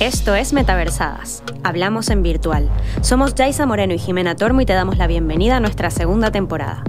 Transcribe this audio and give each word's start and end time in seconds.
Esto 0.00 0.34
es 0.34 0.52
Metaversadas. 0.52 1.42
Hablamos 1.62 2.10
en 2.10 2.22
virtual. 2.22 2.70
Somos 3.00 3.34
Jaisa 3.34 3.64
Moreno 3.66 3.94
y 3.94 3.98
Jimena 3.98 4.36
Tormo 4.36 4.60
y 4.60 4.66
te 4.66 4.74
damos 4.74 4.98
la 4.98 5.06
bienvenida 5.06 5.56
a 5.56 5.60
nuestra 5.60 5.90
segunda 5.90 6.30
temporada. 6.30 6.84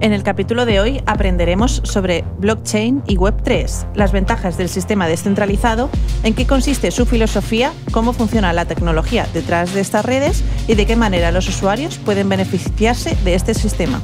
En 0.00 0.14
el 0.14 0.22
capítulo 0.22 0.64
de 0.64 0.80
hoy 0.80 1.02
aprenderemos 1.04 1.82
sobre 1.84 2.24
blockchain 2.38 3.02
y 3.06 3.16
Web3, 3.16 3.94
las 3.94 4.12
ventajas 4.12 4.56
del 4.56 4.70
sistema 4.70 5.06
descentralizado, 5.06 5.90
en 6.22 6.34
qué 6.34 6.46
consiste 6.46 6.90
su 6.90 7.04
filosofía, 7.04 7.72
cómo 7.92 8.14
funciona 8.14 8.54
la 8.54 8.64
tecnología 8.64 9.26
detrás 9.34 9.74
de 9.74 9.82
estas 9.82 10.06
redes 10.06 10.42
y 10.68 10.74
de 10.74 10.86
qué 10.86 10.96
manera 10.96 11.32
los 11.32 11.48
usuarios 11.48 11.98
pueden 11.98 12.30
beneficiarse 12.30 13.14
de 13.24 13.34
este 13.34 13.52
sistema. 13.52 14.00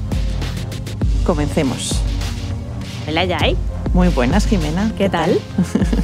Comencemos. 1.25 2.03
Hola, 3.09 3.27
Jai. 3.27 3.57
Muy 3.93 4.09
buenas, 4.09 4.47
Jimena. 4.47 4.93
¿Qué 4.97 5.09
tal? 5.09 5.39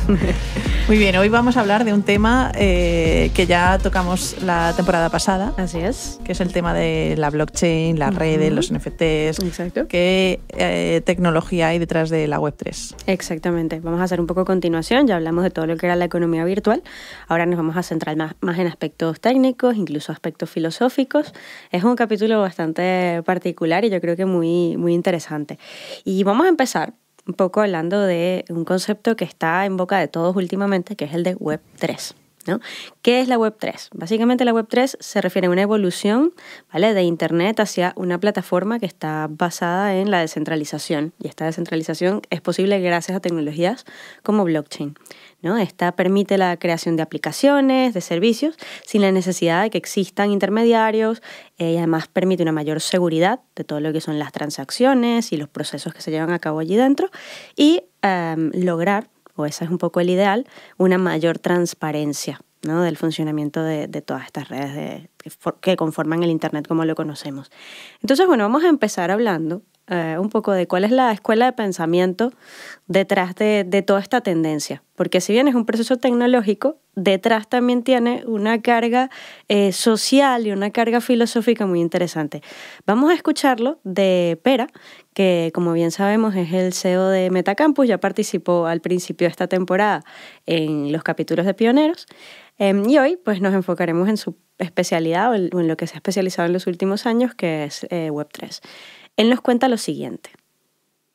Muy 0.88 0.98
bien, 0.98 1.14
hoy 1.16 1.28
vamos 1.28 1.56
a 1.56 1.60
hablar 1.60 1.84
de 1.84 1.92
un 1.92 2.02
tema 2.02 2.50
eh, 2.54 3.30
que 3.34 3.46
ya 3.46 3.78
tocamos 3.78 4.36
la 4.42 4.72
temporada 4.74 5.10
pasada. 5.10 5.52
Así 5.56 5.78
es. 5.78 6.18
Que 6.24 6.32
es 6.32 6.40
el 6.40 6.52
tema 6.52 6.74
de 6.74 7.14
la 7.16 7.30
blockchain, 7.30 7.98
las 7.98 8.14
redes, 8.14 8.52
los 8.52 8.72
NFTs. 8.72 9.38
Exacto. 9.44 9.86
¿Qué 9.88 10.40
eh, 10.48 11.02
tecnología 11.04 11.68
hay 11.68 11.78
detrás 11.78 12.10
de 12.10 12.26
la 12.26 12.38
Web3? 12.40 12.94
Exactamente. 13.06 13.80
Vamos 13.80 14.00
a 14.00 14.04
hacer 14.04 14.20
un 14.20 14.26
poco 14.26 14.44
continuación. 14.44 15.06
Ya 15.06 15.16
hablamos 15.16 15.44
de 15.44 15.50
todo 15.50 15.66
lo 15.66 15.76
que 15.76 15.86
era 15.86 15.96
la 15.96 16.04
economía 16.04 16.44
virtual. 16.44 16.82
Ahora 17.28 17.46
nos 17.46 17.56
vamos 17.56 17.76
a 17.76 17.82
centrar 17.82 18.16
más, 18.16 18.34
más 18.40 18.58
en 18.58 18.66
aspectos 18.66 19.20
técnicos, 19.20 19.76
incluso 19.76 20.12
aspectos 20.12 20.50
filosóficos. 20.50 21.32
Es 21.70 21.84
un 21.84 21.96
capítulo 21.96 22.40
bastante 22.40 23.22
particular 23.24 23.84
y 23.84 23.90
yo 23.90 24.00
creo 24.00 24.16
que 24.16 24.26
muy, 24.26 24.76
muy 24.76 24.94
interesante. 24.94 25.58
Y 26.04 26.24
vamos 26.24 26.46
a 26.46 26.48
empezar 26.48 26.94
un 27.26 27.34
poco 27.34 27.60
hablando 27.60 28.00
de 28.00 28.44
un 28.48 28.64
concepto 28.64 29.16
que 29.16 29.24
está 29.24 29.64
en 29.64 29.76
boca 29.76 29.98
de 29.98 30.08
todos 30.08 30.34
últimamente, 30.36 30.96
que 30.96 31.04
es 31.04 31.14
el 31.14 31.22
de 31.22 31.34
Web 31.34 31.60
3. 31.78 32.14
¿No? 32.46 32.60
¿Qué 33.02 33.20
es 33.20 33.28
la 33.28 33.38
Web 33.38 33.56
3? 33.58 33.90
Básicamente 33.92 34.44
la 34.44 34.52
Web 34.52 34.66
3 34.68 34.96
se 35.00 35.20
refiere 35.20 35.46
a 35.46 35.50
una 35.50 35.62
evolución 35.62 36.32
¿vale? 36.72 36.94
de 36.94 37.02
Internet 37.02 37.60
hacia 37.60 37.92
una 37.96 38.18
plataforma 38.18 38.78
que 38.78 38.86
está 38.86 39.28
basada 39.30 39.96
en 39.96 40.10
la 40.10 40.20
descentralización. 40.20 41.12
Y 41.22 41.28
esta 41.28 41.44
descentralización 41.44 42.22
es 42.30 42.40
posible 42.40 42.80
gracias 42.80 43.16
a 43.16 43.20
tecnologías 43.20 43.84
como 44.22 44.44
blockchain. 44.44 44.94
¿no? 45.42 45.58
Esta 45.58 45.92
permite 45.92 46.38
la 46.38 46.56
creación 46.56 46.96
de 46.96 47.02
aplicaciones, 47.02 47.94
de 47.94 48.00
servicios, 48.00 48.56
sin 48.86 49.02
la 49.02 49.12
necesidad 49.12 49.62
de 49.62 49.70
que 49.70 49.78
existan 49.78 50.30
intermediarios 50.30 51.22
eh, 51.58 51.72
y 51.72 51.76
además 51.76 52.08
permite 52.08 52.42
una 52.42 52.52
mayor 52.52 52.80
seguridad 52.80 53.40
de 53.56 53.64
todo 53.64 53.80
lo 53.80 53.92
que 53.92 54.00
son 54.00 54.18
las 54.18 54.32
transacciones 54.32 55.32
y 55.32 55.36
los 55.36 55.48
procesos 55.48 55.92
que 55.92 56.00
se 56.00 56.10
llevan 56.10 56.30
a 56.30 56.38
cabo 56.38 56.60
allí 56.60 56.76
dentro 56.76 57.10
y 57.56 57.82
em, 58.02 58.50
lograr 58.54 59.08
o 59.42 59.46
es 59.46 59.70
un 59.70 59.78
poco 59.78 60.00
el 60.00 60.10
ideal, 60.10 60.46
una 60.78 60.98
mayor 60.98 61.38
transparencia 61.38 62.40
¿no? 62.62 62.82
del 62.82 62.96
funcionamiento 62.96 63.62
de, 63.62 63.88
todas 64.02 64.26
estas 64.26 64.48
redes 64.48 65.08
que, 65.60 65.76
conforman 65.76 66.22
el 66.22 66.30
Internet 66.30 66.66
como 66.66 66.84
lo 66.84 66.94
conocemos. 66.94 67.50
Entonces, 68.00 68.26
bueno, 68.26 68.44
vamos 68.44 68.64
a 68.64 68.68
empezar 68.68 69.10
hablando 69.10 69.62
eh, 69.92 70.16
un 70.18 70.30
poco 70.30 70.52
de 70.52 70.66
cuál 70.66 70.84
es 70.84 70.90
la 70.90 71.12
escuela 71.12 71.44
de 71.44 71.52
pensamiento 71.52 72.32
detrás 72.86 73.34
de, 73.34 73.84
toda 73.86 74.00
esta 74.00 74.22
tendencia. 74.22 74.82
Porque 74.94 75.20
si 75.20 75.34
bien 75.34 75.48
es 75.48 75.54
un 75.54 75.66
proceso 75.66 75.98
tecnológico, 75.98 76.78
detrás 76.94 77.46
también 77.46 77.82
tiene 77.82 78.24
una 78.26 78.62
carga 78.62 79.10
eh, 79.48 79.70
social 79.72 80.46
y 80.46 80.52
una 80.52 80.70
carga 80.70 81.02
filosófica 81.02 81.66
muy 81.66 81.82
interesante. 81.82 82.40
Vamos 82.86 83.10
a 83.10 83.14
escucharlo 83.14 83.80
de 83.84 84.40
Pera, 84.42 84.68
que 85.12 85.50
como 85.52 85.74
bien 85.74 85.90
sabemos 85.90 86.34
es 86.36 86.54
el 86.54 86.72
CEO 86.72 87.08
de 87.08 87.28
Metacampus, 87.28 87.86
ya 87.86 87.98
participó 87.98 88.64
al 88.64 88.80
principio 88.80 89.26
de 89.26 89.32
esta 89.32 89.46
temporada 89.46 90.04
en 90.46 90.90
los 90.90 91.02
capítulos 91.02 91.44
de 91.44 91.52
Pioneros. 91.52 92.06
Em, 92.56 92.88
y 92.88 92.96
hoy 92.98 93.18
pues 93.22 93.42
nos 93.42 93.52
enfocaremos 93.52 94.08
en 94.08 94.16
su 94.16 94.36
especialidad 94.58 95.32
o 95.32 95.34
en 95.34 95.68
lo 95.68 95.76
que 95.76 95.86
se 95.86 95.94
ha 95.94 95.98
especializado 95.98 96.46
en 96.46 96.54
los 96.54 96.66
últimos 96.66 97.04
años, 97.04 97.34
que 97.34 97.64
es 97.64 97.84
eh, 97.90 98.10
Web3. 98.10 98.60
Él 99.16 99.30
nos 99.30 99.40
cuenta 99.40 99.68
lo 99.68 99.76
siguiente. 99.76 100.30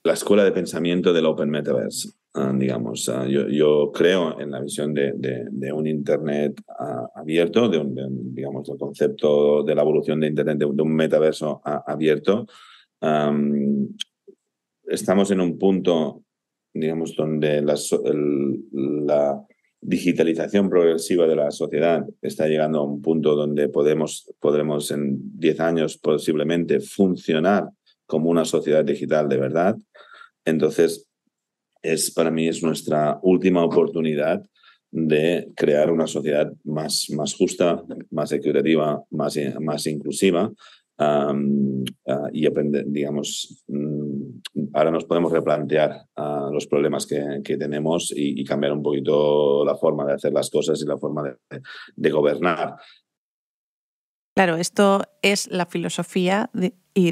La 0.04 0.14
escuela 0.14 0.44
de 0.44 0.52
pensamiento 0.52 1.12
del 1.12 1.26
Open 1.26 1.50
Metaverse, 1.50 2.12
ah, 2.36 2.54
digamos. 2.56 3.10
Ah, 3.10 3.28
yo, 3.28 3.92
creo 3.92 4.40
en 4.40 4.52
la 4.52 4.62
visión 4.62 4.94
de, 4.94 5.74
un 5.74 5.88
Internet 5.88 6.62
ah, 6.80 7.10
abierto, 7.16 7.68
de 7.68 7.84
digamos, 8.10 8.70
el 8.70 8.78
concepto 8.78 9.64
de 9.64 9.76
la 9.76 9.82
evolución 9.82 10.20
de 10.20 10.28
Internet, 10.28 10.60
de, 10.60 10.66
un 10.66 10.96
metaverso 10.96 11.62
abierto. 11.64 12.48
estamos 14.86 15.32
en 15.32 15.42
un 15.42 15.58
punto, 15.58 16.24
digamos, 16.74 17.16
donde 17.16 17.62
la, 17.62 17.76
digitalización 19.80 20.70
progresiva 20.70 21.28
de 21.28 21.36
la 21.36 21.52
sociedad 21.52 22.04
está 22.22 22.48
llegando 22.48 22.80
a 22.80 22.84
un 22.84 23.02
punto 23.02 23.36
donde 23.36 23.70
podemos, 23.70 24.34
podremos 24.40 24.90
en 24.90 25.38
10 25.38 25.60
años 25.60 25.98
posiblemente 25.98 26.80
funcionar 26.80 27.70
como 28.08 28.30
una 28.30 28.46
sociedad 28.46 28.84
digital 28.84 29.30
de 29.30 29.38
verdad. 29.38 29.76
Entonces, 30.46 31.08
es, 31.82 32.12
para 32.12 32.32
mí 32.32 32.48
es 32.48 32.64
nuestra 32.64 33.20
última 33.22 33.64
oportunidad 33.64 34.44
de 34.90 35.52
crear 35.56 35.92
una 35.92 36.08
sociedad 36.08 36.52
más, 36.64 37.08
más 37.16 37.36
justa, 37.36 37.84
más 38.10 38.32
equitativa, 38.32 39.04
más, 39.12 39.38
más 39.60 39.86
inclusiva 39.86 40.52
y 42.34 42.48
aprender, 42.48 42.86
digamos, 42.88 43.64
mm, 43.68 44.72
ahora 44.74 44.90
nos 44.90 45.06
podemos 45.06 45.32
replantear 45.32 46.06
los 46.52 46.66
problemas 46.66 47.06
que, 47.06 47.58
tenemos 47.58 48.12
y, 48.16 48.44
cambiar 48.44 48.74
un 48.74 48.82
poquito 48.82 49.64
la 49.64 49.76
forma 49.76 50.06
de 50.06 50.14
hacer 50.14 50.34
las 50.34 50.50
cosas 50.50 50.82
y 50.82 50.88
la 50.88 50.98
forma 50.98 51.24
de, 51.24 51.62
de 51.96 52.10
gobernar. 52.10 52.78
Claro, 54.36 54.56
esto 54.56 55.02
es 55.22 55.50
la 55.52 55.66
filosofía 55.66 56.50
y, 56.98 57.12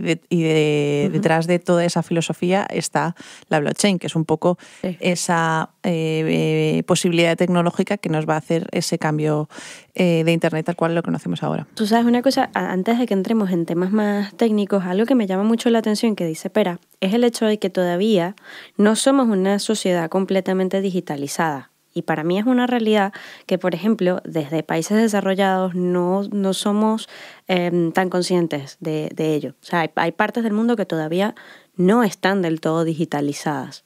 detrás 1.10 1.48
de 1.48 1.60
toda 1.60 1.86
esa 1.86 2.04
filosofía 2.04 2.66
está 2.70 3.16
la 3.50 3.60
blockchain, 3.60 4.00
que 4.00 4.08
es 4.08 4.16
un 4.16 4.26
poco 4.26 4.58
esa 4.82 5.70
eh, 5.84 6.84
posibilidad 6.88 7.38
tecnológica 7.38 7.98
que 7.98 8.10
nos 8.10 8.28
va 8.28 8.36
a 8.36 8.38
hacer 8.38 8.68
ese 8.72 8.98
cambio 8.98 9.48
eh, 9.94 10.24
de 10.26 10.32
Internet 10.32 10.66
tal 10.66 10.76
cual 10.76 10.96
lo 10.96 11.04
conocemos 11.04 11.44
ahora. 11.44 11.68
Tú 11.76 11.86
sabes 11.86 12.06
una 12.06 12.22
cosa, 12.22 12.50
antes 12.54 12.98
de 13.00 13.06
que 13.06 13.14
entremos 13.14 13.52
en 13.52 13.66
temas 13.66 13.92
más 13.92 14.36
técnicos, 14.36 14.84
algo 14.86 15.06
que 15.06 15.16
me 15.16 15.28
llama 15.28 15.44
mucho 15.44 15.70
la 15.70 15.80
atención 15.80 16.16
que 16.16 16.26
dice 16.26 16.50
Pera, 16.50 16.80
es 17.02 17.14
el 17.14 17.24
hecho 17.24 17.46
de 17.46 17.60
que 17.60 17.70
todavía 17.70 18.36
no 18.78 18.96
somos 18.96 19.28
una 19.28 19.60
sociedad 19.60 20.10
completamente 20.10 20.82
digitalizada. 20.82 21.72
Y 21.96 22.02
para 22.02 22.26
mí 22.26 22.38
es 22.38 22.46
una 22.46 22.68
realidad 22.68 23.14
que, 23.46 23.58
por 23.58 23.74
ejemplo, 23.74 24.22
desde 24.26 24.64
países 24.64 24.98
desarrollados 24.98 25.76
no, 25.76 26.24
no 26.24 26.54
somos 26.54 27.08
em, 27.48 27.94
tan 27.94 28.10
conscientes 28.10 28.78
de, 28.82 29.10
ello. 29.18 29.56
O 29.62 29.66
sea, 29.66 29.80
hay, 29.80 29.90
hay 29.96 30.12
partes 30.12 30.44
del 30.44 30.52
mundo 30.52 30.76
que 30.76 30.86
todavía 30.86 31.36
no 31.78 32.04
están 32.04 32.42
del 32.42 32.60
todo 32.60 32.84
digitalizadas 32.84 33.86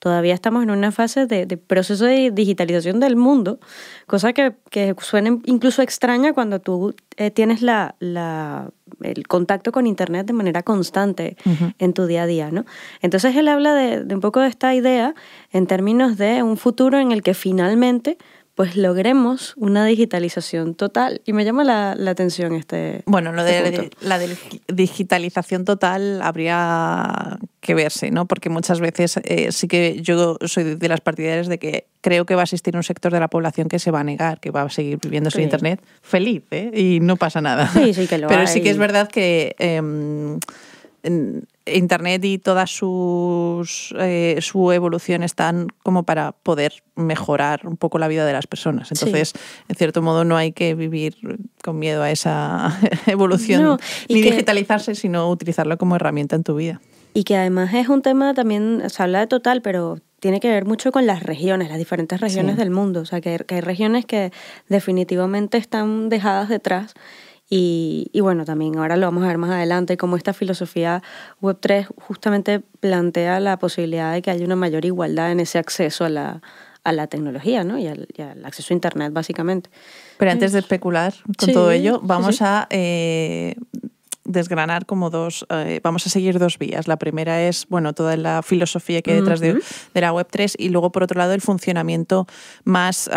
todavía 0.00 0.34
estamos 0.34 0.62
en 0.64 0.70
una 0.70 0.90
fase 0.90 1.26
de, 1.26 1.46
proceso 1.56 2.06
de 2.06 2.30
digitalización 2.32 2.98
del 2.98 3.16
mundo, 3.16 3.60
cosa 4.06 4.32
que, 4.32 4.54
que 4.70 4.96
suena 4.98 5.38
incluso 5.44 5.82
extraña 5.82 6.32
cuando 6.32 6.58
tú 6.58 6.94
eh, 7.16 7.30
tienes 7.30 7.62
la, 7.62 7.94
el 9.02 9.26
contacto 9.26 9.72
con 9.72 9.86
Internet 9.86 10.26
de 10.26 10.32
manera 10.32 10.62
constante 10.62 11.36
en 11.78 11.92
tu 11.92 12.06
día 12.06 12.24
a 12.24 12.26
día. 12.26 12.50
¿no? 12.50 12.64
Entonces 13.02 13.36
él 13.36 13.48
habla 13.48 13.74
de, 13.74 14.04
de 14.04 14.14
un 14.14 14.20
poco 14.20 14.40
de 14.40 14.48
esta 14.48 14.74
idea 14.74 15.14
en 15.52 15.66
términos 15.66 16.16
de 16.16 16.42
un 16.42 16.56
futuro 16.56 16.98
en 16.98 17.12
el 17.12 17.22
que 17.22 17.34
finalmente 17.34 18.18
pues 18.60 18.76
logremos 18.76 19.54
una 19.56 19.86
digitalización 19.86 20.74
total. 20.74 21.22
Y 21.24 21.32
me 21.32 21.46
llama 21.46 21.64
la, 21.64 22.10
atención 22.10 22.52
este. 22.52 23.00
Bueno, 23.06 23.32
lo 23.32 23.42
de 23.42 23.56
este 23.66 23.90
la 24.02 24.20
digitalización 24.68 25.64
total 25.64 26.20
habría 26.20 27.38
que 27.60 27.72
verse, 27.72 28.10
¿no? 28.10 28.26
Porque 28.26 28.50
muchas 28.50 28.80
veces 28.80 29.18
eh, 29.24 29.50
sí 29.50 29.66
que 29.66 30.02
yo 30.02 30.36
soy 30.44 30.74
de 30.74 30.88
las 30.90 31.00
partidarias 31.00 31.48
de 31.48 31.58
que 31.58 31.86
creo 32.02 32.26
que 32.26 32.34
va 32.34 32.42
a 32.42 32.44
existir 32.44 32.76
un 32.76 32.82
sector 32.82 33.10
de 33.10 33.20
la 33.20 33.28
población 33.28 33.66
que 33.66 33.78
se 33.78 33.90
va 33.90 34.00
a 34.00 34.04
negar, 34.04 34.40
que 34.40 34.50
va 34.50 34.60
a 34.60 34.68
seguir 34.68 34.98
viviendo 35.00 35.30
sin 35.30 35.40
Internet 35.40 35.80
feliz, 36.02 36.42
¿eh? 36.50 36.70
Y 36.74 37.00
no 37.00 37.16
pasa 37.16 37.40
nada. 37.40 37.66
Sí, 37.68 37.94
sí 37.94 38.06
que 38.08 38.18
lo 38.18 38.28
Pero 38.28 38.46
sí 38.46 38.60
que 38.60 38.68
es 38.68 38.76
verdad 38.76 39.08
que. 39.08 39.56
Em, 39.58 40.38
Internet 41.76 42.24
y 42.24 42.38
toda 42.38 42.66
sus, 42.66 43.94
eh, 43.98 44.38
su 44.40 44.72
evolución 44.72 45.22
están 45.22 45.68
como 45.82 46.04
para 46.04 46.32
poder 46.32 46.82
mejorar 46.96 47.66
un 47.66 47.76
poco 47.76 47.98
la 47.98 48.08
vida 48.08 48.24
de 48.24 48.32
las 48.32 48.46
personas. 48.46 48.90
Entonces, 48.92 49.32
en 49.68 49.76
cierto 49.76 50.02
modo, 50.02 50.24
no 50.24 50.36
hay 50.36 50.52
que 50.52 50.74
vivir 50.74 51.16
con 51.62 51.78
miedo 51.78 52.02
a 52.02 52.10
esa 52.10 52.78
evolución 53.06 53.78
ni 54.08 54.22
digitalizarse, 54.22 54.94
sino 54.94 55.30
utilizarlo 55.30 55.78
como 55.78 55.96
herramienta 55.96 56.36
en 56.36 56.44
tu 56.44 56.56
vida. 56.56 56.80
Y 57.12 57.24
que 57.24 57.36
además 57.36 57.74
es 57.74 57.88
un 57.88 58.02
tema 58.02 58.34
también, 58.34 58.82
se 58.88 59.02
habla 59.02 59.20
de 59.20 59.26
total, 59.26 59.62
pero 59.62 59.98
tiene 60.20 60.38
que 60.38 60.48
ver 60.48 60.64
mucho 60.64 60.92
con 60.92 61.06
las 61.06 61.22
regiones, 61.22 61.68
las 61.68 61.78
diferentes 61.78 62.20
regiones 62.20 62.56
del 62.56 62.70
mundo. 62.70 63.00
O 63.00 63.04
sea, 63.04 63.20
que 63.20 63.44
hay 63.48 63.60
regiones 63.60 64.04
que 64.06 64.32
definitivamente 64.68 65.58
están 65.58 66.08
dejadas 66.08 66.48
detrás 66.48 66.94
y, 67.52 68.20
bueno, 68.20 68.44
también 68.44 68.78
ahora 68.78 68.96
lo 68.96 69.06
vamos 69.06 69.24
a 69.24 69.26
ver 69.26 69.36
más 69.36 69.50
adelante, 69.50 69.96
cómo 69.96 70.16
esta 70.16 70.32
filosofía 70.32 71.02
Web3 71.42 71.88
justamente 71.96 72.60
plantea 72.78 73.40
la 73.40 73.58
posibilidad 73.58 74.12
de 74.12 74.22
que 74.22 74.30
haya 74.30 74.44
una 74.44 74.54
mayor 74.54 74.84
igualdad 74.84 75.32
en 75.32 75.40
ese 75.40 75.58
acceso 75.58 76.04
a 76.04 76.08
la, 76.08 76.42
a 76.84 76.92
la 76.92 77.08
tecnología 77.08 77.64
¿no? 77.64 77.76
y, 77.76 77.88
al, 77.88 78.06
acceso 78.44 78.72
a 78.72 78.74
Internet, 78.74 79.12
básicamente. 79.12 79.68
Pero 80.16 80.30
antes 80.30 80.52
de 80.52 80.60
especular 80.60 81.12
con 81.36 81.52
todo 81.52 81.72
ello, 81.72 81.98
vamos 82.04 82.40
a 82.40 82.68
eh, 82.70 83.56
desgranar 84.22 84.86
como 84.86 85.10
dos, 85.10 85.44
eh, 85.50 85.80
vamos 85.82 86.06
a 86.06 86.10
seguir 86.10 86.38
dos 86.38 86.56
vías. 86.56 86.86
La 86.86 86.98
primera 86.98 87.42
es, 87.42 87.66
bueno, 87.68 87.94
toda 87.94 88.16
la 88.16 88.44
filosofía 88.44 89.02
que 89.02 89.10
hay 89.10 89.18
detrás 89.18 89.40
de, 89.40 89.60
la 89.94 90.12
Web3 90.12 90.54
y 90.56 90.68
luego, 90.68 90.92
por 90.92 91.02
otro 91.02 91.18
lado, 91.18 91.32
el 91.32 91.40
funcionamiento 91.40 92.28
más 92.62 93.10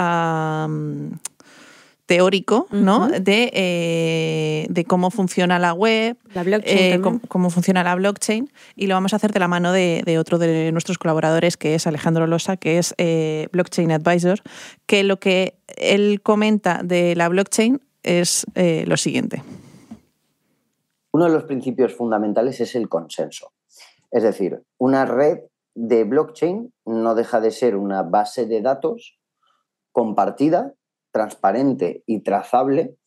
teórico 2.05 2.67
¿no? 2.71 3.07
de, 3.07 3.49
eh, 3.53 4.67
de, 4.69 4.85
cómo 4.85 5.09
funciona 5.09 5.57
la 5.57 5.73
web, 5.73 6.17
la 6.33 6.43
blockchain 6.43 7.05
eh, 7.05 7.19
cómo, 7.27 7.49
funciona 7.49 7.83
la 7.83 7.95
blockchain 7.95 8.51
y 8.75 8.87
lo 8.87 8.95
vamos 8.95 9.13
a 9.13 9.15
hacer 9.15 9.31
de 9.31 9.39
la 9.39 9.47
mano 9.47 9.71
de, 9.71 10.03
de 10.05 10.19
otro 10.19 10.37
de 10.37 10.71
nuestros 10.71 10.97
colaboradores 10.97 11.55
que 11.55 11.75
es 11.75 11.87
Alejandro 11.87 12.27
Losa, 12.27 12.57
que 12.57 12.77
es 12.77 12.93
eh, 12.97 13.47
Blockchain 13.53 13.91
Advisor, 13.91 14.39
que 14.85 15.03
lo 15.03 15.17
que 15.17 15.55
él 15.77 16.21
comenta 16.21 16.81
de 16.83 17.15
la 17.15 17.29
blockchain 17.29 17.81
es 18.03 18.45
lo 18.55 18.97
siguiente. 18.97 19.41
Uno 21.13 21.25
de 21.25 21.31
los 21.31 21.45
principios 21.45 21.93
fundamentales 21.93 22.59
es 22.59 22.75
el 22.75 22.89
consenso. 22.89 23.53
Es 24.11 24.23
decir, 24.23 24.61
una 24.77 25.05
red 25.05 25.39
de 25.73 26.03
blockchain 26.03 26.73
no 26.85 27.15
deja 27.15 27.39
de 27.39 27.51
ser 27.51 27.77
una 27.77 28.03
base 28.03 28.45
de 28.45 28.61
datos 28.61 29.17
compartida 29.91 30.73
transparente 31.13 32.03
y 32.05 32.23
trazable, 32.23 32.97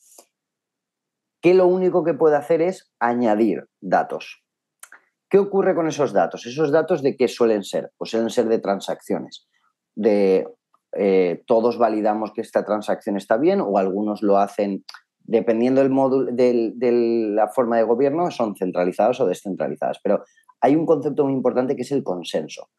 que 1.43 1.53
lo 1.53 1.67
único 1.67 2.05
que 2.05 2.15
puede 2.15 2.37
hacer 2.37 2.63
es 2.63 2.91
añadir 2.99 3.69
datos. 3.81 4.43
¿Qué 5.29 5.39
ocurre 5.39 5.75
con 5.75 5.89
esos 5.89 6.13
datos? 6.13 6.47
Esos 6.47 6.71
datos 6.71 7.03
de 7.03 7.17
qué 7.17 7.29
suelen 7.29 7.65
ser? 7.65 7.91
Pues 7.99 8.11
suelen 8.13 8.31
ser 8.31 8.47
de 8.47 8.61
transacciones, 8.61 9.49
de 9.95 10.49
eh, 10.93 11.43
todos 11.47 11.79
validamos 11.79 12.33
que 12.33 12.41
esta 12.41 12.65
transacción 12.65 13.17
está 13.17 13.37
bien 13.37 13.61
o 13.61 13.77
algunos 13.77 14.23
lo 14.23 14.39
hacen 14.39 14.85
dependiendo 15.29 15.81
del 15.83 15.91
módulo, 15.91 16.31
de 16.33 16.73
la 17.35 17.49
forma 17.49 17.77
de 17.77 17.83
gobierno, 17.83 18.31
son 18.31 18.55
centralizados 18.55 19.21
o 19.21 19.27
descentralizadas. 19.27 19.99
Pero 20.01 20.23
hay 20.61 20.77
un 20.77 20.87
concepto 20.87 21.25
muy 21.25 21.33
importante 21.33 21.75
que 21.75 21.83
es 21.83 21.91
el 21.91 22.05
consenso 22.05 22.71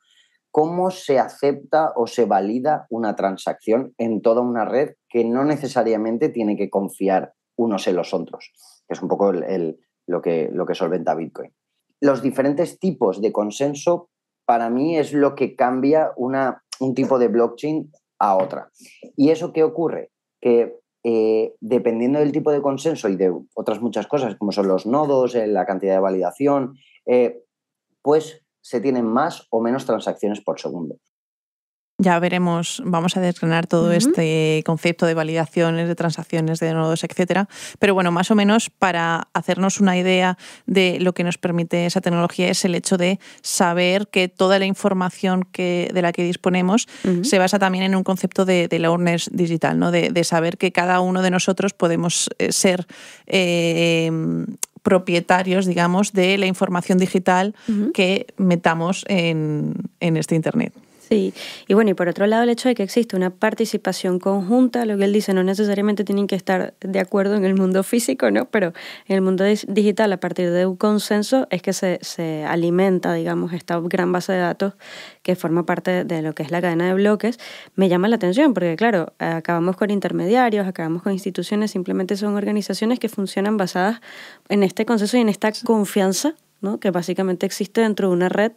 cómo 0.58 0.90
se 0.90 1.20
acepta 1.20 1.94
o 1.96 2.08
se 2.08 2.26
valida 2.26 2.88
una 2.90 3.16
transacción 3.16 3.94
en 4.00 4.24
toda 4.24 4.42
una 4.42 4.66
red 4.66 4.96
que 5.10 5.24
no 5.24 5.46
necesariamente 5.46 6.30
tiene 6.30 6.58
que 6.58 6.70
confiar 6.70 7.34
unos 7.56 7.88
en 7.88 7.96
los 7.96 8.14
otros, 8.14 8.52
que 8.88 8.94
es 8.94 9.02
un 9.02 9.08
poco 9.08 9.32
lo, 9.34 10.22
que, 10.22 10.50
lo 10.52 10.66
que 10.66 10.76
solventa 10.76 11.16
Bitcoin. 11.16 11.54
Los 12.00 12.22
diferentes 12.22 12.80
tipos 12.80 13.22
de 13.22 13.32
consenso 13.32 14.10
para 14.46 14.70
mí 14.70 14.98
es 14.98 15.14
lo 15.14 15.36
que 15.36 15.56
cambia 15.56 16.12
una, 16.16 16.64
un 16.80 16.94
tipo 16.94 17.20
de 17.20 17.28
blockchain 17.28 17.92
a 18.20 18.36
otra. 18.36 18.72
¿Y 19.16 19.32
eso 19.32 19.52
qué 19.52 19.64
ocurre? 19.64 20.12
Que 20.40 20.78
eh, 21.04 21.56
dependiendo 21.60 22.20
del 22.20 22.32
tipo 22.32 22.52
de 22.52 22.62
consenso 22.62 23.10
y 23.10 23.16
de 23.16 23.34
otras 23.56 23.82
muchas 23.82 24.08
cosas, 24.08 24.36
como 24.36 24.52
son 24.52 24.68
los 24.68 24.86
nodos, 24.86 25.36
eh, 25.36 25.48
la 25.48 25.66
cantidad 25.66 25.94
de 25.94 26.00
validación, 26.00 26.76
eh, 27.06 27.44
pues 28.02 28.44
se 28.62 28.82
tienen 28.82 29.06
más 29.06 29.48
o 29.50 29.62
menos 29.62 29.86
transacciones 29.86 30.42
por 30.42 30.60
segundo. 30.60 30.98
Ya 32.00 32.20
veremos, 32.20 32.84
vamos 32.86 33.18
a 33.18 33.22
desgranar 33.22 33.66
todo 33.66 33.92
este 33.92 34.62
concepto 34.68 35.08
de 35.08 35.16
validaciones, 35.16 35.88
de 35.88 35.96
transacciones, 35.96 36.60
de 36.60 36.72
nodos, 36.76 37.04
etcétera. 37.04 37.50
Pero 37.80 37.96
bueno, 37.96 38.12
más 38.12 38.30
o 38.30 38.36
menos 38.36 38.70
para 38.70 39.30
hacernos 39.34 39.80
una 39.80 39.98
idea 39.98 40.38
de 40.68 41.00
lo 41.00 41.14
que 41.14 41.24
nos 41.24 41.40
permite 41.40 41.88
esa 41.88 42.00
tecnología 42.00 42.50
es 42.50 42.64
el 42.66 42.76
hecho 42.76 42.98
de 42.98 43.20
saber 43.42 44.10
que 44.10 44.28
toda 44.28 44.60
la 44.60 44.68
información 44.68 45.44
que, 45.52 45.90
de 45.92 46.02
la 46.04 46.12
que 46.12 46.24
disponemos 46.24 46.88
se 47.24 47.40
basa 47.40 47.58
también 47.58 47.84
en 47.84 47.96
un 47.96 48.04
concepto 48.04 48.46
de, 48.46 48.68
de 48.68 48.86
awareness 48.86 49.32
digital, 49.34 49.80
¿no? 49.80 49.90
De, 49.90 50.24
saber 50.24 50.60
que 50.60 50.72
cada 50.72 51.00
uno 51.00 51.24
de 51.24 51.32
nosotros 51.32 51.74
podemos 51.74 52.30
eh, 52.38 52.52
ser 52.52 52.86
eh, 53.26 54.12
propietarios, 54.84 55.66
digamos, 55.66 56.14
de 56.14 56.38
la 56.38 56.46
información 56.46 57.00
digital 57.00 57.56
que 57.96 58.28
metamos 58.38 59.04
en, 59.08 59.74
en 60.00 60.18
este 60.18 60.36
Internet. 60.36 60.74
Sí, 61.10 61.34
y 61.68 61.74
bueno, 61.74 61.92
y 61.92 61.94
por 61.94 62.10
otro 62.10 62.28
lado 62.28 62.44
el 62.44 62.50
hecho 62.50 62.68
de 62.68 62.76
que 62.76 62.84
existe 62.84 63.16
una 63.16 63.30
participación 63.30 64.20
conjunta, 64.20 64.86
lo 64.86 64.98
que 64.98 65.06
él 65.06 65.14
dice, 65.14 65.34
no 65.34 65.42
necesariamente 65.42 66.04
tienen 66.04 66.28
que 66.28 66.36
estar 66.36 66.74
de 66.82 67.00
acuerdo 67.00 67.36
en 67.36 67.46
el 67.46 67.56
mundo 67.56 67.82
físico, 67.84 68.30
¿no? 68.30 68.46
Pero 68.50 68.74
en 69.08 69.16
el 69.16 69.22
mundo 69.22 69.46
digital, 69.68 70.12
a 70.12 70.20
partir 70.20 70.52
de 70.52 70.66
un 70.66 70.76
consenso, 70.76 71.48
es 71.50 71.62
que 71.62 71.72
se, 71.72 72.00
se 72.02 72.44
alimenta, 72.44 73.14
digamos, 73.14 73.54
esta 73.54 73.80
gran 73.80 74.12
base 74.12 74.34
de 74.34 74.40
datos 74.40 74.74
que 75.24 75.38
forma 75.38 75.66
parte 75.66 76.04
de 76.04 76.22
lo 76.22 76.36
que 76.36 76.44
es 76.44 76.52
la 76.52 76.60
cadena 76.60 76.88
de 76.88 76.94
bloques. 76.94 77.40
Me 77.76 77.88
llama 77.88 78.10
la 78.10 78.18
atención 78.18 78.54
porque, 78.54 78.76
claro, 78.76 79.14
acabamos 79.20 79.78
con 79.78 79.92
intermediarios, 79.92 80.68
acabamos 80.68 81.04
con 81.04 81.14
instituciones, 81.14 81.72
simplemente 81.72 82.18
son 82.18 82.36
organizaciones 82.36 83.00
que 83.00 83.08
funcionan 83.08 83.56
basadas 83.56 84.02
en 84.50 84.64
este 84.64 84.86
consenso 84.86 85.16
y 85.16 85.22
en 85.22 85.30
esta 85.30 85.54
confianza, 85.64 86.36
¿no? 86.60 86.82
Que 86.82 86.92
básicamente 86.92 87.46
existe 87.46 87.80
dentro 87.80 88.10
de 88.10 88.14
una 88.14 88.28
red 88.28 88.52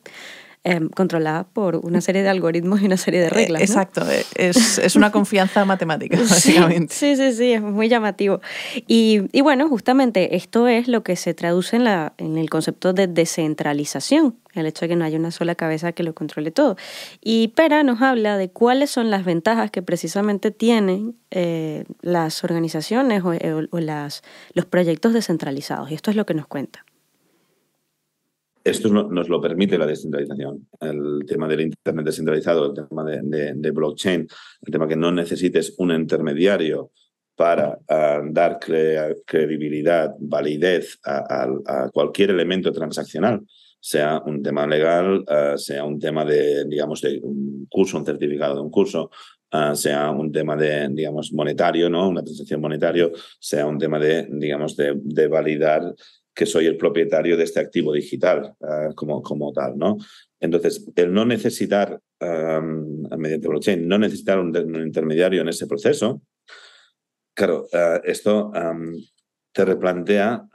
Em, 0.63 0.91
controlada 0.91 1.45
por 1.45 1.77
una 1.77 2.03
serie 2.03 2.23
de 2.23 2.29
algoritmos 2.29 2.83
y 2.83 2.85
una 2.85 2.99
serie 2.99 3.21
de 3.21 3.29
eh, 3.29 3.31
reglas. 3.31 3.63
exacto, 3.63 4.03
eh, 4.11 4.27
es, 4.35 4.77
es, 4.77 4.95
una 4.95 5.11
confianza 5.11 5.65
matemática, 5.65 6.19
básicamente. 6.21 6.95
Sí, 6.95 7.17
sí, 7.17 7.33
sí, 7.33 7.53
es 7.55 7.63
muy 7.63 7.89
llamativo. 7.89 8.43
Y, 8.87 9.23
y, 9.33 9.41
bueno, 9.41 9.71
justamente 9.71 10.37
esto 10.37 10.69
es 10.69 10.87
lo 10.87 11.03
que 11.03 11.17
se 11.17 11.33
traduce 11.33 11.77
en, 11.77 11.85
la, 11.85 12.13
en 12.19 12.37
el 12.37 12.51
concepto 12.51 12.93
de 12.93 13.07
descentralización, 13.07 14.37
el 14.53 14.67
hecho 14.67 14.83
de 14.85 14.91
que 14.91 14.97
no 14.97 15.07
haya 15.07 15.19
una 15.19 15.31
sola 15.31 15.55
cabeza 15.55 15.93
que 15.93 16.03
lo 16.03 16.15
controle 16.15 16.51
todo. 16.51 16.77
Y 17.23 17.49
Pera 17.49 17.83
nos 17.83 18.03
habla 18.03 18.37
de 18.37 18.51
cuáles 18.51 18.91
son 18.91 19.11
las 19.11 19.25
ventajas 19.25 19.71
que 19.71 19.81
precisamente 19.81 20.51
tienen 20.51 21.17
eh, 21.31 21.85
las 22.03 22.45
organizaciones 22.45 23.23
o, 23.25 23.33
o 23.71 23.81
las, 23.81 24.23
los 24.53 24.67
proyectos 24.67 25.15
descentralizados. 25.15 25.91
Y 25.91 25.95
esto 25.95 26.11
es 26.11 26.19
lo 26.19 26.27
que 26.27 26.35
nos 26.35 26.47
cuenta. 26.47 26.85
Esto 28.63 28.91
nos 28.91 29.29
lo 29.29 29.41
permite 29.41 29.79
la 29.79 29.87
descentralización. 29.87 30.69
El 30.81 31.25
tema 31.27 31.49
del 31.49 31.63
Internet 31.63 32.05
descentralizado, 32.05 32.67
el 32.67 32.75
tema 32.75 33.05
de, 33.05 33.71
blockchain, 33.71 34.21
el 34.63 34.73
tema 34.73 34.87
que 34.87 34.97
no 34.97 35.11
necesites 35.11 35.75
un 35.79 35.93
intermediario 35.93 36.91
para 37.35 37.79
ah, 37.89 38.21
dar 38.31 38.59
credibilidad, 38.59 40.15
validez 40.19 40.99
a, 41.05 41.89
cualquier 41.91 42.31
elemento 42.31 42.71
transaccional, 42.71 43.41
sea 43.81 44.21
un 44.27 44.43
tema 44.43 44.67
legal, 44.67 45.25
ah, 45.27 45.55
sea 45.57 45.85
un 45.85 45.99
tema 45.99 46.27
de, 46.27 46.67
digamos, 46.67 47.01
de 47.01 47.19
un 47.23 47.67
curso, 47.71 47.97
un 47.97 48.05
certificado 48.05 48.57
de 48.57 48.61
un 48.61 48.71
curso, 48.71 49.11
ah, 49.53 49.75
sea 49.75 50.11
un 50.11 50.31
tema 50.31 50.55
de, 50.55 50.87
digamos, 50.91 51.33
monetario, 51.33 51.89
¿no? 51.89 52.11
Una 52.11 52.23
transacción 52.23 52.61
monetario, 52.61 53.11
sea 53.39 53.65
un 53.65 53.79
tema 53.79 53.99
de, 53.99 54.29
digamos, 54.31 54.77
de 54.77 55.29
validar 55.29 55.95
que 56.41 56.47
soy 56.47 56.65
el 56.65 56.79
propietario 56.79 57.37
de 57.37 57.45
este 57.45 57.61
activo 57.61 57.93
digital 57.93 58.55
ah, 58.63 58.89
como, 58.95 59.23
como 59.23 59.53
tal, 59.53 59.77
¿no? 59.77 59.99
Entonces, 60.41 60.91
el 60.97 61.13
no 61.13 61.27
necesitar, 61.27 62.01
mediante 62.19 63.47
blockchain, 63.47 63.87
no 63.87 63.99
necesitar 63.99 64.39
un, 64.39 64.57
intermediario 64.87 65.43
en 65.43 65.51
ese 65.51 65.67
proceso, 65.67 66.23
claro, 67.35 67.67
ah, 67.75 68.01
esto 68.05 68.51
te 69.53 69.65
replantea 69.67 70.47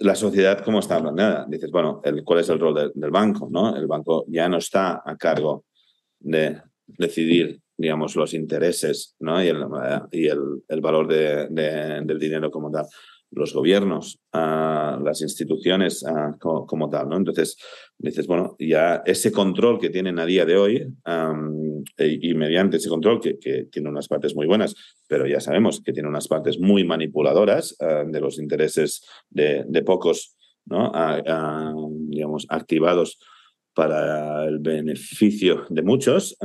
la 0.00 0.14
sociedad 0.14 0.62
como 0.62 0.80
está 0.80 1.00
planeada. 1.00 1.46
Dices, 1.48 1.70
bueno, 1.70 2.02
el, 2.04 2.22
¿cuál 2.22 2.40
es 2.40 2.50
el 2.50 2.60
rol 2.60 2.92
del 2.94 3.10
banco? 3.10 3.48
¿no? 3.50 3.74
El 3.74 3.86
banco 3.86 4.26
ya 4.28 4.50
no 4.50 4.58
está 4.58 5.00
a 5.02 5.16
cargo 5.16 5.64
de 6.20 6.60
decidir 6.86 7.58
digamos, 7.78 8.16
los 8.16 8.34
intereses 8.34 9.16
¿no? 9.18 9.42
y, 9.42 9.48
el, 9.48 9.64
y 10.10 10.28
el 10.28 10.80
valor 10.82 11.08
de, 11.08 11.48
del 12.04 12.18
dinero 12.18 12.50
como 12.50 12.70
tal 12.70 12.84
los 13.32 13.54
gobiernos, 13.54 14.20
a 14.32 14.98
las 15.02 15.22
instituciones 15.22 16.04
como, 16.38 16.90
tal, 16.90 17.08
¿no? 17.08 17.16
Entonces, 17.16 17.56
dices, 17.98 18.26
bueno, 18.26 18.56
ya 18.58 19.02
ese 19.06 19.32
control 19.32 19.80
que 19.80 19.90
tienen 19.90 20.18
a 20.18 20.26
día 20.26 20.44
de 20.44 20.56
hoy 20.56 20.86
e, 21.96 22.18
y, 22.20 22.34
mediante 22.34 22.76
ese 22.76 22.88
control 22.88 23.20
que, 23.20 23.66
tiene 23.70 23.88
unas 23.88 24.08
partes 24.08 24.34
muy 24.34 24.46
buenas, 24.46 24.74
pero 25.08 25.26
ya 25.26 25.40
sabemos 25.40 25.80
que 25.82 25.92
tiene 25.92 26.08
unas 26.08 26.28
partes 26.28 26.58
muy 26.58 26.84
manipuladoras 26.84 27.76
de 27.78 28.20
los 28.20 28.38
intereses 28.38 29.04
de, 29.30 29.82
pocos, 29.84 30.36
¿no? 30.66 30.92
digamos, 32.08 32.46
activados 32.50 33.18
para 33.74 34.44
el 34.46 34.58
beneficio 34.58 35.64
de 35.70 35.82
muchos. 35.82 36.36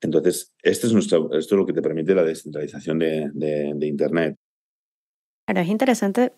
entonces, 0.00 0.52
este 0.62 0.88
es 0.88 0.92
nuestro, 0.92 1.30
esto 1.32 1.54
es 1.54 1.58
lo 1.58 1.66
que 1.66 1.72
te 1.72 1.82
permite 1.82 2.14
la 2.14 2.24
descentralización 2.24 2.98
de 2.98 3.86
Internet. 3.86 4.36
Ahora 5.48 5.62
es 5.62 5.68
interesante 5.68 6.32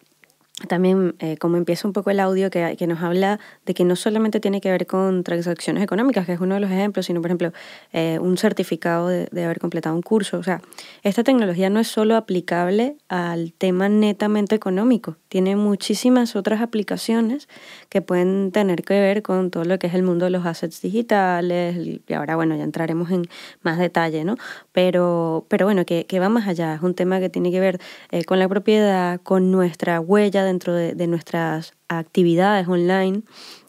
también 0.68 1.14
eh, 1.18 1.36
como 1.38 1.56
empieza 1.56 1.86
un 1.86 1.92
poco 1.92 2.10
el 2.10 2.20
audio 2.20 2.50
que, 2.50 2.76
nos 2.86 3.02
habla 3.02 3.38
de 3.66 3.74
que 3.74 3.84
no 3.84 3.96
solamente 3.96 4.40
tiene 4.40 4.60
que 4.60 4.70
ver 4.70 4.86
con 4.86 5.24
transacciones 5.24 5.82
económicas, 5.82 6.26
que 6.26 6.32
es 6.32 6.40
uno 6.40 6.54
de 6.54 6.60
los 6.60 6.70
ejemplos, 6.70 7.06
sino, 7.06 7.20
por 7.20 7.30
ejemplo, 7.30 7.52
eh, 7.92 8.18
un 8.20 8.36
certificado 8.36 9.08
de, 9.08 9.28
de, 9.30 9.44
haber 9.44 9.58
completado 9.58 9.94
un 9.94 10.02
curso. 10.02 10.38
O 10.38 10.42
sea, 10.42 10.60
esta 11.02 11.24
tecnología 11.24 11.70
no 11.70 11.80
es 11.80 11.88
solo 11.88 12.16
aplicable 12.16 12.96
al 13.08 13.52
tema 13.52 13.88
netamente 13.88 14.54
económico, 14.54 15.16
tiene 15.28 15.56
muchísimas 15.56 16.36
otras 16.36 16.60
aplicaciones 16.60 17.48
que 17.88 18.02
pueden 18.02 18.50
tener 18.52 18.82
que 18.82 19.00
ver 19.00 19.22
con 19.22 19.50
todo 19.50 19.64
lo 19.64 19.78
que 19.78 19.86
es 19.86 19.94
el 19.94 20.02
mundo 20.02 20.24
de 20.24 20.30
los 20.30 20.44
assets 20.44 20.82
digitales, 20.82 21.76
y 21.76 22.12
ahora, 22.12 22.36
bueno, 22.36 22.56
ya 22.56 22.64
entraremos 22.64 23.10
en 23.10 23.28
más 23.62 23.78
detalle, 23.78 24.24
¿no? 24.24 24.36
Pero, 24.72 25.46
pero 25.48 25.66
bueno, 25.66 25.84
que, 25.84 26.06
que 26.06 26.20
va 26.20 26.28
más 26.28 26.48
allá, 26.48 26.74
es 26.74 26.82
un 26.82 26.94
tema 26.94 27.20
que 27.20 27.28
tiene 27.28 27.50
que 27.50 27.60
ver 27.60 27.78
eh, 28.10 28.24
con 28.24 28.38
la 28.38 28.48
propiedad, 28.48 29.20
con 29.22 29.50
nuestra 29.50 30.00
huella 30.00 30.49
dentro 30.50 30.74
de, 30.74 30.94
de 30.94 31.06
nuestras 31.06 31.72
actividades 31.88 32.68
online 32.68 33.22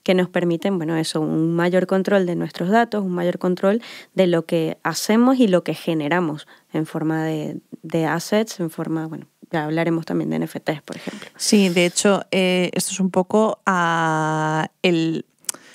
que 0.04 0.14
nos 0.14 0.30
permiten, 0.30 0.78
bueno, 0.78 0.98
eso, 0.98 1.22
un 1.22 1.54
mayor 1.56 1.88
control 1.88 2.26
de 2.26 2.36
nuestros 2.36 2.70
datos, 2.70 3.04
un 3.04 3.14
mayor 3.14 3.38
control 3.38 3.82
de 4.14 4.28
lo 4.28 4.46
que 4.46 4.78
hacemos 4.84 5.40
y 5.40 5.48
lo 5.48 5.64
que 5.64 5.74
generamos 5.74 6.48
en 6.74 6.86
forma 6.86 7.24
de, 7.24 7.58
de 7.84 8.06
assets, 8.06 8.60
en 8.60 8.70
forma, 8.70 9.08
bueno, 9.08 9.28
ya 9.52 9.66
hablaremos 9.66 10.06
también 10.06 10.30
de 10.30 10.40
NFTs, 10.40 10.82
por 10.84 10.96
ejemplo. 10.96 11.30
Sí, 11.36 11.70
de 11.70 11.86
hecho, 11.86 12.24
eh, 12.32 12.72
esto 12.74 12.92
es 12.92 13.00
un 13.00 13.12
poco 13.12 13.60
a 13.66 14.70
el, 14.82 15.26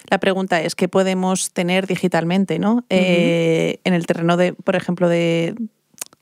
la 0.09 0.19
pregunta 0.19 0.61
es 0.61 0.75
qué 0.75 0.89
podemos 0.89 1.53
tener 1.53 1.87
digitalmente, 1.87 2.59
¿no? 2.59 2.75
Uh 2.75 2.79
-huh. 2.79 2.85
eh, 2.91 3.81
en 3.85 3.95
el 3.95 4.07
terreno 4.07 4.37
de, 4.37 4.55
por 4.55 4.77
ejemplo, 4.77 5.09
de, 5.09 5.55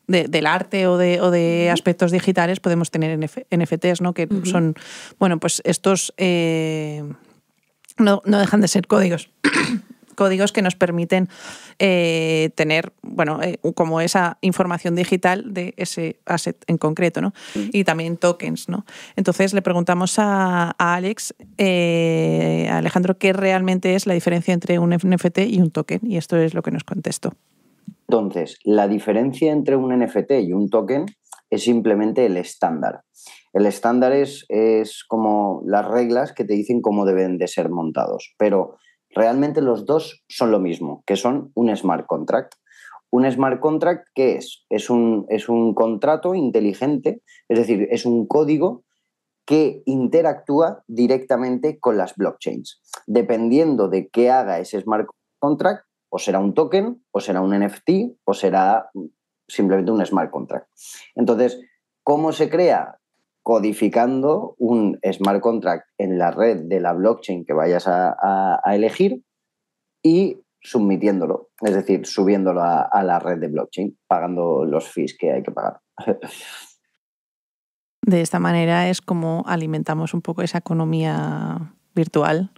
de, 0.06 0.28
del 0.28 0.46
arte 0.46 0.86
o 0.86 0.96
de, 0.96 1.20
o 1.20 1.30
de, 1.30 1.70
aspectos 1.70 2.10
digitales 2.10 2.60
podemos 2.60 2.90
tener 2.90 3.18
NF, 3.18 3.38
NFTs, 3.50 4.00
¿no? 4.00 4.12
Que 4.12 4.24
uh 4.24 4.26
-huh. 4.26 4.46
son, 4.46 4.74
bueno, 5.18 5.38
pues 5.38 5.62
estos 5.64 6.12
eh, 6.16 7.02
no, 7.98 8.22
no 8.24 8.38
dejan 8.38 8.60
de 8.60 8.68
ser 8.68 8.86
códigos 8.86 9.30
códigos 10.14 10.52
que 10.52 10.62
nos 10.62 10.76
permiten 10.76 11.28
eh, 11.80 12.50
tener, 12.54 12.92
bueno, 13.02 13.42
eh, 13.42 13.58
como 13.74 14.00
esa 14.00 14.38
información 14.42 14.94
digital 14.94 15.52
de 15.52 15.74
ese 15.76 16.20
asset 16.24 16.56
en 16.68 16.78
concreto, 16.78 17.20
¿no? 17.20 17.34
Y 17.54 17.82
también 17.82 18.16
tokens, 18.16 18.68
¿no? 18.68 18.86
Entonces 19.16 19.52
le 19.54 19.60
preguntamos 19.60 20.20
a, 20.20 20.76
a 20.78 20.94
Alex, 20.94 21.34
a 21.58 22.78
Alejandro, 22.78 23.18
qué 23.18 23.32
realmente 23.32 23.96
es 23.96 24.06
la 24.06 24.14
diferencia 24.14 24.54
entre 24.54 24.78
un 24.78 24.90
NFT 24.90 25.38
y 25.48 25.60
un 25.60 25.72
token, 25.72 25.98
y 26.04 26.16
esto 26.16 26.36
es 26.36 26.54
lo 26.54 26.62
que 26.62 26.70
nos 26.70 26.84
contestó. 26.84 27.34
Entonces, 28.14 28.60
la 28.62 28.86
diferencia 28.86 29.50
entre 29.50 29.74
un 29.74 29.92
NFT 29.92 30.30
y 30.42 30.52
un 30.52 30.70
token 30.70 31.06
es 31.50 31.64
simplemente 31.64 32.24
el 32.26 32.36
estándar. 32.36 33.00
El 33.52 33.66
estándar 33.66 34.12
es, 34.12 34.46
como 35.08 35.62
las 35.66 35.84
reglas 35.88 36.32
que 36.32 36.44
te 36.44 36.54
dicen 36.54 36.80
cómo 36.80 37.06
deben 37.06 37.38
de 37.38 37.48
ser 37.48 37.70
montados, 37.70 38.32
pero 38.38 38.76
realmente 39.10 39.62
los 39.62 39.84
dos 39.84 40.22
son 40.28 40.52
lo 40.52 40.60
mismo, 40.60 41.02
que 41.06 41.16
son 41.16 41.50
un 41.56 41.76
smart 41.76 42.06
contract. 42.06 42.54
Un 43.10 43.28
smart 43.28 43.58
contract, 43.58 44.06
¿qué 44.14 44.36
es? 44.36 44.64
Es 44.70 44.90
un, 44.90 45.26
es 45.28 45.48
un 45.48 45.74
contrato 45.74 46.36
inteligente, 46.36 47.20
es 47.48 47.58
decir, 47.58 47.88
es 47.90 48.06
un 48.06 48.28
código 48.28 48.84
que 49.44 49.82
interactúa 49.86 50.84
directamente 50.86 51.80
con 51.80 51.96
las 51.96 52.14
blockchains. 52.14 52.80
Dependiendo 53.08 53.88
de 53.88 54.08
qué 54.08 54.30
haga 54.30 54.60
ese 54.60 54.80
smart 54.80 55.08
contract, 55.40 55.84
o 56.14 56.18
será 56.18 56.38
un 56.38 56.54
token, 56.54 57.02
o 57.10 57.18
será 57.18 57.40
un 57.42 57.50
NFT, 57.58 58.22
o 58.22 58.34
será 58.34 58.88
simplemente 59.48 59.90
un 59.90 60.06
smart 60.06 60.30
contract. 60.30 60.70
Entonces, 61.16 61.58
¿cómo 62.04 62.30
se 62.30 62.48
crea? 62.48 63.00
codificando 63.44 64.54
un 64.58 64.98
smart 65.12 65.40
contract 65.42 65.84
en 65.98 66.18
la 66.18 66.30
red 66.30 66.62
de 66.62 66.80
la 66.80 66.94
blockchain 66.94 67.44
que 67.44 67.52
vayas 67.52 67.84
a, 67.86 68.58
elegir 68.72 69.22
y 70.02 70.40
submitiéndolo, 70.62 71.50
es 71.60 71.74
decir, 71.74 72.06
subiéndolo 72.06 72.62
a, 72.62 72.80
a, 72.80 73.02
la 73.02 73.18
red 73.18 73.38
de 73.38 73.48
blockchain, 73.48 73.98
pagando 74.06 74.64
los 74.64 74.88
fees 74.88 75.14
que 75.18 75.30
hay 75.30 75.42
que 75.42 75.52
pagar. 75.52 75.78
De 78.00 78.22
esta 78.22 78.38
manera 78.38 78.88
es 78.88 79.02
como 79.02 79.44
alimentamos 79.46 80.14
un 80.14 80.22
poco 80.22 80.40
esa 80.40 80.58
economía 80.58 81.74
virtual 81.94 82.50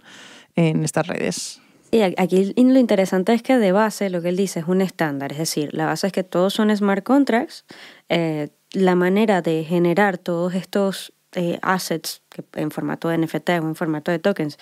en 0.55 0.85
estas 0.85 1.07
redes. 1.07 1.61
Y 1.89 2.01
aquí 2.01 2.53
lo 2.55 2.79
interesante 2.79 3.33
es 3.33 3.41
que 3.41 3.57
de 3.57 3.71
base 3.71 4.09
lo 4.09 4.21
que 4.21 4.29
él 4.29 4.35
dice 4.35 4.59
es 4.59 4.67
un 4.67 4.81
estándar, 4.81 5.31
es 5.31 5.37
decir, 5.37 5.69
la 5.73 5.85
base 5.85 6.07
es 6.07 6.13
que 6.13 6.23
todos 6.23 6.53
son 6.53 6.75
smart 6.75 7.03
contracts, 7.03 7.65
eh, 8.09 8.49
la 8.73 8.95
manera 8.95 9.41
de 9.41 9.63
generar 9.63 10.17
todos 10.17 10.53
estos 10.53 11.13
eh, 11.33 11.59
assets 11.61 12.21
en 12.53 12.71
formato 12.71 13.09
de 13.09 13.17
NFT 13.17 13.49
o 13.49 13.67
en 13.67 13.75
formato 13.75 14.11
de 14.11 14.19
tokens 14.19 14.57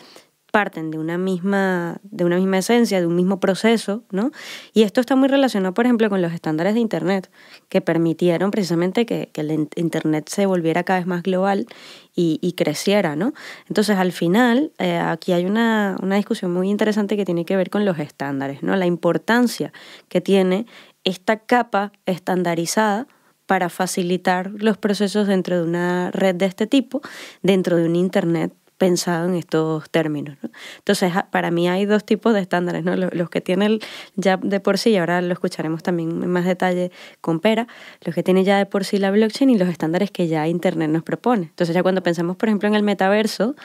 parten 0.55 0.89
de 0.89 0.97
una 0.97 1.17
misma 1.17 1.97
de 2.01 2.23
una 2.23 2.37
misma 2.37 2.59
esencia, 2.59 3.01
de 3.01 3.05
un 3.05 3.15
mismo 3.17 3.41
proceso, 3.41 4.05
¿no? 4.09 4.31
Y 4.73 4.83
esto 4.83 5.01
está 5.01 5.17
muy 5.17 5.27
relacionado, 5.27 5.73
por 5.73 5.83
ejemplo, 5.83 6.09
con 6.09 6.21
los 6.21 6.31
estándares 6.31 6.75
de 6.75 6.79
internet 6.79 7.29
que 7.67 7.81
permitieron 7.81 8.51
precisamente 8.51 9.05
que, 9.05 9.31
el 9.33 9.67
internet 9.75 10.29
se 10.29 10.45
volviera 10.45 10.83
cada 10.83 10.99
vez 10.99 11.07
más 11.07 11.23
global 11.23 11.67
y, 12.15 12.39
y 12.41 12.53
creciera, 12.53 13.17
¿no? 13.17 13.33
Entonces, 13.67 13.97
al 13.97 14.13
final, 14.13 14.71
eh, 14.77 14.95
aquí 14.95 15.33
hay 15.33 15.45
una, 15.45 15.97
una 16.01 16.15
discusión 16.15 16.53
muy 16.53 16.69
interesante 16.69 17.17
que 17.17 17.25
tiene 17.25 17.43
que 17.43 17.57
ver 17.57 17.69
con 17.69 17.83
los 17.83 17.99
estándares, 17.99 18.63
¿no? 18.63 18.77
La 18.77 18.85
importancia 18.85 19.73
que 20.07 20.21
tiene 20.21 20.67
esta 21.03 21.39
capa 21.39 21.91
estandarizada 22.05 23.07
para 23.45 23.67
facilitar 23.67 24.51
los 24.55 24.77
procesos 24.77 25.27
dentro 25.27 25.57
de 25.57 25.63
una 25.67 26.11
red 26.11 26.33
de 26.33 26.45
este 26.45 26.65
tipo, 26.65 27.01
dentro 27.43 27.75
de 27.75 27.87
un 27.87 27.97
Internet 27.97 28.53
pensado 28.77 29.27
en 29.29 29.35
estos 29.35 29.89
términos. 29.89 30.37
¿no? 30.41 30.49
Entonces, 30.77 31.13
para 31.31 31.51
mí 31.51 31.67
hay 31.69 31.85
dos 31.85 32.05
tipos 32.05 32.33
de 32.33 32.41
estándares, 32.41 32.83
¿no? 32.83 32.95
los, 32.95 33.13
los, 33.13 33.29
que 33.29 33.41
tienen 33.41 33.79
ya 34.15 34.37
de 34.37 34.59
por 34.59 34.77
sí, 34.77 34.91
y 34.91 34.97
ahora 34.97 35.21
lo 35.21 35.33
escucharemos 35.33 35.83
también 35.83 36.23
en 36.23 36.29
más 36.29 36.45
detalle 36.45 36.91
con 37.21 37.39
Pera, 37.39 37.67
los 38.01 38.13
que 38.13 38.23
tienen 38.23 38.43
ya 38.43 38.57
de 38.57 38.65
por 38.65 38.83
sí 38.83 38.97
la 38.97 39.11
blockchain 39.11 39.49
y 39.49 39.57
los 39.57 39.69
estándares 39.69 40.11
que 40.11 40.27
ya 40.27 40.47
Internet 40.47 40.89
nos 40.89 41.03
propone. 41.03 41.43
Entonces, 41.43 41.73
ya 41.73 41.83
cuando 41.83 42.03
pensamos, 42.03 42.35
por 42.35 42.49
ejemplo, 42.49 42.67
en 42.67 42.75
el 42.75 42.83
metaverso, 42.83 43.55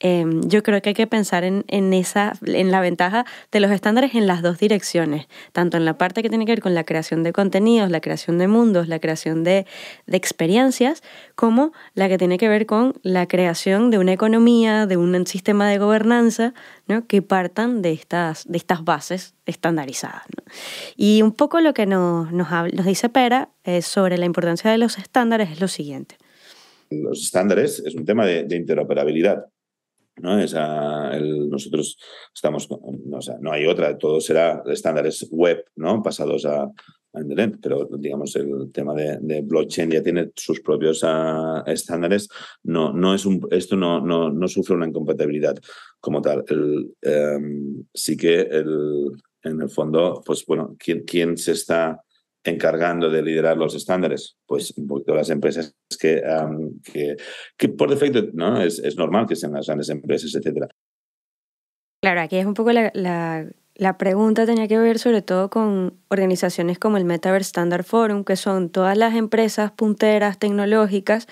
eh, 0.00 0.24
yo 0.46 0.62
creo 0.62 0.82
que 0.82 0.90
hay 0.90 0.94
que 0.94 1.06
pensar 1.06 1.44
en, 1.44 1.64
en, 1.68 1.94
esa, 1.94 2.34
en 2.44 2.70
la 2.70 2.80
ventaja 2.80 3.24
de 3.50 3.60
los 3.60 3.70
estándares 3.70 4.14
en 4.14 4.26
las 4.26 4.42
dos 4.42 4.58
direcciones, 4.58 5.26
tanto 5.52 5.78
en 5.78 5.86
la 5.86 5.96
parte 5.96 6.22
que 6.22 6.28
tiene 6.28 6.44
que 6.44 6.52
ver 6.52 6.60
con 6.60 6.74
la 6.74 6.84
creación 6.84 7.22
de 7.22 7.32
contenidos, 7.32 7.90
la 7.90 8.00
creación 8.00 8.36
de 8.36 8.46
mundos, 8.46 8.88
la 8.88 8.98
creación 8.98 9.42
de, 9.42 9.66
de 10.06 10.16
experiencias, 10.16 11.02
como 11.34 11.72
la 11.94 12.08
que 12.08 12.18
tiene 12.18 12.36
que 12.36 12.48
ver 12.48 12.66
con 12.66 12.94
la 13.02 13.26
creación 13.26 13.90
de 13.90 13.98
una 13.98 14.12
economía, 14.12 14.86
de 14.86 14.98
un 14.98 15.26
sistema 15.26 15.68
de 15.70 15.78
gobernanza, 15.78 16.52
¿no? 16.88 17.06
que 17.06 17.22
partan 17.22 17.80
de 17.80 17.92
estas, 17.92 18.46
de 18.46 18.58
estas 18.58 18.84
bases 18.84 19.34
estandarizadas. 19.46 20.24
¿no? 20.36 20.44
Y 20.96 21.22
un 21.22 21.32
poco 21.32 21.60
lo 21.60 21.72
que 21.72 21.86
nos, 21.86 22.32
nos, 22.32 22.48
nos 22.50 22.84
dice 22.86 23.08
Pera 23.08 23.48
eh, 23.64 23.80
sobre 23.80 24.18
la 24.18 24.26
importancia 24.26 24.70
de 24.70 24.76
los 24.76 24.98
estándares 24.98 25.50
es 25.50 25.60
lo 25.60 25.68
siguiente. 25.68 26.16
Los 26.90 27.22
estándares 27.22 27.82
es 27.84 27.94
un 27.94 28.04
tema 28.04 28.26
de, 28.26 28.44
de 28.44 28.56
interoperabilidad. 28.56 29.46
¿No? 30.18 30.38
Esa, 30.38 31.14
el, 31.16 31.48
nosotros 31.48 31.98
estamos, 32.34 32.68
o 32.70 33.20
sea, 33.20 33.36
no 33.40 33.52
hay 33.52 33.66
otra, 33.66 33.96
todo 33.98 34.20
será 34.20 34.62
estándares 34.66 35.28
web, 35.30 35.64
¿no? 35.76 36.02
Pasados 36.02 36.44
a, 36.46 36.62
a 36.64 37.20
Internet, 37.20 37.58
pero 37.62 37.88
digamos 37.98 38.34
el 38.36 38.70
tema 38.72 38.94
de, 38.94 39.40
blockchain 39.42 39.90
ya 39.90 40.02
tiene 40.02 40.30
sus 40.34 40.60
propios 40.60 41.02
uh, 41.02 41.62
estándares. 41.66 42.28
No, 42.62 42.92
no 42.92 43.14
es 43.14 43.26
un, 43.26 43.46
esto 43.50 43.76
no, 43.76 44.00
no, 44.00 44.30
no 44.30 44.48
sufre 44.48 44.74
una 44.74 44.86
incompatibilidad 44.86 45.56
como 46.00 46.20
tal. 46.20 46.44
El, 46.48 46.94
um, 47.02 47.84
sí 47.92 48.16
que 48.16 48.40
el, 48.40 49.12
en 49.42 49.60
el 49.60 49.70
fondo, 49.70 50.22
pues 50.24 50.44
bueno, 50.46 50.76
¿quién, 50.78 51.04
quién 51.04 51.36
se 51.36 51.52
está 51.52 52.02
encargando 52.50 53.10
de 53.10 53.22
liderar 53.22 53.56
los 53.56 53.74
estándares? 53.74 54.36
Pues 54.46 54.72
un 54.76 54.86
poquito 54.86 55.14
las 55.14 55.30
empresas 55.30 55.74
que, 55.98 56.22
que, 57.56 57.68
por 57.68 57.90
defecto 57.90 58.22
¿no? 58.34 58.60
es, 58.60 58.78
es, 58.78 58.96
normal 58.96 59.26
que 59.26 59.36
sean 59.36 59.52
las 59.52 59.66
grandes 59.66 59.88
empresas, 59.88 60.34
etc. 60.34 60.66
Claro, 62.02 62.20
aquí 62.20 62.36
es 62.36 62.46
un 62.46 62.54
poco 62.54 62.72
la, 62.72 63.50
la, 63.76 63.98
pregunta 63.98 64.46
tenía 64.46 64.68
que 64.68 64.78
ver 64.78 64.98
sobre 64.98 65.22
todo 65.22 65.50
con 65.50 65.94
organizaciones 66.08 66.78
como 66.78 66.96
el 66.96 67.04
Metaverse 67.04 67.48
Standard 67.48 67.84
Forum, 67.84 68.24
que 68.24 68.36
son 68.36 68.68
todas 68.70 68.96
las 68.96 69.14
empresas 69.14 69.70
punteras 69.72 70.38
tecnológicas. 70.38 71.26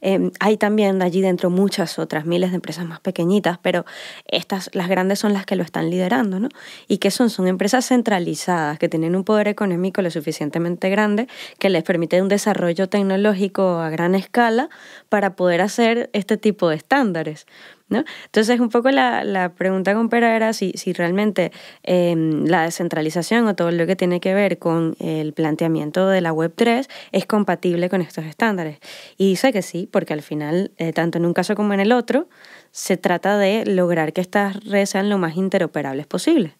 Eh, 0.00 0.30
hay 0.40 0.56
también 0.56 1.02
allí 1.02 1.20
dentro 1.20 1.50
muchas 1.50 1.98
otras, 1.98 2.26
miles 2.26 2.50
de 2.50 2.56
empresas 2.56 2.86
más 2.86 3.00
pequeñitas, 3.00 3.58
pero 3.58 3.84
estas, 4.26 4.70
las 4.72 4.88
grandes 4.88 5.18
son 5.18 5.32
las 5.32 5.46
que 5.46 5.56
lo 5.56 5.62
están 5.62 5.90
liderando, 5.90 6.40
¿no? 6.40 6.48
¿Y 6.88 6.98
qué 6.98 7.10
son? 7.10 7.30
Son 7.30 7.46
empresas 7.46 7.86
centralizadas 7.86 8.78
que 8.78 8.88
tienen 8.88 9.16
un 9.16 9.24
poder 9.24 9.48
económico 9.48 10.02
lo 10.02 10.10
suficientemente 10.10 10.90
grande 10.90 11.28
que 11.58 11.70
les 11.70 11.82
permite 11.82 12.20
un 12.22 12.28
desarrollo 12.28 12.88
tecnológico 12.88 13.78
a 13.80 13.90
gran 13.90 14.14
escala 14.14 14.68
para 15.08 15.36
poder 15.36 15.60
hacer 15.60 16.10
este 16.12 16.36
tipo 16.36 16.68
de 16.68 16.76
estándares. 16.76 17.46
¿No? 17.90 18.04
Entonces, 18.24 18.58
un 18.60 18.70
poco 18.70 18.90
la, 18.90 19.52
pregunta 19.56 19.94
con 19.94 20.08
Pera 20.08 20.34
era 20.34 20.52
si, 20.52 20.72
si 20.76 20.92
realmente 20.92 21.52
em, 21.82 22.46
la 22.46 22.62
descentralización 22.62 23.46
o 23.48 23.54
todo 23.54 23.70
lo 23.70 23.86
que 23.86 23.96
tiene 23.96 24.20
que 24.20 24.32
ver 24.32 24.58
con 24.58 24.96
el 25.00 25.32
planteamiento 25.32 26.08
de 26.08 26.20
la 26.20 26.32
Web3 26.32 26.88
es 27.12 27.26
compatible 27.26 27.90
con 27.90 28.00
estos 28.00 28.24
estándares. 28.24 28.78
Y 29.18 29.30
dice 29.30 29.52
que 29.52 29.62
sí, 29.62 29.88
porque 29.90 30.14
al 30.14 30.22
final, 30.22 30.72
eh, 30.78 30.92
tanto 30.92 31.18
en 31.18 31.26
un 31.26 31.34
caso 31.34 31.54
como 31.54 31.74
en 31.74 31.80
el 31.80 31.92
otro, 31.92 32.28
se 32.70 32.96
trata 32.96 33.36
de 33.36 33.66
lograr 33.66 34.12
que 34.12 34.20
estas 34.20 34.64
redes 34.64 34.90
sean 34.90 35.10
lo 35.10 35.18
más 35.18 35.36
interoperables 35.36 36.06
posible. 36.06 36.54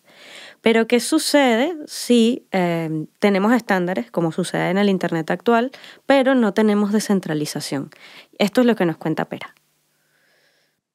Pero 0.62 0.86
¿qué 0.86 1.00
sucede 1.00 1.74
si 1.86 2.46
em, 2.50 3.06
tenemos 3.18 3.52
estándares, 3.54 4.10
como 4.10 4.32
sucede 4.32 4.70
en 4.70 4.78
el 4.78 4.90
Internet 4.90 5.30
actual, 5.30 5.70
pero 6.06 6.34
no 6.34 6.52
tenemos 6.52 6.92
descentralización? 6.92 7.90
Esto 8.38 8.60
es 8.60 8.66
lo 8.66 8.76
que 8.76 8.84
nos 8.84 8.98
cuenta 8.98 9.26
Pera. 9.26 9.54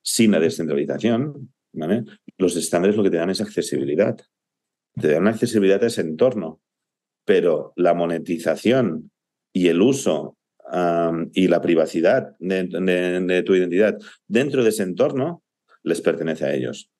Sin 0.07 0.31
la 0.31 0.39
descentralización, 0.39 1.51
los 2.37 2.55
estándares 2.55 2.95
lo 2.95 3.03
que 3.03 3.09
te 3.09 3.17
dan 3.17 3.31
es 3.31 3.41
accesibilidad. 3.41 4.15
Te 5.01 5.11
dan 5.11 5.27
accesibilidad 5.27 5.83
a 5.83 5.87
ese 5.87 6.01
entorno, 6.01 6.61
pero 7.25 7.73
la 7.75 7.95
monetización 7.95 9.11
y 9.51 9.67
el 9.67 9.81
uso 9.81 10.37
y 11.33 11.47
la 11.47 11.61
privacidad 11.61 12.35
de, 12.39 13.43
tu 13.43 13.55
identidad 13.55 13.97
dentro 14.27 14.63
de 14.63 14.69
ese 14.69 14.83
entorno 14.83 15.43
les 15.81 16.01
pertenece 16.01 16.45
a 16.45 16.53
ellos. 16.53 16.91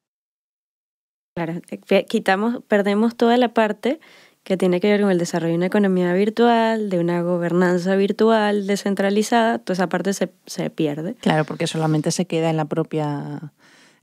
Claro, 1.36 1.62
quitamos, 2.08 2.64
perdemos 2.68 3.18
toda 3.18 3.38
la 3.38 3.54
parte 3.54 4.00
que 4.46 4.58
tiene 4.58 4.80
que 4.80 4.90
ver 4.90 5.02
con 5.02 5.10
el 5.10 5.18
desarrollo 5.18 5.54
de 5.54 5.58
una 5.58 5.66
economía 5.66 6.14
virtual, 6.14 6.92
de 6.92 7.00
una 7.00 7.24
gobernanza 7.24 7.96
virtual 7.96 8.68
descentralizada, 8.68 9.58
toda 9.58 9.74
esa 9.74 9.88
parte 9.88 10.14
se, 10.14 10.30
se 10.46 10.70
pierde. 10.70 11.16
Claro, 11.16 11.46
porque 11.46 11.66
solamente 11.66 12.12
se 12.12 12.26
queda 12.26 12.52
en 12.52 12.58
la 12.58 12.66
propia 12.66 13.52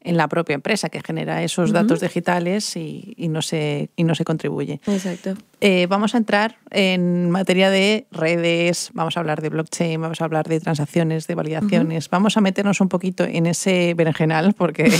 en 0.04 0.16
la 0.16 0.28
propia 0.28 0.54
empresa 0.54 0.88
que 0.88 1.00
genera 1.00 1.42
esos 1.42 1.72
datos 1.72 2.00
digitales 2.00 2.76
y, 2.76 3.14
no 3.28 3.42
se, 3.42 3.90
y 3.96 4.04
no 4.04 4.14
se 4.14 4.24
contribuye. 4.24 4.80
Exacto. 4.86 5.34
Eh, 5.60 5.86
vamos 5.88 6.14
a 6.14 6.18
entrar 6.18 6.56
en 6.70 7.30
materia 7.30 7.70
de 7.70 8.06
redes, 8.10 8.90
vamos 8.94 9.16
a 9.16 9.20
hablar 9.20 9.40
de 9.40 9.48
blockchain, 9.48 10.00
vamos 10.00 10.20
a 10.20 10.24
hablar 10.24 10.48
de 10.48 10.58
transacciones, 10.58 11.28
de 11.28 11.36
validaciones, 11.36 12.10
vamos 12.10 12.36
a 12.36 12.40
meternos 12.40 12.80
un 12.80 12.88
poquito 12.88 13.22
en 13.22 13.46
ese 13.46 13.94
berenjenal 13.94 14.54
porque 14.54 14.84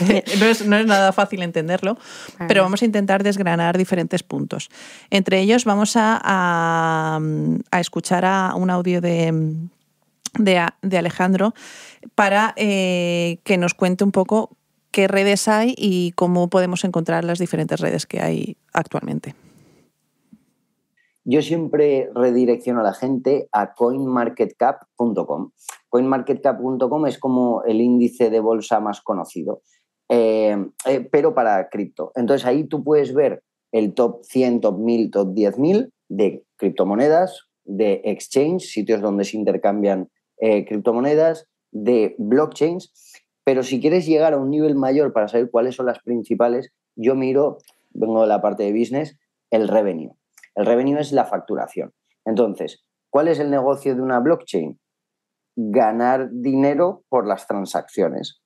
no, 0.38 0.46
es, 0.46 0.66
nada 0.66 1.12
fácil 1.12 1.42
entenderlo, 1.42 1.96
pero 2.46 2.62
vamos 2.62 2.82
a 2.82 2.84
intentar 2.84 3.22
desgranar 3.22 3.78
diferentes 3.78 4.22
puntos. 4.22 4.68
Entre 5.08 5.40
ellos 5.40 5.64
vamos 5.64 5.96
a, 5.96 7.18
a 7.70 7.80
escuchar 7.80 8.26
a 8.26 8.54
un 8.54 8.68
audio 8.68 9.00
de 9.00 9.70
de, 10.38 10.96
Alejandro 10.96 11.54
para 12.14 12.54
eh, 12.56 13.38
que 13.44 13.58
nos 13.58 13.74
cuente 13.74 14.04
un 14.04 14.12
poco 14.12 14.56
qué 14.90 15.08
redes 15.08 15.48
hay 15.48 15.74
y 15.76 16.12
cómo 16.12 16.48
podemos 16.48 16.84
encontrar 16.84 17.24
las 17.24 17.38
diferentes 17.38 17.80
redes 17.80 18.06
que 18.06 18.20
hay 18.20 18.56
actualmente. 18.72 19.34
Yo 21.24 21.40
siempre 21.40 22.10
redirecciono 22.14 22.80
a 22.80 22.84
la 22.84 22.94
gente 22.94 23.48
a 23.52 23.74
coinmarketcap.com. 23.74 25.50
Coinmarketcap.com 25.88 27.06
es 27.06 27.18
como 27.18 27.62
el 27.64 27.80
índice 27.80 28.28
de 28.28 28.40
bolsa 28.40 28.80
más 28.80 29.00
conocido, 29.00 29.62
eh, 30.08 30.56
eh, 30.84 31.08
pero 31.12 31.32
para 31.34 31.68
cripto. 31.68 32.12
Entonces 32.16 32.44
ahí 32.44 32.64
tú 32.64 32.82
puedes 32.82 33.14
ver 33.14 33.42
el 33.70 33.94
top 33.94 34.24
100, 34.24 34.60
top 34.60 34.78
1000, 34.78 35.10
top 35.10 35.28
10.000 35.28 35.90
de 36.08 36.44
criptomonedas, 36.56 37.48
de 37.64 38.02
exchange, 38.04 38.62
sitios 38.62 39.00
donde 39.00 39.24
se 39.24 39.36
intercambian 39.36 40.08
eh, 40.44 40.64
criptomonedas, 40.64 41.46
de 41.70 42.16
blockchains, 42.18 42.92
pero 43.44 43.62
si 43.62 43.80
quieres 43.80 44.06
llegar 44.06 44.32
a 44.32 44.38
un 44.38 44.50
nivel 44.50 44.74
mayor 44.74 45.12
para 45.12 45.28
saber 45.28 45.48
cuáles 45.52 45.76
son 45.76 45.86
las 45.86 46.00
principales, 46.00 46.72
yo 46.96 47.14
miro, 47.14 47.58
vengo 47.90 48.22
de 48.22 48.26
la 48.26 48.42
parte 48.42 48.64
de 48.64 48.72
business, 48.72 49.16
el 49.52 49.68
revenue. 49.68 50.10
El 50.56 50.66
revenue 50.66 50.98
es 50.98 51.12
la 51.12 51.26
facturación. 51.26 51.92
Entonces, 52.24 52.84
¿cuál 53.08 53.28
es 53.28 53.38
el 53.38 53.50
negocio 53.50 53.94
de 53.94 54.02
una 54.02 54.18
blockchain? 54.18 54.80
Ganar 55.54 56.28
dinero 56.32 57.04
por 57.08 57.24
las 57.28 57.46
transacciones. 57.46 58.40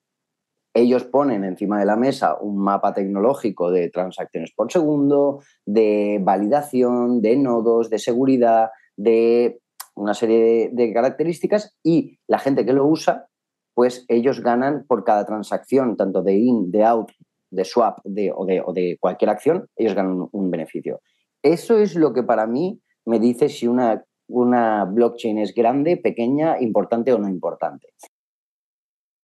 Ellos 0.74 1.04
ponen 1.04 1.44
encima 1.44 1.80
de 1.80 1.86
la 1.86 1.96
mesa 1.96 2.36
un 2.38 2.58
mapa 2.58 2.92
tecnológico 2.92 3.70
de 3.70 3.88
transacciones 3.88 4.52
por 4.54 4.70
segundo, 4.70 5.40
de 5.64 6.20
validación, 6.22 7.22
de 7.22 7.36
nodos, 7.36 7.88
de 7.88 7.98
seguridad, 7.98 8.68
de 8.98 9.62
una 9.96 10.14
serie 10.14 10.70
de, 10.72 10.92
características 10.92 11.74
y 11.82 12.18
la 12.28 12.38
gente 12.38 12.64
que 12.64 12.72
lo 12.72 12.86
usa, 12.86 13.26
pues 13.74 14.04
ellos 14.08 14.40
ganan 14.40 14.84
por 14.86 15.04
cada 15.04 15.26
transacción, 15.26 15.96
tanto 15.96 16.22
de 16.22 16.34
in, 16.34 16.70
de 16.70 16.84
out, 16.84 17.10
de 17.50 17.64
swap 17.64 17.98
de, 18.04 18.32
o, 18.34 18.44
de, 18.44 18.62
o 18.64 18.72
de 18.72 18.96
cualquier 19.00 19.30
acción, 19.30 19.68
ellos 19.76 19.94
ganan 19.94 20.28
un, 20.30 20.50
beneficio. 20.50 21.00
Eso 21.42 21.78
es 21.78 21.94
lo 21.94 22.12
que 22.12 22.22
para 22.22 22.46
mí 22.46 22.80
me 23.04 23.18
dice 23.18 23.48
si 23.48 23.66
una, 23.66 24.04
una 24.28 24.84
blockchain 24.84 25.38
es 25.38 25.54
grande, 25.54 25.96
pequeña, 25.96 26.60
importante 26.60 27.12
o 27.12 27.18
no 27.18 27.28
importante 27.28 27.88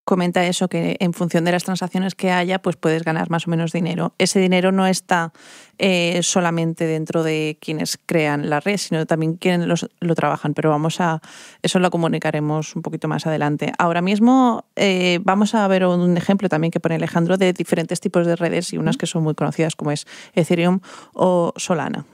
comenta 0.05 0.47
eso, 0.47 0.69
que 0.69 0.97
en 0.99 1.13
función 1.13 1.45
de 1.45 1.53
las 1.53 1.65
transacciones 1.65 2.15
que 2.15 2.31
haya, 2.31 2.61
pues 2.61 2.77
puedes 2.77 3.05
ganar 3.05 3.31
más 3.31 3.47
o 3.47 3.51
menos 3.51 3.73
dinero. 3.73 4.15
Ese 4.19 4.41
dinero 4.41 4.73
no 4.73 4.87
está 4.87 5.33
eh, 5.79 6.21
solamente 6.23 6.87
dentro 6.87 7.23
de 7.23 7.57
quienes 7.61 7.99
crean 8.05 8.51
la 8.51 8.61
red, 8.61 8.79
sino 8.79 9.07
también 9.07 9.35
quienes 9.37 9.87
lo 10.01 10.15
trabajan. 10.15 10.55
Pero 10.55 10.71
vamos 10.71 11.01
a, 11.01 11.21
eso 11.63 11.79
lo 11.79 11.91
comunicaremos 11.91 12.75
un 12.75 12.83
poquito 12.83 13.07
más 13.07 13.27
adelante. 13.27 13.73
Ahora 13.79 14.03
mismo 14.03 14.65
eh, 14.77 15.21
vamos 15.23 15.55
a 15.55 15.67
ver 15.69 15.87
un 15.87 16.17
ejemplo 16.17 16.49
también 16.49 16.73
que 16.73 16.81
pone 16.81 16.97
Alejandro 16.97 17.37
de 17.37 17.53
diferentes 17.53 18.01
tipos 18.01 18.27
de 18.27 18.37
redes 18.37 18.73
y 18.73 18.79
unas 18.79 18.97
que 18.97 19.07
son 19.07 19.23
muy 19.23 19.35
conocidas 19.35 19.77
como 19.77 19.93
es 19.93 20.07
Ethereum 20.35 20.81
o 21.15 21.53
Solana. 21.57 22.05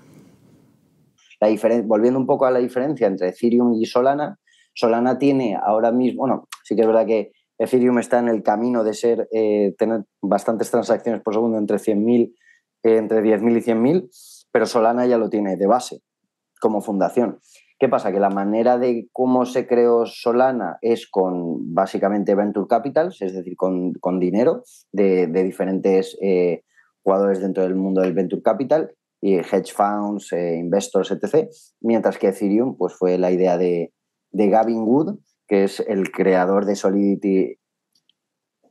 La 1.40 1.48
volviendo 1.84 2.18
un 2.18 2.26
poco 2.26 2.46
a 2.46 2.50
la 2.50 2.58
diferencia 2.58 3.06
entre 3.06 3.28
Ethereum 3.28 3.74
y 3.74 3.86
Solana, 3.86 4.38
Solana 4.74 5.18
tiene 5.18 5.56
ahora 5.56 5.92
mismo, 5.92 6.20
bueno, 6.20 6.48
sí 6.64 6.74
que 6.74 6.82
es 6.82 6.86
verdad 6.86 7.06
que 7.06 7.32
Ethereum 7.58 7.98
está 7.98 8.20
en 8.20 8.28
el 8.28 8.42
camino 8.42 8.84
de 8.84 8.94
ser, 8.94 9.28
eh, 9.32 9.74
tener 9.76 10.04
bastantes 10.22 10.70
transacciones 10.70 11.20
por 11.22 11.34
segundo 11.34 11.58
entre 11.58 11.78
100.000, 11.78 12.34
eh, 12.84 12.96
entre 12.96 13.20
10.000 13.20 13.56
y 13.56 13.62
100.000, 13.62 14.08
pero 14.52 14.66
Solana 14.66 15.06
ya 15.06 15.18
lo 15.18 15.28
tiene 15.28 15.56
de 15.56 15.66
base 15.66 16.00
como 16.60 16.80
fundación. 16.80 17.40
¿Qué 17.78 17.88
pasa? 17.88 18.10
Que 18.10 18.18
la 18.18 18.30
manera 18.30 18.78
de 18.78 19.08
cómo 19.12 19.44
se 19.44 19.66
creó 19.66 20.06
Solana 20.06 20.78
es 20.80 21.08
con 21.08 21.74
básicamente 21.74 22.34
venture 22.34 22.66
capitals, 22.68 23.22
es 23.22 23.34
decir, 23.34 23.56
con, 23.56 24.18
dinero 24.18 24.64
de, 24.90 25.26
diferentes 25.28 26.16
eh, 26.20 26.64
jugadores 27.02 27.40
dentro 27.40 27.62
del 27.62 27.76
mundo 27.76 28.00
del 28.00 28.14
venture 28.14 28.42
capital, 28.42 28.92
y 29.20 29.34
hedge 29.34 29.72
funds, 29.72 30.32
investors, 30.32 31.10
etc. 31.10 31.48
Mientras 31.80 32.18
que 32.18 32.28
Ethereum 32.28 32.76
pues, 32.76 32.94
fue 32.94 33.18
la 33.18 33.32
idea 33.32 33.58
de, 33.58 33.92
de 34.30 34.48
Gavin 34.48 34.82
Wood, 34.82 35.18
que 35.48 35.64
es 35.64 35.80
el 35.80 36.12
creador 36.12 36.66
de 36.66 36.76
Solidity, 36.76 37.58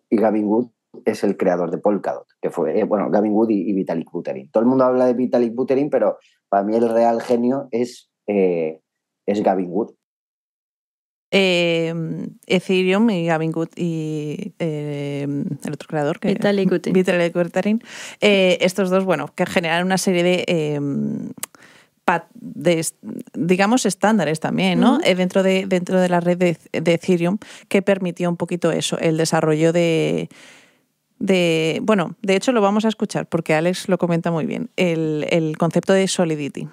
y 0.10 0.18
Gavin 0.18 0.46
Wood 0.46 0.70
es 1.06 1.24
el 1.24 1.38
creador 1.38 1.72
de 1.72 1.78
Polkadot, 1.78 2.28
que 2.42 2.50
fue, 2.50 2.80
eh, 2.80 2.84
bueno, 2.84 3.10
Gavin 3.10 3.34
Wood 3.34 3.50
y, 3.50 3.74
Vitalik 3.74 4.10
Buterin. 4.12 4.50
Todo 4.52 4.62
el 4.62 4.70
mundo 4.70 4.86
habla 4.86 5.06
de 5.06 5.13
Vitalik 5.13 5.54
Buterin, 5.54 5.90
pero 5.90 6.18
para 6.50 6.63
mí 6.63 6.76
el 6.76 6.90
real 6.90 7.22
genio 7.22 7.68
es, 7.72 8.10
eh, 8.28 8.80
es 9.26 9.44
Gavin 9.44 9.70
Wood. 9.70 9.94
Em, 11.30 12.38
Ethereum 12.48 13.10
y 13.10 13.26
Gavin 13.26 13.52
Wood 13.54 13.72
y 13.76 14.54
em, 14.60 15.44
el 15.66 15.74
otro 15.74 15.88
creador 15.90 16.22
que 16.22 16.30
Vitalik 16.30 17.34
Buterin, 17.34 17.82
eh, 18.22 18.58
estos 18.62 18.90
dos 18.90 19.04
bueno 19.04 19.28
que 19.36 19.46
generan 19.46 19.86
una 19.86 19.98
serie 19.98 20.24
de 20.24 20.46
em, 20.48 21.34
de, 22.34 22.86
digamos, 23.34 23.86
estándares 23.86 24.39
también, 24.39 24.80
¿no? 24.80 25.00
Eh, 25.04 25.15
dentro, 25.15 25.43
de, 25.43 25.65
dentro 25.67 26.00
de 26.00 26.10
la 26.10 26.20
red 26.20 26.38
de, 26.38 26.58
Ethereum, 26.72 27.38
que 27.67 27.82
permitió 27.82 28.30
un 28.30 28.38
poquito 28.38 28.72
eso, 28.72 28.98
el 29.00 29.17
desarrollo 29.17 29.74
de, 29.74 30.30
de, 31.20 31.80
bueno, 31.84 32.15
de 32.22 32.36
hecho 32.36 32.52
lo 32.54 32.62
vamos 32.62 32.86
a 32.86 32.88
escuchar 32.88 33.28
porque 33.28 33.54
Alex 33.54 33.89
lo 33.89 33.98
comenta 33.98 34.32
muy 34.32 34.46
bien, 34.46 34.70
el, 34.78 35.56
concepto 35.58 35.93
de 35.93 36.08
Solidity. 36.08 36.67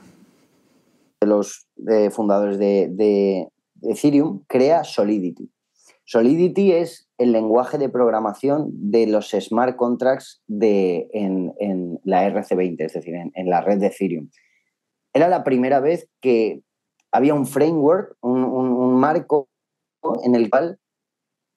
De 1.20 1.26
los 1.26 1.66
fundadores 2.10 2.58
de, 2.58 3.48
Ethereum 3.82 4.44
crea 4.46 4.84
Solidity. 4.84 5.50
Solidity 6.06 6.72
es 6.72 7.08
el 7.18 7.32
lenguaje 7.32 7.78
de 7.78 7.88
programación 7.88 8.68
de 8.72 9.06
los 9.06 9.30
smart 9.30 9.76
contracts 9.76 10.42
de, 10.46 11.08
en, 11.12 11.98
la 12.04 12.28
RC20, 12.28 12.76
es 12.78 12.92
decir, 12.92 13.14
en 13.14 13.50
la 13.50 13.62
red 13.62 13.78
de 13.78 13.86
Ethereum 13.88 14.28
era 15.14 15.28
la 15.28 15.44
primera 15.44 15.80
vez 15.80 16.08
que 16.20 16.60
había 17.12 17.34
un 17.34 17.46
framework, 17.46 18.16
un, 18.20 18.98
marco 18.98 19.48
en 20.24 20.34
el 20.34 20.50
cual 20.50 20.78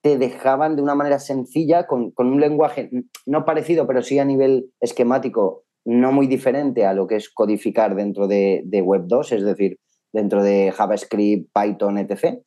te 0.01 0.17
dejaban 0.17 0.75
de 0.75 0.83
una 0.83 0.95
manera 0.95 1.19
sencilla, 1.19 1.87
con, 1.87 2.13
un 2.15 2.39
lenguaje 2.39 2.89
no 3.25 3.45
parecido, 3.45 3.87
pero 3.87 4.01
sí 4.01 4.19
a 4.19 4.25
nivel 4.25 4.71
esquemático, 4.79 5.63
no 5.85 6.11
muy 6.11 6.27
diferente 6.27 6.85
a 6.85 6.93
lo 6.93 7.07
que 7.07 7.15
es 7.15 7.29
codificar 7.29 7.95
dentro 7.95 8.27
de, 8.27 8.63
Web 8.85 9.05
2, 9.07 9.31
es 9.31 9.43
decir, 9.43 9.79
dentro 10.13 10.43
de 10.43 10.71
JavaScript, 10.71 11.49
Python, 11.53 11.97
etc. 11.97 12.39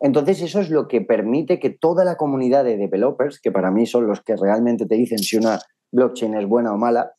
Entonces 0.00 0.42
eso 0.42 0.60
es 0.60 0.68
lo 0.68 0.88
que 0.88 1.00
permite 1.00 1.58
que 1.58 1.70
toda 1.70 2.04
la 2.04 2.16
comunidad 2.16 2.64
de 2.64 2.76
developers, 2.76 3.40
que 3.40 3.50
para 3.50 3.70
mí 3.70 3.86
son 3.86 4.06
los 4.06 4.20
que 4.20 4.36
realmente 4.36 4.86
te 4.86 4.96
dicen 4.96 5.18
si 5.18 5.38
una 5.38 5.58
blockchain 5.92 6.34
es 6.34 6.46
buena 6.46 6.74
o 6.74 6.76
mala, 6.76 7.12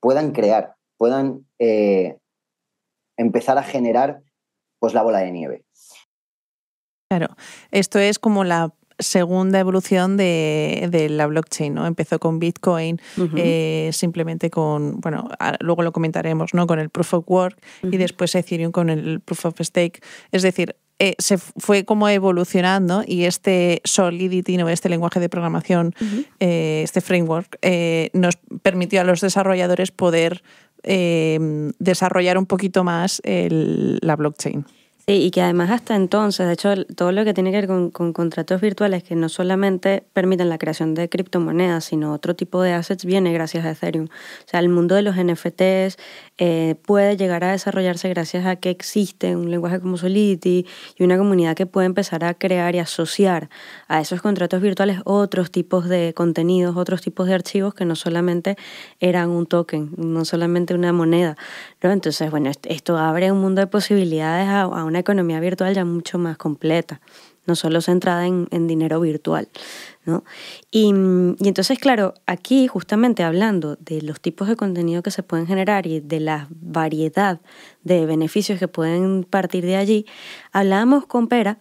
puedan 0.00 0.32
crear, 0.32 0.76
puedan 0.96 1.47
eh, 1.58 2.16
empezar 3.16 3.58
a 3.58 3.62
generar 3.62 4.22
pues 4.78 4.94
la 4.94 5.02
bola 5.02 5.18
de 5.18 5.32
nieve. 5.32 5.64
Claro, 7.10 7.36
esto 7.70 7.98
es 7.98 8.18
como 8.18 8.44
la 8.44 8.74
segunda 8.98 9.60
evolución 9.60 10.16
de, 10.16 11.06
la 11.10 11.26
blockchain, 11.26 11.74
¿no? 11.74 11.86
Empezó 11.86 12.18
con 12.18 12.38
Bitcoin, 12.38 13.00
eh, 13.36 13.90
simplemente 13.92 14.50
con, 14.50 15.00
bueno, 15.00 15.28
luego 15.60 15.82
lo 15.82 15.92
comentaremos, 15.92 16.52
¿no? 16.54 16.66
Con 16.66 16.78
el 16.78 16.90
Proof 16.90 17.14
of 17.14 17.24
Work 17.28 17.58
y 17.82 17.96
después 17.96 18.34
Ethereum 18.34 18.72
con 18.72 18.90
el 18.90 19.20
Proof 19.20 19.46
of 19.46 19.60
Stake. 19.60 20.00
Es 20.32 20.42
decir, 20.42 20.76
eh, 20.98 21.14
se 21.18 21.38
fue 21.38 21.84
como 21.84 22.08
evolucionando 22.08 23.04
y 23.06 23.24
este 23.24 23.80
Solidity, 23.84 24.56
¿no? 24.56 24.68
este 24.68 24.88
lenguaje 24.88 25.20
de 25.20 25.28
programación, 25.28 25.94
eh, 26.40 26.80
este 26.82 27.00
framework, 27.00 27.56
nos 28.14 28.36
permitió 28.62 29.00
a 29.00 29.04
los 29.04 29.20
desarrolladores 29.20 29.92
poder 29.92 30.42
desarrollar 30.82 32.38
un 32.38 32.46
poquito 32.46 32.84
más 32.84 33.20
la 33.24 34.16
blockchain. 34.16 34.64
Sí, 35.08 35.14
y 35.24 35.30
que 35.30 35.40
además 35.40 35.70
hasta 35.70 35.96
entonces, 35.96 36.46
de 36.46 36.52
hecho, 36.52 36.84
todo 36.84 37.12
lo 37.12 37.24
que 37.24 37.32
tiene 37.32 37.50
que 37.50 37.56
ver 37.56 37.66
con, 37.66 37.90
con, 37.90 38.12
contratos 38.12 38.60
virtuales 38.60 39.02
que 39.02 39.16
no 39.16 39.30
solamente 39.30 40.04
permiten 40.12 40.50
la 40.50 40.58
creación 40.58 40.92
de 40.92 41.08
criptomonedas, 41.08 41.86
sino 41.86 42.12
otro 42.12 42.36
tipo 42.36 42.60
de 42.60 42.74
assets, 42.74 43.06
viene 43.06 43.32
gracias 43.32 43.64
a 43.64 43.70
Ethereum. 43.70 44.04
O 44.04 44.48
sea, 44.50 44.60
el 44.60 44.68
mundo 44.68 44.96
de 44.96 45.00
los 45.00 45.16
NFTs 45.16 45.96
eh, 46.36 46.74
puede 46.84 47.16
llegar 47.16 47.42
a 47.42 47.52
desarrollarse 47.52 48.10
gracias 48.10 48.44
a 48.44 48.56
que 48.56 48.68
existe 48.68 49.34
un 49.34 49.50
lenguaje 49.50 49.80
como 49.80 49.96
Solidity 49.96 50.66
y 50.98 51.02
una 51.02 51.16
comunidad 51.16 51.56
que 51.56 51.64
puede 51.64 51.86
empezar 51.86 52.22
a 52.22 52.34
crear 52.34 52.74
y 52.74 52.78
asociar 52.78 53.48
a 53.88 54.02
esos 54.02 54.20
contratos 54.20 54.60
virtuales 54.60 55.00
otros 55.06 55.50
tipos 55.50 55.88
de 55.88 56.12
contenidos, 56.14 56.76
otros 56.76 57.00
tipos 57.00 57.28
de 57.28 57.34
archivos 57.34 57.72
que 57.72 57.86
no 57.86 57.96
solamente 57.96 58.56
eran 59.00 59.30
un 59.30 59.46
token, 59.46 59.90
no 59.96 60.26
solamente 60.26 60.74
una 60.74 60.92
moneda. 60.92 61.38
Entonces, 61.80 62.30
bueno, 62.30 62.50
esto 62.50 62.98
abre 62.98 63.30
un 63.32 63.40
mundo 63.40 63.60
de 63.60 63.66
posibilidades 63.66 64.48
a, 64.48 64.62
a 64.62 64.84
una 64.84 64.98
economía 64.98 65.40
virtual 65.40 65.74
ya 65.74 65.84
mucho 65.84 66.18
más 66.18 66.36
completa 66.36 67.00
no 67.48 67.56
solo 67.56 67.80
centrada 67.80 68.26
en, 68.26 68.66
dinero 68.68 69.00
virtual. 69.00 69.48
¿no? 70.04 70.22
Y, 70.70 70.90
entonces, 70.90 71.78
claro, 71.78 72.14
aquí 72.26 72.68
justamente 72.68 73.24
hablando 73.24 73.76
de 73.76 74.02
los 74.02 74.20
tipos 74.20 74.48
de 74.48 74.54
contenido 74.54 75.02
que 75.02 75.10
se 75.10 75.22
pueden 75.22 75.46
generar 75.46 75.86
y 75.86 76.00
de 76.00 76.20
la 76.20 76.46
variedad 76.50 77.40
de 77.82 78.04
beneficios 78.06 78.58
que 78.58 78.68
pueden 78.68 79.24
partir 79.24 79.64
de 79.64 79.76
allí, 79.76 80.06
hablábamos 80.52 81.06
con 81.06 81.26
Pera 81.26 81.58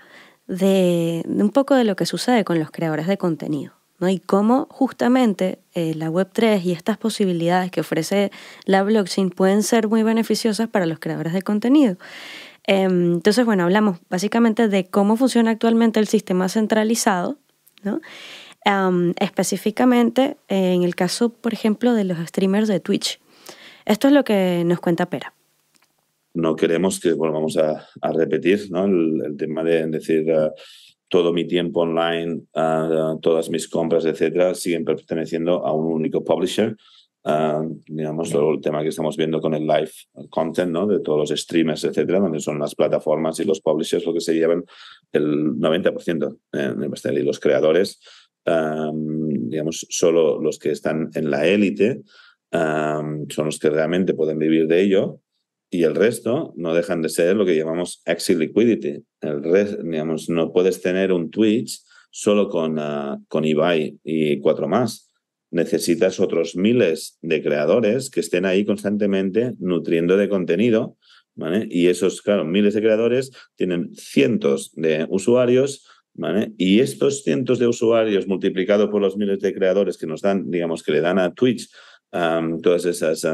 de, 0.47 1.23
un 1.25 1.49
poco 1.49 1.73
de 1.73 1.85
lo 1.85 1.95
que 1.95 2.05
sucede 2.05 2.43
con 2.43 2.59
los 2.59 2.69
creadores 2.69 3.07
de 3.07 3.17
contenido. 3.17 3.73
¿No? 3.99 4.09
Y 4.09 4.19
cómo 4.19 4.67
justamente 4.69 5.59
eh, 5.73 5.93
la 5.95 6.09
Web3 6.09 6.63
y 6.63 6.71
estas 6.71 6.97
posibilidades 6.97 7.71
que 7.71 7.81
ofrece 7.81 8.31
la 8.65 8.83
blockchain 8.83 9.29
pueden 9.29 9.63
ser 9.63 9.87
muy 9.87 10.03
beneficiosas 10.03 10.67
para 10.67 10.85
los 10.85 10.99
creadores 10.99 11.33
de 11.33 11.41
contenido. 11.41 11.97
Em, 12.65 13.13
entonces, 13.13 13.45
bueno, 13.45 13.63
hablamos 13.63 13.99
básicamente 14.09 14.67
de 14.67 14.85
cómo 14.85 15.15
funciona 15.15 15.51
actualmente 15.51 15.99
el 15.99 16.07
sistema 16.07 16.49
centralizado, 16.49 17.37
¿no? 17.83 18.01
específicamente 19.21 20.35
en 20.49 20.83
el 20.83 20.93
caso, 20.93 21.29
por 21.29 21.53
ejemplo, 21.53 21.93
de 21.93 22.03
los 22.03 22.17
streamers 22.17 22.67
de 22.67 22.81
Twitch. 22.81 23.21
Esto 23.85 24.09
es 24.09 24.13
lo 24.13 24.25
que 24.25 24.63
nos 24.65 24.81
cuenta 24.81 25.09
Pera. 25.09 25.33
No 26.33 26.55
queremos 26.57 26.99
que 26.99 27.13
volvamos 27.13 27.57
a, 27.57 27.87
repetir 28.13 28.69
¿no? 28.69 28.85
el, 28.85 29.37
tema 29.37 29.63
de 29.63 29.87
decir 29.87 30.29
uh, 30.29 30.51
todo 31.07 31.33
mi 31.33 31.45
tiempo 31.45 31.81
online, 31.81 32.41
uh, 32.53 33.19
todas 33.19 33.49
mis 33.49 33.67
compras, 33.67 34.05
etcétera, 34.05 34.53
siguen 34.55 34.85
perteneciendo 34.85 35.65
a 35.65 35.73
un 35.73 35.85
único 35.91 36.23
publisher 36.23 36.75
Ah, 37.29 37.61
digamos, 37.85 38.29
todo 38.29 38.51
el 38.51 38.61
tema 38.61 38.81
que 38.81 38.87
estamos 38.87 39.17
viendo 39.17 39.41
con 39.41 39.53
el 39.53 39.67
live 39.67 39.91
content, 40.29 40.71
¿no? 40.71 40.87
De 40.87 41.01
todos 41.01 41.29
los 41.29 41.37
streamers, 41.41 41.83
etcétera, 41.83 42.21
donde 42.21 42.39
son 42.39 42.57
las 42.57 42.73
plataformas 42.73 43.37
y 43.41 43.43
los 43.43 43.59
publishers 43.59 44.05
lo 44.05 44.13
que 44.13 44.21
se 44.21 44.33
llevan 44.33 44.63
el 45.11 45.57
90% 45.57 46.37
en 46.53 46.89
pastel. 46.89 47.17
Y 47.17 47.23
los 47.23 47.41
creadores, 47.41 47.99
digamos, 48.45 49.85
solo 49.89 50.41
los 50.41 50.57
que 50.57 50.71
están 50.71 51.09
en 51.15 51.29
la 51.29 51.45
élite 51.45 52.01
son 52.53 53.45
los 53.45 53.59
que 53.59 53.71
realmente 53.71 54.13
pueden 54.13 54.39
vivir 54.39 54.65
de 54.65 54.81
ello 54.81 55.19
y 55.69 55.83
el 55.83 55.95
resto 55.95 56.53
no 56.55 56.73
dejan 56.73 57.01
de 57.01 57.09
ser 57.09 57.35
lo 57.35 57.45
que 57.45 57.55
llamamos 57.55 58.01
exit 58.05 58.37
liquidity. 58.37 59.03
El 59.21 59.43
resto, 59.43 59.83
digamos, 59.83 60.29
no 60.29 60.51
puedes 60.53 60.81
tener 60.81 61.11
un 61.11 61.29
Twitch 61.29 61.81
solo 62.09 62.49
con, 62.49 62.79
uh, 62.79 63.23
con 63.27 63.45
Ibai 63.45 63.99
y 64.03 64.39
cuatro 64.39 64.67
más 64.67 65.07
necesitas 65.51 66.19
otros 66.19 66.55
miles 66.55 67.17
de 67.21 67.41
creadores 67.41 68.09
que 68.09 68.19
estén 68.19 68.45
ahí 68.45 68.65
constantemente 68.65 69.53
nutriendo 69.59 70.17
de 70.17 70.29
contenido, 70.29 70.97
¿vale? 71.35 71.67
Y 71.69 71.87
esos, 71.87 72.21
claro, 72.21 72.45
miles 72.45 72.73
de 72.73 72.81
creadores 72.81 73.31
tienen 73.55 73.93
cientos 73.95 74.71
de 74.75 75.05
usuarios, 75.09 75.85
¿vale? 76.13 76.53
Y 76.57 76.79
estos 76.79 77.23
cientos 77.23 77.59
de 77.59 77.67
usuarios 77.67 78.27
multiplicados 78.27 78.89
por 78.89 79.01
los 79.01 79.15
miles 79.15 79.39
de 79.39 79.53
creadores 79.53 79.97
que 79.97 80.07
nos 80.07 80.21
dan, 80.21 80.49
digamos, 80.51 80.83
que 80.83 80.91
le 80.91 81.01
dan 81.01 81.19
a 81.19 81.33
Twitch 81.33 81.69
todas 82.11 82.85
esas, 82.85 83.27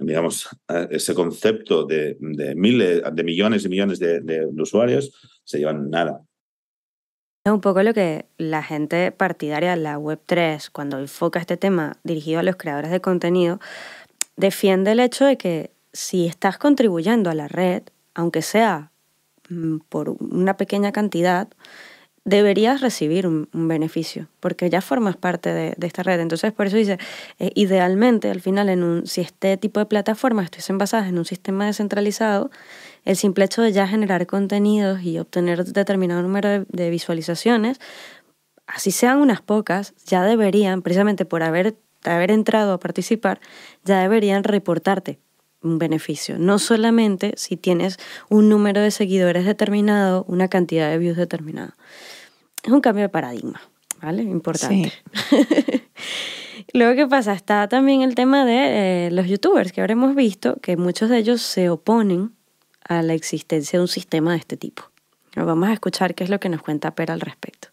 digamos, 0.00 0.48
ese 0.90 1.14
concepto 1.14 1.84
de, 1.84 2.16
miles, 2.56 3.02
de 3.12 3.24
millones 3.24 3.64
y 3.64 3.68
millones 3.68 3.98
de 3.98 4.48
usuarios, 4.56 5.12
se 5.44 5.58
llevan 5.58 5.90
nada. 5.90 6.24
Es 7.46 7.52
un 7.52 7.60
poco 7.60 7.82
lo 7.82 7.92
que 7.92 8.24
la 8.38 8.62
gente 8.62 9.12
partidaria 9.12 9.72
de 9.72 9.76
la 9.76 9.98
Web3, 9.98 10.70
cuando 10.72 10.98
enfoca 10.98 11.38
este 11.38 11.58
tema 11.58 11.98
dirigido 12.02 12.40
a 12.40 12.42
los 12.42 12.56
creadores 12.56 12.90
de 12.90 13.02
contenido, 13.02 13.60
defiende 14.38 14.92
el 14.92 15.00
hecho 15.00 15.26
de 15.26 15.36
que 15.36 15.70
si 15.92 16.26
estás 16.26 16.56
contribuyendo 16.56 17.28
a 17.28 17.34
la 17.34 17.46
red, 17.46 17.82
aunque 18.14 18.40
sea 18.40 18.92
mm, 19.50 19.80
por 19.90 20.16
una 20.20 20.56
pequeña 20.56 20.90
cantidad, 20.90 21.48
deberías 22.24 22.80
recibir 22.80 23.26
un, 23.26 23.48
beneficio, 23.52 24.28
porque 24.40 24.70
ya 24.70 24.80
formas 24.80 25.16
parte 25.16 25.52
de, 25.52 25.86
esta 25.86 26.02
red. 26.02 26.20
Entonces, 26.20 26.52
por 26.52 26.66
eso 26.66 26.76
dice, 26.76 26.98
eh, 27.38 27.50
idealmente, 27.54 28.30
al 28.30 28.40
final, 28.40 28.68
en 28.68 28.82
un, 28.82 29.06
si 29.06 29.20
este 29.20 29.56
tipo 29.56 29.80
de 29.80 29.86
plataformas 29.86 30.46
estuviesen 30.46 30.78
basadas 30.78 31.08
en 31.08 31.18
un 31.18 31.24
sistema 31.24 31.66
descentralizado, 31.66 32.50
el 33.04 33.16
simple 33.16 33.44
hecho 33.44 33.60
de 33.62 33.72
ya 33.72 33.86
generar 33.86 34.26
contenidos 34.26 35.02
y 35.02 35.18
obtener 35.18 35.64
determinado 35.64 36.22
número 36.22 36.64
de, 36.66 36.90
visualizaciones, 36.90 37.78
así 38.66 38.90
sean 38.90 39.18
unas 39.18 39.42
pocas, 39.42 39.92
ya 40.06 40.22
deberían, 40.22 40.80
precisamente 40.80 41.26
por 41.26 41.42
haber, 41.42 41.76
haber 42.04 42.30
entrado 42.30 42.72
a 42.72 42.80
participar, 42.80 43.40
ya 43.84 44.00
deberían 44.00 44.44
reportarte 44.44 45.18
un 45.60 45.78
beneficio. 45.78 46.38
No 46.38 46.58
solamente 46.58 47.34
si 47.36 47.56
tienes 47.56 47.98
un 48.30 48.48
número 48.48 48.80
de 48.80 48.90
seguidores 48.90 49.44
determinado, 49.44 50.24
una 50.28 50.48
cantidad 50.48 50.90
de 50.90 50.98
views 50.98 51.16
determinada. 51.16 51.74
Es 52.64 52.72
un 52.72 52.80
cambio 52.80 53.02
de 53.02 53.08
paradigma, 53.10 53.60
¿vale? 54.00 54.22
Importante. 54.22 54.92
Luego, 56.72 56.96
¿qué 56.96 57.06
pasa? 57.06 57.34
Está 57.34 57.68
también 57.68 58.02
el 58.02 58.14
tema 58.14 58.44
de 58.44 59.06
eh, 59.06 59.10
los 59.10 59.26
youtubers, 59.26 59.70
que 59.70 59.80
ahora 59.80 59.92
hemos 59.92 60.14
visto 60.14 60.56
que 60.60 60.76
muchos 60.76 61.10
de 61.10 61.18
ellos 61.18 61.42
se 61.42 61.68
oponen 61.68 62.32
a 62.88 63.02
la 63.02 63.14
existencia 63.14 63.78
de 63.78 63.82
un 63.82 63.88
sistema 63.88 64.32
de 64.32 64.38
este 64.38 64.56
tipo. 64.56 64.84
Vamos 65.36 65.68
a 65.68 65.72
escuchar 65.72 66.14
qué 66.14 66.24
es 66.24 66.30
lo 66.30 66.40
que 66.40 66.48
nos 66.48 66.62
cuenta 66.62 66.94
Pera 66.94 67.14
al 67.14 67.20
respecto. 67.20 67.68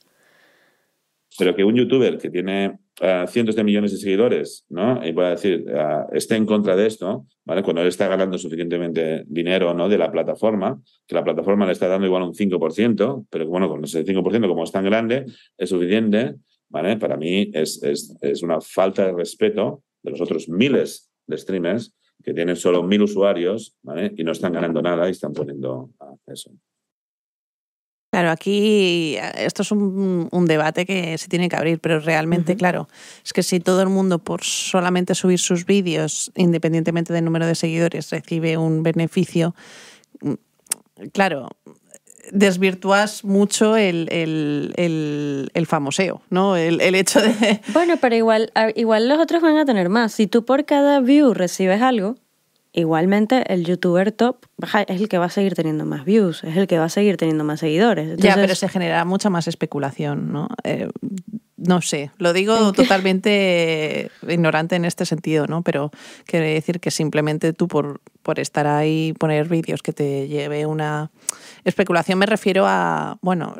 Pero 1.38 1.56
que 1.56 1.63
un 1.63 1.76
youtuber 1.76 2.17
que 2.17 2.30
tiene 2.30 2.80
uh, 3.02 3.28
cientos 3.28 3.56
de 3.56 3.63
millones 3.63 3.91
de 3.91 3.98
seguidores, 3.98 4.65
¿no? 4.70 5.06
Y 5.06 5.13
pueda 5.13 5.32
decir, 5.32 5.65
uh, 5.67 6.13
esté 6.13 6.36
en 6.36 6.46
contra 6.46 6.76
de 6.76 6.88
esto, 6.88 7.26
¿vale? 7.46 7.63
Cuando 7.63 7.82
él 7.82 7.88
está 7.88 8.08
ganando 8.08 8.38
suficientemente 8.38 9.24
dinero, 9.28 9.74
¿no? 9.74 9.88
De 9.88 9.98
la 9.98 10.12
plataforma, 10.12 10.82
que 11.08 11.15
la 11.15 11.24
plataforma 11.24 11.65
le 11.65 11.72
está 11.72 11.88
dando 11.88 12.06
igual 12.06 12.24
un 12.24 12.34
5%, 12.34 13.28
pero 13.30 13.48
bueno, 13.48 13.70
con 13.70 13.84
ese 13.84 14.04
5% 14.06 14.48
como 14.48 14.63
es 14.63 14.72
tan 14.72 14.84
grande, 14.84 15.26
es 15.58 15.70
suficiente, 15.70 16.36
¿vale? 16.70 16.98
Para 16.98 17.17
mí 17.17 17.50
es, 17.54 17.82
es, 17.82 18.17
es 18.22 18.44
una 18.44 18.60
falta 18.60 19.06
de 19.06 19.13
respeto 19.13 19.84
de 20.04 20.12
los 20.12 20.22
otros 20.22 20.50
miles 20.50 21.12
de 21.28 21.38
streamers 21.38 21.96
que 22.24 22.34
tienen 22.34 22.56
solo 22.56 22.84
mil 22.84 23.02
usuarios 23.02 23.76
¿vale? 23.82 24.13
y 24.15 24.24
no 24.24 24.32
están 24.32 24.54
ganando 24.54 24.82
nada 24.82 25.08
y 25.08 25.12
están 25.12 25.34
poniendo 25.34 25.89
eso. 26.28 26.52
Claro, 28.12 28.30
aquí 28.30 29.15
eh, 29.15 29.32
esto 29.38 29.62
es 29.62 29.71
un, 29.71 30.45
debate 30.45 30.86
que 30.86 31.17
se 31.17 31.30
tiene 31.30 31.47
que 31.47 31.56
abrir, 31.56 31.80
pero 31.80 32.02
realmente, 32.02 32.58
claro, 32.58 32.89
es 33.24 33.32
que 33.32 33.41
si 33.41 33.62
todo 33.62 33.82
el 33.82 33.88
mundo 33.88 34.19
por 34.19 34.43
solamente 34.43 35.15
subir 35.15 35.39
sus 35.39 35.65
vídeos, 35.65 36.30
independientemente 36.36 37.13
del 37.13 37.24
número 37.24 37.47
de 37.47 37.56
seguidores, 37.56 38.10
recibe 38.10 38.58
un 38.58 38.84
beneficio, 38.84 39.56
mm, 40.19 40.34
claro, 41.13 41.47
desvirtúas 42.34 43.24
mucho 43.24 43.78
el, 43.78 44.10
el, 44.12 45.65
famoseo, 45.65 46.21
¿no? 46.30 46.58
El, 46.58 46.82
hecho 46.95 47.21
de... 47.21 47.62
Bueno, 47.71 47.95
pero 48.02 48.15
igual, 48.15 48.52
igual 48.76 49.08
los 49.08 49.19
otros 49.19 49.41
van 49.41 49.56
a 49.56 49.63
tener 49.63 49.88
más. 49.88 50.12
Si 50.12 50.28
tú 50.28 50.43
por 50.43 50.65
cada 50.65 51.00
view 51.00 51.34
recibes 51.34 51.82
algo, 51.82 52.17
igualmente 52.73 53.43
el 53.53 53.65
youtuber 53.65 54.12
top 54.12 54.45
es 54.88 55.01
el 55.01 55.10
que 55.10 55.17
va 55.17 55.25
a 55.25 55.29
seguir 55.29 55.55
teniendo 55.55 55.86
más 55.86 56.05
views, 56.05 56.43
es 56.43 56.55
el 56.55 56.67
que 56.67 56.77
va 56.77 56.86
a 56.86 56.89
seguir 56.89 57.17
teniendo 57.17 57.43
más 57.43 57.60
seguidores. 57.60 58.17
ya, 58.17 58.36
pero 58.36 58.55
se 58.55 58.69
genera 58.69 59.03
mucha 59.05 59.29
más 59.29 59.47
especulación, 59.47 60.31
¿no? 60.31 60.47
Eh, 60.63 60.88
no 61.57 61.81
sé, 61.81 62.12
lo 62.17 62.34
digo 62.34 62.73
totalmente 62.73 64.10
ignorante 64.27 64.75
en 64.75 64.86
este 64.86 65.05
sentido, 65.05 65.45
¿no? 65.47 65.62
Pero 65.62 65.91
quiero 66.25 66.45
decir 66.45 66.79
que 66.79 66.89
simplemente 66.89 67.53
tú 67.53 67.67
por, 67.67 68.01
por 68.23 68.39
estar 68.39 68.65
ahí, 68.65 69.13
poner 69.19 69.47
vídeos 69.47 69.84
que 69.84 69.93
te 69.93 70.27
lleve 70.27 70.65
una 70.65 71.12
especulación, 71.63 72.17
me 72.17 72.25
refiero 72.25 72.65
a, 72.67 73.17
bueno, 73.21 73.55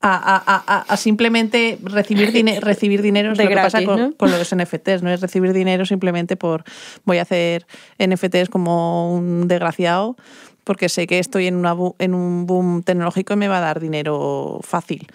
a, 0.00 0.96
simplemente 0.96 1.78
recibir, 1.82 2.32
recibir 2.60 3.02
dinero. 3.02 3.34
De 3.34 3.44
lo 3.44 3.50
que 3.50 3.56
pasa 3.56 3.84
con, 3.84 4.14
los 4.30 4.54
NFTs, 4.54 5.02
no 5.02 5.10
es 5.10 5.20
recibir 5.20 5.52
dinero 5.52 5.86
simplemente 5.86 6.36
por 6.36 6.64
voy 7.04 7.18
a 7.18 7.22
hacer 7.22 7.66
NFTs 7.98 8.48
como 8.48 9.14
un 9.14 9.48
desgraciado 9.48 10.16
porque 10.64 10.90
sé 10.90 11.06
que 11.06 11.18
estoy 11.18 11.46
en, 11.46 11.56
una, 11.56 11.74
en 11.98 12.14
un 12.14 12.46
boom 12.46 12.82
tecnológico 12.82 13.32
y 13.32 13.36
me 13.36 13.48
va 13.48 13.56
a 13.56 13.62
dar 13.62 13.80
dinero 13.80 14.60
fácil. 14.62 15.06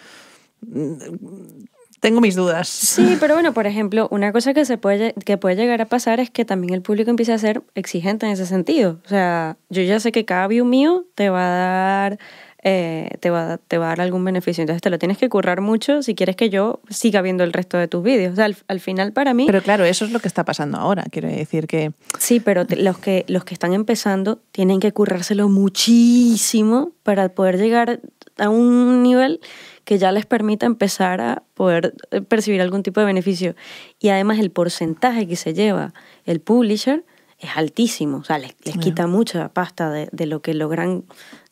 Tengo 2.00 2.19
mis 2.22 2.36
dudas. 2.36 2.67
Sí, 2.67 3.17
pero 3.19 3.36
bueno, 3.36 3.54
por 3.54 3.67
ejemplo, 3.67 4.08
una 4.10 4.34
cosa 4.34 4.54
que, 4.54 4.65
se 4.65 4.78
puede, 4.78 5.13
que 5.26 5.38
puede 5.38 5.56
llegar 5.56 5.80
a 5.80 5.86
pasar 5.86 6.19
es 6.19 6.32
que 6.32 6.43
también 6.43 6.74
el 6.74 6.82
público 6.82 7.12
empiece 7.12 7.34
a 7.34 7.38
ser 7.38 7.62
exigente 7.76 8.26
en 8.26 8.32
ese 8.32 8.46
sentido. 8.46 9.00
O 9.06 9.08
sea, 9.08 9.58
yo 9.69 9.84
ya 9.84 10.00
sé 10.00 10.12
que 10.12 10.26
cada 10.26 10.48
view 10.48 10.65
mío 10.65 11.06
te 11.15 11.30
va 11.30 11.46
a 11.46 11.52
dar 11.52 12.19
eh, 12.65 13.10
te, 13.19 13.30
va, 13.30 13.58
te 13.58 13.78
va 13.78 13.88
a 13.88 13.89
dar 13.89 14.02
algún 14.02 14.23
beneficio. 14.23 14.62
Entonces 14.62 14.82
te 14.82 14.89
lo 14.89 14.97
tienes 14.97 15.17
que 15.17 15.28
currar 15.28 15.60
mucho 15.60 16.02
si 16.02 16.15
quieres 16.15 16.38
que 16.38 16.49
yo 16.49 16.80
siga 16.89 17.21
viendo 17.21 17.43
el 17.43 17.52
resto 17.52 17.78
de 17.78 17.89
tus 17.89 18.02
vídeos. 18.02 18.34
O 18.34 18.36
sea, 18.38 18.47
al, 18.67 18.80
final 18.80 19.12
para 19.12 19.34
mí... 19.34 19.45
Pero 19.45 19.62
claro, 19.62 19.84
eso 19.84 20.06
es 20.06 20.12
lo 20.12 20.19
que 20.19 20.30
está 20.30 20.45
pasando 20.45 20.78
ahora, 20.78 21.04
quiero 21.12 21.28
decir 21.28 21.67
que... 21.67 21.91
Sí, 22.17 22.39
pero 22.39 22.65
los, 22.78 22.97
que, 22.97 23.26
los 23.28 23.43
que 23.43 23.54
están 23.54 23.73
empezando 23.73 24.39
tienen 24.54 24.80
que 24.80 24.93
currárselo 24.93 25.49
muchísimo 25.49 26.91
para 27.04 27.30
poder 27.30 27.58
llegar 27.58 27.99
a 28.38 28.47
un 28.47 29.04
nivel 29.04 29.41
que 29.84 29.97
ya 29.97 30.13
les 30.13 30.26
permita 30.26 30.65
empezar 30.65 31.19
a 31.19 31.43
poder 31.56 31.93
eh, 32.12 32.21
percibir 32.21 32.62
algún 32.62 32.82
tipo 32.82 33.02
de 33.02 33.06
beneficio. 33.06 33.56
Y 33.99 34.08
además 34.08 34.39
el 34.39 34.52
porcentaje 34.52 35.28
que 35.28 35.36
se 35.36 35.54
lleva 35.54 35.93
el 36.23 36.39
publisher 36.39 37.04
es 37.39 37.49
altísimo, 37.58 38.19
o 38.19 38.23
sea, 38.23 38.38
les, 38.38 38.54
quita 38.80 39.06
mucha 39.06 39.49
pasta 39.49 39.89
de, 39.89 40.08
de, 40.13 40.28
lo 40.28 40.41
que 40.41 40.54
logran 40.54 41.04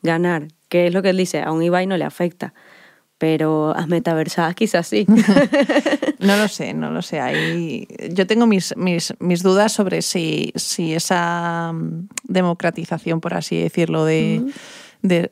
ganar 0.02 0.48
que 0.72 0.88
es 0.88 0.94
lo 0.94 1.02
que 1.02 1.10
él 1.10 1.18
dice, 1.18 1.42
a 1.42 1.52
un 1.52 1.62
Ibai 1.62 1.86
no 1.86 1.98
le 1.98 2.06
afecta, 2.06 2.54
pero 3.18 3.76
a 3.76 3.88
metaversadas 3.88 4.56
quizás 4.56 4.88
sí. 4.88 5.06
no 6.20 6.38
lo 6.38 6.48
sé, 6.48 6.74
no 6.74 6.92
lo 6.92 7.02
sé. 7.02 7.20
Ahí, 7.20 7.90
yo 8.14 8.26
tengo 8.26 8.48
mis, 8.48 8.74
mis, 8.78 9.14
mis 9.20 9.44
dudas 9.44 9.74
sobre 9.74 10.02
si, 10.02 10.54
si, 10.56 10.94
esa 10.94 11.74
mm, 11.74 12.08
democratización, 12.24 13.20
por 13.20 13.34
así 13.34 13.60
decirlo, 13.60 14.06
de... 14.06 14.42
de 15.02 15.32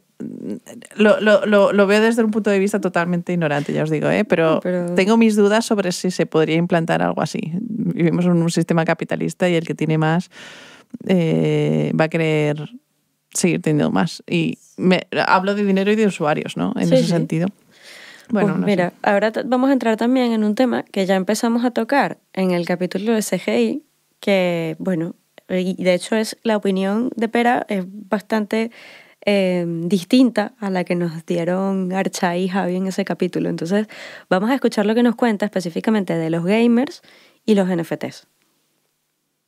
lo, 0.98 1.22
lo, 1.22 1.72
lo, 1.72 1.88
veo 1.88 2.02
desde 2.02 2.22
un 2.26 2.32
punto 2.32 2.50
de 2.50 2.60
vista 2.60 2.82
totalmente 2.82 3.32
ignorante, 3.32 3.72
ya 3.72 3.84
os 3.84 3.90
digo, 3.90 4.10
¿eh? 4.10 4.26
pero, 4.26 4.60
tengo 4.94 5.16
mis 5.16 5.38
dudas 5.38 5.66
sobre 5.66 5.94
si 5.94 6.12
se 6.12 6.26
podría 6.26 6.58
implantar 6.58 7.02
algo 7.02 7.22
así. 7.22 7.54
Vivimos 7.54 8.26
en 8.26 8.32
un 8.32 8.52
sistema 8.52 8.84
capitalista 8.84 9.48
y 9.48 9.56
el 9.56 9.66
que 9.66 9.76
tiene 9.76 9.98
más 9.98 10.30
eh, 11.08 11.94
va 11.98 12.04
a 12.04 12.10
querer 12.10 12.70
seguir 13.34 13.62
teniendo 13.62 13.92
más. 13.92 14.24
Y 14.28 14.58
me, 14.78 15.08
hablo 15.28 15.56
de 15.56 15.64
dinero 15.64 15.92
y 15.92 15.96
de 15.96 16.08
usuarios, 16.08 16.58
¿no? 16.58 16.74
En 16.76 16.94
ese 16.94 17.06
sentido. 17.06 17.48
Bueno, 18.30 18.54
pues 18.54 18.66
mira, 18.66 18.94
ahora 19.02 19.32
vamos 19.46 19.70
a 19.70 19.74
entrar 19.74 19.98
también 19.98 20.32
en 20.34 20.44
un 20.44 20.56
tema 20.56 20.84
que 20.84 21.06
ya 21.06 21.16
empezamos 21.16 21.66
a 21.66 21.72
tocar 21.72 22.20
en 22.34 22.52
el 22.52 22.66
capítulo 22.66 23.14
de 23.14 23.24
CGI, 23.24 23.84
que, 24.20 24.76
bueno, 24.78 25.16
y 25.50 25.84
de 25.84 25.96
hecho 25.96 26.16
es 26.16 26.38
la 26.44 26.56
opinión 26.56 27.10
de 27.16 27.28
Pera, 27.28 27.66
es 27.70 27.86
bastante 27.88 28.70
eh, 29.26 29.66
distinta 29.68 30.54
a 30.60 30.70
la 30.70 30.84
que 30.84 30.94
nos 30.94 31.26
dieron 31.26 31.92
Archa 31.92 32.38
y 32.38 32.48
Javi 32.50 32.76
en 32.76 32.86
ese 32.86 33.04
capítulo. 33.04 33.50
Entonces, 33.50 33.88
vamos 34.30 34.52
a 34.52 34.56
escuchar 34.56 34.86
lo 34.86 34.94
que 34.94 35.02
nos 35.02 35.16
cuenta 35.16 35.46
específicamente 35.46 36.16
de 36.16 36.30
los 36.30 36.46
gamers 36.46 37.02
y 37.46 37.56
los 37.56 37.68
NFTs 37.68 38.28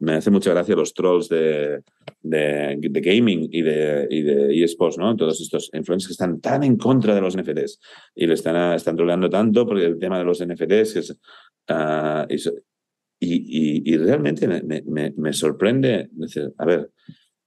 me 0.02 0.14
hace 0.14 0.32
mucha 0.32 0.52
gracia 0.52 0.76
los 0.76 0.94
trolls 0.94 1.30
de, 1.30 1.84
de, 2.22 3.02
gaming 3.02 3.48
y 3.52 3.62
de, 3.62 4.08
y 4.10 4.22
de 4.24 4.64
eSports, 4.64 4.98
¿no? 4.98 5.16
Todos 5.16 5.40
estos 5.40 5.70
influencers 5.74 6.08
que 6.08 6.14
están 6.14 6.42
tan 6.42 6.64
en 6.64 6.76
contra 6.76 7.14
de 7.14 7.22
los 7.22 7.38
NFTs 7.38 7.80
y 8.16 8.26
le 8.26 8.34
están, 8.34 8.74
están 8.74 8.96
troleando 8.96 9.30
tanto 9.30 9.66
porque 9.66 9.86
el 9.86 10.00
tema 10.00 10.18
de 10.18 10.26
los 10.26 10.44
NFTs 10.44 10.96
es, 10.96 11.12
uh, 11.70 12.26
y, 13.20 13.94
y, 13.94 13.98
realmente 13.98 14.48
me, 14.48 15.14
me, 15.16 15.34
sorprende 15.34 16.10
decir, 16.14 16.52
a 16.58 16.66
ver, 16.66 16.90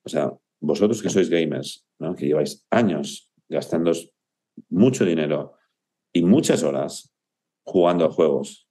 o 0.05 0.09
sea, 0.09 0.33
vosotros 0.61 1.03
que 1.03 1.11
sois 1.11 1.29
gamers, 1.29 1.85
¿no? 1.99 2.15
que 2.15 2.27
lleváis 2.27 2.65
años 2.71 3.29
gastando 3.49 3.91
mucho 4.69 5.05
dinero 5.05 5.55
y 6.13 6.23
muchas 6.23 6.63
horas 6.63 7.13
jugando 7.65 8.05
a 8.05 8.11
juegos, 8.11 8.69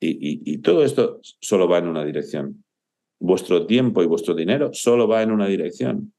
y, 0.00 0.54
y 0.54 0.58
todo 0.58 0.82
esto 0.82 1.20
solo 1.22 1.68
va 1.68 1.76
en 1.76 1.88
una 1.88 2.06
dirección, 2.06 2.64
vuestro 3.18 3.66
tiempo 3.66 4.02
y 4.02 4.06
vuestro 4.06 4.34
dinero 4.34 4.70
solo 4.72 5.08
va 5.08 5.22
en 5.22 5.30
una 5.30 5.46
dirección. 5.46 6.12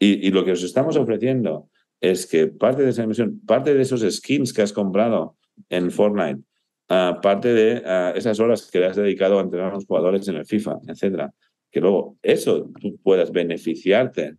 Y, 0.00 0.30
lo 0.30 0.44
que 0.44 0.52
os 0.52 0.62
estamos 0.62 0.96
ofreciendo 0.96 1.68
es 2.00 2.26
que 2.26 2.46
parte 2.46 2.82
de 2.82 2.90
esa 2.90 3.02
inversión, 3.02 3.40
parte 3.44 3.74
de 3.74 3.82
esos 3.82 4.02
skins 4.02 4.52
que 4.52 4.62
has 4.62 4.72
comprado 4.72 5.36
en 5.68 5.90
Fortnite, 5.90 6.40
ah, 6.88 7.18
parte 7.20 7.52
de 7.52 7.82
ah, 7.84 8.12
esas 8.14 8.38
horas 8.38 8.70
que 8.70 8.78
le 8.78 8.86
has 8.86 8.96
dedicado 8.96 9.38
a 9.38 9.42
entrenar 9.42 9.72
a 9.72 9.74
los 9.74 9.86
jugadores 9.86 10.28
en 10.28 10.36
el 10.36 10.46
FIFA, 10.46 10.78
etcétera, 10.86 11.34
que 11.72 11.80
luego 11.80 12.16
eso 12.22 12.70
tú 12.80 12.96
puedas 13.02 13.32
beneficiarte, 13.32 14.36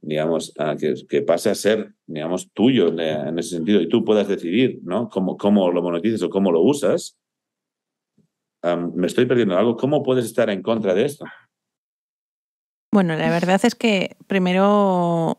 digamos, 0.00 0.52
que, 0.78 0.94
que, 1.08 1.22
pase 1.22 1.50
a 1.50 1.54
ser, 1.54 1.92
digamos, 2.06 2.50
tuyo 2.52 2.88
en 2.88 3.38
ese 3.38 3.56
sentido 3.56 3.80
y 3.80 3.88
tú 3.88 4.04
puedas 4.04 4.28
decidir, 4.28 4.80
¿no? 4.82 5.08
Cómo, 5.08 5.36
cómo 5.36 5.70
lo 5.70 5.82
monetizas 5.82 6.22
o 6.22 6.30
cómo 6.30 6.50
lo 6.50 6.60
usas, 6.62 7.16
me 8.74 9.06
estoy 9.06 9.26
perdiendo 9.26 9.56
algo. 9.56 9.76
¿Cómo 9.76 10.02
puedes 10.02 10.24
estar 10.24 10.50
en 10.50 10.62
contra 10.62 10.94
de 10.94 11.04
esto? 11.04 11.24
Bueno, 12.90 13.14
la 13.16 13.28
verdad 13.30 13.60
es 13.62 13.74
que 13.74 14.16
primero, 14.26 15.38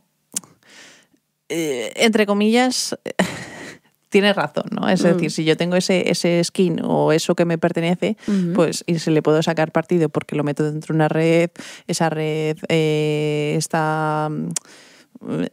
eh, 1.49 1.91
entre 1.95 2.25
comillas, 2.25 2.97
tiene 4.09 4.31
razón, 4.33 4.65
¿no? 4.71 4.87
Es 4.87 5.03
mm. 5.03 5.07
decir, 5.07 5.31
si 5.31 5.43
yo 5.43 5.57
tengo 5.57 5.75
ese, 5.75 6.09
ese 6.09 6.43
skin 6.43 6.81
o 6.83 7.11
eso 7.11 7.35
que 7.35 7.45
me 7.45 7.57
pertenece, 7.57 8.15
pues 8.55 8.83
y 8.87 8.99
se 8.99 9.11
le 9.11 9.21
puedo 9.21 9.41
sacar 9.43 9.71
partido 9.71 10.09
porque 10.09 10.35
lo 10.35 10.43
meto 10.43 10.63
dentro 10.63 10.93
de 10.93 10.97
una 10.97 11.07
red, 11.07 11.49
esa 11.87 12.09
red 12.09 12.57
eh, 12.69 13.55
está 13.57 14.29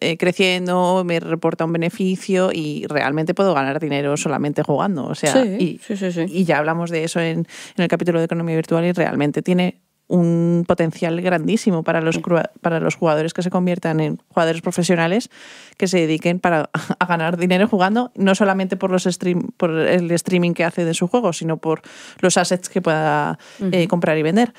eh, 0.01 0.17
creciendo, 0.17 1.03
me 1.05 1.21
reporta 1.21 1.65
un 1.65 1.73
beneficio 1.73 2.51
y 2.53 2.87
realmente 2.89 3.35
puedo 3.35 3.55
ganar 3.55 3.81
dinero 3.81 4.17
solamente 4.17 4.63
jugando. 4.63 5.07
O 5.07 5.15
sea, 5.15 5.45
y, 5.45 5.81
y, 6.29 6.45
ya 6.45 6.59
hablamos 6.59 6.91
de 6.91 7.05
eso 7.05 7.21
en, 7.21 7.47
en, 7.77 7.83
el 7.83 7.89
capítulo 7.89 8.19
de 8.19 8.27
economía 8.27 8.57
virtual 8.57 8.85
y 8.85 8.93
realmente 8.93 9.43
tiene 9.43 9.81
un 10.07 10.65
potencial 10.67 11.21
grandísimo 11.21 11.83
para 11.83 12.01
los, 12.01 12.21
para 12.61 12.79
los 12.79 12.95
jugadores 12.95 13.33
que 13.33 13.43
se 13.43 13.51
conviertan 13.51 14.01
en 14.01 14.19
jugadores 14.29 14.61
profesionales 14.61 15.31
que 15.79 15.89
se 15.89 15.99
dediquen 16.01 16.41
para, 16.41 16.71
a 16.99 17.07
ganar 17.07 17.37
dinero 17.37 17.69
jugando, 17.69 18.13
no 18.15 18.35
solamente 18.35 18.77
por, 18.77 18.91
los 18.91 19.05
stream, 19.05 19.51
por 19.57 19.71
el 19.71 20.11
streaming 20.11 20.53
que 20.53 20.65
hace 20.65 20.85
de 20.85 20.95
su 20.95 21.09
juego, 21.09 21.33
sino 21.33 21.57
por 21.57 21.83
los 22.21 22.37
assets 22.37 22.69
que 22.69 22.83
pueda 22.83 23.39
eh, 23.73 23.89
comprar 23.89 24.19
y 24.19 24.23
vender. 24.23 24.53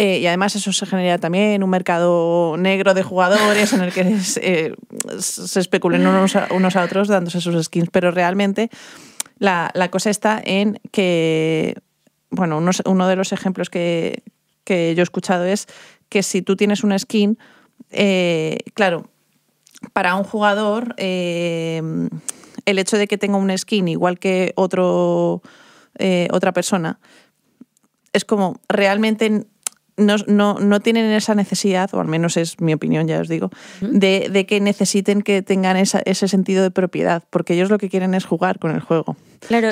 Eh, 0.00 0.18
y 0.20 0.26
además 0.26 0.56
eso 0.56 0.72
se 0.72 0.86
genera 0.86 1.18
también 1.18 1.62
un 1.62 1.68
mercado 1.68 2.56
negro 2.56 2.94
de 2.94 3.02
jugadores 3.02 3.74
en 3.74 3.82
el 3.82 3.92
que 3.92 4.16
eh, 4.40 4.74
se 5.18 5.60
especulen 5.60 6.06
unos 6.06 6.36
a, 6.36 6.48
unos 6.52 6.74
otros 6.74 7.06
dándose 7.06 7.42
sus 7.42 7.62
skins. 7.62 7.90
Pero 7.92 8.10
realmente 8.10 8.70
la, 9.38 9.70
cosa 9.90 10.08
está 10.08 10.40
en 10.42 10.80
que, 10.90 11.74
bueno, 12.30 12.62
uno, 12.86 13.08
de 13.08 13.16
los 13.16 13.34
ejemplos 13.34 13.68
que, 13.68 14.22
yo 14.66 14.74
he 14.74 15.02
escuchado 15.02 15.44
es 15.44 15.66
que 16.08 16.22
si 16.22 16.40
tú 16.40 16.56
tienes 16.56 16.82
una 16.82 16.98
skin, 16.98 17.36
eh, 17.90 18.56
claro, 18.72 19.10
para 19.92 20.14
un 20.14 20.24
jugador, 20.24 20.94
el 20.96 22.08
hecho 22.64 22.96
de 22.96 23.06
que 23.06 23.18
tenga 23.18 23.36
una 23.36 23.58
skin 23.58 23.86
igual 23.86 24.18
que 24.18 24.54
otro, 24.56 25.42
otra 26.30 26.52
persona, 26.52 26.98
es 28.14 28.24
como 28.24 28.58
realmente 28.66 29.46
no, 30.00 30.16
no, 30.26 30.58
no, 30.58 30.80
tienen 30.80 31.10
esa 31.12 31.34
necesidad, 31.34 31.92
o 31.94 32.00
al 32.00 32.08
menos 32.08 32.36
es 32.36 32.60
mi 32.60 32.72
opinión, 32.72 33.06
ya 33.06 33.20
os 33.20 33.28
digo, 33.28 33.50
de, 33.80 34.28
de 34.30 34.46
que 34.46 34.60
necesiten 34.60 35.22
que 35.22 35.42
tengan 35.42 35.76
esa, 35.76 36.02
ese 36.04 36.28
sentido 36.28 36.62
de 36.62 36.70
propiedad, 36.70 37.22
porque 37.30 37.54
ellos 37.54 37.70
lo 37.70 37.78
que 37.78 37.88
quieren 37.88 38.14
es 38.14 38.24
jugar 38.24 38.58
con 38.58 38.72
el 38.72 38.80
juego. 38.80 39.16
Claro, 39.46 39.70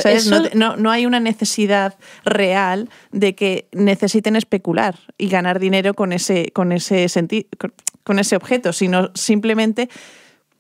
no, 0.55 0.77
no, 0.77 0.91
hay 0.91 1.07
una 1.07 1.21
necesidad 1.21 1.97
real 2.25 2.89
de 3.13 3.35
que 3.35 3.69
necesiten 3.73 4.37
especular 4.37 4.99
y 5.19 5.29
ganar 5.29 5.59
dinero 5.59 5.95
con 5.95 6.13
ese, 6.13 6.51
con 6.53 6.73
ese, 6.73 7.07
con 8.03 8.19
ese 8.19 8.37
objeto, 8.37 8.73
sino 8.73 9.11
simplemente 9.15 9.89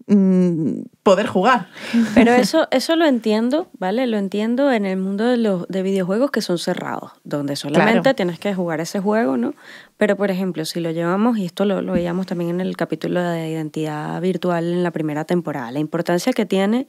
mm, 0.09 0.83
poder 1.03 1.27
jugar. 1.27 1.69
Pero 2.15 2.33
eso, 2.33 2.67
eso 2.71 2.97
lo 2.97 3.07
entiendo, 3.07 3.69
¿vale? 3.79 4.07
Lo 4.07 4.19
entiendo 4.19 4.73
en 4.73 4.87
el 4.87 4.97
mundo 4.97 5.25
de 5.25 5.37
los 5.37 5.69
de 5.69 5.83
videojuegos 5.83 6.31
que 6.31 6.43
son 6.43 6.59
cerrados, 6.59 7.13
donde 7.25 7.57
solamente 7.57 8.15
tienes 8.15 8.39
que 8.39 8.55
jugar 8.55 8.81
ese 8.81 9.01
juego, 9.01 9.37
¿no? 9.37 9.55
Pero, 9.97 10.17
por 10.17 10.31
ejemplo, 10.31 10.65
si 10.65 10.81
lo 10.81 10.91
llevamos, 10.91 11.39
y 11.39 11.45
esto 11.45 11.65
lo, 11.65 11.83
lo 11.83 11.93
veíamos 11.93 12.27
también 12.27 12.51
en 12.51 12.61
el 12.61 12.77
capítulo 12.77 13.23
de 13.23 13.51
identidad 13.51 14.21
virtual 14.21 14.65
en 14.65 14.83
la 14.83 14.91
primera 14.91 15.25
temporada, 15.25 15.71
la 15.71 15.81
importancia 15.81 16.33
que 16.33 16.47
tiene 16.47 16.87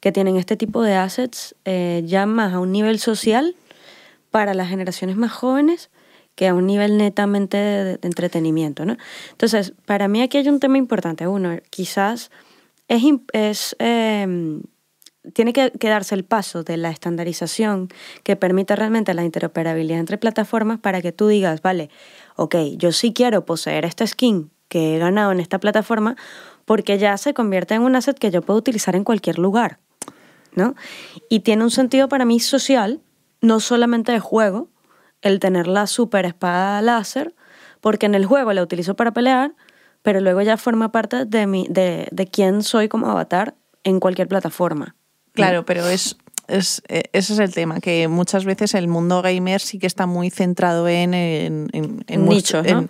que 0.00 0.12
tienen 0.12 0.36
este 0.36 0.56
tipo 0.56 0.82
de 0.82 0.94
assets 0.94 1.54
eh, 1.64 2.02
ya 2.04 2.26
más 2.26 2.54
a 2.54 2.58
un 2.58 2.72
nivel 2.72 2.98
social 2.98 3.54
para 4.30 4.54
las 4.54 4.68
generaciones 4.68 5.16
más 5.16 5.30
jóvenes 5.30 5.90
que 6.34 6.48
a 6.48 6.54
un 6.54 6.66
nivel 6.66 6.96
netamente 6.96 7.56
de, 7.58 7.98
entretenimiento, 8.02 8.86
¿no? 8.86 8.96
Entonces, 9.32 9.74
para 9.84 10.08
mí 10.08 10.22
aquí 10.22 10.38
hay 10.38 10.48
un 10.48 10.58
tema 10.58 10.78
importante. 10.78 11.26
Uno, 11.26 11.58
quizás 11.68 12.30
es, 13.32 13.76
em, 13.78 14.62
tiene 15.32 15.52
que, 15.52 15.70
darse 15.80 16.14
el 16.14 16.24
paso 16.24 16.64
de 16.64 16.76
la 16.76 16.90
estandarización 16.90 17.88
que 18.24 18.36
permita 18.36 18.74
realmente 18.74 19.14
la 19.14 19.24
interoperabilidad 19.24 20.00
entre 20.00 20.18
plataformas 20.18 20.80
para 20.80 21.00
que 21.00 21.12
tú 21.12 21.28
digas, 21.28 21.62
vale, 21.62 21.90
ok, 22.36 22.56
yo 22.76 22.92
sí 22.92 23.12
quiero 23.12 23.44
poseer 23.44 23.84
este 23.84 24.06
skin 24.06 24.50
que 24.68 24.96
he 24.96 24.98
ganado 24.98 25.30
en 25.32 25.40
esta 25.40 25.58
plataforma 25.58 26.16
porque 26.64 26.98
ya 26.98 27.16
se 27.16 27.34
convierte 27.34 27.74
en 27.74 27.82
un 27.82 27.94
asset 27.96 28.18
que 28.18 28.30
yo 28.30 28.42
puedo 28.42 28.58
utilizar 28.58 28.96
en 28.96 29.04
cualquier 29.04 29.38
lugar, 29.38 29.78
¿no? 30.54 30.74
Y 31.28 31.40
tiene 31.40 31.64
un 31.64 31.70
sentido 31.70 32.08
para 32.08 32.24
mí 32.24 32.40
social, 32.40 33.00
no 33.40 33.60
solamente 33.60 34.12
de 34.12 34.20
juego, 34.20 34.68
el 35.22 35.38
tener 35.38 35.66
la 35.66 35.86
super 35.86 36.24
espada 36.24 36.82
láser, 36.82 37.34
porque 37.80 38.06
en 38.06 38.14
el 38.14 38.26
juego 38.26 38.52
la 38.52 38.62
utilizo 38.62 38.94
para 38.94 39.12
pelear, 39.12 39.54
pero 40.02 40.20
luego 40.20 40.42
ya 40.42 40.56
forma 40.56 40.92
parte 40.92 41.24
de, 41.24 41.46
mi, 41.46 41.66
de, 41.68 42.08
de 42.10 42.26
quién 42.26 42.62
soy 42.62 42.88
como 42.88 43.08
avatar 43.08 43.54
en 43.84 44.00
cualquier 44.00 44.28
plataforma. 44.28 44.96
Claro, 45.32 45.64
pero 45.64 45.86
es, 45.86 46.16
es, 46.48 46.82
e, 46.88 47.04
ese 47.12 47.34
es 47.34 47.38
el 47.38 47.52
tema, 47.52 47.80
que 47.80 48.08
muchas 48.08 48.44
veces 48.44 48.74
el 48.74 48.88
mundo 48.88 49.22
gamer 49.22 49.60
sí 49.60 49.78
que 49.78 49.86
está 49.86 50.06
muy 50.06 50.30
centrado 50.30 50.88
en, 50.88 51.14
en, 51.14 51.68
en, 51.72 52.28
nichos, 52.28 52.66
¿no? 52.66 52.88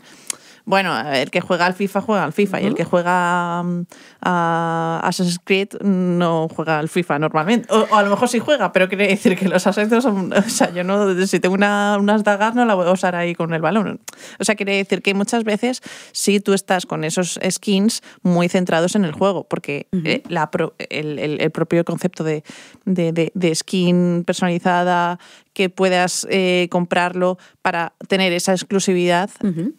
Bueno, 0.71 0.97
el 1.11 1.33
que 1.33 1.41
juega 1.41 1.67
al 1.67 1.75
FIFA 1.75 2.01
juega 2.01 2.23
al 2.23 2.33
FIFA 2.33 2.61
y 2.61 2.67
el 2.67 2.75
que 2.77 2.85
juega 2.85 3.61
mm, 3.65 3.87
a 4.23 5.01
Assassin's 5.03 5.41
Creed 5.43 5.81
no 5.81 6.49
juega 6.49 6.79
al 6.79 6.89
FIFA 6.89 7.19
normalmente. 7.19 7.67
O, 7.75 7.93
a 7.93 8.05
lo 8.05 8.11
mejor 8.11 8.29
sí 8.29 8.39
juega, 8.39 8.71
pero 8.73 8.89
quiere 8.89 9.09
decir 9.09 9.37
que 9.37 9.49
los 9.49 9.67
assets 9.67 10.01
son. 10.01 10.33
O 10.33 10.43
sea, 10.43 10.73
yo 10.73 10.85
no. 10.85 11.27
Si 11.27 11.41
tengo 11.41 11.57
una, 11.57 11.97
unas 11.99 12.23
dagas, 12.23 12.55
no 12.55 12.65
la 12.65 12.75
voy 12.75 12.87
a 12.87 12.93
usar 12.93 13.17
ahí 13.17 13.35
con 13.35 13.53
el 13.53 13.61
balón. 13.61 14.01
O 14.39 14.45
sea, 14.45 14.55
quiere 14.55 14.77
decir 14.77 15.03
que 15.03 15.13
muchas 15.13 15.43
veces 15.43 15.83
sí 16.13 16.39
tú 16.39 16.53
estás 16.53 16.87
con 16.87 17.03
esos 17.03 17.41
skins 17.51 18.03
muy 18.23 18.49
centrados 18.49 18.95
en 18.95 19.05
el 19.05 19.13
juego, 19.13 19.49
porque 19.49 19.89
eh, 20.05 20.23
la 20.29 20.49
el, 20.89 21.19
el, 21.19 21.51
propio 21.51 21.85
concepto 21.85 22.23
de, 22.23 22.45
de, 22.85 23.33
de 23.35 23.55
skin 23.57 24.23
personalizada 24.25 25.19
que 25.61 25.69
puedas 25.69 26.27
eh, 26.31 26.69
comprarlo 26.71 27.37
para 27.61 27.93
tener 28.09 28.33
esa 28.33 28.53
exclusividad, 28.53 29.29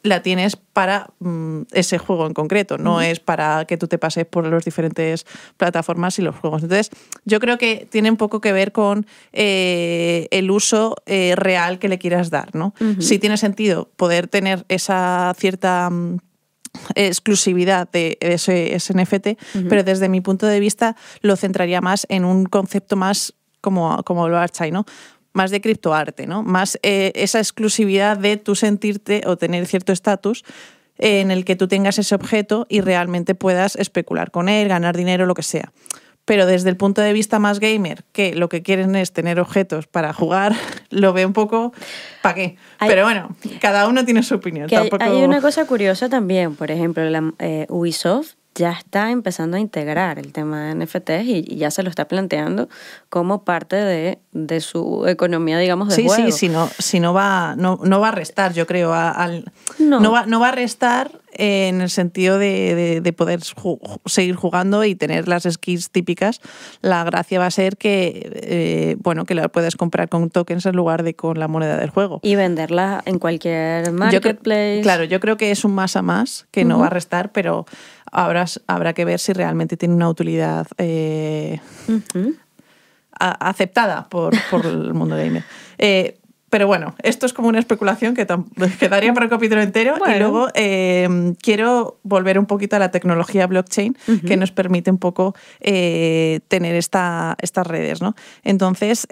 la 0.04 0.22
tienes 0.22 0.56
para 0.56 1.08
mm, 1.18 1.62
ese 1.72 1.98
juego 1.98 2.28
en 2.28 2.36
concreto, 2.36 2.78
no 2.78 3.02
es 3.02 3.20
para 3.20 3.66
que 3.66 3.78
tú 3.78 3.88
te 3.88 3.98
pases 3.98 4.28
por 4.28 4.46
las 4.46 4.64
diferentes 4.64 5.26
plataformas 5.58 6.20
y 6.20 6.22
los 6.22 6.36
juegos. 6.36 6.62
Entonces, 6.62 6.92
yo 7.26 7.40
creo 7.40 7.58
que 7.58 7.88
tiene 7.90 8.12
un 8.12 8.18
poco 8.18 8.42
que 8.42 8.52
ver 8.52 8.74
con 8.74 9.08
eh, 9.34 10.28
el 10.30 10.52
uso 10.52 10.98
eh, 11.08 11.34
real 11.36 11.80
que 11.80 11.90
le 11.90 11.98
quieras 11.98 12.30
dar, 12.30 12.54
¿no? 12.54 12.76
Si 13.00 13.18
tiene 13.18 13.38
sentido 13.38 13.90
poder 13.96 14.28
tener 14.28 14.64
esa 14.70 15.34
cierta 15.36 15.90
mm, 15.90 16.20
exclusividad 16.94 17.90
de 17.90 18.20
ese, 18.22 18.78
NFT, 18.78 19.30
pero 19.68 19.84
desde 19.84 20.10
mi 20.10 20.22
punto 20.22 20.46
de 20.46 20.60
vista 20.60 20.96
lo 21.22 21.36
centraría 21.38 21.82
más 21.82 22.06
en 22.08 22.24
un 22.24 22.46
concepto 22.46 22.96
más 22.96 23.34
como, 23.62 24.04
como 24.04 24.26
el 24.28 24.34
blockchain, 24.34 24.74
¿no? 24.74 24.86
Más 25.34 25.52
de 25.52 25.62
criptoarte, 25.62 26.28
¿no? 26.28 26.44
Más 26.44 26.80
eh, 26.84 27.12
esa 27.16 27.40
exclusividad 27.40 28.18
de 28.18 28.38
tú 28.38 28.56
sentirte 28.56 29.22
o 29.26 29.38
tener 29.38 29.66
cierto 29.66 29.94
estatus 29.94 30.44
en 30.98 31.32
el 31.32 31.46
que 31.46 31.56
tú 31.56 31.68
tengas 31.68 31.98
ese 31.98 32.14
objeto 32.16 32.68
y 32.70 32.82
realmente 32.82 33.36
puedas 33.36 33.76
especular 33.76 34.32
con 34.32 34.50
él, 34.50 34.68
ganar 34.68 34.96
dinero, 34.96 35.26
lo 35.26 35.34
que 35.34 35.44
sea. 35.44 35.72
Pero 36.26 36.46
desde 36.46 36.70
el 36.70 36.78
punto 36.78 37.02
de 37.02 37.14
vista 37.14 37.40
más 37.40 37.60
gamer, 37.60 38.04
que 38.12 38.36
lo 38.36 38.48
que 38.48 38.62
quieren 38.62 38.96
es 38.96 39.12
tener 39.12 39.40
objetos 39.40 39.88
para 39.88 40.14
jugar, 40.14 40.54
lo 40.90 41.14
veo 41.14 41.28
un 41.28 41.34
poco 41.34 41.74
¿para 42.22 42.36
qué? 42.36 42.58
Pero 42.80 43.04
bueno, 43.04 43.36
cada 43.60 43.88
uno 43.88 44.06
tiene 44.06 44.22
su 44.22 44.36
opinión. 44.36 44.68
Hay 45.00 45.24
una 45.24 45.42
cosa 45.42 45.66
curiosa 45.66 46.10
también, 46.10 46.56
por 46.56 46.70
ejemplo, 46.70 47.04
la, 47.10 47.34
eh, 47.40 47.66
Ubisoft 47.70 48.36
ya 48.56 48.72
está 48.72 49.12
empezando 49.12 49.58
a 49.58 49.60
integrar 49.60 50.20
el 50.20 50.34
tema 50.34 50.66
de 50.66 50.76
NFTs 50.76 51.26
y, 51.26 51.56
ya 51.56 51.72
se 51.72 51.84
lo 51.84 51.90
está 51.90 52.08
planteando 52.08 52.68
como 53.10 53.44
parte 53.44 53.76
de, 53.76 54.20
de 54.34 54.60
su 54.60 55.06
economía, 55.08 55.58
digamos, 55.58 55.90
de 55.90 55.96
sí, 55.96 56.06
juego. 56.06 56.26
Sí, 56.26 56.32
sí, 56.32 56.38
si 56.38 56.50
no, 56.50 56.70
si 56.78 57.00
no, 57.00 57.14
va, 57.14 57.56
no, 57.58 57.80
no 57.84 58.00
va 58.00 58.10
a 58.10 58.12
restar, 58.12 58.54
yo 58.54 58.68
creo, 58.68 58.94
al, 58.94 59.52
no. 59.80 60.12
va, 60.12 60.26
no 60.26 60.40
va 60.40 60.50
a 60.50 60.52
restar 60.52 61.12
en 61.34 61.82
el 61.82 61.90
sentido 61.90 62.38
de, 62.38 63.02
de, 63.02 63.14
poder 63.14 63.40
seguir 64.06 64.36
jugando 64.36 64.84
y 64.84 64.96
tener 64.96 65.28
las 65.28 65.44
skins 65.44 65.90
típicas. 65.90 66.42
La 66.82 67.04
gracia 67.04 67.40
va 67.40 67.46
a 67.46 67.52
ser 67.52 67.78
que, 67.78 68.30
eh, 68.34 68.98
bueno, 69.00 69.26
que 69.26 69.36
la 69.36 69.48
puedes 69.48 69.76
comprar 69.76 70.10
con 70.10 70.30
tokens 70.30 70.66
en 70.66 70.76
lugar 70.76 71.04
de 71.04 71.14
con 71.14 71.40
la 71.40 71.48
moneda 71.48 71.78
del 71.78 71.90
juego. 71.90 72.20
Y 72.22 72.36
venderla 72.36 73.02
en 73.06 73.18
cualquier 73.20 73.92
marketplace. 73.92 74.82
claro, 74.84 75.04
yo 75.06 75.20
creo 75.20 75.38
que 75.38 75.52
es 75.52 75.64
un 75.64 75.74
más 75.74 75.96
a 75.96 76.02
más 76.02 76.48
que 76.52 76.66
no 76.66 76.80
va 76.80 76.88
a 76.88 76.90
restar, 76.90 77.32
pero 77.32 77.66
habrá, 78.12 78.46
habrá 78.68 78.94
que 78.94 79.06
ver 79.06 79.20
si 79.20 79.34
realmente 79.34 79.78
tiene 79.78 79.96
una 79.96 80.10
utilidad 80.10 80.68
eh, 80.78 81.60
aceptada 83.20 84.08
por, 84.10 84.34
el 84.64 84.94
mundo 84.94 85.16
gamer. 85.16 85.44
Eh, 85.78 86.18
pero 86.50 86.68
bueno, 86.68 86.96
esto 87.02 87.26
es 87.26 87.32
como 87.32 87.48
una 87.48 87.60
especulación 87.60 88.14
que 88.14 88.28
quedaría 88.80 89.14
para 89.14 89.24
el 89.24 89.30
capítulo 89.30 89.62
entero. 89.62 89.96
Y 90.06 90.20
luego 90.20 90.50
eh, 90.54 91.34
quiero 91.42 92.00
volver 92.04 92.38
un 92.38 92.46
poquito 92.46 92.76
a 92.76 92.80
la 92.80 92.92
tecnología 92.92 93.48
blockchain 93.48 93.96
que 94.28 94.36
nos 94.36 94.52
permite 94.52 94.92
un 94.92 94.98
poco 94.98 95.34
tener 95.62 96.76
esta, 96.76 97.38
estas 97.40 97.66
redes. 97.66 98.02
¿no? 98.02 98.16
Entonces, 98.44 99.08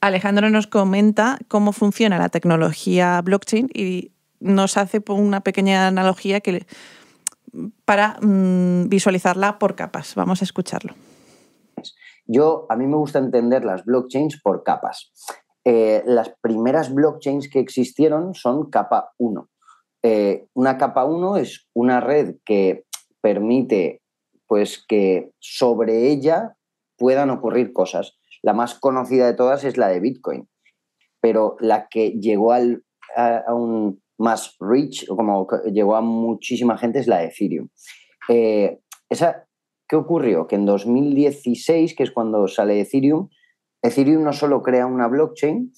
Alejandro 0.00 0.48
nos 0.50 0.68
comenta 0.68 1.38
cómo 1.48 1.72
funciona 1.72 2.18
la 2.18 2.28
tecnología 2.28 3.20
blockchain 3.20 3.68
y 3.74 4.12
nos 4.40 4.76
hace 4.76 5.02
una 5.08 5.40
pequeña 5.40 5.88
analogía 5.88 6.40
que 6.40 6.66
para 7.84 8.18
mm, 8.20 8.88
visualizarla 8.88 9.58
por 9.58 9.74
capas. 9.74 10.14
Vamos 10.14 10.42
a 10.42 10.44
escucharlo. 10.44 10.94
Yo, 12.26 12.66
a 12.68 12.76
mí 12.76 12.86
me 12.86 12.96
gusta 12.96 13.18
entender 13.18 13.64
las 13.64 13.84
blockchains 13.84 14.40
por 14.42 14.62
capas. 14.62 15.10
Eh, 15.64 16.02
las 16.06 16.34
primeras 16.40 16.92
blockchains 16.92 17.48
que 17.48 17.60
existieron 17.60 18.34
son 18.34 18.70
capa 18.70 19.12
1. 19.18 19.48
Eh, 20.02 20.46
una 20.54 20.78
capa 20.78 21.04
1 21.04 21.36
es 21.38 21.66
una 21.74 22.00
red 22.00 22.36
que 22.44 22.84
permite 23.20 24.02
pues, 24.46 24.84
que 24.86 25.32
sobre 25.38 26.08
ella 26.08 26.56
puedan 26.96 27.30
ocurrir 27.30 27.72
cosas. 27.72 28.18
La 28.42 28.52
más 28.52 28.74
conocida 28.74 29.26
de 29.26 29.34
todas 29.34 29.64
es 29.64 29.76
la 29.76 29.88
de 29.88 30.00
Bitcoin, 30.00 30.48
pero 31.20 31.56
la 31.60 31.88
que 31.88 32.10
llegó 32.10 32.52
al, 32.52 32.84
a 33.16 33.52
un 33.54 34.00
más 34.18 34.56
rich, 34.60 35.06
como 35.06 35.46
llegó 35.72 35.96
a 35.96 36.00
muchísima 36.00 36.76
gente, 36.76 36.98
es 36.98 37.06
la 37.06 37.18
de 37.18 37.26
Ethereum. 37.26 37.68
Eh, 38.28 38.80
esa, 39.08 39.48
¿Qué 39.88 39.96
ocurrió? 39.96 40.46
Que 40.46 40.56
en 40.56 40.66
2016, 40.66 41.94
que 41.96 42.02
es 42.02 42.10
cuando 42.10 42.46
sale 42.46 42.78
Ethereum, 42.80 43.30
Ethereum 43.80 44.22
no 44.22 44.34
solo 44.34 44.62
crea 44.62 44.86
una 44.86 45.08
blockchain, 45.08 45.72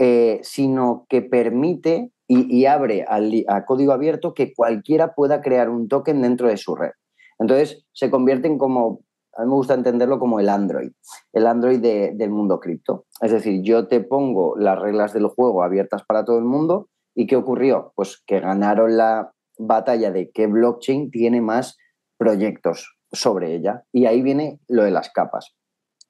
eh, 0.00 0.40
sino 0.42 1.06
que 1.08 1.22
permite 1.22 2.10
y, 2.26 2.64
abre 2.64 3.04
a 3.06 3.64
código 3.64 3.92
abierto 3.92 4.34
que 4.34 4.52
cualquiera 4.54 5.14
pueda 5.14 5.40
crear 5.40 5.68
un 5.68 5.88
token 5.88 6.22
dentro 6.22 6.48
de 6.48 6.56
su 6.56 6.74
red. 6.74 6.90
Entonces 7.38 7.84
se 7.92 8.10
convierten 8.10 8.58
como, 8.58 9.02
a 9.36 9.42
mí 9.42 9.48
me 9.48 9.54
gusta 9.54 9.74
entenderlo 9.74 10.18
como 10.18 10.40
el 10.40 10.48
Android, 10.48 10.90
el 11.32 11.46
Android 11.46 11.78
del 11.80 12.30
mundo 12.30 12.58
cripto. 12.58 13.04
Es 13.20 13.30
decir, 13.30 13.62
yo 13.62 13.86
te 13.86 14.00
pongo 14.00 14.56
las 14.56 14.80
reglas 14.80 15.12
del 15.12 15.28
juego 15.28 15.62
abiertas 15.62 16.02
para 16.04 16.24
todo 16.24 16.38
el 16.38 16.44
mundo 16.44 16.88
¿Y 17.14 17.26
qué 17.26 17.36
ocurrió? 17.36 17.92
Pues 17.94 18.22
que 18.26 18.40
ganaron 18.40 18.96
la 18.96 19.32
batalla 19.58 20.10
de 20.10 20.30
qué 20.32 20.46
blockchain 20.46 21.10
tiene 21.10 21.40
más 21.40 21.76
proyectos 22.18 22.96
sobre 23.12 23.54
ella. 23.54 23.84
Y 23.92 24.06
ahí 24.06 24.22
viene 24.22 24.60
lo 24.68 24.82
de 24.82 24.90
las 24.90 25.10
capas. 25.10 25.54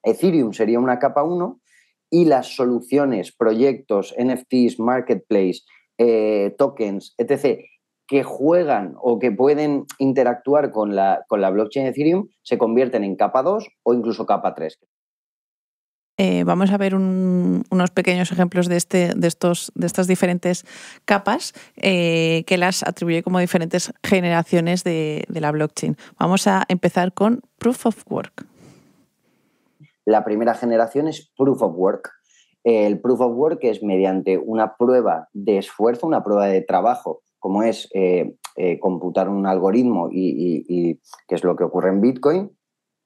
Ethereum 0.02 0.52
sería 0.52 0.80
una 0.80 0.98
capa 0.98 1.22
1 1.22 1.60
y 2.10 2.26
las 2.26 2.54
soluciones, 2.54 3.34
proyectos, 3.34 4.14
NFTs, 4.18 4.78
marketplace, 4.78 5.60
eh, 5.98 6.54
tokens, 6.58 7.14
etc., 7.18 7.60
que 8.06 8.22
juegan 8.22 8.94
o 9.00 9.18
que 9.18 9.32
pueden 9.32 9.86
interactuar 9.98 10.70
con 10.72 10.94
la, 10.94 11.24
con 11.26 11.40
la 11.40 11.50
blockchain 11.50 11.86
Ethereum 11.86 12.28
se 12.42 12.58
convierten 12.58 13.02
en 13.02 13.16
capa 13.16 13.42
2 13.42 13.66
o 13.82 13.94
incluso 13.94 14.26
capa 14.26 14.54
3. 14.54 14.78
Eh, 16.16 16.44
vamos 16.44 16.70
a 16.70 16.78
ver 16.78 16.94
unos 16.94 17.90
pequeños 17.92 18.30
ejemplos 18.30 18.68
de, 18.68 18.76
este, 18.76 19.14
de, 19.16 19.26
estos, 19.26 19.72
de 19.74 19.86
estas 19.86 20.06
diferentes 20.06 20.64
capas 21.04 21.54
eh, 21.76 22.44
que 22.46 22.56
las 22.56 22.84
atribuye 22.84 23.24
como 23.24 23.40
diferentes 23.40 23.92
generaciones 24.04 24.84
de, 24.84 25.26
la 25.28 25.50
blockchain. 25.50 25.96
Vamos 26.16 26.46
a 26.46 26.64
empezar 26.68 27.12
con 27.12 27.40
Proof 27.58 27.86
of 27.86 28.04
Work. 28.08 28.46
La 30.04 30.24
primera 30.24 30.54
generación 30.54 31.08
es 31.08 31.32
Proof 31.36 31.62
of 31.62 31.74
Work. 31.76 32.12
El 32.62 33.00
Proof 33.00 33.20
of 33.20 33.36
Work 33.36 33.64
es 33.64 33.82
mediante 33.82 34.38
una 34.38 34.76
prueba 34.76 35.28
de 35.32 35.58
esfuerzo, 35.58 36.06
una 36.06 36.22
prueba 36.22 36.46
de 36.46 36.62
trabajo, 36.62 37.22
como 37.40 37.64
es 37.64 37.88
eh, 37.92 38.36
computar 38.80 39.28
un 39.28 39.46
algoritmo 39.46 40.08
y, 40.12 40.64
y, 40.68 41.00
que 41.26 41.34
es 41.34 41.42
lo 41.42 41.56
que 41.56 41.64
ocurre 41.64 41.88
en 41.88 42.00
Bitcoin, 42.00 42.56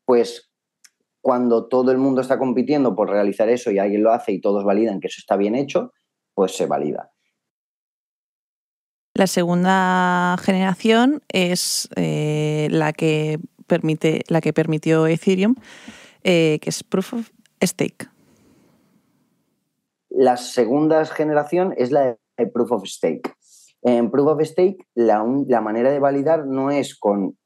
pues 0.04 0.47
cuando 1.20 1.66
todo 1.66 1.90
el 1.90 1.98
mundo 1.98 2.20
está 2.20 2.38
compitiendo 2.38 2.94
por 2.94 3.10
realizar 3.10 3.48
eso 3.48 3.70
y 3.70 3.78
alguien 3.78 4.02
lo 4.02 4.12
hace 4.12 4.32
y 4.32 4.40
todos 4.40 4.64
validan 4.64 5.00
que 5.00 5.08
eso 5.08 5.18
está 5.18 5.36
bien 5.36 5.54
hecho, 5.54 5.92
pues 6.34 6.56
se 6.56 6.66
valida. 6.66 7.12
La 9.14 9.26
segunda 9.26 10.36
generación 10.40 11.22
es 11.28 11.88
eh, 11.96 12.68
la, 12.70 12.92
que 12.92 13.40
permite, 13.66 14.22
la 14.28 14.40
que 14.40 14.52
permitió 14.52 15.06
Ethereum, 15.08 15.56
eh, 16.22 16.58
que 16.60 16.70
es 16.70 16.84
Proof 16.84 17.14
of 17.14 17.30
Stake. 17.60 18.08
La 20.10 20.36
segunda 20.36 21.04
generación 21.04 21.74
es 21.76 21.90
la 21.90 22.16
de 22.36 22.46
Proof 22.46 22.72
of 22.72 22.84
Stake. 22.86 23.32
En 23.82 24.10
Proof 24.10 24.28
of 24.28 24.42
Stake, 24.42 24.86
la, 24.94 25.24
la 25.46 25.60
manera 25.60 25.90
de 25.90 25.98
validar 25.98 26.46
no 26.46 26.70
es 26.70 26.96
con 26.98 27.37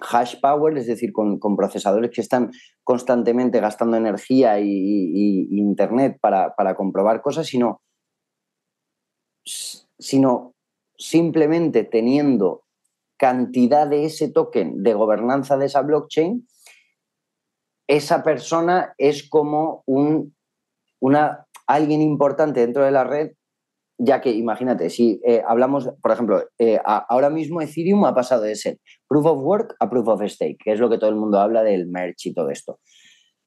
hash 0.00 0.40
power, 0.40 0.76
es 0.76 0.86
decir, 0.86 1.12
con, 1.12 1.38
procesadores 1.56 2.10
que 2.10 2.20
están 2.20 2.50
constantemente 2.84 3.60
gastando 3.60 3.96
energía 3.96 4.60
y, 4.60 5.48
internet 5.50 6.18
para, 6.20 6.74
comprobar 6.76 7.22
cosas, 7.22 7.46
sino, 7.46 7.82
sino 9.44 10.54
simplemente 10.98 11.84
teniendo 11.84 12.64
cantidad 13.16 13.86
de 13.86 14.04
ese 14.04 14.30
token 14.30 14.82
de 14.82 14.94
gobernanza 14.94 15.56
de 15.56 15.66
esa 15.66 15.82
blockchain, 15.82 16.46
esa 17.88 18.22
persona 18.22 18.94
es 18.98 19.28
como 19.28 19.82
un, 19.86 20.34
una, 21.00 21.46
alguien 21.66 22.02
importante 22.02 22.60
dentro 22.60 22.84
de 22.84 22.90
la 22.90 23.04
red 23.04 23.32
ya 23.98 24.20
que 24.20 24.30
imagínate, 24.30 24.90
si 24.90 25.20
eh, 25.24 25.42
hablamos, 25.46 25.90
por 26.02 26.12
ejemplo, 26.12 26.44
eh, 26.58 26.78
ahora 26.84 27.30
mismo 27.30 27.62
Ethereum 27.62 28.04
ha 28.04 28.14
pasado 28.14 28.42
de 28.42 28.54
ser 28.54 28.78
proof 29.08 29.26
of 29.26 29.42
work 29.42 29.74
a 29.80 29.88
proof 29.88 30.08
of 30.08 30.22
stake, 30.26 30.58
que 30.62 30.72
es 30.72 30.80
lo 30.80 30.90
que 30.90 30.98
todo 30.98 31.10
el 31.10 31.16
mundo 31.16 31.38
habla 31.38 31.62
del 31.62 31.86
merge 31.86 32.30
y 32.30 32.34
todo 32.34 32.50
esto. 32.50 32.78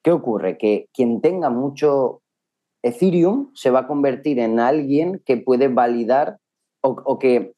¿Qué 0.03 0.11
ocurre? 0.11 0.57
Que 0.57 0.87
quien 0.93 1.21
tenga 1.21 1.49
mucho 1.49 2.21
Ethereum 2.83 3.51
se 3.53 3.69
va 3.69 3.81
a 3.81 3.87
convertir 3.87 4.39
en 4.39 4.59
alguien 4.59 5.21
que 5.25 5.37
puede 5.37 5.67
validar 5.67 6.37
o 6.81 7.19
que 7.19 7.53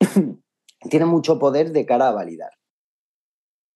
tiene 0.90 1.06
mucho 1.06 1.38
poder 1.38 1.72
de 1.72 1.86
cara 1.86 2.08
a 2.08 2.12
validar. 2.12 2.50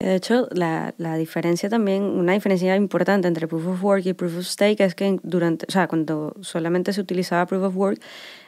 De 0.05 0.17
hecho, 0.17 0.49
la, 0.51 0.95
la, 0.99 1.17
diferencia 1.17 1.71
también, 1.71 2.03
una 2.03 2.35
diferencia 2.35 2.77
importante 2.77 3.27
entre 3.27 3.49
Proof 3.49 3.67
of 3.69 3.83
Work 3.85 4.05
y 4.05 4.13
Proof 4.13 4.37
of 4.37 4.45
Stake 4.45 4.85
es 4.85 4.95
que 4.95 5.19
durante, 5.23 5.65
o 5.67 5.71
sea, 5.71 5.89
cuando 5.89 6.35
solamente 6.43 6.93
se 6.93 7.01
utilizaba 7.01 7.47
Proof 7.47 7.63
of 7.63 7.77
Work, 7.77 8.03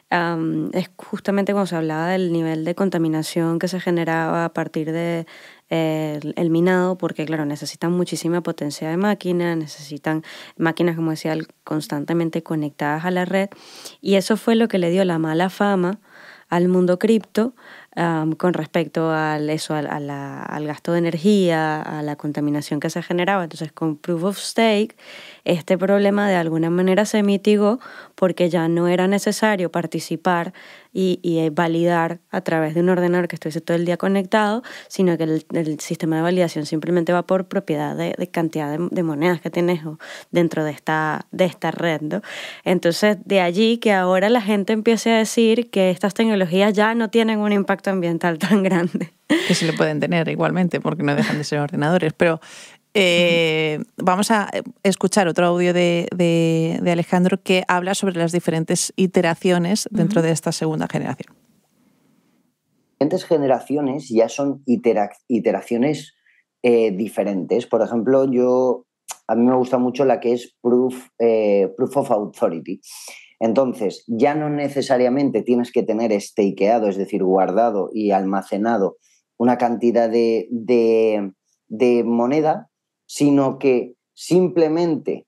es 0.09 0.91
justamente 0.97 1.53
cuando 1.53 1.67
se 1.67 1.77
hablaba 1.77 2.09
del 2.09 2.33
nivel 2.33 2.65
de 2.65 2.75
contaminación 2.77 3.59
que 3.59 3.67
se 3.67 3.81
generaba 3.81 4.45
a 4.45 4.53
partir 4.53 4.93
de 4.93 5.27
eh, 5.69 6.21
el 6.37 6.51
minado, 6.51 6.97
porque 6.97 7.27
claro, 7.27 7.45
necesitan 7.45 7.93
muchísima 7.93 8.41
potencia 8.41 8.89
de 8.89 8.97
máquina, 8.97 9.57
necesitan 9.57 10.23
máquinas, 10.57 10.95
como 10.95 11.11
decía, 11.11 11.37
constantemente 11.65 12.43
conectadas 12.45 13.05
a 13.05 13.11
la 13.11 13.25
red, 13.25 13.49
y 14.01 14.15
eso 14.15 14.37
fue 14.37 14.55
lo 14.55 14.69
que 14.69 14.79
le 14.79 14.91
dio 14.91 15.05
la 15.05 15.19
mala 15.19 15.51
fama 15.51 15.99
al 16.49 16.69
mundo 16.69 16.99
cripto 16.99 17.55
con 18.37 18.53
respecto 18.53 19.11
al, 19.11 19.49
eso, 19.49 19.75
al, 19.75 19.89
al, 19.89 20.67
gasto 20.67 20.93
de 20.93 20.99
energía, 20.99 21.81
a 21.81 22.03
la 22.03 22.17
contaminación 22.17 22.79
que 22.79 22.91
se 22.91 23.03
generaba. 23.03 23.45
Entonces, 23.45 23.73
con 23.73 23.97
Proof 23.97 24.23
of 24.23 24.39
Stake, 24.39 24.97
este 25.47 25.79
problema 25.79 26.29
de 26.29 26.35
alguna 26.35 26.71
manera 26.71 27.05
se 27.05 27.23
mitigó 27.23 27.79
porque 28.15 28.51
ya 28.51 28.69
no 28.69 28.89
era 28.89 29.07
necesario 29.07 29.71
participar 29.71 30.53
y, 30.93 31.21
y 31.23 31.49
validar 31.51 32.21
a 32.31 32.41
través 32.41 32.75
de 32.75 32.81
un 32.81 32.89
ordenador 32.89 33.29
que 33.29 33.37
estuviese 33.37 33.61
todo 33.61 33.77
el 33.77 33.85
día 33.85 33.97
conectado, 33.97 34.63
sino 34.89 35.17
que 35.19 35.25
el, 35.25 35.81
sistema 35.81 36.17
de 36.17 36.23
validación 36.23 36.65
simplemente 36.65 37.13
va 37.13 37.27
por 37.27 37.49
propiedad 37.49 37.95
de, 37.95 38.15
de 38.17 38.27
cantidad 38.29 38.79
de, 38.79 39.03
monedas 39.03 39.41
que 39.41 39.51
tienes 39.51 39.83
dentro 40.31 40.65
de 40.65 40.71
esta, 40.71 41.27
de 41.31 41.45
esta 41.45 41.71
red. 41.71 42.01
¿no? 42.01 42.23
Entonces, 42.65 43.19
de 43.25 43.41
allí 43.41 43.77
que 43.77 43.93
ahora 43.93 44.31
la 44.31 44.41
gente 44.41 44.73
empiece 44.73 45.13
a 45.13 45.19
decir 45.19 45.71
que 45.71 45.91
estas 45.91 46.15
tecnologías 46.15 46.73
ya 46.73 46.95
no 46.95 47.11
tienen 47.11 47.41
un 47.41 47.53
impacto 47.53 47.91
ambiental 47.91 48.39
tan 48.39 48.63
grande. 48.63 49.13
Que 49.29 49.55
se 49.55 49.67
lo 49.67 49.75
pueden 49.75 50.01
tener 50.01 50.29
igualmente, 50.29 50.81
porque 50.81 51.03
no 51.03 51.15
dejan 51.15 51.39
de 51.39 51.45
ser 51.45 51.59
ordenadores. 51.59 52.13
Pero 52.13 52.41
eh, 52.97 53.79
vamos 53.97 54.31
a 54.31 54.51
escuchar 54.83 55.29
otro 55.29 55.47
audio 55.47 55.73
de, 55.73 56.09
de, 56.15 56.91
Alejandro 56.91 57.41
que 57.43 57.65
habla 57.69 57.95
sobre 57.95 58.17
las 58.17 58.33
diferentes 58.33 58.93
iteraciones 58.97 59.89
dentro 59.91 60.23
de 60.23 60.33
esta 60.33 60.53
segunda 60.53 60.89
generación. 60.89 61.35
Diferentes 62.99 63.25
generaciones 63.25 64.09
ya 64.09 64.29
son 64.29 64.63
iteraciones 64.67 66.15
eh, 66.63 66.91
diferentes. 66.91 67.67
Por 67.67 67.83
ejemplo, 67.83 68.25
yo 68.31 68.87
a 69.29 69.35
mí 69.35 69.45
me 69.45 69.57
gusta 69.57 69.79
mucho 69.79 70.05
la 70.05 70.21
que 70.21 70.33
es 70.33 70.57
proof, 70.63 71.09
eh, 71.19 71.73
proof 71.77 71.97
of 71.97 72.11
authority. 72.11 72.81
Entonces, 73.39 74.05
ya 74.07 74.35
no 74.35 74.49
necesariamente 74.49 75.43
tienes 75.43 75.71
que 75.71 75.83
tener 75.83 76.19
stakeado, 76.21 76.89
es 76.89 76.97
decir, 76.97 77.23
guardado 77.23 77.91
y 77.93 78.13
almacenado 78.13 78.97
una 79.39 79.59
cantidad 79.59 80.09
de, 80.09 81.33
moneda, 82.05 82.71
sino 83.07 83.59
que 83.59 83.95
simplemente 84.15 85.27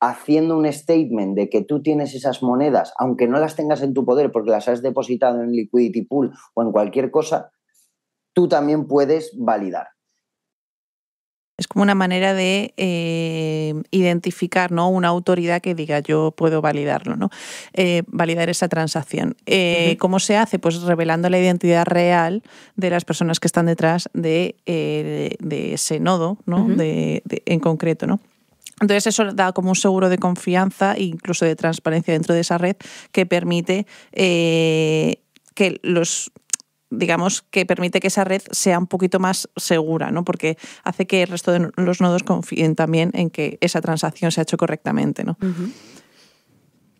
haciendo 0.00 0.58
un 0.58 0.70
statement 0.70 1.36
de 1.36 1.48
que 1.48 1.62
tú 1.62 1.82
tienes 1.82 2.14
esas 2.14 2.42
monedas, 2.42 2.92
aunque 2.98 3.28
no 3.28 3.38
las 3.38 3.56
tengas 3.56 3.82
en 3.82 3.94
tu 3.94 4.04
poder 4.04 4.30
porque 4.30 4.50
las 4.50 4.68
has 4.68 4.82
depositado 4.82 5.42
en 5.42 5.52
liquidity 5.52 6.02
pool 6.02 6.32
o 6.54 6.62
en 6.62 6.72
cualquier 6.72 7.10
cosa, 7.10 7.50
tú 8.34 8.48
también 8.48 8.86
puedes 8.86 9.34
validar. 9.38 9.95
Es 11.58 11.66
como 11.68 11.82
una 11.82 11.94
manera 11.94 12.34
de 12.34 12.74
eh, 12.76 13.72
identificar 13.90 14.72
¿no? 14.72 14.90
una 14.90 15.08
autoridad 15.08 15.62
que 15.62 15.74
diga 15.74 16.00
yo 16.00 16.32
puedo 16.32 16.60
validarlo, 16.60 17.16
¿no? 17.16 17.30
Eh, 17.72 18.02
validar 18.08 18.50
esa 18.50 18.68
transacción. 18.68 19.36
Eh, 19.46 19.96
¿Cómo 19.98 20.20
se 20.20 20.36
hace? 20.36 20.58
Pues 20.58 20.82
revelando 20.82 21.30
la 21.30 21.38
identidad 21.38 21.86
real 21.86 22.42
de 22.76 22.90
las 22.90 23.06
personas 23.06 23.40
que 23.40 23.46
están 23.46 23.66
detrás 23.66 24.10
de, 24.12 24.56
ese 25.48 25.98
nodo 25.98 26.36
¿no? 26.44 26.68
en 26.78 27.60
concreto. 27.60 28.06
¿no? 28.06 28.20
Entonces 28.82 29.06
eso 29.06 29.32
da 29.32 29.52
como 29.52 29.70
un 29.70 29.76
seguro 29.76 30.10
de 30.10 30.18
confianza 30.18 30.92
e 30.92 31.04
incluso 31.04 31.46
de 31.46 31.56
transparencia 31.56 32.12
dentro 32.12 32.34
de 32.34 32.42
esa 32.42 32.58
red 32.58 32.76
que 33.12 33.24
permite 33.24 33.86
que 34.12 35.80
los 35.82 36.30
digamos, 36.90 37.42
que 37.50 37.66
permite 37.66 38.00
que 38.00 38.08
esa 38.08 38.24
red 38.24 38.42
sea 38.50 38.78
un 38.78 38.86
poquito 38.86 39.18
más 39.18 39.48
segura, 39.56 40.10
¿no? 40.10 40.24
Porque 40.24 40.56
hace 40.84 41.06
que 41.06 41.22
el 41.22 41.28
resto 41.28 41.52
de 41.52 41.70
los 41.76 42.00
nodos 42.00 42.22
confíen 42.22 42.74
también 42.74 43.10
en 43.14 43.30
que 43.30 43.58
esa 43.60 43.80
transacción 43.80 44.30
se 44.30 44.40
ha 44.40 44.42
hecho 44.42 44.56
correctamente, 44.56 45.24
¿no? 45.24 45.36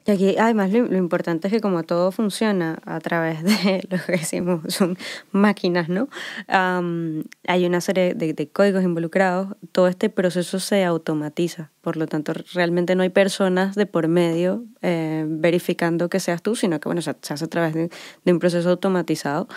Y 0.07 0.13
aquí, 0.13 0.37
además, 0.39 0.71
lo, 0.73 0.97
importante 0.97 1.49
es 1.49 1.53
que 1.53 1.61
como 1.61 1.83
todo 1.83 2.13
funciona 2.13 2.79
a 2.85 3.01
través 3.01 3.43
de 3.43 3.87
lo 3.91 3.99
que 4.05 4.13
decimos 4.13 4.61
son 4.73 4.97
máquinas, 5.33 5.89
¿no? 5.89 6.09
hay 6.49 7.67
una 7.67 7.81
serie 7.81 8.15
de, 8.15 8.33
de, 8.33 8.49
códigos 8.49 8.85
involucrados, 8.85 9.57
todo 9.73 9.89
este 9.89 10.09
proceso 10.09 10.61
se 10.61 10.85
automatiza. 10.85 11.71
Por 11.81 11.97
lo 11.97 12.07
tanto, 12.07 12.33
realmente 12.53 12.95
no 12.95 13.03
hay 13.03 13.11
personas 13.11 13.75
de 13.75 13.87
por 13.87 14.09
medio 14.09 14.65
eh, 14.83 15.25
verificando 15.27 16.09
que 16.09 16.21
seas 16.21 16.43
tú, 16.43 16.55
sino 16.55 16.79
que 16.79 16.89
bueno, 16.89 17.03
se, 17.03 17.11
hace 17.11 17.45
a 17.45 17.49
través 17.49 17.75
de, 17.75 17.91
un 18.27 18.39
proceso 18.39 18.71
automatizado, 18.71 19.49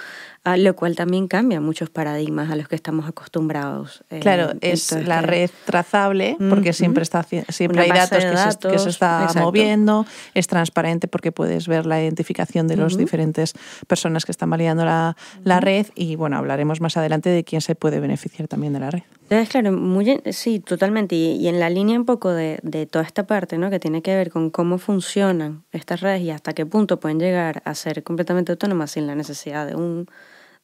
ah, 0.44 0.58
lo 0.58 0.76
cual 0.76 0.96
también 0.96 1.28
cambia 1.28 1.62
muchos 1.62 1.90
paradigmas 1.90 2.50
a 2.52 2.56
los 2.56 2.68
que 2.68 2.76
estamos 2.76 3.08
acostumbrados. 3.08 4.04
Eh, 4.10 4.20
claro, 4.20 4.54
es 4.62 4.92
la 4.92 5.22
red 5.22 5.50
trazable, 5.66 6.38
porque 6.50 6.74
siempre, 6.74 7.04
está, 7.04 7.26
siempre 7.50 7.82
hay 7.82 7.90
datos, 7.90 8.24
que, 8.72 8.80
se, 8.80 8.90
está 8.90 9.30
moviendo, 9.36 10.06
es 10.34 10.48
transparente 10.48 11.08
porque 11.08 11.32
puedes 11.32 11.68
ver 11.68 11.86
la 11.86 12.02
identificación 12.02 12.68
de 12.68 12.78
las 12.78 12.98
diferentes 12.98 13.54
personas 13.88 14.26
que 14.26 14.32
están 14.32 14.50
validando 14.50 14.86
la, 14.86 15.16
la 15.44 15.60
red 15.60 15.88
y 15.96 16.16
bueno, 16.16 16.38
hablaremos 16.38 16.82
más 16.82 16.98
adelante 16.98 17.30
de 17.30 17.44
quién 17.44 17.62
se 17.62 17.76
puede 17.76 18.00
beneficiar 18.00 18.48
también 18.48 18.74
de 18.74 18.80
la 18.80 18.92
red. 18.92 19.04
Entonces, 19.24 19.50
claro, 19.50 19.72
muy, 19.74 20.22
sí, 20.32 20.60
totalmente. 20.60 21.16
Y, 21.16 21.48
en 21.48 21.60
la 21.60 21.70
línea 21.70 22.00
un 22.00 22.06
poco 22.06 22.32
de, 22.32 22.60
de, 22.64 22.88
toda 22.88 23.06
esta 23.06 23.28
parte, 23.28 23.60
¿no? 23.60 23.70
Que 23.70 23.80
tiene 23.80 24.02
que 24.02 24.16
ver 24.16 24.32
con 24.32 24.50
cómo 24.50 24.80
funcionan 24.80 25.64
estas 25.72 26.02
redes 26.02 26.24
y 26.24 26.32
hasta 26.32 26.54
qué 26.54 26.66
punto 26.66 27.00
pueden 27.00 27.20
llegar 27.20 27.62
a 27.64 27.76
ser 27.76 28.02
completamente 28.02 28.52
autónomas 28.52 28.92
sin 28.92 29.06
la 29.06 29.14
necesidad 29.14 29.68
de 29.68 29.76
un, 29.76 30.08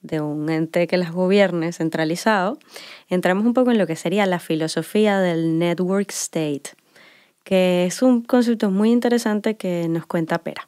de 0.06 0.22
un 0.22 0.50
ente 0.50 0.88
que 0.88 0.98
las 0.98 1.12
gobierne 1.12 1.72
centralizado, 1.74 2.58
entramos 3.10 3.46
un 3.46 3.54
poco 3.54 3.72
en 3.72 3.78
lo 3.78 3.88
que 3.88 3.96
sería 3.96 4.26
la 4.26 4.40
filosofía 4.40 5.20
del 5.20 5.60
network 5.60 6.12
state, 6.12 6.72
que 7.44 7.86
es 7.86 8.02
un 8.02 8.22
concepto 8.22 8.72
muy 8.72 8.92
interesante 8.92 9.58
que 9.58 9.88
nos 9.88 10.06
cuenta 10.06 10.44
Pera 10.44 10.68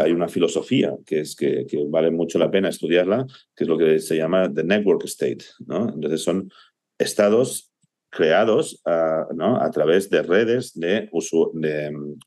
hay 0.00 0.12
una 0.12 0.28
filosofía 0.28 0.96
que 1.06 1.20
es 1.20 1.36
que, 1.36 1.66
vale 1.88 2.10
mucho 2.10 2.38
la 2.38 2.50
pena 2.50 2.68
estudiarla, 2.68 3.26
que 3.54 3.64
es 3.64 3.68
lo 3.68 3.78
que 3.78 3.98
se 3.98 4.16
llama 4.16 4.52
the 4.52 4.64
network 4.64 5.04
state. 5.04 5.44
¿no? 5.66 5.88
Entonces 5.88 6.22
son 6.22 6.50
estados 6.98 7.70
creados 8.10 8.80
a, 8.84 9.26
¿no? 9.34 9.60
a 9.60 9.70
través 9.70 10.10
de 10.10 10.22
redes 10.22 10.72
de, 10.74 11.08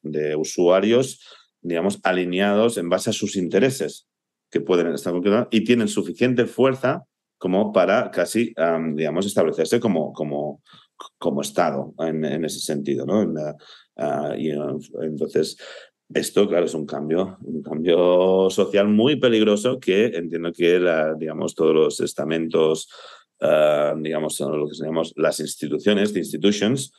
de, 0.04 0.36
usuarios, 0.36 1.22
digamos, 1.62 2.00
alineados 2.04 2.78
en 2.78 2.90
base 2.90 3.12
a 3.12 3.14
sus 3.14 3.36
intereses 3.36 4.08
que 4.56 4.62
pueden 4.62 4.88
estar 4.94 5.14
y 5.52 5.66
tienen 5.66 5.90
suficiente 5.90 6.46
fuerza 6.46 7.04
como 7.38 7.74
para 7.74 8.10
casi, 8.10 8.56
digamos, 8.94 9.26
establecerse 9.26 9.82
como, 9.82 10.14
como, 10.14 10.62
como 11.18 11.42
Estado 11.42 11.94
en, 11.98 12.24
ese 12.46 12.62
sentido. 12.62 13.06
¿no? 13.06 13.34
Ah, 13.98 14.34
y, 14.38 14.52
entonces, 15.02 15.58
esto, 16.14 16.48
claro, 16.48 16.68
es 16.68 16.74
un 16.74 16.86
cambio, 16.86 17.38
un 17.44 17.62
cambio 17.64 18.50
social 18.50 18.88
muy 18.88 19.18
peligroso 19.18 19.78
que 19.78 20.06
entiendo 20.06 20.54
que 20.54 20.80
digamos, 21.20 21.54
todos 21.54 21.76
los 21.76 22.00
estamentos, 22.00 22.88
uh, 23.42 24.00
digamos, 24.02 24.40
lo 24.40 24.70
que 24.70 24.78
llamamos 24.78 25.12
las 25.18 25.42
instituciones, 25.42 26.14
the 26.14 26.20
institutions, 26.20 26.94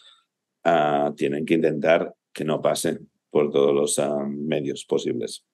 uh, 0.67 1.11
tienen 1.15 1.47
que 1.47 1.55
intentar 1.55 2.13
que 2.35 2.45
no 2.45 2.61
pase 2.61 2.99
por 3.31 3.51
todos 3.51 3.75
los 3.75 3.99
medios 4.29 4.85
posibles. 4.85 5.47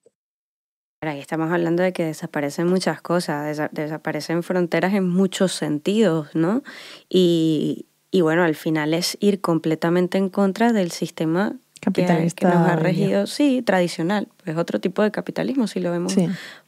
Ahí 1.07 1.19
estamos 1.19 1.51
hablando 1.51 1.83
de 1.83 1.93
que 1.93 2.05
desaparecen 2.05 2.67
muchas 2.67 3.01
cosas, 3.01 3.69
desaparecen 3.71 4.43
fronteras 4.43 4.93
en 4.93 5.09
muchos 5.09 5.51
sentidos, 5.51 6.29
¿no? 6.33 6.63
Y, 7.09 7.87
y 8.11 8.21
bueno, 8.21 8.43
al 8.43 8.55
final 8.55 8.93
es 8.93 9.17
ir 9.19 9.41
completamente 9.41 10.17
en 10.17 10.29
contra 10.29 10.71
del 10.71 10.91
sistema 10.91 11.55
capitalista 11.83 12.49
que, 12.49 12.55
nos 12.55 12.67
ha 12.67 12.75
regido, 12.75 13.27
sí, 13.27 13.61
tradicional, 13.61 14.27
es 14.45 14.55
otro 14.55 14.79
tipo 14.79 15.01
de 15.01 15.11
capitalismo 15.11 15.67
si 15.67 15.79
lo 15.79 15.91
vemos, 15.91 16.15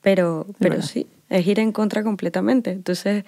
pero, 0.02 0.46
pero 0.60 0.82
sí, 0.82 1.08
es 1.30 1.48
ir 1.48 1.60
en 1.60 1.72
contra 1.72 2.04
completamente. 2.04 2.72
Entonces, 2.72 3.24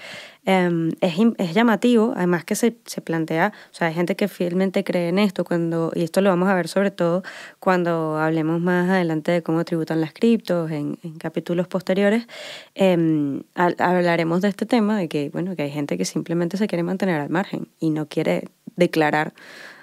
em, 0.45 0.91
es, 1.01 1.15
es, 1.37 1.53
llamativo, 1.53 2.13
además 2.15 2.43
que 2.43 2.55
se, 2.55 2.75
se, 2.85 3.01
plantea, 3.01 3.53
o 3.71 3.75
sea, 3.75 3.87
hay 3.87 3.93
gente 3.93 4.15
que 4.15 4.27
fielmente 4.27 4.83
cree 4.83 5.09
en 5.09 5.19
esto, 5.19 5.45
cuando 5.45 5.91
y 5.95 6.03
esto 6.03 6.21
lo 6.21 6.29
vamos 6.29 6.49
a 6.49 6.55
ver 6.55 6.67
sobre 6.67 6.91
todo 6.91 7.23
cuando 7.59 8.17
hablemos 8.17 8.59
más 8.61 8.89
adelante 8.89 9.31
de 9.31 9.41
cómo 9.41 9.63
tributan 9.65 10.01
las 10.01 10.13
criptos 10.13 10.69
en, 10.71 10.99
en 11.03 11.17
capítulos 11.17 11.67
posteriores, 11.67 12.27
em, 12.75 13.41
hablaremos 13.55 14.41
de 14.41 14.49
este 14.49 14.65
tema, 14.65 14.97
de 14.97 15.07
que, 15.07 15.29
bueno, 15.29 15.55
que 15.55 15.63
hay 15.63 15.71
gente 15.71 15.97
que 15.97 16.05
simplemente 16.05 16.57
se 16.57 16.67
quiere 16.67 16.83
mantener 16.83 17.21
al 17.21 17.29
margen 17.29 17.67
y 17.79 17.89
no 17.89 18.07
quiere 18.07 18.49
declarar 18.75 19.33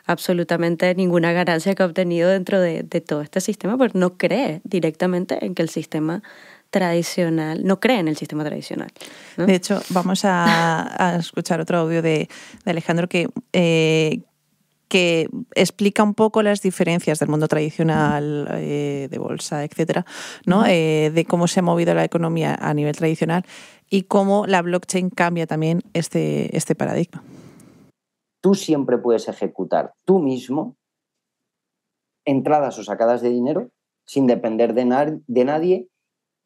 absolutamente 0.06 0.94
ninguna 0.94 1.32
ganancia 1.32 1.74
que 1.74 1.82
ha 1.82 1.86
obtenido 1.86 2.28
dentro 2.28 2.60
de, 2.60 2.82
todo 2.82 3.22
este 3.22 3.40
sistema, 3.40 3.76
porque 3.76 3.98
no 3.98 4.16
cree 4.16 4.60
directamente 4.64 5.44
en 5.44 5.54
que 5.54 5.62
el 5.62 5.68
sistema 5.68 6.22
tradicional, 6.70 7.64
no 7.64 7.78
cree 7.80 8.00
en 8.00 8.08
el 8.08 8.16
sistema 8.16 8.44
tradicional. 8.44 8.90
De 9.36 9.54
hecho, 9.54 9.80
vamos 9.90 10.22
a, 10.24 11.16
escuchar 11.18 11.60
otro 11.60 11.78
audio 11.78 12.02
de, 12.02 12.28
Alejandro 12.64 13.08
que, 13.08 13.28
eh, 13.52 14.20
que 14.88 15.28
explica 15.54 16.02
un 16.02 16.14
poco 16.14 16.42
las 16.42 16.60
diferencias 16.60 17.18
del 17.20 17.28
mundo 17.28 17.48
tradicional 17.48 18.48
eh, 18.54 19.08
de 19.10 19.18
bolsa, 19.18 19.64
etcétera, 19.64 20.04
¿no? 20.46 20.66
Eh, 20.66 21.12
de 21.14 21.24
cómo 21.24 21.48
se 21.48 21.60
ha 21.60 21.62
movido 21.62 21.94
la 21.94 22.04
economía 22.04 22.58
a 22.60 22.74
nivel 22.74 22.96
tradicional 22.96 23.44
y 23.88 24.02
cómo 24.02 24.46
la 24.46 24.60
blockchain 24.60 25.10
cambia 25.10 25.46
también 25.46 25.82
este, 25.94 26.56
este 26.56 26.74
paradigma 26.74 27.22
tú 28.44 28.54
siempre 28.54 28.98
puedes 28.98 29.26
ejecutar 29.26 29.94
tú 30.04 30.18
mismo 30.18 30.76
entradas 32.26 32.78
o 32.78 32.84
sacadas 32.84 33.22
de 33.22 33.30
dinero 33.30 33.70
sin 34.04 34.26
depender 34.26 34.74
de, 34.74 34.84
nadie. 34.84 35.88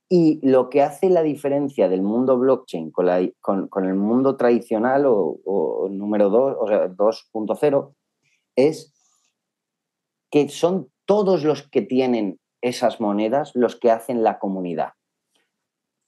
Y 0.08 0.38
lo 0.48 0.70
que 0.70 0.82
hace 0.82 1.10
la 1.10 1.24
diferencia 1.24 1.88
del 1.88 2.02
mundo 2.02 2.38
blockchain 2.38 2.92
con, 2.92 3.84
el 3.84 3.94
mundo 3.94 4.36
tradicional 4.36 5.06
o, 5.08 5.88
número 5.90 6.30
2, 6.30 6.56
o 6.60 6.68
sea, 6.68 6.88
2.0, 6.88 7.92
es 8.54 8.94
que 10.30 10.48
son 10.50 10.92
todos 11.04 11.42
los 11.42 11.68
que 11.68 11.82
tienen 11.82 12.38
esas 12.60 13.00
monedas 13.00 13.50
los 13.54 13.74
que 13.74 13.90
hacen 13.90 14.22
la 14.22 14.38
comunidad. 14.38 14.92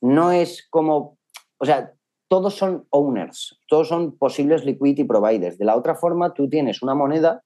No 0.01 0.31
es 0.31 0.69
como, 0.71 1.19
o 1.59 1.65
sea, 1.65 1.95
todos 2.31 2.55
son 2.55 2.87
owners, 2.91 3.59
todos 3.67 3.89
son 3.89 4.17
posibles 4.17 4.65
liquidity 4.65 5.03
providers. 5.03 5.59
De 5.59 5.65
la 5.65 5.77
otra 5.77 5.97
forma, 5.97 6.33
tú 6.33 6.49
tienes 6.49 6.81
una 6.81 6.95
moneda 6.95 7.43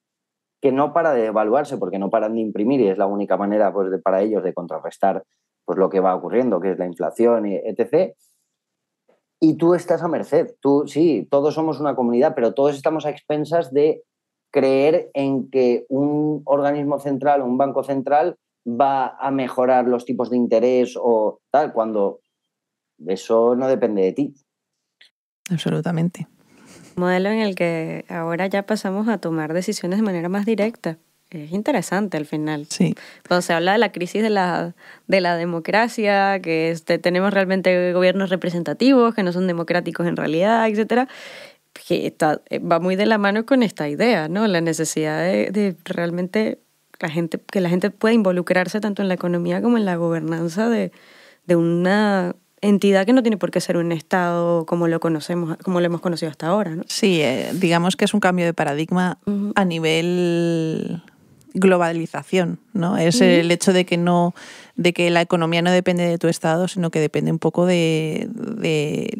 que 0.60 0.72
no 0.72 0.92
para 0.92 1.14
de 1.14 1.22
devaluarse 1.22 1.78
porque 1.78 1.98
no 1.98 2.10
paran 2.10 2.34
de 2.34 2.42
imprimir 2.42 2.82
y 2.82 2.88
es 2.88 2.98
la 2.98 3.06
única 3.06 3.38
manera 3.38 3.72
pues, 3.72 3.88
para 4.02 4.20
ellos 4.20 4.44
de 4.44 4.52
contrarrestar 4.52 5.24
pues, 5.64 5.78
lo 5.78 5.88
que 5.88 6.00
va 6.00 6.14
ocurriendo, 6.14 6.60
que 6.60 6.72
es 6.72 6.78
la 6.78 6.84
inflación, 6.84 7.46
etc. 7.46 8.14
Y 9.40 9.56
tú 9.56 9.72
estás 9.72 10.02
a 10.02 10.08
merced. 10.08 10.54
Tú, 10.60 10.84
sí, 10.86 11.26
todos 11.30 11.54
somos 11.54 11.80
una 11.80 11.96
comunidad, 11.96 12.34
pero 12.34 12.52
todos 12.52 12.76
estamos 12.76 13.06
a 13.06 13.10
expensas 13.10 13.72
de 13.72 14.02
creer 14.52 15.10
en 15.14 15.48
que 15.48 15.86
un 15.88 16.42
organismo 16.44 16.98
central 16.98 17.40
o 17.40 17.46
un 17.46 17.56
banco 17.56 17.84
central 17.84 18.36
va 18.68 19.16
a 19.18 19.30
mejorar 19.30 19.86
los 19.86 20.04
tipos 20.04 20.28
de 20.28 20.36
interés 20.36 20.94
o 21.00 21.40
tal, 21.50 21.72
cuando 21.72 22.20
eso 23.06 23.56
no 23.56 23.66
depende 23.66 24.02
de 24.02 24.12
ti. 24.12 24.34
Absolutamente. 25.50 26.26
modelo 26.96 27.28
en 27.30 27.40
el 27.40 27.54
que 27.54 28.04
ahora 28.08 28.46
ya 28.46 28.64
pasamos 28.64 29.08
a 29.08 29.18
tomar 29.18 29.52
decisiones 29.52 29.98
de 29.98 30.02
manera 30.04 30.28
más 30.28 30.46
directa. 30.46 30.98
Es 31.30 31.50
interesante 31.52 32.16
al 32.16 32.26
final. 32.26 32.66
Sí. 32.70 32.94
Cuando 33.26 33.42
se 33.42 33.52
habla 33.52 33.72
de 33.72 33.78
la 33.78 33.90
crisis 33.90 34.22
de 34.22 34.30
la, 34.30 34.74
de 35.08 35.20
la 35.20 35.36
democracia, 35.36 36.38
que 36.40 36.70
este, 36.70 36.98
tenemos 36.98 37.34
realmente 37.34 37.92
gobiernos 37.92 38.30
representativos, 38.30 39.14
que 39.14 39.24
no 39.24 39.32
son 39.32 39.48
democráticos 39.48 40.06
en 40.06 40.16
realidad, 40.16 40.68
etcétera, 40.68 41.08
que 41.88 42.06
está, 42.06 42.40
va 42.70 42.78
muy 42.78 42.94
de 42.94 43.06
la 43.06 43.18
mano 43.18 43.44
con 43.46 43.64
esta 43.64 43.88
idea, 43.88 44.28
¿no? 44.28 44.46
La 44.46 44.60
necesidad 44.60 45.22
de, 45.24 45.50
de 45.50 45.76
realmente 45.84 46.60
la 47.00 47.08
gente, 47.08 47.40
que 47.50 47.60
la 47.60 47.68
gente 47.68 47.90
pueda 47.90 48.14
involucrarse 48.14 48.80
tanto 48.80 49.02
en 49.02 49.08
la 49.08 49.14
economía 49.14 49.60
como 49.60 49.76
en 49.76 49.84
la 49.84 49.96
gobernanza 49.96 50.68
de, 50.68 50.92
de 51.46 51.56
una 51.56 52.36
entidad 52.68 53.06
que 53.06 53.12
no 53.12 53.22
tiene 53.22 53.36
por 53.36 53.50
qué 53.50 53.60
ser 53.60 53.76
un 53.76 53.92
Estado 53.92 54.66
como 54.66 54.88
lo 54.88 55.00
conocemos, 55.00 55.56
como 55.62 55.80
lo 55.80 55.86
hemos 55.86 56.00
conocido 56.00 56.30
hasta 56.30 56.48
ahora. 56.48 56.74
¿no? 56.74 56.84
Sí, 56.86 57.20
eh, 57.20 57.50
digamos 57.54 57.96
que 57.96 58.04
es 58.04 58.14
un 58.14 58.20
cambio 58.20 58.44
de 58.44 58.54
paradigma 58.54 59.18
a 59.54 59.64
nivel 59.64 61.02
globalización, 61.54 62.58
¿no? 62.72 62.96
Es 62.98 63.20
el 63.20 63.48
hecho 63.52 63.72
de 63.72 63.86
que 63.86 63.96
no, 63.96 64.34
de 64.74 64.92
que 64.92 65.08
la 65.10 65.20
economía 65.20 65.62
no 65.62 65.70
depende 65.70 66.04
de 66.04 66.18
tu 66.18 66.26
estado, 66.26 66.66
sino 66.66 66.90
que 66.90 66.98
depende 66.98 67.30
un 67.30 67.38
poco 67.38 67.64
de, 67.64 68.28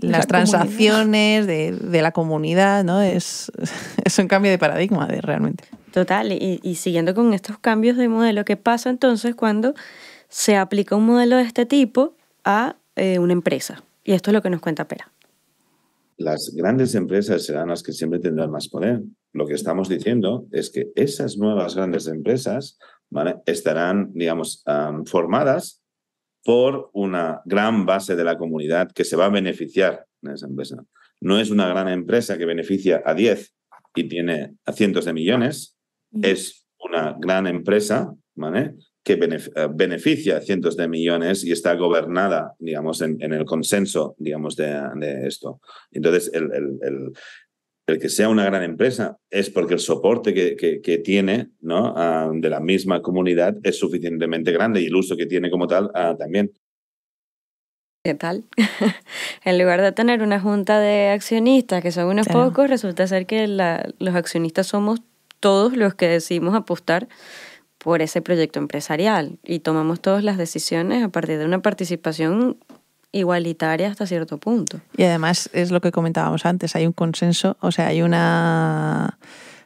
las 0.01 0.27
transacciones, 0.27 1.47
de, 1.47 2.03
la 2.03 2.11
comunidad, 2.11 2.83
¿no? 2.83 3.01
Es, 3.01 3.53
es 4.05 4.19
un 4.19 4.27
cambio 4.27 4.51
de 4.51 4.59
paradigma 4.59 5.07
de, 5.07 5.21
realmente. 5.21 5.65
Total, 5.93 6.33
y, 6.33 6.59
y 6.65 6.75
siguiendo 6.75 7.15
con 7.15 7.33
estos 7.35 7.59
cambios 7.59 7.97
de 7.97 8.09
modelo, 8.09 8.45
¿qué 8.45 8.57
pasa 8.57 8.91
entonces 8.91 9.37
cuando 9.37 9.75
se 10.29 10.57
aplica 10.57 10.97
un 10.97 11.07
modelo 11.07 11.37
de 11.37 11.45
este 11.45 11.67
tipo 11.67 12.17
a 12.45 12.75
eh, 12.97 13.19
una 13.19 13.33
empresa. 13.33 13.85
Y 14.05 14.13
esto 14.13 14.31
es 14.31 14.35
lo 14.35 14.43
que 14.43 14.51
nos 14.51 14.61
cuenta 14.61 14.87
Pera. 14.87 15.11
Las 16.17 16.53
grandes 16.55 16.95
empresas 16.95 17.45
serán 17.45 17.69
las 17.69 17.83
que 17.83 17.93
siempre 17.93 18.21
tendrán 18.21 18.51
más 18.51 18.69
poder. 18.69 19.03
Lo 19.33 19.47
que 19.47 19.55
estamos 19.55 19.89
diciendo 19.89 20.47
es 20.53 20.71
que 20.71 20.93
esas 20.95 21.37
nuevas 21.37 21.75
grandes 21.75 22.07
empresas 22.07 22.79
estarán, 23.47 24.13
digamos, 24.13 24.63
formadas 25.07 25.83
por 26.45 26.91
una 26.93 27.41
gran 27.45 27.87
base 27.87 28.15
de 28.15 28.25
la 28.25 28.39
comunidad 28.39 28.93
que 28.93 29.05
se 29.05 29.17
va 29.17 29.27
a 29.27 29.31
beneficiar 29.31 30.07
de 30.21 30.35
esa 30.35 30.47
empresa. 30.47 30.85
No 31.21 31.41
es 31.41 31.51
una 31.51 31.69
gran 31.69 31.89
empresa 31.89 32.39
que 32.39 32.45
beneficia 32.45 33.03
a 33.05 33.15
10 33.15 33.55
y 33.97 34.09
tiene 34.09 34.57
a 34.65 34.73
cientos 34.73 35.05
de 35.05 35.13
millones, 35.13 35.77
es 36.23 36.67
una 36.79 37.17
gran 37.19 37.47
empresa 37.47 38.15
¿vale? 38.35 38.77
Que 39.05 39.13
eh, 39.13 39.69
beneficia 39.73 40.41
cientos 40.41 40.77
de 40.77 40.89
millones 40.89 41.45
y 41.45 41.53
está 41.53 41.75
gobernada, 41.75 42.55
digamos, 42.59 43.03
en, 43.03 43.21
el 43.21 43.45
consenso, 43.45 44.17
digamos, 44.19 44.57
de, 44.57 45.27
esto. 45.27 45.61
Entonces, 45.93 46.33
el, 46.33 46.51
el, 47.87 47.99
que 47.99 48.09
sea 48.09 48.31
una 48.31 48.47
gran 48.47 48.63
empresa 48.63 49.19
es 49.31 49.51
porque 49.51 49.75
el 49.75 49.81
soporte 49.81 50.33
que, 50.33 50.81
que, 50.83 50.99
tiene 50.99 51.51
¿no? 51.61 51.93
Ah, 51.95 52.31
de 52.33 52.49
la 52.49 52.61
misma 52.61 53.03
comunidad 53.03 53.57
es 53.63 53.79
suficientemente 53.79 54.53
grande 54.53 54.81
y 54.81 54.87
el 54.87 54.97
uso 54.97 55.19
que 55.19 55.27
tiene 55.27 55.51
como 55.51 55.67
tal 55.67 55.91
ah, 55.95 56.17
también. 56.19 56.51
¿Qué 58.03 58.15
tal? 58.15 58.45
en 59.45 59.59
lugar 59.59 59.83
de 59.83 59.93
tener 59.93 60.23
una 60.23 60.41
junta 60.41 60.81
de 60.81 61.09
accionistas, 61.09 61.83
que 61.83 61.93
son 61.93 62.07
unos 62.07 62.27
pocos, 62.27 62.71
resulta 62.71 63.07
ser 63.07 63.27
que 63.27 63.47
los 63.49 64.15
accionistas 64.15 64.67
somos 64.67 65.03
todos 65.41 65.77
los 65.77 65.95
que 65.95 66.09
decidimos 66.09 66.55
apostar 66.55 67.07
por 67.85 68.01
ese 68.01 68.23
proyecto 68.23 68.59
empresarial 68.59 69.39
y 69.45 69.59
tomamos 69.59 70.01
todas 70.01 70.25
las 70.25 70.39
decisiones 70.39 71.05
a 71.05 71.11
partir 71.11 71.39
de 71.39 71.45
una 71.45 71.61
participación 71.61 72.57
igualitaria 73.13 73.89
hasta 73.89 74.07
cierto 74.07 74.39
punto. 74.39 74.81
Y 74.97 75.03
además 75.05 75.51
es 75.53 75.71
lo 75.71 75.83
que 75.83 75.93
comentábamos 75.93 76.47
antes, 76.47 76.75
hay 76.77 76.87
un 76.87 76.95
consenso, 76.95 77.59
o 77.61 77.71
sea, 77.71 77.89
hay 77.89 78.01
una 78.01 79.19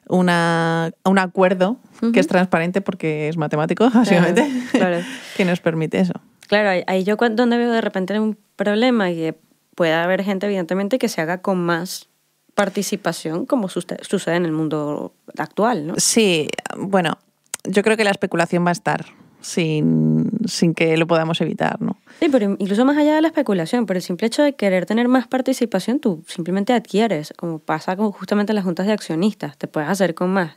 una, 0.09 0.91
un 1.05 1.19
acuerdo 1.19 1.77
que 2.13 2.19
es 2.19 2.27
transparente 2.27 2.81
porque 2.81 3.29
es 3.29 3.37
matemático, 3.37 3.89
básicamente, 3.95 4.47
Claro. 4.73 4.99
que 5.37 5.45
nos 5.45 5.61
permite 5.61 6.01
eso. 6.01 6.15
Claro, 6.49 6.83
ahí- 6.87 7.05
yo 7.05 7.17
donde 7.17 7.57
veo 7.57 7.71
de 7.71 7.81
repente 7.83 8.19
un 8.19 8.37
problema 8.57 9.11
y 9.13 9.15
que 9.17 9.39
pueda 9.77 10.03
haber 10.03 10.25
gente, 10.25 10.47
evidentemente, 10.47 10.99
que 10.99 11.09
se 11.09 11.21
haga 11.21 11.41
con 11.41 11.59
más 11.59 12.09
participación, 12.55 13.47
como 13.47 13.69
sucede 13.69 14.35
en 14.35 14.45
el 14.45 14.53
mundo 14.53 15.13
actual, 15.37 15.87
¿no? 15.87 15.95
Sí, 15.99 16.49
bueno, 16.77 17.19
yo 17.65 17.83
creo 17.83 17.97
que 17.97 18.05
la 18.05 18.11
especulación 18.11 18.65
va 18.65 18.71
a 18.71 18.73
estar 18.73 19.07
sin, 19.41 20.31
sin 20.47 20.75
que 20.75 20.97
lo 20.97 21.07
podamos 21.07 21.41
evitar, 21.41 21.81
¿no? 21.81 21.97
Sí, 22.21 22.29
pero 22.31 22.57
incluso 22.59 22.85
más 22.85 22.97
allá 22.97 23.15
de 23.15 23.23
la 23.23 23.29
especulación, 23.29 23.87
por 23.87 23.97
el 23.97 24.03
simple 24.03 24.27
hecho 24.27 24.43
de 24.43 24.55
querer 24.55 24.87
tener 24.87 25.09
más 25.09 25.29
participación, 25.29 26.01
tú 26.01 26.25
simplemente 26.27 26.73
adquieres, 26.73 27.33
como 27.37 27.59
pasa 27.59 27.97
con 27.97 28.11
justamente 28.11 28.53
en 28.53 28.57
las 28.57 28.65
juntas 28.65 28.87
de 28.87 28.93
accionistas, 28.93 29.57
te 29.57 29.69
puedes 29.69 29.89
hacer 29.89 30.15
con 30.15 30.31
más. 30.31 30.57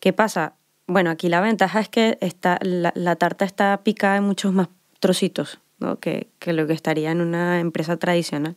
¿Qué 0.00 0.12
pasa? 0.12 0.54
Bueno, 0.86 1.10
aquí 1.10 1.28
la 1.28 1.40
ventaja 1.40 1.80
es 1.80 1.88
que 1.88 2.18
está, 2.20 2.58
la, 2.62 2.92
la 2.94 3.16
tarta 3.16 3.44
está 3.44 3.80
picada 3.82 4.16
en 4.16 4.24
muchos 4.24 4.52
más 4.52 4.68
trocitos 5.00 5.60
¿no? 5.78 5.98
que, 5.98 6.28
que 6.38 6.52
lo 6.52 6.66
que 6.66 6.72
estaría 6.72 7.10
en 7.10 7.20
una 7.20 7.60
empresa 7.60 7.96
tradicional. 7.96 8.56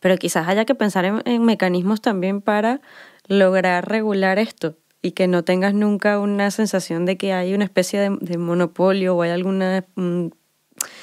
Pero 0.00 0.16
quizás 0.16 0.48
haya 0.48 0.64
que 0.64 0.74
pensar 0.74 1.04
en, 1.04 1.22
en 1.24 1.44
mecanismos 1.44 2.00
también 2.00 2.40
para 2.40 2.80
lograr 3.28 3.88
regular 3.88 4.38
esto 4.38 4.76
y 5.02 5.12
que 5.12 5.26
no 5.26 5.42
tengas 5.42 5.74
nunca 5.74 6.18
una 6.18 6.50
sensación 6.50 7.04
de 7.04 7.16
que 7.16 7.32
hay 7.32 7.54
una 7.54 7.64
especie 7.64 8.00
de, 8.00 8.16
de 8.20 8.38
monopolio 8.38 9.16
o 9.16 9.22
hay 9.22 9.30
alguna... 9.30 9.84
mm, 9.96 10.28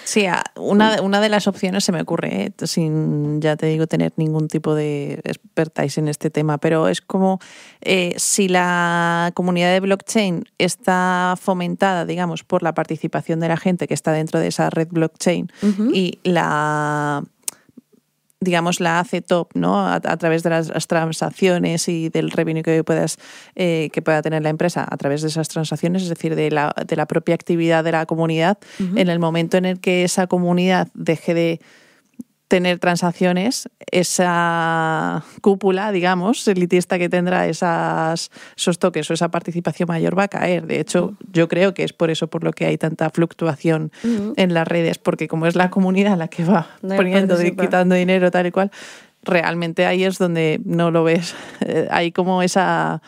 Sí, 0.04 0.26
una, 0.56 1.02
una 1.02 1.22
de 1.22 1.30
las 1.30 1.47
opciones 1.47 1.84
se 1.84 1.91
me 1.91 2.02
ocurre, 2.02 2.45
¿eh? 2.45 2.54
sin, 2.66 3.39
ya 3.39 3.56
te 3.56 3.68
digo, 3.68 3.86
tener 3.86 4.12
ningún 4.18 4.47
tipo 4.47 4.74
de 4.74 5.22
expertise 5.24 6.00
en 6.00 6.08
este 6.08 6.32
tema, 6.32 6.58
pero 6.58 6.88
es 6.88 7.02
como 7.02 7.39
eh, 7.82 8.16
si 8.18 8.47
la 8.47 9.32
comunidad 9.36 9.72
de 9.72 9.80
blockchain 9.80 10.45
está 10.58 11.36
fomentada, 11.39 12.06
digamos, 12.06 12.43
por 12.43 12.64
la 12.64 12.74
participación 12.74 13.39
de 13.39 13.50
la 13.50 13.58
gente 13.58 13.88
que 13.88 13.93
está 13.93 14.12
dentro 14.12 14.39
de 14.39 14.47
esa 14.47 14.72
red 14.72 14.88
blockchain 14.89 15.52
y 15.93 16.18
la 16.24 17.24
digamos, 18.42 18.80
la 18.80 19.00
hace 19.00 19.22
top, 19.22 19.50
¿no? 19.54 19.80
A, 19.80 19.96
a 19.96 20.18
través 20.18 20.44
de 20.44 20.50
las, 20.50 20.70
las 20.70 20.88
transacciones 20.88 21.90
y 21.90 22.10
del 22.10 22.32
revenue 22.32 22.64
que 22.64 22.84
puedas 22.84 23.18
eh, 23.56 23.90
que 23.92 24.02
pueda 24.02 24.22
tener 24.22 24.44
la 24.44 24.50
empresa 24.50 24.88
a 24.90 24.98
través 24.98 25.22
de 25.22 25.28
esas 25.28 25.50
transacciones, 25.50 26.04
es 26.04 26.10
decir, 26.10 26.36
de 26.36 26.50
la, 26.50 26.74
de 26.88 26.96
la 26.96 27.06
propia 27.06 27.36
actividad 27.36 27.84
de 27.84 27.92
la 27.92 28.06
comunidad. 28.06 28.58
En 28.80 29.10
el 29.10 29.20
momento 29.20 29.58
en 29.58 29.66
el 29.66 29.80
que 29.80 30.04
esa 30.04 30.28
comunidad 30.28 30.88
deje 30.94 31.34
de 31.34 31.60
tener 32.50 32.80
transacciones, 32.80 33.70
esa 33.91 35.24
cúpula, 35.41 35.91
digamos, 35.91 36.45
elitista 36.47 36.97
que 36.97 37.08
tendrá 37.08 37.47
esas, 37.47 38.32
esos 38.58 38.80
toques 38.80 39.10
o 39.10 39.14
esa 39.14 39.30
participación 39.30 39.88
mayor 39.88 40.18
va 40.18 40.24
a 40.24 40.28
caer. 40.28 40.66
De 40.66 40.80
hecho, 40.80 41.14
yo 41.32 41.47
creo 41.47 41.74
que 41.74 41.84
es 41.84 41.93
por 41.93 42.10
eso 42.10 42.28
por 42.28 42.43
lo 42.43 42.52
que 42.52 42.66
hay 42.66 42.78
tanta 42.78 43.10
fluctuación 43.12 43.91
Ujú. 44.04 44.34
en 44.36 44.54
las 44.54 44.68
redes, 44.68 44.97
porque 44.97 45.28
como 45.28 45.45
es 45.45 45.56
la 45.56 45.70
comunidad 45.70 46.18
la 46.18 46.28
que 46.28 46.43
va 46.43 46.68
No 46.82 46.95
poniendo, 46.97 47.36
participa. 47.36 47.64
quitando 47.64 47.95
dinero, 47.95 48.32
tal 48.32 48.47
y 48.47 48.52
cual, 48.52 48.72
realmente 49.24 49.86
ahí 49.86 50.04
es 50.04 50.18
donde 50.18 50.60
no 50.66 50.91
lo 50.91 51.04
ves. 51.04 51.36
Eh, 51.62 51.88
Hay 51.91 52.12
como 52.12 52.41
esa, 52.41 53.02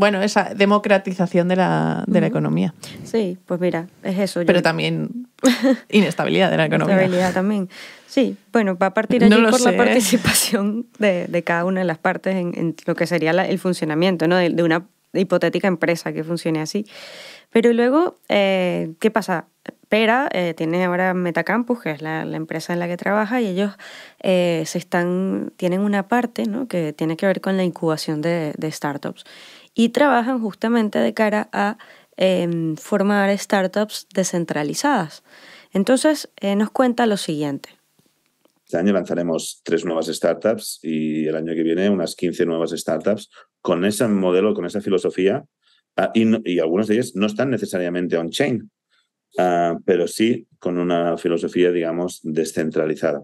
bueno, 0.00 0.22
esa 0.22 0.54
democratización 0.54 1.46
de 1.48 1.56
la, 1.56 2.04
de 2.06 2.20
la 2.20 2.26
economía, 2.26 2.74
Sí, 3.04 3.36
pues 3.46 3.60
mira, 3.60 3.86
es 4.02 4.18
eso. 4.18 4.40
yo- 4.40 4.46
pero 4.46 4.62
también 4.62 5.28
inestabilidad 5.90 6.50
de 6.50 6.56
la 6.56 6.66
economía. 6.66 6.96
Estabilidad 6.96 7.32
también. 7.34 7.68
Sí, 8.06 8.36
bueno, 8.52 8.76
va 8.76 8.86
a 8.86 8.94
partir 8.94 9.22
allí 9.22 9.34
por 9.50 9.60
sé. 9.60 9.70
la 9.70 9.76
participación 9.76 10.86
de, 10.98 11.26
de 11.28 11.42
cada 11.44 11.64
una 11.64 11.80
de 11.80 11.86
las 11.86 11.98
partes 11.98 12.34
en, 12.34 12.52
en 12.56 12.74
lo 12.86 12.94
que 12.94 13.06
sería 13.06 13.32
la- 13.32 13.46
el 13.46 13.58
funcionamiento 13.58 14.26
¿no? 14.26 14.36
de, 14.36 14.50
de 14.50 14.62
una 14.62 14.86
hipotética 15.12 15.68
empresa 15.68 16.12
que 16.12 16.24
funcione 16.24 16.60
así. 16.60 16.86
Pero 17.50 17.72
luego, 17.72 18.18
eh, 18.28 18.92
¿qué 19.00 19.10
pasa? 19.10 19.46
Pera 19.88 20.28
eh, 20.32 20.54
tiene 20.56 20.84
ahora 20.84 21.14
Metacampus, 21.14 21.80
que 21.82 21.90
es 21.90 22.00
la, 22.00 22.24
la 22.24 22.36
empresa 22.36 22.72
en 22.72 22.78
la 22.78 22.86
que 22.86 22.96
trabaja, 22.96 23.40
y 23.40 23.48
ellos 23.48 23.72
eh, 24.22 24.62
se 24.66 24.78
están, 24.78 25.52
tienen 25.56 25.80
una 25.80 26.06
parte 26.06 26.46
¿no? 26.46 26.68
que 26.68 26.92
tiene 26.92 27.16
que 27.16 27.26
ver 27.26 27.40
con 27.40 27.56
la 27.56 27.64
incubación 27.64 28.22
de, 28.22 28.52
de 28.56 28.70
startups. 28.70 29.24
Y 29.80 29.88
trabajan 29.88 30.42
justamente 30.42 30.98
de 30.98 31.14
cara 31.14 31.48
a 31.54 31.78
em, 32.18 32.76
formar 32.76 33.30
startups 33.38 34.06
descentralizadas. 34.12 35.22
Entonces, 35.72 36.28
eh, 36.38 36.54
nos 36.54 36.70
cuenta 36.70 37.06
lo 37.06 37.16
siguiente. 37.16 37.70
Este 38.66 38.76
año 38.76 38.92
lanzaremos 38.92 39.62
tres 39.64 39.86
nuevas 39.86 40.08
startups 40.08 40.80
y 40.82 41.26
el 41.26 41.34
año 41.34 41.54
que 41.54 41.62
viene 41.62 41.88
unas 41.88 42.14
15 42.14 42.44
nuevas 42.44 42.72
startups 42.72 43.30
con 43.62 43.86
ese 43.86 44.06
modelo, 44.06 44.52
con 44.52 44.66
esa 44.66 44.82
filosofía. 44.82 45.46
ah, 45.96 46.10
y, 46.12 46.26
no- 46.26 46.42
algunas 46.62 46.86
de 46.86 46.96
ellas 46.96 47.12
no 47.14 47.24
están 47.26 47.48
necesariamente 47.48 48.18
on-chain, 48.18 48.70
ah, 49.38 49.78
pero 49.86 50.06
sí 50.06 50.46
con 50.58 50.76
una 50.76 51.16
filosofía, 51.16 51.70
digamos, 51.72 52.20
descentralizada. 52.22 53.22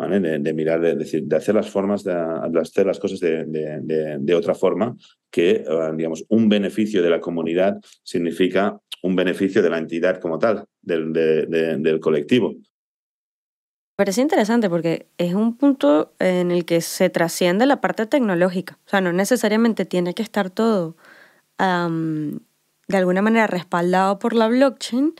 ¿Vale? 0.00 0.18
De, 0.18 0.38
de 0.38 0.54
mirar, 0.54 0.80
de, 0.80 0.96
decir, 0.96 1.24
de 1.24 1.36
hacer 1.36 1.54
las 1.54 1.68
formas, 1.68 2.02
de, 2.02 2.14
de 2.14 2.58
hacer 2.60 2.86
las 2.86 2.98
cosas 2.98 3.20
de, 3.20 4.34
otra 4.34 4.54
forma, 4.54 4.96
que, 5.30 5.62
ah, 5.68 5.92
digamos, 5.94 6.24
un 6.30 6.48
beneficio 6.48 7.02
de 7.02 7.10
la 7.10 7.20
comunidad 7.20 7.76
significa 8.02 8.80
un 9.02 9.14
beneficio 9.14 9.62
de 9.62 9.68
la 9.68 9.76
entidad 9.78 10.18
como 10.18 10.38
tal, 10.38 10.64
del, 10.80 11.12
de- 11.12 11.44
de- 11.46 11.76
del 11.76 12.00
colectivo. 12.00 12.54
Parece 13.96 14.22
interesante 14.22 14.70
porque 14.70 15.08
es 15.18 15.34
un 15.34 15.58
punto 15.58 16.14
en 16.18 16.50
el 16.50 16.64
que 16.64 16.80
se 16.80 17.10
trasciende 17.10 17.66
la 17.66 17.82
parte 17.82 18.06
tecnológica. 18.06 18.78
O 18.86 18.88
sea, 18.88 19.02
no 19.02 19.12
necesariamente 19.12 19.84
tiene 19.84 20.14
que 20.14 20.22
estar 20.22 20.48
todo 20.48 20.96
am, 21.58 22.40
de 22.88 22.96
alguna 22.96 23.20
manera 23.20 23.46
respaldado 23.46 24.18
por 24.18 24.32
la 24.34 24.48
blockchain, 24.48 25.12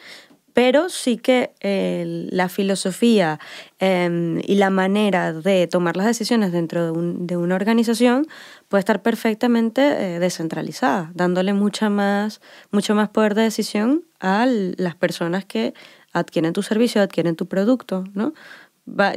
pero 0.52 0.88
sí 0.88 1.16
que 1.16 1.52
eh, 1.60 2.26
la 2.30 2.48
filosofía 2.48 3.38
em, 3.78 4.40
y 4.46 4.56
la 4.56 4.70
manera 4.70 5.32
de 5.32 5.66
tomar 5.66 5.96
las 5.96 6.06
decisiones 6.06 6.52
dentro 6.52 6.84
de, 6.84 6.90
un- 6.90 7.26
de 7.26 7.36
una 7.36 7.54
organización 7.56 8.26
puede 8.68 8.80
estar 8.80 9.02
perfectamente 9.02 9.82
eh, 10.16 10.18
descentralizada, 10.18 11.10
dándole 11.14 11.52
mucha 11.54 11.88
más, 11.90 12.40
mucho 12.70 12.94
más 12.94 13.08
poder 13.10 13.34
de 13.34 13.42
decisión 13.42 14.04
a 14.20 14.46
las 14.46 14.94
personas 14.96 15.44
que 15.44 15.74
adquieren 16.12 16.52
tu 16.52 16.62
servicio, 16.62 17.02
adquieren 17.02 17.36
tu 17.36 17.46
producto, 17.46 18.04
¿no? 18.14 18.32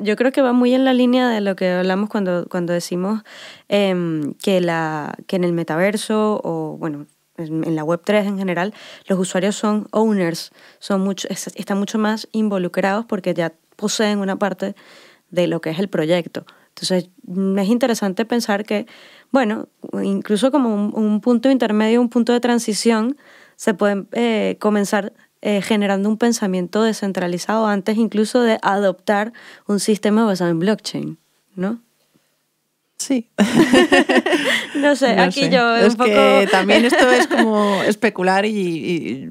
Yo 0.03 0.15
creo 0.17 0.31
que 0.31 0.43
va 0.43 0.53
muy 0.53 0.73
en 0.75 0.85
la 0.85 0.93
línea 0.93 1.29
de 1.29 1.41
lo 1.41 1.55
que 1.55 1.71
hablamos 1.71 2.07
cuando, 2.09 2.45
cuando 2.47 2.73
decimos 2.73 3.23
em, 3.69 4.33
que, 4.35 4.61
la, 4.61 5.15
que 5.25 5.35
en 5.37 5.43
el 5.43 5.53
metaverso 5.53 6.39
o, 6.43 6.77
bueno, 6.77 7.07
en, 7.37 7.75
la 7.75 7.83
Web3 7.83 8.25
en 8.27 8.37
general, 8.37 8.73
los 9.07 9.19
usuarios 9.19 9.55
son 9.55 9.87
owners, 9.91 10.51
son 10.79 11.01
mucho, 11.01 11.27
es- 11.29 11.47
están 11.55 11.79
mucho 11.79 11.97
más 11.97 12.27
involucrados 12.31 13.05
porque 13.05 13.33
ya 13.33 13.53
poseen 13.75 14.19
una 14.19 14.37
parte 14.37 14.75
de 15.31 15.47
lo 15.47 15.61
que 15.61 15.71
es 15.71 15.79
el 15.79 15.89
proyecto. 15.89 16.45
Entonces, 16.69 17.09
mm, 17.25 17.57
es 17.59 17.69
interesante 17.69 18.25
pensar 18.25 18.65
que, 18.65 18.87
bueno, 19.31 19.67
incluso 20.03 20.51
como 20.51 20.73
un, 20.73 20.91
un 20.95 21.21
punto 21.21 21.49
intermedio, 21.49 22.01
un 22.01 22.09
punto 22.09 22.33
de 22.33 22.39
transición, 22.39 23.17
se 23.55 23.73
puede 23.73 24.05
eh, 24.13 24.57
comenzar 24.59 25.13
eh, 25.41 25.61
generando 25.61 26.09
un 26.09 26.17
pensamiento 26.17 26.83
descentralizado 26.83 27.67
antes 27.67 27.97
incluso 27.97 28.41
de 28.41 28.59
adoptar 28.61 29.33
un 29.67 29.79
sistema 29.79 30.25
basado 30.25 30.51
en 30.51 30.59
blockchain, 30.59 31.17
¿no? 31.55 31.81
Sí. 33.03 33.29
No 34.75 34.95
sé, 34.95 35.15
No 35.15 35.23
aquí 35.23 35.41
sé. 35.41 35.49
yo 35.49 35.75
es 35.75 35.91
un 35.91 35.97
poco... 35.97 36.09
que 36.09 36.47
también 36.51 36.85
esto 36.91 37.09
es 37.11 37.27
como 37.27 37.81
especular 37.83 38.45
y, 38.45 38.49
y- 38.57 39.29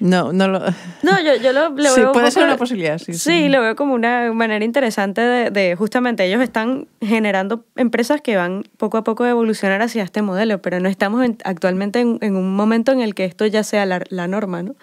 no, 0.00 0.32
no 0.32 0.48
lo. 0.48 0.58
No, 1.02 1.22
yo, 1.24 1.36
yo 1.42 1.52
lo, 1.52 1.70
lo 1.70 1.88
Sí, 1.94 2.00
veo 2.00 2.12
puede 2.12 2.30
ser 2.30 2.42
poco- 2.42 2.46
una 2.50 2.56
posibilidad, 2.58 2.98
sí, 2.98 3.14
Sí, 3.14 3.18
sí. 3.18 3.48
lo 3.48 3.60
veo 3.62 3.74
como 3.76 3.94
una 3.94 4.32
manera 4.32 4.62
interesante 4.64 5.20
de, 5.20 5.50
de 5.50 5.76
justamente 5.76 6.24
ellos 6.26 6.42
están 6.42 6.88
generando 7.00 7.64
empresas 7.76 8.20
que 8.20 8.36
van 8.36 8.64
poco 8.76 8.98
a 8.98 9.04
poco 9.04 9.24
a 9.24 9.30
evolucionar 9.30 9.80
hacia 9.82 10.02
este 10.02 10.20
modelo, 10.20 10.60
pero 10.60 10.80
no 10.80 10.88
estamos 10.88 11.24
en- 11.24 11.38
actualmente 11.44 12.00
en, 12.00 12.18
en 12.20 12.36
un 12.36 12.54
momento 12.54 12.92
en 12.92 13.00
el 13.00 13.14
que 13.14 13.24
esto 13.24 13.46
ya 13.46 13.62
sea 13.62 13.86
la, 13.86 14.02
la 14.10 14.26
norma, 14.28 14.62
¿no? 14.62 14.74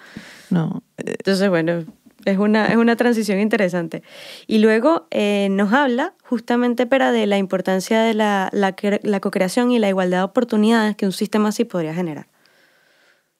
No. 0.50 0.82
eh, 0.98 1.16
Entonces, 1.20 1.50
bueno, 1.50 1.84
es 2.26 2.38
una, 2.38 2.68
es 2.68 2.78
una 2.78 2.96
transición 2.96 3.40
interesante. 3.40 4.04
Y 4.48 4.60
luego 4.60 5.08
eh, 5.12 5.48
nos 5.52 5.74
habla 5.74 6.16
justamente 6.24 6.86
para 6.86 7.12
de 7.12 7.26
la 7.28 7.38
importancia 7.38 8.02
de 8.02 8.14
la, 8.14 8.50
la, 8.54 8.76
la 9.04 9.20
co-creación 9.20 9.72
y 9.72 9.80
la 9.80 9.90
igualdad 9.90 10.20
de 10.20 10.24
oportunidades 10.24 10.96
que 10.96 11.06
un 11.06 11.12
sistema 11.12 11.50
así 11.50 11.66
podría 11.66 11.94
generar. 11.94 12.28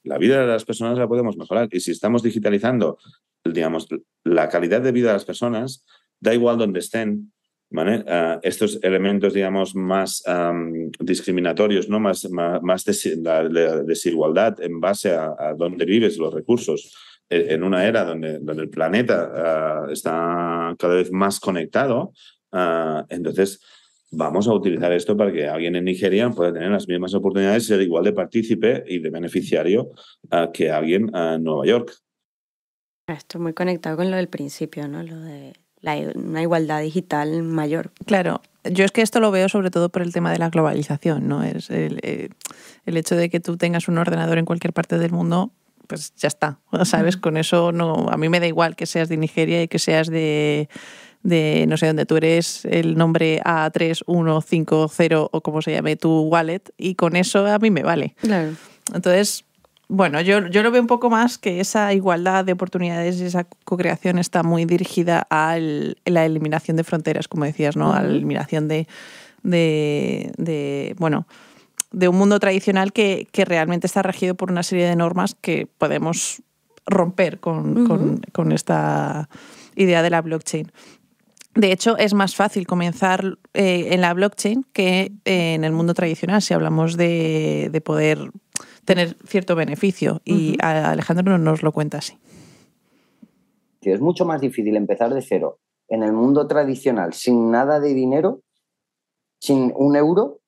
la 0.04 0.18
vida 0.18 0.42
de 0.42 0.48
las 0.48 0.66
personas 0.66 0.98
la 0.98 1.08
podemos 1.08 1.38
mejorar. 1.38 1.68
Y 1.72 1.80
si 1.80 1.92
estamos 1.92 2.24
digitalizando, 2.24 2.98
digamos, 3.46 3.88
la 4.24 4.50
calidad 4.50 4.82
de 4.82 4.92
vida 4.92 5.08
de 5.10 5.14
las 5.14 5.26
personas, 5.26 5.86
da 6.20 6.34
igual 6.34 6.58
donde 6.58 6.80
estén, 6.80 7.32
¿vale? 7.70 8.04
Ah, 8.08 8.40
estos 8.42 8.80
elementos, 8.82 9.34
digamos, 9.34 9.76
más 9.76 10.24
am, 10.28 10.90
discriminatorios, 11.00 11.88
¿no? 11.88 12.00
Más, 12.00 12.30
más, 12.32 12.62
más 12.64 12.86
desi- 12.86 13.16
la, 13.22 13.44
la 13.44 13.84
desigualdad 13.84 14.60
en 14.62 14.80
base 14.80 15.12
a, 15.12 15.36
a 15.38 15.54
dónde 15.54 15.86
vives, 15.86 16.18
los 16.18 16.34
recursos, 16.34 16.92
en 17.32 17.64
una 17.64 17.86
era 17.86 18.04
donde, 18.04 18.40
donde 18.40 18.64
el 18.64 18.70
planeta 18.70 19.32
ah, 19.34 19.88
está 19.92 20.76
cada 20.78 20.96
vez 20.96 21.12
más 21.12 21.40
conectado, 21.40 22.14
ah, 22.52 23.06
entonces 23.10 23.62
vamos 24.12 24.48
a 24.48 24.54
utilizar 24.54 24.92
esto 24.92 25.16
para 25.16 25.32
que 25.32 25.48
alguien 25.48 25.76
en 25.76 25.86
Nigeria 25.86 26.30
pueda 26.30 26.54
tener 26.54 26.70
las 26.70 26.88
mismas 26.88 27.14
oportunidades, 27.14 27.66
ser 27.66 27.82
igual 27.82 28.04
de 28.04 28.14
partícipe 28.14 28.84
y 28.86 29.00
de 29.00 29.10
beneficiario 29.10 29.90
que 30.54 30.70
alguien 30.70 31.10
en 31.16 31.44
Nueva 31.44 31.66
York. 31.66 31.94
Esto 33.08 33.40
muy 33.40 33.54
conectado 33.54 33.96
con 33.96 34.12
lo 34.12 34.18
del 34.18 34.28
principio, 34.28 34.90
¿no? 34.90 35.02
Lo 35.02 35.18
de 35.18 35.54
una 36.16 36.42
igualdad 36.42 36.82
digital 36.82 37.42
mayor. 37.44 37.92
Claro, 38.06 38.42
yo 38.64 38.86
es 38.86 38.92
que 38.92 39.02
esto 39.02 39.20
lo 39.20 39.32
veo 39.32 39.50
sobre 39.50 39.72
todo 39.72 39.90
por 39.90 40.02
el 40.02 40.14
tema 40.14 40.32
de 40.32 40.38
la 40.38 40.50
globalización, 40.50 41.28
¿no? 41.28 41.44
Es 41.44 41.70
el, 41.70 42.00
eh, 42.04 42.30
el, 42.86 42.98
hecho 42.98 43.16
de 43.16 43.30
que 43.30 43.40
tú 43.40 43.58
tengas 43.58 43.88
un 43.88 43.98
ordenador 43.98 44.38
en 44.38 44.46
cualquier 44.46 44.74
parte 44.74 44.98
del 45.00 45.12
mundo, 45.12 45.52
pues 45.92 46.14
ya 46.16 46.30
está, 46.30 46.58
¿sabes? 46.86 47.18
Con 47.18 47.36
eso 47.36 47.74
no, 47.74 48.08
a 48.10 48.16
mí 48.16 48.30
me 48.30 48.40
da 48.40 48.48
igual 48.48 48.78
que 48.78 48.86
seas 48.86 49.10
de 49.10 49.18
Nigeria 49.18 49.62
y 49.62 49.68
que 49.68 49.78
seas 49.78 50.08
de, 50.08 50.70
de 51.22 51.66
no 51.68 51.76
sé 51.76 51.88
dónde 51.88 52.06
tú 52.06 52.16
eres, 52.16 52.64
el 52.64 52.98
nombre 52.98 53.42
A3150 53.44 55.30
o 55.30 55.42
como 55.42 55.62
se 55.62 55.74
llame 55.74 55.98
tu 55.98 56.22
wallet, 56.22 56.62
y 56.78 56.96
con 56.96 57.18
eso 57.18 57.46
a 57.46 57.60
mí 57.60 57.72
me 57.72 57.84
vale. 57.84 58.16
Claro. 58.22 58.54
Entonces, 58.94 59.44
bueno, 59.90 60.22
yo, 60.22 60.48
yo 60.48 60.64
lo 60.64 60.72
veo 60.72 60.80
un 60.80 60.88
poco 60.88 61.10
más 61.10 61.38
que 61.38 61.60
esa 61.60 61.94
igualdad 61.94 62.46
de 62.46 62.54
oportunidades 62.54 63.20
y 63.20 63.26
esa 63.26 63.44
co-creación 63.66 64.18
está 64.18 64.44
muy 64.44 64.64
dirigida 64.64 65.28
a 65.30 65.58
la 65.60 66.26
eliminación 66.26 66.78
de 66.78 66.86
fronteras, 66.86 67.28
como 67.28 67.44
decías, 67.44 67.76
¿no? 67.76 67.92
A 67.92 68.02
la 68.02 68.08
eliminación 68.08 68.70
de, 68.70 68.88
de, 69.44 70.96
bueno, 70.98 71.28
de 71.92 72.08
un 72.08 72.18
mundo 72.18 72.40
tradicional 72.40 72.94
que, 72.94 73.28
realmente 73.34 73.88
está 73.88 74.02
regido 74.02 74.36
por 74.36 74.52
una 74.52 74.64
serie 74.64 74.88
de 74.88 74.96
normas 74.96 75.36
que 75.36 75.68
podemos 75.78 76.42
romper 76.86 77.40
con, 77.40 78.52
esta 78.52 79.30
idea 79.76 80.02
de 80.02 80.10
la 80.10 80.22
blockchain. 80.22 80.72
De 81.54 81.72
hecho, 81.72 81.98
es 81.98 82.14
más 82.14 82.36
fácil 82.36 82.66
comenzar 82.66 83.38
eh, 83.54 83.90
en 83.92 84.02
la 84.02 84.14
blockchain 84.14 84.66
que 84.72 85.12
en 85.26 85.66
el 85.66 85.74
mundo 85.74 85.94
tradicional, 85.94 86.42
si 86.42 86.54
hablamos 86.54 86.96
de, 86.96 87.70
de 87.72 87.82
poder 87.82 88.32
tener 88.86 89.18
cierto 89.26 89.56
beneficio. 89.56 90.22
Y 90.26 90.58
Alejandro 90.62 91.38
nos 91.38 91.62
lo 91.62 91.72
cuenta 91.72 91.98
así. 91.98 92.18
Es 93.82 94.00
mucho 94.00 94.26
más 94.26 94.42
difícil 94.42 94.76
empezar 94.76 95.14
de 95.14 95.22
cero 95.22 95.60
en 95.88 96.04
el 96.04 96.14
mundo 96.14 96.48
tradicional 96.48 97.14
sin 97.14 97.52
nada 97.52 97.80
de 97.80 97.94
dinero, 97.94 98.42
sin 99.40 99.74
un 99.76 99.96
euro, 99.96 100.41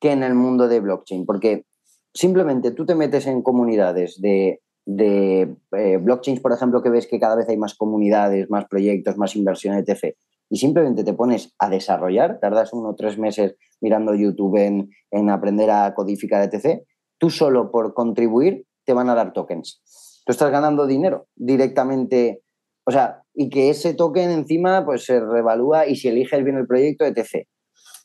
que 0.00 0.12
en 0.12 0.22
el 0.22 0.34
mundo 0.34 0.68
de 0.68 0.80
blockchain. 0.80 1.26
Porque 1.26 1.66
simplemente 2.14 2.70
tú 2.72 2.86
te 2.86 2.94
metes 2.94 3.26
en 3.26 3.42
comunidades 3.42 4.20
de, 4.20 4.60
de 4.86 5.56
eh, 5.76 5.98
blockchains, 5.98 6.40
por 6.40 6.52
ejemplo, 6.52 6.82
que 6.82 6.90
ves 6.90 7.06
que 7.06 7.20
cada 7.20 7.36
vez 7.36 7.48
hay 7.48 7.56
más 7.56 7.74
comunidades, 7.74 8.50
más 8.50 8.66
proyectos, 8.66 9.16
más 9.16 9.36
inversión, 9.36 9.76
etc. 9.76 10.16
Y 10.48 10.58
simplemente 10.58 11.04
te 11.04 11.12
pones 11.12 11.54
a 11.58 11.68
desarrollar, 11.68 12.40
tardas 12.40 12.72
uno 12.72 12.90
o 12.90 12.94
tres 12.94 13.18
meses 13.18 13.56
mirando 13.80 14.14
YouTube 14.14 14.56
en, 14.56 14.90
en 15.10 15.30
aprender 15.30 15.70
a 15.70 15.94
codificar, 15.94 16.42
etc 16.42 16.82
tú 17.20 17.30
solo 17.30 17.70
por 17.70 17.94
contribuir 17.94 18.66
te 18.84 18.94
van 18.94 19.08
a 19.10 19.14
dar 19.14 19.32
tokens. 19.32 19.82
Tú 20.24 20.32
estás 20.32 20.50
ganando 20.50 20.86
dinero 20.86 21.28
directamente, 21.36 22.42
o 22.84 22.90
sea, 22.90 23.22
y 23.34 23.50
que 23.50 23.70
ese 23.70 23.94
token 23.94 24.30
encima 24.30 24.84
pues 24.84 25.04
se 25.04 25.20
revalúa 25.20 25.86
y 25.86 25.96
si 25.96 26.08
eliges 26.08 26.42
bien 26.42 26.56
el 26.56 26.66
proyecto, 26.66 27.04
etc. 27.04 27.46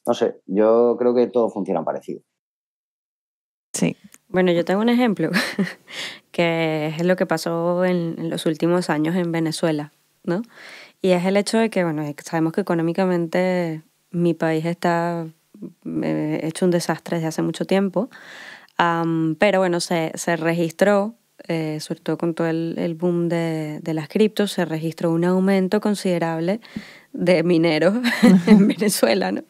No 0.06 0.14
sé, 0.14 0.42
yo 0.46 0.96
creo 0.98 1.14
que 1.16 1.28
todo 1.28 1.50
funciona 1.50 1.84
parecido. 1.84 2.22
Sí. 3.74 3.98
Bueno, 4.28 4.52
yo 4.52 4.66
tengo 4.66 4.82
un 4.82 4.90
ejemplo 4.90 5.30
que 6.32 6.88
es 6.88 7.06
lo 7.06 7.16
que 7.16 7.26
pasó 7.26 7.86
en, 7.86 8.30
los 8.30 8.46
últimos 8.46 8.90
años 8.90 9.16
en 9.16 9.32
Venezuela, 9.32 9.92
¿no? 10.24 10.42
Y 11.02 11.12
es 11.12 11.26
el 11.26 11.38
hecho 11.38 11.58
de 11.58 11.70
que, 11.70 11.84
bueno, 11.84 12.04
sabemos 12.24 12.54
que 12.54 12.62
económicamente 12.62 13.84
mi 14.12 14.34
país 14.34 14.66
está 14.66 15.28
eh, 16.02 16.40
hecho 16.44 16.66
un 16.66 16.72
desastre 16.72 17.18
desde 17.18 17.28
hace 17.28 17.42
mucho 17.42 17.66
tiempo 17.66 18.10
pero 19.40 19.60
bueno, 19.60 19.80
se, 19.80 20.12
se 20.16 20.36
registró, 20.36 21.16
eh, 21.48 21.80
sobre 21.80 22.02
todo 22.02 22.18
con 22.18 22.34
todo 22.34 22.48
el, 22.48 22.96
boom 23.00 23.30
de, 23.30 23.80
de, 23.82 23.94
las 23.94 24.08
criptos, 24.10 24.52
se 24.52 24.66
registró 24.66 25.12
un 25.12 25.26
aumento 25.26 25.80
considerable 25.82 26.60
de 27.16 27.44
mineros 27.44 27.96
en 28.48 28.68
Venezuela, 28.68 29.32
¿no? 29.32 29.44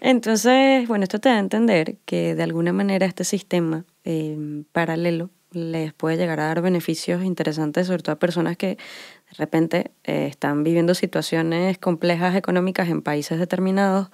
Entonces, 0.00 0.86
bueno, 0.88 1.04
esto 1.04 1.18
te 1.18 1.28
da 1.28 1.36
a 1.36 1.40
entender 1.40 1.96
que 2.04 2.34
de 2.34 2.42
alguna 2.42 2.72
manera 2.72 3.06
este 3.06 3.24
sistema 3.24 3.84
em, 4.04 4.64
paralelo 4.72 5.30
les 5.52 5.92
puede 5.92 6.16
llegar 6.16 6.38
a 6.38 6.46
dar 6.46 6.62
beneficios 6.62 7.24
interesantes, 7.24 7.88
sobre 7.88 8.02
todo 8.02 8.12
a 8.12 8.18
personas 8.18 8.56
que 8.56 8.68
de 8.68 9.36
repente 9.36 9.90
eh, 10.04 10.28
están 10.30 10.62
viviendo 10.62 10.94
situaciones 10.94 11.76
complejas 11.78 12.36
económicas 12.36 12.88
en 12.88 13.02
países 13.02 13.38
determinados 13.40 14.10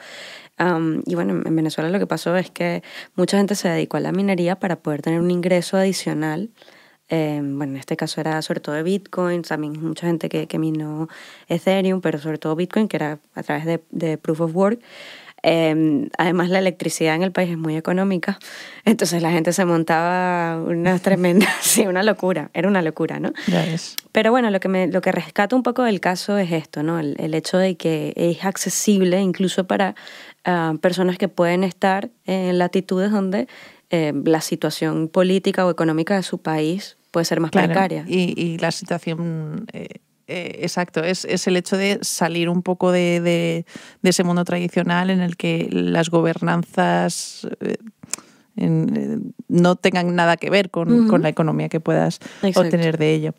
y 0.59 1.14
bueno, 1.14 1.42
en 1.44 1.57
Venezuela 1.57 1.90
lo 1.90 1.99
que 1.99 2.07
pasó 2.07 2.34
es 2.36 2.51
que 2.51 2.82
mucha 3.14 3.36
gente 3.36 3.55
se 3.55 3.68
dedicó 3.68 3.99
a 3.99 4.01
la 4.01 4.12
minería 4.12 4.59
para 4.59 4.76
poder 4.76 5.03
tener 5.03 5.20
un 5.20 5.30
ingreso 5.30 5.76
adicional. 5.76 6.51
Em, 7.09 7.57
bueno, 7.57 7.74
en 7.74 7.78
este 7.78 7.96
caso 7.96 8.20
era 8.20 8.42
sobre 8.42 8.61
todo 8.61 8.74
de 8.74 8.82
Bitcoin, 8.82 9.42
también 9.42 9.80
mucha 9.80 10.07
gente 10.07 10.28
que, 10.28 10.46
que 10.46 10.59
minó 10.59 11.09
Ethereum, 11.48 12.00
pero 12.00 12.18
sobre 12.18 12.38
todo 12.38 12.57
Bitcoin, 12.57 12.88
que 12.88 12.96
era 12.96 13.18
a 13.34 13.42
través 13.42 13.64
de, 13.64 13.80
de 13.90 14.18
Proof 14.18 14.40
of 14.40 14.57
Work. 14.57 14.80
Em, 15.42 16.09
además, 16.18 16.48
la 16.48 16.59
electricidad 16.59 17.14
en 17.14 17.22
el 17.22 17.30
país 17.30 17.50
es 17.50 17.59
muy 17.59 17.76
económica, 17.76 18.38
entonces 18.84 19.22
la 19.22 19.30
gente 19.30 19.52
se 19.52 19.64
montaba 19.64 20.61
una 20.61 20.98
tremenda, 20.98 21.46
sí, 21.61 21.86
una 21.86 22.02
locura, 22.02 22.50
era 22.52 22.66
una 22.66 22.82
locura, 22.82 23.20
¿no? 23.20 23.32
Pero 24.11 24.32
bueno, 24.32 24.50
lo 24.50 24.59
que, 24.59 24.68
me, 24.68 24.88
lo 24.88 25.00
que 25.00 25.12
rescata 25.12 25.54
un 25.54 25.62
poco 25.62 25.84
del 25.84 26.00
caso 26.00 26.36
es 26.38 26.50
esto, 26.50 26.82
¿no? 26.82 26.98
El, 26.98 27.14
el 27.18 27.34
hecho 27.34 27.59
de 27.59 27.76
que 27.76 28.12
es 28.16 28.44
accesible 28.44 29.20
incluso 29.20 29.66
para 29.66 29.94
personas 30.80 31.18
que 31.18 31.26
pueden 31.26 31.64
estar 31.64 32.09
en 32.24 32.59
latitudes 32.59 33.11
donde 33.11 33.48
eh, 33.91 34.12
la 34.24 34.41
situación 34.41 35.09
política 35.09 35.64
o 35.66 35.70
económica 35.70 36.16
de 36.16 36.22
su 36.22 36.39
país 36.39 36.97
puede 37.11 37.24
ser 37.24 37.41
más 37.41 37.51
precaria. 37.51 38.05
Y, 38.09 38.59
la 38.59 38.72
situación, 38.72 39.66
eh, 39.72 40.01
eh, 40.26 40.59
exacto, 40.62 41.05
es, 41.05 41.24
es, 41.24 41.47
el 41.47 41.57
hecho 41.57 41.76
de 41.76 41.99
salir 42.03 42.49
un 42.49 42.62
poco 42.62 42.91
de, 42.91 43.20
de, 43.20 43.64
ese 44.03 44.24
mundo 44.24 44.45
tradicional 44.45 45.11
en 45.11 45.20
el 45.20 45.37
que 45.37 45.68
las 45.70 46.11
gobernanzas 46.11 47.49
no 48.57 49.76
tengan 49.76 50.14
nada 50.14 50.36
que 50.36 50.50
ver 50.50 50.70
con, 50.70 51.22
la 51.22 51.28
economía 51.28 51.68
que 51.68 51.80
puedas 51.80 52.20
obtener 52.54 52.98
de 52.98 53.14
ello. 53.14 53.34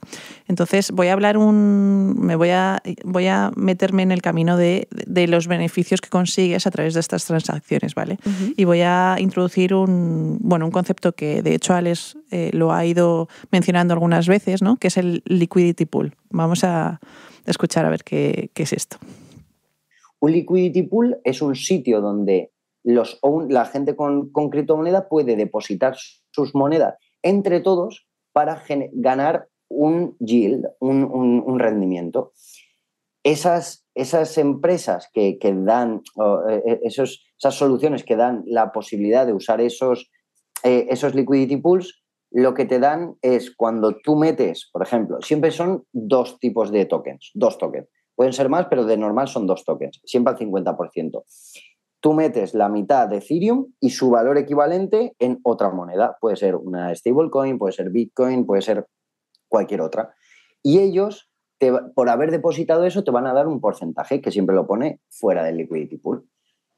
Entonces 0.47 0.91
voy 0.91 1.07
a 1.07 1.13
hablar 1.13 1.37
un, 1.37 2.15
me 2.19 2.35
voy 2.35 2.49
a, 2.49 2.81
voy 3.03 3.27
a 3.27 3.51
meterme 3.55 4.03
en 4.03 4.11
el 4.11 4.21
camino 4.21 4.57
de, 4.57 4.87
los 5.27 5.47
beneficios 5.47 6.01
que 6.01 6.09
consigues 6.09 6.67
a 6.67 6.71
través 6.71 6.93
de 6.93 6.99
estas 6.99 7.25
transacciones, 7.25 7.95
¿vale? 7.95 8.17
Y 8.55 8.65
voy 8.65 8.81
a 8.81 9.17
introducir 9.19 9.73
un, 9.73 10.37
bueno, 10.41 10.65
un 10.65 10.71
concepto 10.71 11.13
que 11.13 11.41
de 11.41 11.55
hecho 11.55 11.73
Alex 11.73 12.17
eh, 12.31 12.51
lo 12.53 12.71
ha 12.71 12.85
ido 12.85 13.27
mencionando 13.51 13.93
algunas 13.93 14.27
veces, 14.27 14.61
¿no? 14.61 14.77
Que 14.77 14.87
es 14.87 14.97
el 14.97 15.23
liquidity 15.25 15.85
pool. 15.85 16.15
Vamos 16.29 16.63
a 16.63 16.99
escuchar 17.45 17.85
a 17.85 17.89
ver 17.89 18.03
qué, 18.03 18.51
qué 18.53 18.63
es 18.63 18.73
esto. 18.73 18.97
Un 20.19 20.31
liquidity 20.31 20.83
pool 20.83 21.17
es 21.23 21.41
un 21.41 21.55
sitio 21.55 22.01
donde 22.01 22.51
los, 22.87 23.19
la 23.49 23.65
gente 23.65 23.97
con, 23.97 24.31
con 24.31 24.49
criptomoneda 24.49 25.09
puede 25.09 25.35
depositar 25.35 25.97
sus 26.31 26.55
monedas 26.55 26.95
entre 27.21 27.59
todos 27.59 28.07
para 28.31 28.63
ganar 28.93 29.49
un 29.67 30.15
yield, 30.19 30.65
un, 30.79 31.59
rendimiento. 31.59 32.31
Esas, 33.23 33.85
esas 33.93 34.37
empresas 34.37 35.09
que, 35.13 35.37
dan, 35.41 36.01
eh, 36.49 36.63
eh, 36.65 36.79
esos, 36.83 37.25
esas 37.37 37.55
soluciones 37.55 38.05
que 38.05 38.15
dan 38.15 38.43
la 38.45 38.71
posibilidad 38.71 39.25
de 39.25 39.33
usar 39.33 39.59
esos, 39.59 40.09
eh, 40.63 40.87
esos 40.89 41.13
liquidity 41.13 41.57
pools, 41.57 42.01
lo 42.31 42.53
que 42.53 42.63
te 42.63 42.79
dan 42.79 43.17
es 43.21 43.53
cuando 43.53 43.97
tú 43.97 44.15
metes, 44.15 44.69
por 44.71 44.81
ejemplo, 44.81 45.21
siempre 45.21 45.51
son 45.51 45.83
dos 45.91 46.39
tipos 46.39 46.71
de 46.71 46.85
tokens, 46.85 47.31
dos 47.33 47.57
tokens. 47.57 47.89
Pueden 48.15 48.31
ser 48.31 48.47
más, 48.47 48.67
pero 48.69 48.85
de 48.85 48.95
normal 48.95 49.27
son 49.27 49.45
dos 49.45 49.65
tokens, 49.65 49.99
siempre 50.05 50.33
al 50.33 50.39
50% 50.39 51.23
tú 51.99 52.13
metes 52.13 52.53
la 52.53 52.69
mitad 52.69 53.07
de 53.07 53.17
Ethereum 53.17 53.73
y 53.79 53.89
su 53.91 54.09
valor 54.09 54.37
equivalente 54.37 55.15
en 55.19 55.39
otra 55.43 55.69
moneda. 55.69 56.17
Puede 56.19 56.35
ser 56.35 56.55
una 56.55 56.93
stablecoin, 56.93 57.57
puede 57.57 57.73
ser 57.73 57.89
Bitcoin, 57.89 58.45
puede 58.45 58.61
ser 58.61 58.87
cualquier 59.47 59.81
otra. 59.81 60.13
Y 60.63 60.79
ellos, 60.79 61.29
por 61.95 62.09
haber 62.09 62.31
depositado 62.31 62.85
eso, 62.85 63.03
te 63.03 63.11
van 63.11 63.27
a 63.27 63.33
dar 63.33 63.47
un 63.47 63.61
porcentaje 63.61 64.21
que 64.21 64.31
siempre 64.31 64.55
lo 64.55 64.67
pone 64.67 65.01
fuera 65.09 65.43
del 65.43 65.57
liquidity 65.57 65.97
pool. 65.97 66.27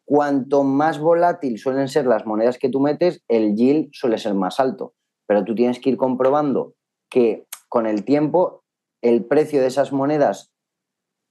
Cuanto 0.06 0.64
más 0.64 1.00
volátil 1.00 1.60
suelen 1.60 1.88
ser 1.88 2.08
las 2.08 2.26
monedas 2.26 2.58
que 2.58 2.70
tú 2.70 2.80
metes, 2.80 3.24
el 3.28 3.56
yield 3.56 3.90
suele 3.92 4.18
ser 4.18 4.34
más 4.34 4.60
alto. 4.60 4.94
Pero 5.28 5.44
tú 5.44 5.54
tienes 5.54 5.80
que 5.80 5.92
ir 5.92 5.98
comprobando 5.98 6.74
que 7.10 7.46
con 7.68 7.86
el 7.86 8.04
tiempo 8.04 8.64
el 9.02 9.26
precio 9.26 9.62
de 9.62 9.68
esas 9.68 9.92
monedas 9.92 10.52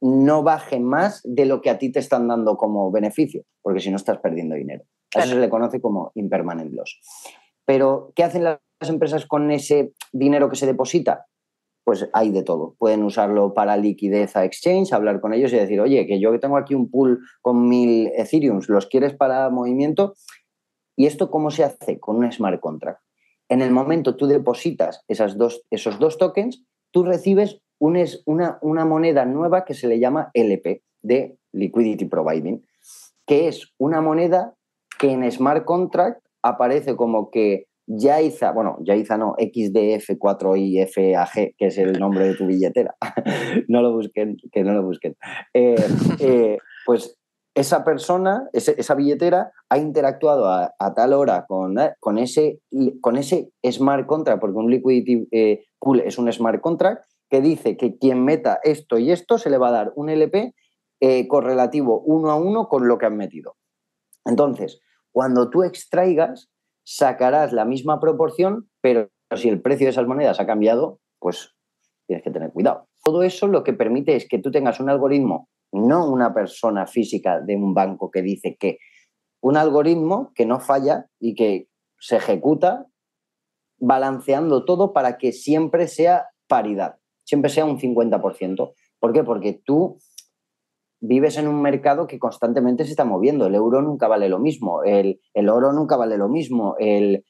no 0.00 0.42
baje 0.42 0.80
más 0.80 1.20
de 1.24 1.46
lo 1.46 1.60
que 1.60 1.70
a 1.70 1.78
ti 1.78 1.90
te 1.90 1.98
están 1.98 2.28
dando 2.28 2.56
como 2.56 2.90
beneficio, 2.90 3.44
porque 3.62 3.80
si 3.80 3.90
no 3.90 3.96
estás 3.96 4.18
perdiendo 4.18 4.54
dinero. 4.54 4.84
eso 5.14 5.28
se 5.28 5.40
le 5.40 5.50
conoce 5.50 5.80
como 5.80 6.12
impermanent 6.14 6.72
loss. 6.72 7.00
Pero, 7.64 8.12
¿qué 8.14 8.24
hacen 8.24 8.44
las 8.44 8.60
empresas 8.82 9.26
con 9.26 9.50
ese 9.50 9.92
dinero 10.12 10.48
que 10.48 10.56
se 10.56 10.66
deposita? 10.66 11.26
pues 11.88 12.06
hay 12.12 12.30
de 12.32 12.42
todo. 12.42 12.74
Pueden 12.76 13.02
usarlo 13.02 13.54
para 13.54 13.78
liquidez 13.78 14.36
a 14.36 14.44
exchange, 14.44 14.92
hablar 14.92 15.22
con 15.22 15.32
ellos 15.32 15.50
y 15.54 15.56
decir, 15.56 15.80
oye, 15.80 16.06
que 16.06 16.20
yo 16.20 16.38
tengo 16.38 16.58
aquí 16.58 16.74
un 16.74 16.90
pool 16.90 17.20
con 17.40 17.66
mil 17.66 18.08
Ethereum, 18.14 18.60
¿los 18.68 18.84
quieres 18.88 19.14
para 19.14 19.48
movimiento? 19.48 20.12
¿Y 20.96 21.06
esto 21.06 21.30
cómo 21.30 21.50
se 21.50 21.64
hace? 21.64 21.98
Con 21.98 22.16
un 22.16 22.30
smart 22.30 22.60
contract. 22.60 23.00
En 23.48 23.62
el 23.62 23.70
momento 23.70 24.16
tú 24.16 24.26
depositas 24.26 25.02
esas 25.08 25.38
dos, 25.38 25.64
esos 25.70 25.98
dos 25.98 26.18
tokens, 26.18 26.62
tú 26.90 27.04
recibes 27.04 27.62
una, 27.78 28.58
una 28.60 28.84
moneda 28.84 29.24
nueva 29.24 29.64
que 29.64 29.74
se 29.74 29.88
le 29.88 29.98
llama 29.98 30.30
LP, 30.34 30.82
de 31.02 31.36
Liquidity 31.52 32.06
Providing, 32.06 32.64
que 33.26 33.48
es 33.48 33.74
una 33.78 34.00
moneda 34.00 34.54
que 34.98 35.12
en 35.12 35.30
smart 35.30 35.64
contract 35.64 36.24
aparece 36.42 36.96
como 36.96 37.30
que 37.30 37.66
Yaiza, 37.86 38.50
bueno, 38.52 38.78
Yaiza 38.80 39.16
no, 39.16 39.34
XDF4IFAG, 39.36 41.54
que 41.56 41.66
es 41.66 41.78
el 41.78 41.98
nombre 41.98 42.28
de 42.28 42.34
tu 42.34 42.46
billetera. 42.46 42.94
no 43.68 43.80
lo 43.80 43.92
busquen, 43.92 44.36
que 44.52 44.62
no 44.62 44.74
lo 44.74 44.82
busquen. 44.82 45.16
Eh, 45.54 45.76
eh, 46.20 46.58
pues 46.84 47.16
esa 47.54 47.84
persona, 47.84 48.46
esa 48.52 48.94
billetera, 48.94 49.52
ha 49.70 49.78
interactuado 49.78 50.48
a, 50.48 50.74
tal 50.94 51.14
hora 51.14 51.46
con, 51.48 51.78
eh, 51.78 51.94
con, 51.98 52.18
ese, 52.18 52.60
con 53.00 53.16
ese 53.16 53.50
smart 53.64 54.06
contract, 54.06 54.40
porque 54.40 54.58
un 54.58 54.70
liquidity 54.70 55.26
pool 55.80 56.00
es 56.00 56.18
un 56.18 56.30
smart 56.30 56.60
contract, 56.60 57.07
que 57.28 57.40
dice 57.40 57.76
que 57.76 57.98
quien 57.98 58.24
meta 58.24 58.60
esto 58.62 58.98
y 58.98 59.10
esto 59.10 59.38
se 59.38 59.50
le 59.50 59.58
va 59.58 59.68
a 59.68 59.72
dar 59.72 59.92
un 59.96 60.08
LP 60.08 60.54
correlativo 61.28 62.00
uno 62.00 62.30
a 62.30 62.36
uno 62.36 62.68
con 62.68 62.88
lo 62.88 62.98
que 62.98 63.06
han 63.06 63.16
metido. 63.16 63.56
Entonces, 64.24 64.80
cuando 65.12 65.50
tú 65.50 65.62
extraigas, 65.62 66.50
sacarás 66.84 67.52
la 67.52 67.64
misma 67.64 68.00
proporción, 68.00 68.68
pero 68.80 69.10
si 69.36 69.48
el 69.48 69.60
precio 69.60 69.86
de 69.86 69.90
esas 69.90 70.06
monedas 70.06 70.40
ha 70.40 70.46
cambiado, 70.46 71.00
pues 71.18 71.54
tienes 72.06 72.24
que 72.24 72.30
tener 72.30 72.50
cuidado. 72.52 72.88
Todo 73.04 73.22
eso 73.22 73.46
lo 73.46 73.62
que 73.62 73.74
permite 73.74 74.16
es 74.16 74.26
que 74.26 74.38
tú 74.38 74.50
tengas 74.50 74.80
un 74.80 74.88
algoritmo, 74.88 75.48
no 75.72 76.10
una 76.10 76.32
persona 76.32 76.86
física 76.86 77.40
de 77.40 77.56
un 77.56 77.74
banco 77.74 78.10
que 78.10 78.22
dice 78.22 78.56
que, 78.58 78.78
un 79.40 79.56
algoritmo 79.56 80.32
que 80.34 80.46
no 80.46 80.60
falla 80.60 81.06
y 81.20 81.34
que 81.34 81.68
se 82.00 82.16
ejecuta 82.16 82.86
balanceando 83.78 84.64
todo 84.64 84.92
para 84.92 85.18
que 85.18 85.32
siempre 85.32 85.86
sea 85.86 86.28
paridad, 86.48 86.96
siempre 87.28 87.50
sea 87.50 87.66
un 87.66 87.78
50%. 87.78 88.72
¿Por 88.98 89.12
qué? 89.12 89.22
Porque 89.22 89.60
tú 89.62 89.98
vives 90.98 91.36
en 91.36 91.46
un 91.46 91.60
mercado 91.60 92.06
que 92.06 92.18
constantemente 92.18 92.84
se 92.84 92.90
está 92.92 93.04
moviendo. 93.04 93.46
El 93.46 93.54
euro 93.54 93.82
nunca 93.82 94.08
vale 94.08 94.30
lo 94.30 94.38
mismo, 94.38 94.82
el, 94.82 95.20
oro 95.50 95.74
nunca 95.74 95.98
vale 95.98 96.16
lo 96.16 96.30
mismo, 96.30 96.74
el, 96.78 97.22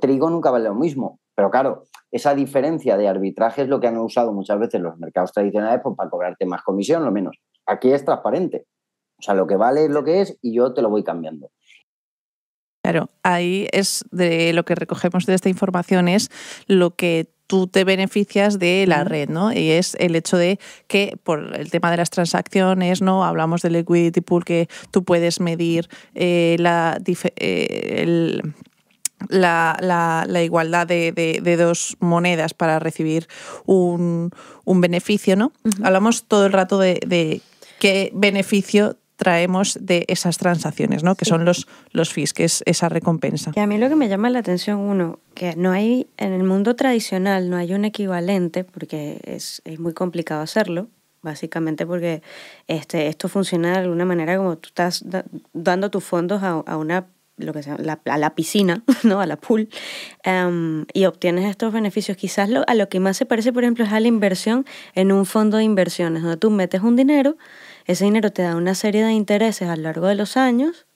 trigo 0.00 0.28
nunca 0.28 0.50
vale 0.50 0.68
lo 0.68 0.74
mismo. 0.74 1.18
Pero 1.34 1.50
claro, 1.50 1.84
esa 2.10 2.34
diferencia 2.34 2.98
de 2.98 3.08
arbitraje 3.08 3.62
es 3.62 3.68
lo 3.68 3.80
que 3.80 3.86
han 3.86 3.96
usado 3.96 4.34
muchas 4.34 4.58
veces 4.58 4.82
los 4.82 4.98
mercados 4.98 5.32
tradicionales 5.32 5.80
pues, 5.82 5.96
para 5.96 6.10
cobrarte 6.10 6.44
más 6.44 6.62
comisión, 6.62 7.02
lo 7.02 7.10
menos. 7.10 7.38
Aquí 7.64 7.90
es 7.90 8.04
transparente. 8.04 8.66
O 9.18 9.22
sea, 9.22 9.32
lo 9.32 9.46
que 9.46 9.56
vale 9.56 9.84
es 9.84 9.90
lo 9.90 10.04
que 10.04 10.20
es 10.20 10.38
y 10.42 10.54
yo 10.54 10.74
te 10.74 10.82
lo 10.82 10.90
voy 10.90 11.04
cambiando. 11.04 11.50
Claro, 12.82 13.08
ahí 13.22 13.66
es 13.72 14.04
de 14.10 14.52
lo 14.52 14.64
que 14.64 14.74
recogemos 14.74 15.24
de 15.24 15.34
esta 15.34 15.48
información 15.48 16.08
es 16.08 16.28
lo 16.66 16.90
que 16.96 17.39
tú 17.50 17.66
te 17.66 17.82
beneficias 17.82 18.60
de 18.60 18.84
la 18.86 19.02
red, 19.02 19.28
¿no? 19.28 19.52
Y 19.52 19.72
es 19.72 19.96
el 19.98 20.14
hecho 20.14 20.36
de 20.36 20.60
que 20.86 21.18
por 21.24 21.56
el 21.56 21.68
tema 21.68 21.90
de 21.90 21.96
las 21.96 22.08
transacciones, 22.08 23.02
¿no? 23.02 23.24
Hablamos 23.24 23.62
del 23.62 23.72
liquidity 23.72 24.20
pool 24.20 24.44
que 24.44 24.68
tú 24.92 25.02
puedes 25.02 25.40
medir 25.40 25.88
eh, 26.14 26.54
la, 26.60 27.02
eh, 27.34 28.40
la, 29.30 30.42
igualdad 30.44 30.86
de, 30.86 31.56
dos 31.58 31.96
monedas 31.98 32.54
para 32.54 32.78
recibir 32.78 33.26
un, 33.66 34.30
beneficio, 34.64 35.34
¿no? 35.34 35.50
Hablamos 35.82 36.26
todo 36.28 36.46
el 36.46 36.52
rato 36.52 36.78
de, 36.78 37.00
de 37.04 37.40
qué 37.80 38.12
beneficio 38.14 38.96
traemos 39.20 39.76
de 39.82 40.06
esas 40.08 40.38
transacciones, 40.38 41.04
¿no? 41.04 41.14
que 41.14 41.26
son 41.26 41.44
los, 41.44 41.68
los 41.92 42.10
fees, 42.10 42.32
que 42.32 42.44
es 42.44 42.62
esa 42.64 42.88
recompensa. 42.88 43.52
Que 43.52 43.60
a 43.60 43.66
mí 43.66 43.76
lo 43.76 43.90
que 43.90 43.94
me 43.94 44.08
llama 44.08 44.30
la 44.30 44.38
atención, 44.38 44.78
uno, 44.78 45.18
que 45.34 45.56
no 45.56 45.72
hay, 45.72 46.06
en 46.16 46.32
el 46.32 46.42
mundo 46.42 46.74
tradicional 46.74 47.50
no 47.50 47.58
hay 47.58 47.74
un 47.74 47.84
equivalente, 47.84 48.64
porque 48.64 49.20
es, 49.24 49.60
es 49.66 49.78
muy 49.78 49.92
complicado 49.92 50.40
hacerlo, 50.40 50.88
básicamente 51.20 51.84
porque 51.84 52.22
este, 52.66 53.08
esto 53.08 53.28
funciona 53.28 53.72
de 53.72 53.78
alguna 53.80 54.06
manera 54.06 54.38
como 54.38 54.56
tú 54.56 54.68
estás 54.68 55.04
dando 55.52 55.90
tus 55.90 56.02
fondos 56.02 56.42
a, 56.42 56.52
a 56.52 56.78
una 56.78 57.06
lo 57.44 57.52
que 57.52 57.62
sea, 57.62 57.76
a 58.04 58.18
la 58.18 58.34
piscina, 58.34 58.82
¿no? 59.02 59.20
a 59.20 59.26
la 59.26 59.36
pool, 59.36 59.68
em, 60.24 60.86
y 60.92 61.04
obtienes 61.04 61.48
estos 61.48 61.72
beneficios. 61.72 62.16
Quizás 62.16 62.48
lo, 62.48 62.64
a 62.66 62.74
lo 62.74 62.88
que 62.88 63.00
más 63.00 63.16
se 63.16 63.26
parece, 63.26 63.52
por 63.52 63.64
ejemplo, 63.64 63.84
es 63.84 63.92
a 63.92 64.00
la 64.00 64.08
inversión 64.08 64.64
en 64.94 65.12
un 65.12 65.26
fondo 65.26 65.58
de 65.58 65.64
inversiones, 65.64 66.22
donde 66.22 66.36
tú 66.36 66.50
metes 66.50 66.82
un 66.82 66.96
dinero 66.96 67.36
ese 67.86 68.04
dinero 68.04 68.32
te 68.32 68.42
da 68.42 68.56
una 68.56 68.74
serie 68.74 69.04
de 69.04 69.12
intereses 69.12 69.68
a 69.68 69.76
lo 69.76 69.82
largo 69.82 70.06
de 70.06 70.14
los 70.14 70.36
años 70.36 70.86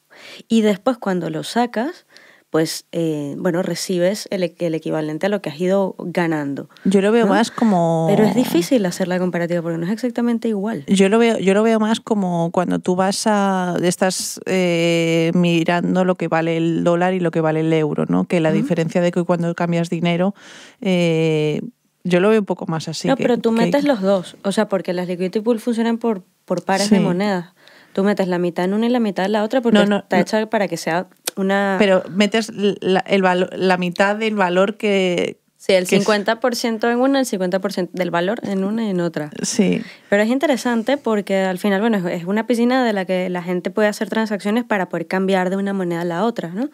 y 0.49 0.62
después 0.62 0.99
cuando 0.99 1.30
lo 1.30 1.43
sacas, 1.43 2.07
pues 2.55 2.87
eh, 2.93 3.35
bueno, 3.37 3.64
recibes 3.64 4.28
el, 4.30 4.55
el, 4.61 4.74
equivalente 4.76 5.26
a 5.26 5.28
lo 5.28 5.43
que 5.43 5.51
has 5.51 5.61
ido 5.61 5.97
ganando. 5.99 6.68
Yo 6.85 7.01
lo 7.01 7.11
veo 7.11 7.26
más 7.26 7.51
como... 7.51 8.07
Pero 8.09 8.22
es 8.22 8.37
difícil 8.37 8.87
hacer 8.87 9.09
la 9.09 9.18
comparativa 9.18 9.61
porque 9.61 9.76
no 9.76 9.87
es 9.87 9.91
exactamente 9.91 10.47
igual. 10.47 10.85
Yo 10.87 11.09
lo 11.09 11.18
veo, 11.18 11.37
yo 11.41 11.53
lo 11.53 11.64
veo 11.64 11.80
más 11.80 11.99
como 11.99 12.53
cuando 12.53 12.78
tú 12.78 12.95
vas 12.95 13.26
a... 13.26 13.76
estás 13.82 14.41
eh, 14.47 15.32
mirando 15.35 16.05
lo 16.05 16.14
que 16.14 16.28
vale 16.28 16.57
el 16.57 16.85
dólar 16.85 17.14
y 17.14 17.18
lo 17.18 17.32
que 17.32 17.41
vale 17.41 17.59
el 17.59 17.72
euro, 17.72 18.05
¿no? 18.07 18.26
Que 18.26 18.39
la 18.39 18.53
diferencia 18.53 19.01
de 19.01 19.11
que 19.11 19.24
cuando 19.24 19.53
cambias 19.57 19.91
dinero... 19.91 20.32
Eh, 20.80 21.61
yo 22.05 22.21
lo 22.21 22.29
veo 22.29 22.41
un 22.41 22.47
poco 22.47 22.67
más 22.67 22.87
así. 22.87 23.09
No, 23.09 23.17
pero 23.17 23.39
tú 23.39 23.51
metes 23.51 23.85
los 23.85 24.03
dos. 24.03 24.37
O 24.45 24.53
sea, 24.53 24.69
porque 24.69 24.93
las 24.93 25.09
liquidity 25.09 25.41
pool 25.41 25.59
funcionan 25.59 25.97
por, 25.97 26.23
por 26.45 26.63
pares 26.63 26.91
de 26.91 27.01
monedas. 27.01 27.55
Tú 27.95 28.05
metes 28.05 28.29
la 28.29 28.39
mitad 28.39 28.67
en 28.67 28.75
una 28.75 28.87
y 28.87 28.91
la 28.91 29.01
mitad 29.01 29.25
en 29.25 29.33
la 29.33 29.43
otra 29.43 29.63
porque 29.63 29.83
está 29.83 30.21
hecha 30.21 30.47
para 30.47 30.69
que 30.69 30.77
sea 30.77 31.07
una... 31.37 31.77
Pero 31.79 32.03
metes 32.11 32.51
la, 32.53 33.01
el 33.01 33.23
la 33.23 33.77
mitad 33.79 34.17
del 34.17 34.35
valor 34.35 34.77
que... 34.77 35.41
Sí, 35.57 35.73
el 35.73 35.87
50% 35.87 36.93
en 36.93 36.99
una, 36.99 37.21
el 37.21 37.27
50% 37.27 37.89
del 37.93 38.11
valor 38.11 38.39
en 38.43 38.65
una 38.65 38.85
y 38.85 38.91
en 38.91 39.01
otra. 39.01 39.31
Sí. 39.41 39.81
Pero 40.11 40.23
es 40.23 40.29
interesante 40.29 40.99
porque 40.99 41.39
al 41.39 41.59
final, 41.59 41.81
bueno, 41.81 42.07
es 42.07 42.25
una 42.25 42.47
piscina 42.47 42.85
de 42.85 42.93
la 42.93 43.07
que 43.07 43.31
la 43.31 43.43
gente 43.43 43.71
puede 43.71 43.89
hacer 43.89 44.11
transacciones 44.11 44.65
para 44.65 44.91
poder 44.91 45.07
cambiar 45.07 45.49
de 45.49 45.57
una 45.57 45.73
moneda 45.73 46.03
a 46.03 46.05
la 46.05 46.25
otra, 46.27 46.49
¿no? 46.49 46.69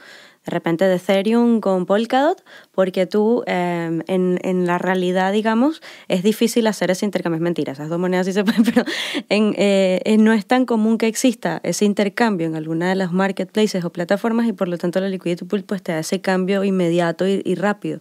De 0.45 0.51
repente 0.51 0.87
de 0.87 0.97
Ethereum 0.97 1.61
con 1.61 1.85
Polkadot, 1.85 2.43
porque 2.73 3.07
tú 3.07 3.43
em, 3.47 4.03
en, 4.07 4.39
en, 4.43 4.67
la 4.67 4.79
realidad, 4.79 5.33
digamos, 5.33 5.83
es 6.09 6.23
difícil 6.23 6.67
hacer 6.67 6.91
ese 6.91 7.05
intercambio. 7.05 7.37
Es 7.37 7.43
mentira, 7.43 7.73
esas 7.73 7.89
dos 7.89 7.99
monedas 7.99 8.27
sí 8.27 8.33
se 8.33 8.45
pueden, 8.45 8.65
pero 8.65 8.85
eh, 9.29 10.17
no 10.19 10.33
es 10.33 10.47
tan 10.47 10.65
común 10.65 10.97
que 10.97 11.07
exista 11.07 11.61
ese 11.63 11.85
intercambio 11.85 12.47
en 12.47 12.57
alguna 12.57 12.89
de 12.89 12.95
las 12.95 13.13
marketplaces 13.13 13.85
o 13.85 13.91
plataformas 13.91 14.47
y 14.47 14.53
por 14.53 14.69
lo 14.69 14.79
tanto 14.79 15.01
la 15.01 15.09
Liquidity 15.09 15.45
Pool 15.45 15.65
pues, 15.65 15.83
te 15.83 15.93
da 15.93 15.99
ese 15.99 16.21
cambio 16.21 16.65
inmediato 16.65 17.27
y, 17.27 17.55
rápido. 17.55 18.01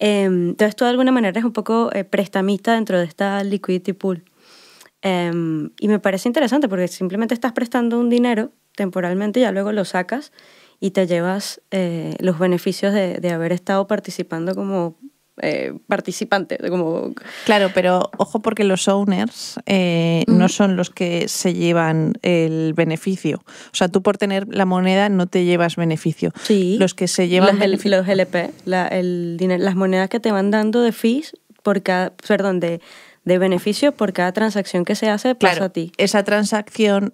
Em, 0.00 0.50
entonces, 0.50 0.74
tú 0.74 0.84
de 0.84 0.90
alguna 0.90 1.12
manera 1.12 1.38
es 1.38 1.44
un 1.44 1.52
poco 1.52 1.90
eh, 1.92 2.04
prestamista 2.04 2.74
dentro 2.74 2.98
de 2.98 3.04
esta 3.04 3.42
Liquidity 3.44 3.92
Pool. 3.92 4.24
Em, 5.02 5.70
y 5.78 5.86
me 5.86 6.00
parece 6.00 6.28
interesante 6.28 6.68
porque 6.68 6.88
simplemente 6.88 7.34
estás 7.34 7.52
prestando 7.52 8.00
un 8.00 8.10
dinero 8.10 8.50
temporalmente 8.74 9.38
y 9.40 9.42
ya 9.42 9.52
luego 9.52 9.70
lo 9.72 9.84
sacas 9.84 10.32
y 10.80 10.92
te 10.92 11.06
llevas 11.06 11.60
eh, 11.70 12.14
los 12.20 12.38
beneficios 12.38 12.94
de, 12.94 13.18
de, 13.18 13.30
haber 13.30 13.52
estado 13.52 13.86
participando 13.86 14.54
como 14.54 14.96
eh, 15.40 15.74
participante. 15.86 16.58
Como... 16.68 17.12
Claro, 17.44 17.70
pero 17.74 18.10
ojo 18.16 18.40
porque 18.40 18.64
los 18.64 18.88
owners 18.88 19.58
eh, 19.66 20.24
no 20.26 20.48
son 20.48 20.76
los 20.76 20.90
que 20.90 21.28
se 21.28 21.54
llevan 21.54 22.14
el 22.22 22.74
beneficio. 22.74 23.42
O 23.72 23.74
sea, 23.74 23.88
tú 23.88 24.02
por 24.02 24.18
tener 24.18 24.46
la 24.50 24.64
moneda 24.64 25.08
no 25.08 25.26
te 25.26 25.44
llevas 25.44 25.76
beneficio. 25.76 26.32
Sí. 26.42 26.76
Los 26.78 26.94
que 26.94 27.08
se 27.08 27.28
llevan 27.28 27.58
los, 27.58 27.84
los 27.84 28.08
LP, 28.08 28.50
la, 28.64 28.88
el 28.88 29.36
dinero, 29.38 29.62
las 29.62 29.76
monedas 29.76 30.08
que 30.08 30.20
te 30.20 30.32
van 30.32 30.50
dando 30.50 30.80
de 30.80 30.92
fees 30.92 31.36
por 31.62 31.82
cada, 31.82 32.12
perdón, 32.26 32.60
de, 32.60 32.80
de 33.24 33.38
beneficio 33.38 33.92
por 33.92 34.12
cada 34.12 34.32
transacción 34.32 34.84
que 34.84 34.94
se 34.94 35.08
hace 35.08 35.34
pasa 35.34 35.66
a 35.66 35.68
ti. 35.68 35.92
Esa 35.98 36.24
transacción 36.24 37.12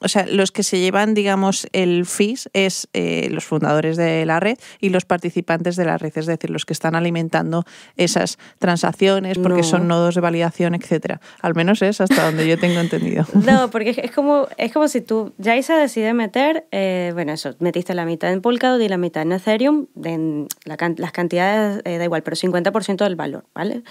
o 0.00 0.08
sea, 0.08 0.26
los 0.26 0.52
que 0.52 0.62
se 0.62 0.78
llevan, 0.80 1.14
digamos, 1.14 1.66
el 1.72 2.06
fees 2.06 2.50
es 2.52 2.88
eh, 2.92 3.28
los 3.30 3.44
fundadores 3.44 3.96
de 3.96 4.26
la 4.26 4.40
red 4.40 4.58
y 4.80 4.90
los 4.90 5.04
participantes 5.04 5.76
de 5.76 5.84
la 5.84 5.98
red, 5.98 6.12
es 6.14 6.26
decir, 6.26 6.50
los 6.50 6.64
que 6.64 6.72
están 6.72 6.94
alimentando 6.94 7.64
esas 7.96 8.38
transacciones 8.58 9.38
porque 9.38 9.62
son 9.62 9.88
nodos 9.88 10.14
de 10.14 10.20
validación, 10.20 10.74
etcétera. 10.74 11.20
Al 11.40 11.54
menos 11.54 11.82
es 11.82 12.00
hasta 12.00 12.26
donde 12.26 12.46
yo 12.46 12.58
tengo 12.58 12.80
entendido. 12.80 13.24
No, 13.44 13.70
porque 13.70 13.94
es 14.02 14.10
como, 14.10 14.48
es 14.56 14.72
como 14.72 14.88
si 14.88 15.00
tú, 15.02 15.32
se 15.38 15.72
decide 15.72 16.14
meter, 16.14 16.66
eh, 16.72 17.10
bueno, 17.14 17.32
eso, 17.32 17.54
metiste 17.58 17.94
la 17.94 18.06
mitad 18.06 18.32
en 18.32 18.40
Polkadot 18.40 18.80
y 18.80 18.88
la 18.88 18.96
mitad 18.96 19.22
en 19.22 19.32
Ethereum, 19.32 19.86
en 20.02 20.48
las 20.64 21.12
cantidades 21.12 21.82
eh, 21.84 21.98
da 21.98 22.04
igual, 22.04 22.22
pero 22.22 22.36
50% 22.36 23.04
del 23.04 23.16
valor, 23.16 23.44
¿vale? 23.54 23.82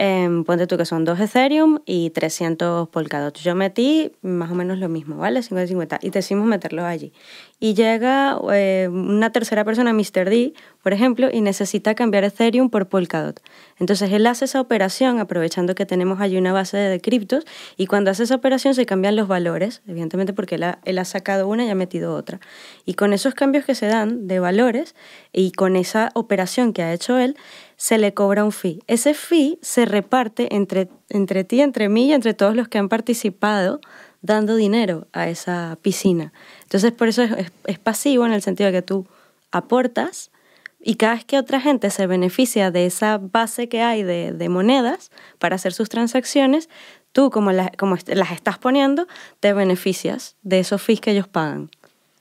Eh, 0.00 0.44
ponte 0.46 0.68
tú 0.68 0.76
que 0.76 0.84
son 0.84 1.04
2 1.04 1.18
Ethereum 1.18 1.80
y 1.84 2.10
300 2.10 2.88
Polkadot. 2.88 3.36
Yo 3.36 3.56
metí 3.56 4.12
más 4.22 4.48
o 4.48 4.54
menos 4.54 4.78
lo 4.78 4.88
mismo, 4.88 5.16
¿vale? 5.16 5.40
50-50 5.40 5.98
y 6.02 6.10
decimos 6.10 6.46
meterlo 6.46 6.84
allí. 6.84 7.12
Y 7.58 7.74
llega 7.74 8.38
eh, 8.52 8.88
una 8.92 9.32
tercera 9.32 9.64
persona, 9.64 9.92
Mr. 9.92 10.30
D, 10.30 10.54
por 10.84 10.92
ejemplo, 10.92 11.28
y 11.32 11.40
necesita 11.40 11.96
cambiar 11.96 12.22
Ethereum 12.22 12.70
por 12.70 12.88
Polkadot. 12.88 13.42
Entonces 13.80 14.12
él 14.12 14.24
hace 14.28 14.44
esa 14.44 14.60
operación 14.60 15.18
aprovechando 15.18 15.74
que 15.74 15.84
tenemos 15.84 16.20
allí 16.20 16.38
una 16.38 16.52
base 16.52 16.76
de 16.76 17.00
criptos 17.00 17.44
y 17.76 17.86
cuando 17.86 18.12
hace 18.12 18.22
esa 18.22 18.36
operación 18.36 18.76
se 18.76 18.86
cambian 18.86 19.16
los 19.16 19.26
valores, 19.26 19.82
evidentemente 19.88 20.32
porque 20.32 20.54
él 20.54 20.62
ha, 20.62 20.78
él 20.84 20.98
ha 20.98 21.04
sacado 21.04 21.48
una 21.48 21.64
y 21.64 21.70
ha 21.70 21.74
metido 21.74 22.14
otra. 22.14 22.38
Y 22.86 22.94
con 22.94 23.12
esos 23.12 23.34
cambios 23.34 23.64
que 23.64 23.74
se 23.74 23.86
dan 23.86 24.28
de 24.28 24.38
valores 24.38 24.94
y 25.32 25.50
con 25.50 25.74
esa 25.74 26.10
operación 26.14 26.72
que 26.72 26.82
ha 26.82 26.92
hecho 26.92 27.18
él, 27.18 27.36
se 27.78 27.96
le 27.96 28.12
cobra 28.12 28.44
un 28.44 28.50
fee. 28.50 28.82
Ese 28.88 29.14
fee 29.14 29.58
se 29.62 29.86
reparte 29.86 30.54
entre, 30.54 30.88
entre 31.08 31.44
ti, 31.44 31.60
entre 31.60 31.88
mí 31.88 32.08
y 32.08 32.12
entre 32.12 32.34
todos 32.34 32.56
los 32.56 32.66
que 32.66 32.76
han 32.76 32.88
participado 32.88 33.80
dando 34.20 34.56
dinero 34.56 35.06
a 35.12 35.28
esa 35.28 35.78
piscina. 35.80 36.32
Entonces, 36.64 36.90
por 36.90 37.06
eso 37.06 37.22
es, 37.22 37.52
es, 37.66 37.78
pasivo 37.78 38.26
en 38.26 38.32
el 38.32 38.42
sentido 38.42 38.66
de 38.66 38.72
que 38.72 38.82
tú 38.82 39.06
aportas 39.52 40.32
y 40.80 40.96
cada 40.96 41.14
vez 41.14 41.24
que 41.24 41.38
otra 41.38 41.60
gente 41.60 41.90
se 41.90 42.08
beneficia 42.08 42.72
de 42.72 42.84
esa 42.84 43.18
base 43.18 43.68
que 43.68 43.80
hay 43.80 44.02
de, 44.02 44.32
de 44.32 44.48
monedas 44.48 45.12
para 45.38 45.54
hacer 45.54 45.72
sus 45.72 45.88
transacciones, 45.88 46.68
tú 47.12 47.30
como, 47.30 47.52
la, 47.52 47.70
como 47.78 47.96
las 48.08 48.32
estás 48.32 48.58
poniendo, 48.58 49.06
te 49.38 49.52
beneficias 49.52 50.34
de 50.42 50.58
esos 50.58 50.82
fees 50.82 51.00
que 51.00 51.12
ellos 51.12 51.28
pagan. 51.28 51.70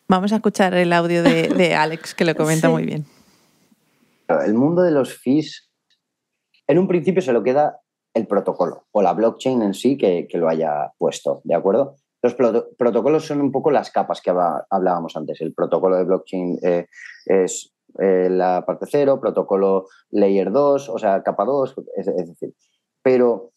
Vamos 0.08 0.32
a 0.34 0.36
escuchar 0.36 0.76
el 0.76 0.94
audio 0.94 1.24
de, 1.24 1.48
de 1.50 1.74
Alex, 1.74 2.14
que 2.14 2.26
lo 2.26 2.36
comenta 2.36 2.68
sí. 2.68 2.74
muy 2.74 2.86
bien. 2.86 3.17
El 4.28 4.54
mundo 4.54 4.82
de 4.82 4.92
los 4.92 5.18
fees, 5.18 5.70
en 6.68 6.80
un 6.80 6.88
principio 6.88 7.22
se 7.22 7.34
lo 7.34 7.44
queda 7.44 7.80
el 8.14 8.28
protocolo 8.28 8.88
o 8.92 9.02
la 9.02 9.14
blockchain 9.14 9.62
en 9.62 9.74
sí 9.74 9.98
que, 9.98 10.28
lo 10.34 10.50
haya 10.50 10.92
puesto, 10.98 11.42
¿de 11.44 11.56
acuerdo? 11.56 11.96
Los 12.22 12.34
protocolos 12.34 13.26
son 13.26 13.42
un 13.42 13.52
poco 13.52 13.72
las 13.72 13.92
capas 13.92 14.22
que 14.22 14.32
hablábamos 14.32 15.16
antes. 15.16 15.40
El 15.40 15.54
protocolo 15.54 15.96
de 15.98 16.04
blockchain 16.04 16.58
eh, 16.64 16.88
es 17.26 17.74
eh, 18.00 18.28
la 18.30 18.66
parte 18.66 18.86
cero, 18.90 19.20
protocolo 19.22 19.88
layer 20.10 20.52
2, 20.52 20.90
o 20.90 20.98
sea, 20.98 21.22
capa 21.24 21.46
2, 21.46 21.76
es, 21.96 22.08
es, 22.08 22.28
decir. 22.28 22.54
Pero, 23.04 23.52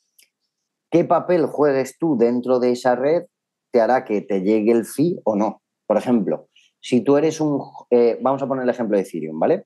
¿qué 0.91 1.05
papel 1.05 1.47
juegues 1.47 1.99
tú 1.99 2.17
dentro 2.19 2.61
de 2.61 2.73
esa 2.73 2.95
red 2.95 3.25
te 3.73 3.81
hará 3.81 4.05
que 4.05 4.21
te 4.21 4.43
llegue 4.43 4.73
el 4.73 4.85
fee 4.85 5.19
o 5.25 5.37
no? 5.37 5.63
Por 5.87 5.97
ejemplo, 5.97 6.49
si 6.81 7.01
tú 7.01 7.17
eres 7.17 7.41
un... 7.41 7.61
Eh, 7.91 8.19
vamos 8.21 8.43
a 8.43 8.47
poner 8.47 8.65
el 8.65 8.71
ejemplo 8.71 8.97
de 8.97 9.03
Ethereum, 9.03 9.39
¿vale? 9.39 9.65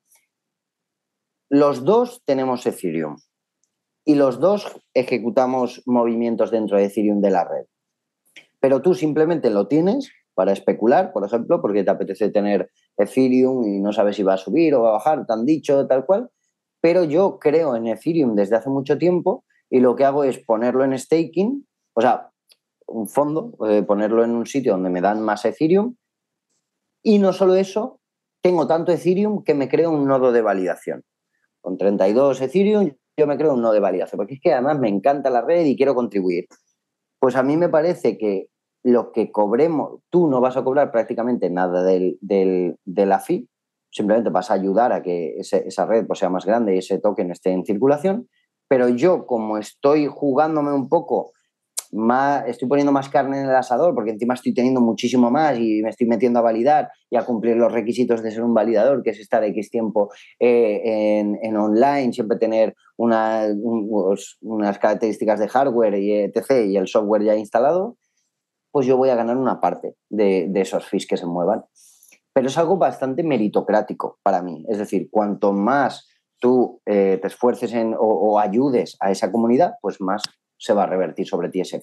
Los 1.50 1.84
dos 1.84 2.22
tenemos 2.24 2.66
Ethereum 2.66 3.16
y 4.04 4.14
los 4.14 4.40
dos 4.40 4.80
ejecutamos 4.94 5.82
movimientos 5.86 6.50
dentro 6.50 6.76
de 6.76 6.84
Ethereum 6.84 7.20
de 7.20 7.30
la 7.30 7.44
red. 7.44 7.66
Pero 8.60 8.80
tú 8.82 8.94
simplemente 8.94 9.50
lo 9.50 9.68
tienes 9.68 10.10
para 10.34 10.52
especular, 10.52 11.12
por 11.12 11.24
ejemplo, 11.24 11.60
porque 11.60 11.84
te 11.84 11.90
apetece 11.90 12.30
tener 12.30 12.70
Ethereum 12.96 13.64
y 13.66 13.80
no 13.80 13.92
sabes 13.92 14.16
si 14.16 14.22
va 14.22 14.34
a 14.34 14.38
subir 14.38 14.74
o 14.74 14.82
va 14.82 14.90
a 14.90 14.92
bajar, 14.92 15.26
tan 15.26 15.44
dicho, 15.44 15.86
tal 15.86 16.06
cual. 16.06 16.30
Pero 16.80 17.04
yo 17.04 17.38
creo 17.38 17.76
en 17.76 17.86
Ethereum 17.86 18.34
desde 18.34 18.56
hace 18.56 18.70
mucho 18.70 18.98
tiempo 18.98 19.44
y 19.70 19.80
lo 19.80 19.96
que 19.96 20.04
hago 20.04 20.24
es 20.24 20.38
ponerlo 20.38 20.84
en 20.84 20.98
staking, 20.98 21.66
o 21.94 22.00
sea, 22.00 22.30
un 22.86 23.08
fondo, 23.08 23.54
eh, 23.68 23.82
ponerlo 23.82 24.24
en 24.24 24.32
un 24.32 24.46
sitio 24.46 24.72
donde 24.72 24.90
me 24.90 25.00
dan 25.00 25.22
más 25.22 25.44
Ethereum. 25.44 25.96
Y 27.02 27.18
no 27.18 27.32
solo 27.32 27.54
eso, 27.54 28.00
tengo 28.42 28.66
tanto 28.66 28.92
Ethereum 28.92 29.44
que 29.44 29.54
me 29.54 29.68
creo 29.68 29.90
un 29.90 30.06
nodo 30.06 30.32
de 30.32 30.42
validación. 30.42 31.04
Con 31.64 31.78
32 31.78 32.42
Ethereum 32.42 32.90
yo 33.16 33.26
me 33.26 33.38
creo 33.38 33.54
un 33.54 33.62
nodo 33.62 33.72
de 33.72 33.80
validación, 33.80 34.18
porque 34.18 34.34
es 34.34 34.40
que 34.40 34.52
además 34.52 34.78
me 34.78 34.88
encanta 34.88 35.30
la 35.30 35.40
red 35.40 35.64
y 35.64 35.76
quiero 35.76 35.94
contribuir. 35.94 36.46
Pues 37.18 37.36
a 37.36 37.42
mí 37.42 37.56
me 37.56 37.70
parece 37.70 38.18
que 38.18 38.48
lo 38.82 39.12
que 39.12 39.32
cobremos, 39.32 40.00
tú 40.10 40.28
no 40.28 40.42
vas 40.42 40.58
a 40.58 40.62
cobrar 40.62 40.92
prácticamente 40.92 41.48
nada 41.48 41.82
del, 41.82 42.18
del, 42.20 42.76
de 42.84 43.06
la 43.06 43.18
fee, 43.18 43.48
simplemente 43.90 44.28
vas 44.28 44.50
a 44.50 44.54
ayudar 44.54 44.92
a 44.92 45.02
que 45.02 45.36
esa 45.38 45.86
red 45.86 46.06
pues, 46.06 46.18
sea 46.18 46.28
más 46.28 46.44
grande 46.44 46.74
y 46.74 46.78
ese 46.78 46.98
token 46.98 47.30
esté 47.30 47.52
en 47.52 47.64
circulación, 47.64 48.28
pero 48.68 48.90
yo 48.90 49.24
como 49.24 49.56
estoy 49.56 50.06
jugándome 50.06 50.72
un 50.72 50.90
poco 50.90 51.32
más, 51.94 52.44
estoy 52.48 52.68
poniendo 52.68 52.92
más 52.92 53.08
carne 53.08 53.40
en 53.40 53.48
el 53.48 53.54
asador 53.54 53.94
porque 53.94 54.10
encima 54.10 54.34
estoy 54.34 54.52
teniendo 54.52 54.80
muchísimo 54.80 55.30
más 55.30 55.58
y 55.58 55.80
me 55.82 55.90
estoy 55.90 56.06
metiendo 56.06 56.40
a 56.40 56.42
validar 56.42 56.90
y 57.08 57.16
a 57.16 57.24
cumplir 57.24 57.56
los 57.56 57.72
requisitos 57.72 58.22
de 58.22 58.30
ser 58.30 58.42
un 58.42 58.52
validador, 58.52 59.02
que 59.02 59.10
es 59.10 59.20
estar 59.20 59.44
X 59.44 59.70
tiempo 59.70 60.10
eh, 60.40 60.80
en, 61.20 61.38
en, 61.42 61.56
online, 61.56 62.12
siempre 62.12 62.38
tener 62.38 62.74
una, 62.96 63.46
un, 63.54 64.16
unas 64.42 64.78
características 64.78 65.38
de 65.38 65.48
hardware 65.48 65.98
y 65.98 66.12
etc. 66.14 66.66
y 66.66 66.76
el 66.76 66.88
software 66.88 67.22
ya 67.22 67.36
instalado, 67.36 67.96
pues 68.72 68.86
yo 68.86 68.96
voy 68.96 69.10
a 69.10 69.14
ganar 69.14 69.36
una 69.36 69.60
parte 69.60 69.94
de, 70.10 70.48
de 70.48 70.60
esos 70.60 70.84
fees 70.86 71.06
que 71.06 71.16
se 71.16 71.26
muevan. 71.26 71.64
Pero 72.32 72.48
es 72.48 72.58
algo 72.58 72.76
bastante 72.76 73.22
meritocrático 73.22 74.18
para 74.24 74.42
mí. 74.42 74.64
Es 74.68 74.78
decir, 74.78 75.08
cuanto 75.10 75.52
más 75.52 76.08
tú 76.40 76.80
eh, 76.84 77.18
te 77.22 77.28
esfuerces 77.28 77.72
en, 77.72 77.94
o, 77.94 78.00
o 78.00 78.38
ayudes 78.40 78.96
a 78.98 79.12
esa 79.12 79.30
comunidad, 79.30 79.74
pues 79.80 80.00
más 80.00 80.22
se 80.58 80.72
va 80.72 80.84
a 80.84 80.86
revertir 80.86 81.26
sobre 81.26 81.48
ti 81.48 81.60
ese. 81.60 81.80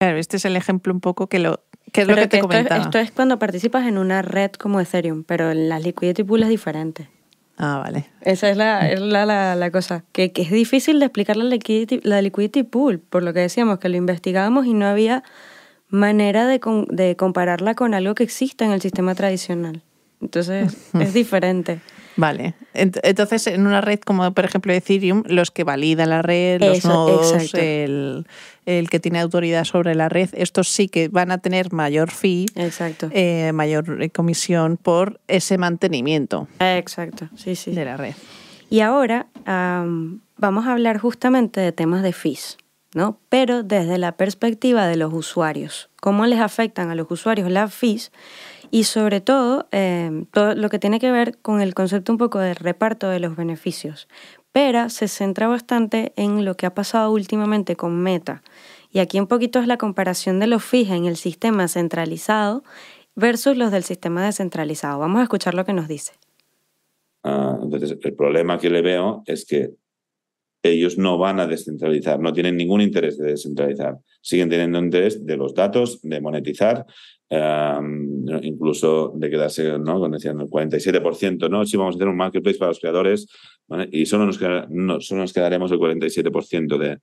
Claro, 0.00 0.18
este 0.18 0.36
es 0.36 0.44
el 0.44 0.56
ejemplo 0.56 0.92
un 0.92 1.00
poco 1.00 1.28
que 1.28 1.38
lo 1.38 1.60
que 1.92 2.02
es 2.02 2.06
pero 2.06 2.16
lo 2.16 2.22
que, 2.22 2.22
que 2.22 2.28
te 2.28 2.36
esto 2.36 2.48
comentaba. 2.48 2.80
Es, 2.80 2.86
esto 2.86 2.98
es 2.98 3.10
cuando 3.10 3.38
participas 3.38 3.86
en 3.86 3.98
una 3.98 4.22
red 4.22 4.52
como 4.52 4.80
Ethereum, 4.80 5.24
pero 5.24 5.50
en 5.50 5.68
las 5.68 5.82
liquidity 5.82 6.22
pool 6.22 6.42
es 6.42 6.48
diferente. 6.48 7.08
Ah, 7.56 7.80
vale. 7.82 8.06
Esa 8.20 8.50
es 8.50 8.56
la, 8.56 8.88
es 8.88 9.00
la, 9.00 9.26
la, 9.26 9.56
la 9.56 9.70
cosa. 9.72 10.04
Que, 10.12 10.30
que, 10.30 10.42
es 10.42 10.50
difícil 10.50 11.00
de 11.00 11.06
explicar 11.06 11.36
la 11.36 11.44
liquidity, 11.44 12.00
la 12.04 12.22
liquidity 12.22 12.62
pool, 12.62 13.00
por 13.00 13.24
lo 13.24 13.32
que 13.32 13.40
decíamos, 13.40 13.80
que 13.80 13.88
lo 13.88 13.96
investigábamos 13.96 14.66
y 14.66 14.74
no 14.74 14.86
había 14.86 15.24
manera 15.88 16.46
de, 16.46 16.60
de 16.88 17.16
compararla 17.16 17.74
con 17.74 17.94
algo 17.94 18.14
que 18.14 18.22
existe 18.22 18.64
en 18.64 18.70
el 18.70 18.80
sistema 18.80 19.14
tradicional. 19.16 19.82
Entonces, 20.20 20.92
es 21.00 21.14
diferente. 21.14 21.80
Vale. 22.18 22.54
Entonces, 22.74 23.46
en 23.46 23.64
una 23.64 23.80
red 23.80 24.00
como, 24.00 24.34
por 24.34 24.44
ejemplo, 24.44 24.72
Ethereum, 24.72 25.22
los 25.26 25.52
que 25.52 25.62
validan 25.62 26.10
la 26.10 26.20
red, 26.20 26.60
los 26.60 26.78
Eso, 26.78 26.88
nodos, 26.88 27.54
el, 27.54 28.26
el, 28.66 28.90
que 28.90 28.98
tiene 28.98 29.20
autoridad 29.20 29.62
sobre 29.62 29.94
la 29.94 30.08
red, 30.08 30.28
estos 30.32 30.68
sí 30.68 30.88
que 30.88 31.06
van 31.06 31.30
a 31.30 31.38
tener 31.38 31.72
mayor 31.72 32.10
fee, 32.10 32.46
exacto. 32.56 33.08
Eh, 33.12 33.52
mayor 33.54 34.10
comisión 34.10 34.76
por 34.76 35.20
ese 35.28 35.58
mantenimiento. 35.58 36.48
Exacto, 36.58 37.28
sí, 37.36 37.54
sí. 37.54 37.70
De 37.70 37.84
la 37.84 37.96
red. 37.96 38.14
Y 38.68 38.80
ahora 38.80 39.28
um, 39.46 40.18
vamos 40.38 40.66
a 40.66 40.72
hablar 40.72 40.98
justamente 40.98 41.60
de 41.60 41.70
temas 41.70 42.02
de 42.02 42.12
fees. 42.12 42.58
¿no? 42.94 43.20
Pero 43.28 43.62
desde 43.62 43.98
la 43.98 44.16
perspectiva 44.16 44.86
de 44.86 44.96
los 44.96 45.12
usuarios. 45.12 45.90
¿Cómo 46.00 46.26
les 46.26 46.40
afectan 46.40 46.90
a 46.90 46.94
los 46.94 47.10
usuarios 47.10 47.50
las 47.50 47.72
fees? 47.72 48.12
Y 48.70 48.84
sobre 48.84 49.20
todo, 49.20 49.66
eh, 49.72 50.24
todo 50.32 50.54
lo 50.54 50.68
que 50.68 50.78
tiene 50.78 51.00
que 51.00 51.10
ver 51.10 51.38
con 51.38 51.60
el 51.60 51.74
concepto 51.74 52.12
un 52.12 52.18
poco 52.18 52.38
de 52.38 52.54
reparto 52.54 53.08
de 53.08 53.20
los 53.20 53.36
beneficios. 53.36 54.08
Pero 54.52 54.88
se 54.90 55.08
centra 55.08 55.48
bastante 55.48 56.12
en 56.16 56.44
lo 56.44 56.56
que 56.56 56.66
ha 56.66 56.74
pasado 56.74 57.12
últimamente 57.12 57.76
con 57.76 58.02
Meta. 58.02 58.42
Y 58.90 59.00
aquí 59.00 59.20
un 59.20 59.26
poquito 59.26 59.58
es 59.58 59.66
la 59.66 59.76
comparación 59.76 60.38
de 60.40 60.46
los 60.46 60.64
fees 60.64 60.90
en 60.90 61.06
el 61.06 61.16
sistema 61.16 61.68
centralizado 61.68 62.62
versus 63.14 63.56
los 63.56 63.70
del 63.70 63.82
sistema 63.82 64.24
descentralizado. 64.24 64.98
Vamos 64.98 65.20
a 65.20 65.24
escuchar 65.24 65.54
lo 65.54 65.64
que 65.64 65.72
nos 65.72 65.88
dice. 65.88 66.12
Uh, 67.24 67.62
entonces, 67.62 67.98
el 68.00 68.14
problema 68.14 68.58
que 68.58 68.70
le 68.70 68.80
veo 68.80 69.22
es 69.26 69.44
que 69.44 69.72
ellos 70.62 70.98
no 70.98 71.18
van 71.18 71.40
a 71.40 71.46
descentralizar, 71.46 72.18
no 72.20 72.32
tienen 72.32 72.56
ningún 72.56 72.80
interés 72.80 73.18
de 73.18 73.30
descentralizar. 73.30 73.96
Siguen 74.20 74.48
teniendo 74.48 74.78
interés 74.78 75.24
de 75.24 75.36
los 75.36 75.54
datos, 75.54 76.00
de 76.02 76.20
monetizar, 76.20 76.84
um, 77.30 78.26
incluso 78.42 79.12
de 79.16 79.30
quedarse, 79.30 79.78
¿no? 79.78 79.98
Cuando 79.98 80.16
decían 80.16 80.40
el 80.40 80.48
47%, 80.48 81.48
¿no? 81.48 81.64
Si 81.64 81.76
vamos 81.76 81.94
a 81.94 81.96
hacer 81.96 82.08
un 82.08 82.16
marketplace 82.16 82.58
para 82.58 82.70
los 82.70 82.80
creadores, 82.80 83.28
¿vale? 83.68 83.88
Y 83.92 84.06
solo 84.06 84.26
nos, 84.26 84.38
queda, 84.38 84.66
no, 84.70 85.00
solo 85.00 85.20
nos 85.22 85.32
quedaremos 85.32 85.70
el 85.70 85.78
47% 85.78 86.76
de, 86.76 86.98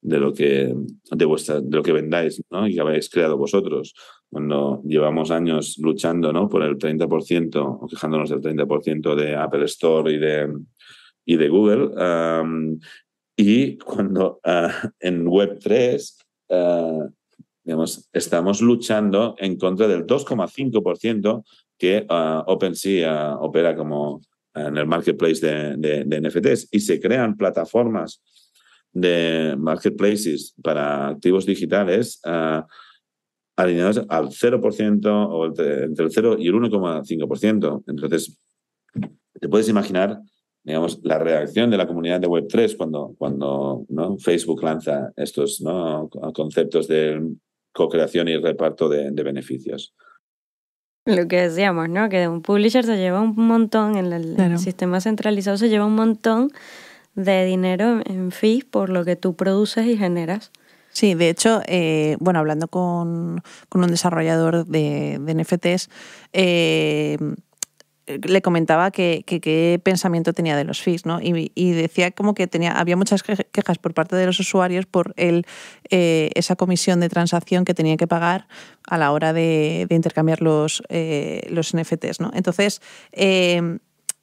de 0.00 0.20
lo 0.20 0.32
que 0.32 0.72
de 1.10 1.24
vuestra 1.24 1.60
de 1.60 1.76
lo 1.76 1.82
que 1.82 1.92
vendáis 1.92 2.40
¿no? 2.50 2.68
y 2.68 2.74
que 2.74 2.80
habéis 2.80 3.08
creado 3.08 3.36
vosotros 3.36 3.94
cuando 4.30 4.80
llevamos 4.84 5.30
años 5.30 5.78
luchando 5.78 6.32
¿no? 6.32 6.48
por 6.48 6.62
el 6.62 6.76
30% 6.78 7.78
o 7.80 7.86
quejándonos 7.88 8.30
del 8.30 8.40
30% 8.40 9.14
de 9.16 9.34
Apple 9.34 9.64
Store 9.64 10.12
y 10.12 10.18
de 10.18 10.48
y 11.26 11.36
de 11.36 11.48
Google. 11.48 11.90
Y 13.36 13.76
cuando 13.76 14.40
uh, 14.44 14.88
en 14.98 15.26
Web3, 15.26 16.14
uh, 16.48 17.10
digamos, 17.62 18.08
estamos 18.12 18.62
luchando 18.62 19.34
en 19.38 19.58
contra 19.58 19.86
del 19.86 20.06
2,5% 20.06 21.44
que 21.76 22.06
uh, 22.08 22.50
OpenSea 22.50 23.36
opera 23.36 23.76
como 23.76 24.22
en 24.54 24.78
el 24.78 24.86
marketplace 24.86 25.46
de, 25.46 26.04
de, 26.06 26.20
NFTs 26.20 26.68
y 26.70 26.80
se 26.80 26.98
crean 26.98 27.36
plataformas 27.36 28.22
de 28.90 29.54
marketplaces 29.58 30.54
para 30.62 31.08
activos 31.08 31.44
digitales 31.44 32.22
alineados 33.54 34.02
al 34.08 34.28
0% 34.28 35.28
o 35.30 35.44
entre 35.44 36.04
el 36.04 36.10
0 36.10 36.36
y 36.38 36.48
el 36.48 36.54
1,5%. 36.54 37.84
Entonces, 37.86 38.40
te 39.38 39.48
puedes 39.50 39.68
imaginar 39.68 40.22
digamos, 40.66 40.98
la 41.04 41.18
reacción 41.20 41.70
de 41.70 41.76
la 41.76 41.86
comunidad 41.86 42.20
de 42.20 42.26
Web3 42.26 42.76
cuando, 42.76 43.14
cuando 43.16 43.84
¿no? 43.88 44.18
Facebook 44.18 44.64
lanza 44.64 45.12
estos 45.14 45.60
¿no? 45.60 46.10
conceptos 46.34 46.88
de 46.88 47.22
co-creación 47.72 48.26
y 48.26 48.36
reparto 48.36 48.88
de, 48.88 49.10
beneficios. 49.22 49.94
Lo 51.04 51.28
que 51.28 51.42
decíamos, 51.42 51.88
¿no? 51.88 52.08
Que 52.08 52.26
un 52.26 52.42
publisher 52.42 52.84
se 52.84 52.96
lleva 52.96 53.20
un 53.20 53.36
montón, 53.36 53.96
en 53.96 54.12
el, 54.12 54.58
sistema 54.58 55.00
centralizado 55.00 55.56
se 55.56 55.68
lleva 55.68 55.86
un 55.86 55.94
montón 55.94 56.50
de 57.14 57.44
dinero 57.44 58.00
en 58.04 58.32
fees 58.32 58.64
por 58.64 58.88
lo 58.88 59.04
que 59.04 59.14
tú 59.14 59.36
produces 59.36 59.86
y 59.86 59.96
generas. 59.96 60.50
Sí, 60.90 61.14
de 61.14 61.28
hecho, 61.28 61.60
eh, 61.68 62.16
bueno, 62.18 62.40
hablando 62.40 62.66
con, 62.66 63.40
un 63.72 63.86
desarrollador 63.86 64.66
de, 64.66 65.20
de 65.20 65.34
NFTs, 65.34 65.90
eh, 66.32 67.18
le 68.06 68.40
comentaba 68.40 68.90
que, 68.90 69.24
qué 69.26 69.80
pensamiento 69.82 70.32
tenía 70.32 70.56
de 70.56 70.64
los 70.64 70.80
fees, 70.80 71.06
¿no? 71.06 71.18
Y, 71.20 71.72
decía 71.72 72.10
como 72.12 72.34
que 72.34 72.46
tenía, 72.46 72.72
había 72.72 72.96
muchas 72.96 73.22
quejas 73.22 73.78
por 73.78 73.94
parte 73.94 74.14
de 74.14 74.26
los 74.26 74.38
usuarios 74.38 74.86
por 74.86 75.12
el, 75.16 75.44
eh, 75.90 76.30
esa 76.34 76.56
comisión 76.56 77.00
de 77.00 77.08
transacción 77.08 77.64
que 77.64 77.74
tenía 77.74 77.96
que 77.96 78.06
pagar 78.06 78.46
a 78.86 78.96
la 78.96 79.12
hora 79.12 79.32
de, 79.32 79.86
intercambiar 79.90 80.40
los, 80.40 80.82
eh, 80.88 81.46
los 81.50 81.74
NFTs, 81.74 82.20
¿no? 82.20 82.30
Entonces, 82.34 82.80
eh, 83.12 83.78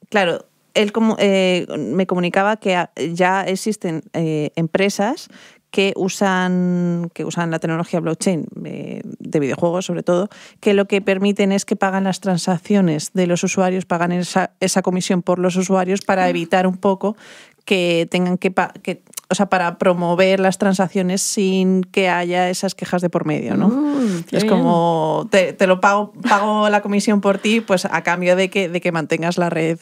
claro, 0.08 0.46
él 0.72 0.90
como, 0.90 1.16
me 1.16 2.06
comunicaba 2.06 2.56
que 2.56 2.84
ya 3.12 3.42
existen 3.42 4.02
empresas 4.12 5.28
que 5.74 5.92
usan, 5.96 7.10
que 7.14 7.24
usan 7.24 7.50
la 7.50 7.58
tecnología 7.58 7.98
blockchain 7.98 8.46
eh, 8.64 9.00
de 9.02 9.40
videojuegos 9.40 9.84
sobre 9.84 10.04
todo, 10.04 10.28
que 10.60 10.72
lo 10.72 10.84
que 10.84 11.00
permiten 11.00 11.50
es 11.50 11.64
que 11.64 11.74
pagan 11.74 12.04
las 12.04 12.20
transacciones 12.20 13.10
de 13.12 13.26
los 13.26 13.42
usuarios, 13.42 13.84
pagan 13.84 14.12
esa, 14.12 14.52
esa 14.60 14.82
comisión 14.82 15.22
por 15.22 15.40
los 15.40 15.56
usuarios 15.56 16.02
para 16.02 16.28
evitar 16.28 16.68
un 16.68 16.76
poco 16.76 17.16
que 17.64 18.06
tengan 18.08 18.38
que, 18.38 18.54
que 18.84 19.02
o 19.28 19.34
sea, 19.34 19.46
para 19.46 19.78
promover 19.78 20.40
las 20.40 20.58
transacciones 20.58 21.22
sin 21.22 21.82
que 21.82 22.08
haya 22.08 22.50
esas 22.50 22.74
quejas 22.74 23.00
de 23.02 23.08
por 23.08 23.24
medio, 23.24 23.56
¿no? 23.56 23.68
Mm, 23.68 24.24
es 24.30 24.44
como, 24.44 25.28
te, 25.30 25.56
lo 25.66 25.80
pago, 25.80 26.12
pago 26.28 26.68
la 26.68 26.82
comisión 26.82 27.20
por 27.20 27.38
ti, 27.38 27.60
pues 27.60 27.84
a 27.86 28.02
cambio 28.02 28.36
de 28.36 28.50
que, 28.50 28.68
de 28.68 28.80
que 28.80 28.92
mantengas 28.92 29.38
la 29.38 29.50
red, 29.50 29.78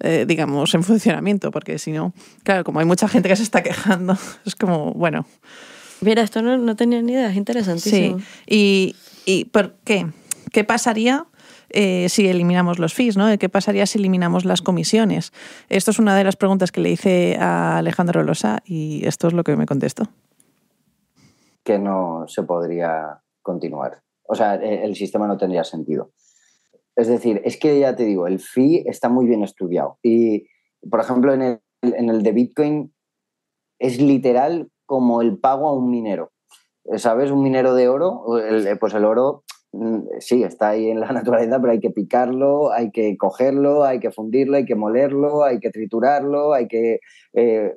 eh, 0.00 0.24
digamos, 0.26 0.74
en 0.74 0.82
funcionamiento, 0.82 1.50
porque 1.50 1.78
si 1.78 1.92
no, 1.92 2.12
claro, 2.42 2.64
como 2.64 2.80
hay 2.80 2.86
mucha 2.86 3.08
gente 3.08 3.28
que 3.28 3.36
se 3.36 3.42
está 3.42 3.62
quejando, 3.62 4.16
es 4.46 4.56
como, 4.56 4.92
bueno. 4.92 5.26
Mira, 6.00 6.22
esto 6.22 6.42
no, 6.42 6.56
no 6.56 6.76
tenía 6.76 7.02
ni 7.02 7.12
idea, 7.12 7.30
es 7.30 7.36
interesantísimo. 7.36 8.18
Sí, 8.18 8.24
y, 8.46 8.96
y 9.24 9.44
¿por 9.46 9.74
qué? 9.84 10.06
¿Qué 10.52 10.64
pasaría 10.64 11.26
eh, 11.70 12.08
si 12.08 12.28
eliminamos 12.28 12.78
los 12.78 12.94
fees, 12.94 13.16
¿no? 13.16 13.26
¿Qué 13.38 13.48
pasaría 13.48 13.86
si 13.86 13.98
eliminamos 13.98 14.44
las 14.44 14.62
comisiones? 14.62 15.32
Esto 15.68 15.90
es 15.90 15.98
una 15.98 16.16
de 16.16 16.24
las 16.24 16.36
preguntas 16.36 16.72
que 16.72 16.80
le 16.80 16.90
hice 16.90 17.36
a 17.38 17.78
Alejandro 17.78 18.22
Losa 18.22 18.62
y 18.64 19.06
esto 19.06 19.28
es 19.28 19.32
lo 19.34 19.44
que 19.44 19.56
me 19.56 19.66
contestó. 19.66 20.04
Que 21.64 21.78
no 21.78 22.24
se 22.28 22.42
podría 22.44 23.20
continuar. 23.42 24.02
O 24.22 24.34
sea, 24.34 24.56
e, 24.56 24.84
el 24.84 24.94
sistema 24.94 25.26
no 25.26 25.36
tendría 25.36 25.64
sentido. 25.64 26.10
Es 26.94 27.08
decir, 27.08 27.42
es 27.44 27.58
que 27.58 27.78
ya 27.78 27.94
te 27.94 28.04
digo, 28.04 28.26
el 28.26 28.40
fee 28.40 28.84
está 28.86 29.08
muy 29.08 29.26
bien 29.26 29.42
estudiado. 29.42 29.98
Y, 30.02 30.46
por 30.90 31.00
ejemplo, 31.00 31.34
en 31.34 31.60
el, 31.82 32.22
de 32.22 32.32
Bitcoin 32.32 32.94
es 33.78 34.00
literal 34.00 34.70
como 34.86 35.20
el 35.20 35.38
pago 35.38 35.68
a 35.68 35.74
un 35.74 35.90
minero. 35.90 36.32
¿Sabes? 36.96 37.32
Un 37.32 37.42
minero 37.42 37.74
de 37.74 37.88
oro, 37.88 38.22
pues 38.80 38.94
el 38.94 39.04
oro 39.04 39.42
sí, 40.20 40.42
está 40.42 40.70
ahí 40.70 40.88
en 40.88 41.00
la 41.00 41.08
naturaleza, 41.12 41.60
pero 41.60 41.72
hay 41.72 41.80
que 41.80 41.90
picarlo, 41.90 42.72
hay 42.72 42.90
que 42.90 43.16
cogerlo, 43.16 43.84
hay 43.84 44.00
que 44.00 44.10
fundirlo, 44.10 44.56
hay 44.56 44.64
que 44.64 44.74
molerlo, 44.74 45.44
hay 45.44 45.60
que 45.60 45.70
triturarlo, 45.70 46.52
hay 46.52 46.68
que 46.68 47.00
eh, 47.32 47.76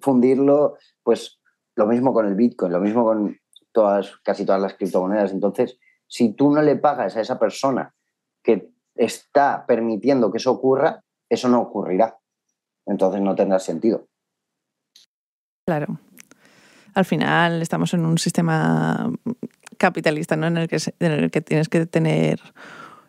fundirlo. 0.00 0.76
Pues 1.02 1.40
lo 1.76 1.86
mismo 1.86 2.12
con 2.12 2.26
el 2.26 2.34
Bitcoin, 2.34 2.72
lo 2.72 2.80
mismo 2.80 3.04
con 3.04 3.38
todas, 3.72 4.16
casi 4.24 4.44
todas 4.44 4.60
las 4.60 4.74
criptomonedas. 4.74 5.32
Entonces, 5.32 5.78
si 6.06 6.32
tú 6.32 6.50
no 6.50 6.62
le 6.62 6.76
pagas 6.76 7.16
a 7.16 7.20
esa 7.20 7.38
persona 7.38 7.94
que 8.42 8.70
está 8.94 9.64
permitiendo 9.66 10.30
que 10.30 10.38
eso 10.38 10.52
ocurra, 10.52 11.02
eso 11.28 11.48
no 11.48 11.60
ocurrirá. 11.60 12.18
Entonces 12.86 13.20
no 13.20 13.34
tendrá 13.34 13.58
sentido. 13.58 14.08
Claro. 15.66 15.98
Al 16.94 17.04
final 17.04 17.62
estamos 17.62 17.94
en 17.94 18.04
un 18.04 18.18
sistema 18.18 19.12
capitalista, 19.80 20.36
¿no? 20.36 20.46
En 20.46 20.58
el 20.58 20.68
que, 20.68 20.76
en 21.00 21.12
el 21.12 21.30
que 21.30 21.40
tienes 21.40 21.68
que 21.68 21.86
tener 21.86 22.40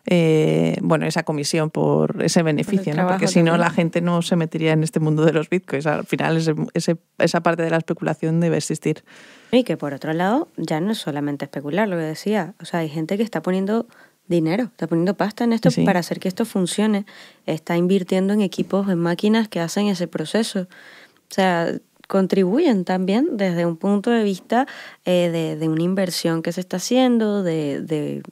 eh, 0.06 0.78
bueno, 0.82 1.06
esa 1.06 1.22
comisión 1.22 1.70
por 1.70 2.22
ese 2.24 2.42
beneficio, 2.42 2.92
¿no? 2.94 3.06
porque 3.06 3.28
si 3.28 3.42
no 3.42 3.56
la 3.56 3.70
gente 3.70 4.00
no 4.00 4.20
se 4.22 4.34
metería 4.34 4.72
en 4.72 4.82
este 4.82 4.98
mundo 4.98 5.24
de 5.24 5.32
los 5.32 5.48
bitcoins. 5.48 5.86
Al 5.86 6.04
final 6.06 6.38
ese, 6.74 6.96
esa 7.18 7.40
parte 7.40 7.62
de 7.62 7.70
la 7.70 7.76
especulación 7.76 8.40
debe 8.40 8.56
existir. 8.56 9.04
Y 9.52 9.62
que 9.62 9.76
por 9.76 9.92
otro 9.94 10.12
lado 10.12 10.48
ya 10.56 10.80
no 10.80 10.92
es 10.92 10.98
solamente 10.98 11.44
especular, 11.44 11.88
lo 11.88 11.96
que 11.96 12.02
decía. 12.02 12.54
O 12.60 12.64
sea, 12.64 12.80
hay 12.80 12.88
gente 12.88 13.16
que 13.16 13.22
está 13.22 13.42
poniendo 13.42 13.86
dinero, 14.26 14.64
está 14.64 14.86
poniendo 14.86 15.14
pasta 15.14 15.44
en 15.44 15.52
esto 15.52 15.68
para 15.84 16.00
hacer 16.00 16.18
que 16.18 16.28
esto 16.28 16.46
funcione. 16.46 17.04
Está 17.46 17.76
invirtiendo 17.76 18.32
en 18.32 18.40
equipos, 18.40 18.88
en 18.88 18.98
máquinas 18.98 19.46
que 19.48 19.60
hacen 19.60 19.86
ese 19.86 20.08
proceso. 20.08 20.62
O 20.62 21.34
sea, 21.34 21.72
contribuyen 22.12 22.84
también 22.84 23.38
desde 23.38 23.64
un 23.64 23.78
punto 23.78 24.10
de 24.10 24.22
vista 24.22 24.66
eh, 25.06 25.56
de, 25.58 25.66
una 25.66 25.82
inversión 25.82 26.42
que 26.42 26.52
se 26.52 26.60
está 26.60 26.76
haciendo, 26.76 27.42
de, 27.42 28.22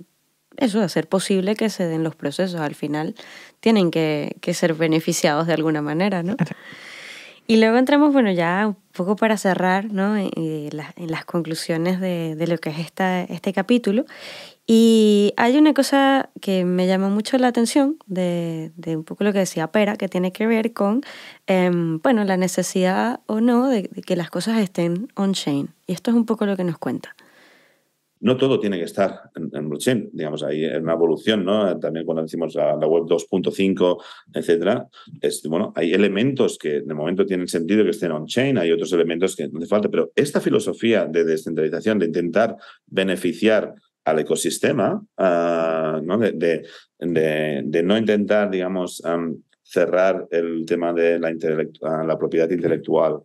eso, 0.59 0.81
de 0.81 0.85
hacer 0.85 1.09
posible 1.09 1.57
que 1.57 1.71
se 1.71 1.87
den 1.87 2.05
los 2.05 2.15
procesos. 2.15 2.61
Al 2.61 2.75
final 2.75 3.15
tienen 3.61 3.91
que, 3.91 4.37
ser 4.53 4.75
beneficiados 4.75 5.47
de 5.47 5.55
alguna 5.55 5.81
manera, 5.81 6.23
¿no? 6.23 6.37
Y 7.47 7.57
luego 7.57 7.79
entramos, 7.79 8.13
bueno, 8.13 8.31
ya 8.31 8.67
un 8.67 8.77
poco 8.93 9.17
para 9.17 9.39
cerrar, 9.39 9.87
¿no? 9.87 10.15
En, 10.15 10.69
las 11.09 11.25
conclusiones 11.25 12.01
de, 12.01 12.35
de, 12.37 12.47
lo 12.49 12.59
que 12.59 12.69
es 12.69 12.81
esta, 12.81 13.23
este 13.23 13.55
capítulo. 13.55 14.05
Y 14.73 15.33
hay 15.37 15.57
una 15.59 15.75
cosa 15.75 16.31
que 16.41 16.65
me 16.65 16.87
llamó 16.87 17.11
mucho 17.11 17.37
la 17.39 17.49
atención 17.49 17.97
de, 18.07 18.71
un 18.87 19.03
poco 19.03 19.25
lo 19.25 19.33
que 19.33 19.41
decía 19.41 19.73
Pera, 19.73 19.97
que 19.97 20.07
tiene 20.07 20.31
que 20.31 20.47
ver 20.47 20.73
con, 20.73 21.01
em, 21.49 21.99
bueno, 21.99 22.23
la 22.23 22.37
necesidad 22.37 23.19
o 23.27 23.41
no 23.41 23.69
de, 23.69 23.89
que 23.89 24.15
las 24.15 24.31
cosas 24.31 24.61
estén 24.61 25.09
on-chain. 25.17 25.71
Y 25.89 25.93
esto 25.93 26.13
es 26.13 26.17
un 26.17 26.25
poco 26.25 26.47
lo 26.47 26.57
que 26.57 26.63
nos 26.63 26.79
cuenta. 26.79 27.17
No 28.21 28.37
todo 28.37 28.61
tiene 28.61 28.79
que 28.79 28.85
estar 28.85 29.33
en, 29.35 29.69
blockchain, 29.69 30.11
digamos, 30.13 30.45
hay 30.45 30.65
una 30.67 30.93
evolución, 30.93 31.45
¿no? 31.45 31.77
También 31.81 32.07
cuando 32.07 32.23
decimos 32.23 32.55
la, 32.55 32.77
web 32.77 33.07
2.5, 33.07 34.01
etcétera, 34.35 34.87
bueno, 35.49 35.73
hay 35.75 35.95
elementos 35.95 36.59
que 36.59 36.83
de 36.83 36.95
momento 36.95 37.27
tienen 37.27 37.49
sentido 37.49 37.83
que 37.83 37.91
estén 37.91 38.13
on-chain, 38.13 38.57
hay 38.57 38.71
otros 38.71 38.93
elementos 38.93 39.35
que 39.35 39.49
no 39.49 39.59
hace 39.59 39.67
falta, 39.67 39.89
pero 39.89 40.13
esta 40.15 40.41
filosofía 40.41 41.07
de 41.07 41.25
descentralización, 41.25 41.99
de 41.99 42.07
intentar 42.07 42.57
beneficiar 42.87 43.75
al 44.05 44.19
ecosistema, 44.19 45.03
ah, 45.17 46.01
¿no? 46.03 46.19
De, 46.19 46.63
no 47.01 47.99
intentar, 47.99 48.51
digamos, 48.51 49.03
cerrar 49.63 50.27
el 50.31 50.65
tema 50.67 50.93
de 50.93 51.19
la, 51.19 51.33
ah, 51.83 52.19
propiedad 52.19 52.51
intelectual 52.51 53.21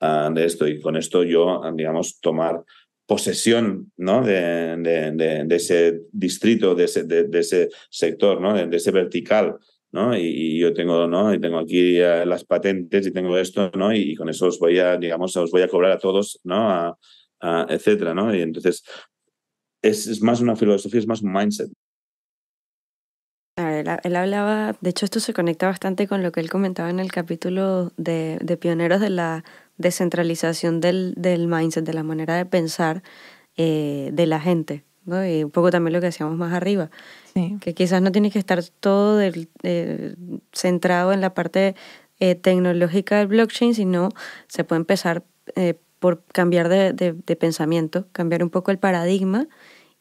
ah, 0.00 0.30
de 0.32 0.44
esto 0.44 0.66
y 0.66 0.80
con 0.80 0.96
esto 0.96 1.22
yo, 1.24 1.60
digamos, 1.74 2.20
tomar 2.20 2.62
posesión 3.06 3.90
¿no? 3.96 4.22
de, 4.22 5.46
ese 5.50 6.02
distrito, 6.12 6.74
de 6.74 6.84
ese, 6.84 7.04
de, 7.04 7.26
ese 7.38 7.70
sector, 7.88 8.40
¿no? 8.40 8.54
de, 8.54 8.76
ese 8.76 8.90
vertical. 8.90 9.56
¿no? 9.90 10.14
Y, 10.14 10.58
yo 10.58 10.74
tengo, 10.74 11.06
¿no? 11.06 11.32
y 11.32 11.40
tengo 11.40 11.58
aquí 11.58 11.96
las 11.96 12.44
patentes 12.44 13.06
y 13.06 13.10
tengo 13.10 13.38
esto, 13.38 13.70
¿no? 13.74 13.90
Y, 13.94 14.14
con 14.14 14.28
eso 14.28 14.48
os 14.48 14.58
voy 14.58 14.78
a, 14.78 14.98
digamos, 14.98 15.34
os 15.38 15.50
voy 15.50 15.62
a 15.62 15.68
cobrar 15.68 15.92
a 15.92 15.98
todos, 15.98 16.38
¿no? 16.44 16.98
etcétera, 17.40 18.12
¿no? 18.12 18.34
Y 18.34 18.42
entonces 18.42 18.84
es, 19.82 20.22
más 20.22 20.40
una 20.40 20.56
filosofía, 20.56 21.00
es 21.00 21.06
más 21.06 21.22
un 21.22 21.32
mindset. 21.32 21.70
él, 23.56 24.16
hablaba, 24.16 24.76
de 24.80 24.90
hecho 24.90 25.04
esto 25.04 25.20
se 25.20 25.32
conecta 25.34 25.66
bastante 25.66 26.06
con 26.06 26.22
lo 26.22 26.32
que 26.32 26.40
él 26.40 26.50
comentaba 26.50 26.90
en 26.90 27.00
el 27.00 27.12
capítulo 27.12 27.92
de, 27.96 28.58
pioneros 28.60 29.00
de 29.00 29.10
la 29.10 29.44
descentralización 29.76 30.80
del, 30.80 31.14
del, 31.16 31.48
mindset, 31.48 31.84
de 31.84 31.94
la 31.94 32.02
manera 32.02 32.36
de 32.36 32.46
pensar 32.46 33.02
eh, 33.56 34.10
de 34.12 34.26
la 34.26 34.40
gente. 34.40 34.84
¿no? 35.04 35.26
Y 35.26 35.42
un 35.42 35.50
poco 35.50 35.70
también 35.70 35.94
lo 35.94 36.00
que 36.00 36.06
decíamos 36.06 36.36
más 36.36 36.52
arriba, 36.52 36.90
que 37.60 37.72
quizás 37.72 38.02
no 38.02 38.12
tiene 38.12 38.30
que 38.30 38.38
estar 38.38 38.62
todo 38.80 39.20
centrado 40.52 41.12
en 41.12 41.20
la 41.20 41.32
parte 41.32 41.76
eh, 42.20 42.34
tecnológica 42.34 43.18
del 43.18 43.28
blockchain, 43.28 43.74
sino 43.74 44.08
se 44.48 44.64
puede 44.64 44.80
empezar 44.80 45.24
eh, 45.56 45.74
por 45.98 46.24
cambiar 46.24 46.68
de, 46.68 46.92
de, 46.92 47.36
pensamiento, 47.36 48.06
cambiar 48.12 48.42
un 48.42 48.50
poco 48.50 48.70
el 48.70 48.78
paradigma 48.78 49.48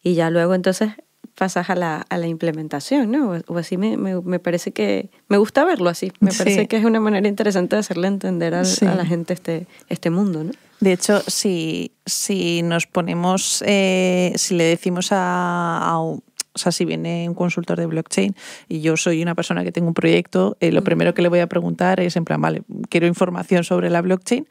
y 0.02 0.14
ya 0.16 0.30
luego 0.30 0.56
entonces 0.56 0.92
pasas 1.36 1.70
a 1.70 1.76
la, 1.76 2.02
a 2.10 2.18
la 2.18 2.28
implementación, 2.28 3.12
¿no? 3.12 3.40
O, 3.48 3.58
así 3.58 3.78
me, 3.78 3.96
me, 3.96 4.40
parece 4.40 4.72
que, 4.72 5.12
me 5.28 5.38
gusta 5.38 5.64
verlo 5.66 5.90
así, 5.90 6.12
me 6.20 6.32
parece 6.32 6.68
que 6.68 6.78
es 6.78 6.84
una 6.84 7.00
manera 7.00 7.28
interesante 7.28 7.76
de 7.76 7.82
hacerle 7.82 8.08
entender 8.08 8.56
a 8.56 8.64
la 8.64 9.06
gente 9.06 9.34
este, 9.34 9.68
este 9.88 10.10
mundo, 10.10 10.44
¿no? 10.44 10.52
De 10.80 10.94
hecho, 10.94 11.22
si, 11.28 11.94
si 12.06 12.62
nos 12.64 12.86
ponemos, 12.86 13.64
eh, 13.66 14.34
si 14.36 14.56
le 14.56 14.64
decimos 14.64 15.12
a, 15.12 15.80
a, 15.90 16.00
o 16.00 16.22
sea, 16.56 16.72
si 16.72 16.86
viene 16.86 17.30
un 17.30 17.36
consultor 17.36 17.80
de 17.80 17.86
blockchain 17.86 18.36
y 18.68 18.82
yo 18.82 18.98
soy 18.98 19.22
una 19.22 19.36
persona 19.36 19.64
que 19.64 19.72
tengo 19.72 19.88
un 19.88 19.94
proyecto, 19.94 20.58
eh, 20.60 20.72
lo 20.72 20.84
primero 20.84 21.14
que 21.14 21.22
le 21.22 21.30
voy 21.30 21.40
a 21.40 21.48
preguntar 21.48 22.00
es 22.00 22.16
en 22.16 22.26
plan, 22.26 22.42
vale, 22.42 22.64
quiero 22.90 23.06
información 23.06 23.64
sobre 23.64 23.92
la 23.92 24.02
blockchain, 24.02 24.48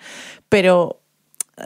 pero 0.49 1.01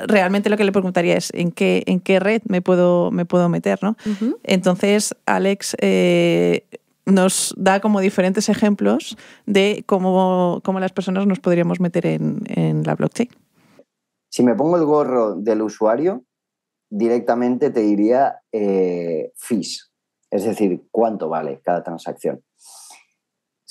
realmente 0.07 0.51
lo 0.51 0.57
que 0.57 0.65
le 0.65 0.73
preguntaría 0.73 1.17
es 1.17 1.31
en 1.35 1.53
qué, 1.53 1.83
en 1.87 2.01
qué 2.01 2.21
red 2.21 2.43
me 2.47 2.63
puedo, 2.63 3.11
me 3.11 3.25
puedo 3.25 3.49
meter, 3.49 3.79
¿no? 3.83 3.97
Entonces, 4.43 5.15
Alex 5.27 5.77
eh, 5.81 6.65
nos 7.07 7.55
da 7.57 7.81
como 7.81 8.01
diferentes 8.01 8.49
ejemplos 8.49 9.17
de 9.47 9.85
cómo, 9.87 10.61
cómo, 10.65 10.81
las 10.81 10.93
personas 10.93 11.27
nos 11.27 11.41
podríamos 11.41 11.81
meter 11.81 12.07
en, 12.07 12.43
en 12.47 12.83
la 12.85 12.95
blockchain. 12.95 13.29
Si 14.31 14.43
me 14.45 14.55
pongo 14.55 14.77
el 14.77 14.85
gorro 14.85 15.35
del 15.35 15.63
usuario, 15.63 16.25
directamente 16.89 17.71
te 17.71 17.81
diría 17.81 18.43
eh, 18.53 19.33
fees, 19.37 19.91
es 20.31 20.45
decir, 20.45 20.83
cuánto 20.91 21.29
vale 21.29 21.61
cada 21.65 21.83
transacción. 21.83 22.43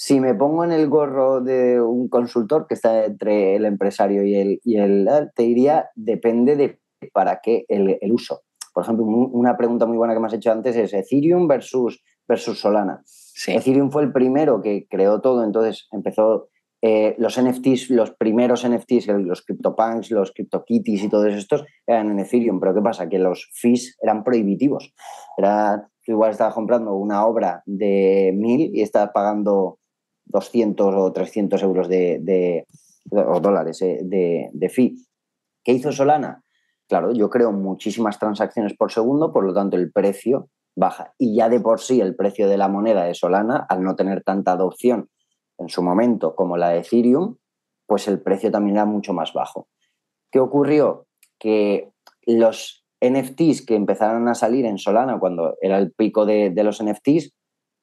Si 0.01 0.21
me 0.21 0.33
pongo 0.33 0.63
en 0.63 0.71
el 0.71 0.87
gorro 0.87 1.41
de 1.41 1.81
un 1.81 2.07
consultor 2.07 2.67
que 2.67 2.75
está 2.75 3.03
entre 3.03 3.57
el 3.57 3.65
empresario 3.65 4.23
y 4.23 4.33
el, 4.33 4.61
y 4.63 4.77
el 4.77 5.09
te 5.35 5.43
diría, 5.43 5.89
depende 5.93 6.55
de 6.55 6.79
para 7.11 7.41
qué 7.43 7.65
el, 7.67 7.99
uso. 8.09 8.43
Por 8.73 8.85
ejemplo, 8.85 9.05
una 9.05 9.57
pregunta 9.57 9.85
muy 9.85 9.97
buena 9.97 10.13
que 10.13 10.21
me 10.21 10.27
has 10.27 10.33
hecho 10.33 10.53
antes 10.53 10.77
es 10.77 10.93
Ethereum 10.93 11.49
versus, 11.49 12.01
versus 12.25 12.61
Solana. 12.61 13.03
Ethereum 13.45 13.91
fue 13.91 14.03
el 14.03 14.13
primero 14.13 14.61
que 14.61 14.87
creó 14.89 15.19
todo, 15.19 15.43
entonces 15.43 15.89
empezó 15.91 16.47
eh, 16.81 17.15
los 17.17 17.37
NFTs, 17.37 17.89
los 17.89 18.11
primeros 18.11 18.65
NFTs, 18.65 19.07
los 19.07 19.41
CryptoPunks, 19.41 20.11
los 20.11 20.31
CryptoKitties 20.31 21.03
y 21.03 21.09
todos 21.09 21.33
estos 21.33 21.65
eran 21.85 22.09
en 22.09 22.19
Ethereum, 22.19 22.61
pero 22.61 22.73
¿qué 22.73 22.81
pasa? 22.81 23.09
Que 23.09 23.19
los 23.19 23.49
fees 23.51 23.97
eran 24.01 24.23
prohibitivos. 24.23 24.93
Era, 25.37 25.89
tú 26.05 26.13
igual 26.13 26.31
estabas 26.31 26.53
comprando 26.53 26.93
una 26.93 27.25
obra 27.25 27.63
de 27.65 28.31
1000 28.33 28.77
y 28.77 28.81
estabas 28.81 29.11
pagando 29.13 29.78
200 30.29 30.95
o 30.95 31.11
300 31.11 31.61
euros 31.63 31.87
de, 31.89 32.65
o 33.11 33.39
dólares 33.39 33.81
eh, 33.81 33.99
de, 34.01 34.49
de 34.53 34.69
fee. 34.69 34.95
¿Qué 35.63 35.73
hizo 35.73 35.91
Solana? 35.91 36.43
Claro, 36.87 37.11
yo 37.11 37.29
creo 37.29 37.51
muchísimas 37.51 38.17
transacciones 38.17 38.75
por 38.75 38.91
segundo, 38.91 39.31
por 39.31 39.43
lo 39.43 39.53
tanto 39.53 39.75
el 39.75 39.91
precio 39.91 40.49
baja. 40.75 41.13
Y 41.17 41.35
ya 41.35 41.49
de 41.49 41.59
por 41.59 41.81
sí 41.81 42.01
el 42.01 42.15
precio 42.15 42.47
de 42.47 42.57
la 42.57 42.67
moneda 42.67 43.03
de 43.03 43.13
Solana, 43.13 43.65
al 43.69 43.83
no 43.83 43.95
tener 43.95 44.23
tanta 44.23 44.53
adopción 44.53 45.09
en 45.57 45.69
su 45.69 45.83
momento 45.83 46.35
como 46.35 46.57
la 46.57 46.69
de 46.69 46.79
Ethereum, 46.79 47.35
pues 47.85 48.07
el 48.07 48.21
precio 48.21 48.49
también 48.49 48.77
era 48.77 48.85
mucho 48.85 49.13
más 49.13 49.33
bajo. 49.33 49.67
¿Qué 50.31 50.39
ocurrió? 50.39 51.07
Que 51.37 51.91
los 52.25 52.85
NFTs 53.01 53.65
que 53.65 53.75
empezaron 53.75 54.27
a 54.27 54.35
salir 54.35 54.65
en 54.65 54.77
Solana 54.77 55.19
cuando 55.19 55.57
era 55.61 55.77
el 55.77 55.91
pico 55.91 56.25
de, 56.25 56.49
de 56.49 56.63
los 56.63 56.83
NFTs 56.83 57.33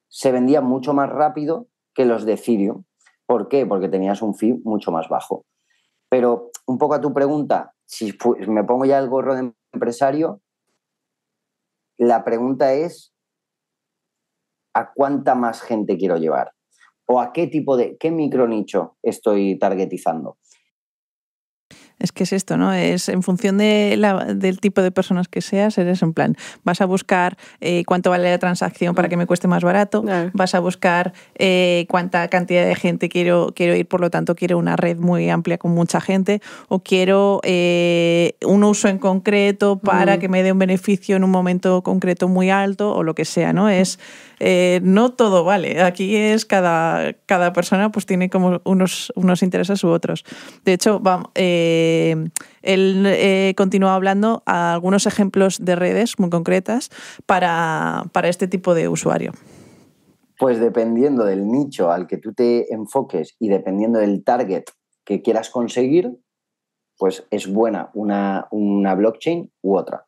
se 0.09 0.31
vendían 0.31 0.65
mucho 0.65 0.93
más 0.93 1.09
rápido 1.09 1.67
que 1.97 2.05
los 2.05 2.25
de 2.25 2.33
Ethereum. 2.33 2.83
¿Por 3.25 3.49
qué? 3.49 3.65
Porque 3.65 3.89
tenías 3.89 4.21
un 4.21 4.35
fee 4.35 4.53
mucho 4.63 4.91
más 4.91 5.09
bajo. 5.09 5.45
Pero 6.09 6.51
un 6.67 6.77
poco 6.77 6.93
a 6.93 7.01
tu 7.01 7.11
pregunta, 7.11 7.73
si 7.85 8.15
me 8.47 8.63
pongo 8.63 8.85
ya 8.85 8.99
el 8.99 9.09
gorro 9.09 9.33
de 9.33 9.51
empresario, 9.73 10.39
la 11.97 12.23
pregunta 12.23 12.73
es, 12.73 13.13
¿a 14.75 14.93
cuánta 14.93 15.33
más 15.33 15.63
gente 15.63 15.97
quiero 15.97 16.17
llevar? 16.17 16.53
¿O 17.07 17.19
a 17.19 17.33
qué 17.33 17.47
tipo 17.47 17.75
de, 17.75 17.97
qué 17.97 18.11
micro 18.11 18.47
nicho 18.47 18.95
estoy 19.01 19.57
targetizando? 19.57 20.37
Es 21.99 22.11
que 22.11 22.23
es 22.23 22.33
esto, 22.33 22.57
¿no? 22.57 22.73
Es 22.73 23.09
en 23.09 23.23
función 23.23 23.57
de 23.57 23.97
del 24.35 24.59
tipo 24.59 24.81
de 24.81 24.91
personas 24.91 25.27
que 25.27 25.41
seas, 25.41 25.77
eres 25.77 26.03
en 26.03 26.13
plan, 26.13 26.35
vas 26.63 26.79
a 26.81 26.85
buscar 26.85 27.37
eh, 27.59 27.83
cuánto 27.85 28.11
vale 28.11 28.29
la 28.29 28.37
transacción 28.37 28.93
para 28.93 29.09
que 29.09 29.17
me 29.17 29.25
cueste 29.25 29.47
más 29.47 29.63
barato, 29.63 30.03
vas 30.33 30.53
a 30.53 30.59
buscar 30.59 31.13
eh, 31.35 31.85
cuánta 31.89 32.27
cantidad 32.27 32.65
de 32.65 32.75
gente 32.75 33.09
quiero, 33.09 33.51
quiero 33.55 33.75
ir, 33.75 33.87
por 33.87 34.01
lo 34.01 34.11
tanto 34.11 34.35
quiero 34.35 34.59
una 34.59 34.75
red 34.75 34.97
muy 34.97 35.29
amplia 35.29 35.57
con 35.57 35.71
mucha 35.71 35.99
gente, 35.99 36.41
o 36.67 36.79
quiero 36.79 37.41
eh, 37.43 38.35
un 38.45 38.63
uso 38.63 38.87
en 38.89 38.99
concreto 38.99 39.79
para 39.79 40.19
que 40.19 40.29
me 40.29 40.43
dé 40.43 40.51
un 40.51 40.59
beneficio 40.59 41.15
en 41.15 41.23
un 41.23 41.31
momento 41.31 41.81
concreto 41.81 42.27
muy 42.27 42.51
alto, 42.51 42.93
o 42.93 43.01
lo 43.01 43.15
que 43.15 43.25
sea, 43.25 43.53
¿no? 43.53 43.69
Es 43.69 43.99
eh, 44.39 44.79
no 44.83 45.13
todo 45.13 45.43
vale. 45.43 45.81
Aquí 45.81 46.15
es 46.15 46.45
cada, 46.45 47.13
cada 47.25 47.53
persona 47.53 47.91
pues 47.91 48.05
tiene 48.05 48.29
como 48.29 48.61
unos, 48.65 49.11
unos 49.15 49.43
intereses 49.43 49.83
u 49.83 49.89
otros. 49.89 50.23
De 50.63 50.73
hecho, 50.73 50.99
vamos, 50.99 51.29
eh, 51.35 52.29
él 52.61 53.03
eh, 53.07 53.53
continúa 53.57 53.95
hablando 53.95 54.43
a 54.45 54.73
algunos 54.73 55.05
ejemplos 55.05 55.63
de 55.63 55.75
redes 55.75 56.19
muy 56.19 56.29
concretas 56.29 56.89
para, 57.25 58.03
para 58.11 58.29
este 58.29 58.47
tipo 58.47 58.73
de 58.73 58.87
usuario. 58.87 59.31
Pues 60.39 60.59
dependiendo 60.59 61.25
del 61.25 61.47
nicho 61.47 61.91
al 61.91 62.05
que 62.05 62.17
tú 62.17 62.33
te 62.33 62.71
enfoques 62.71 63.35
y 63.39 63.49
dependiendo 63.49 63.99
del 63.99 64.23
target 64.23 64.65
que 65.03 65.23
quieras 65.23 65.49
conseguir, 65.49 66.19
pues 66.97 67.25
es 67.31 67.51
buena 67.51 67.89
una, 67.93 68.47
una 68.51 68.93
blockchain 68.93 69.51
u 69.61 69.77
otra. 69.77 70.05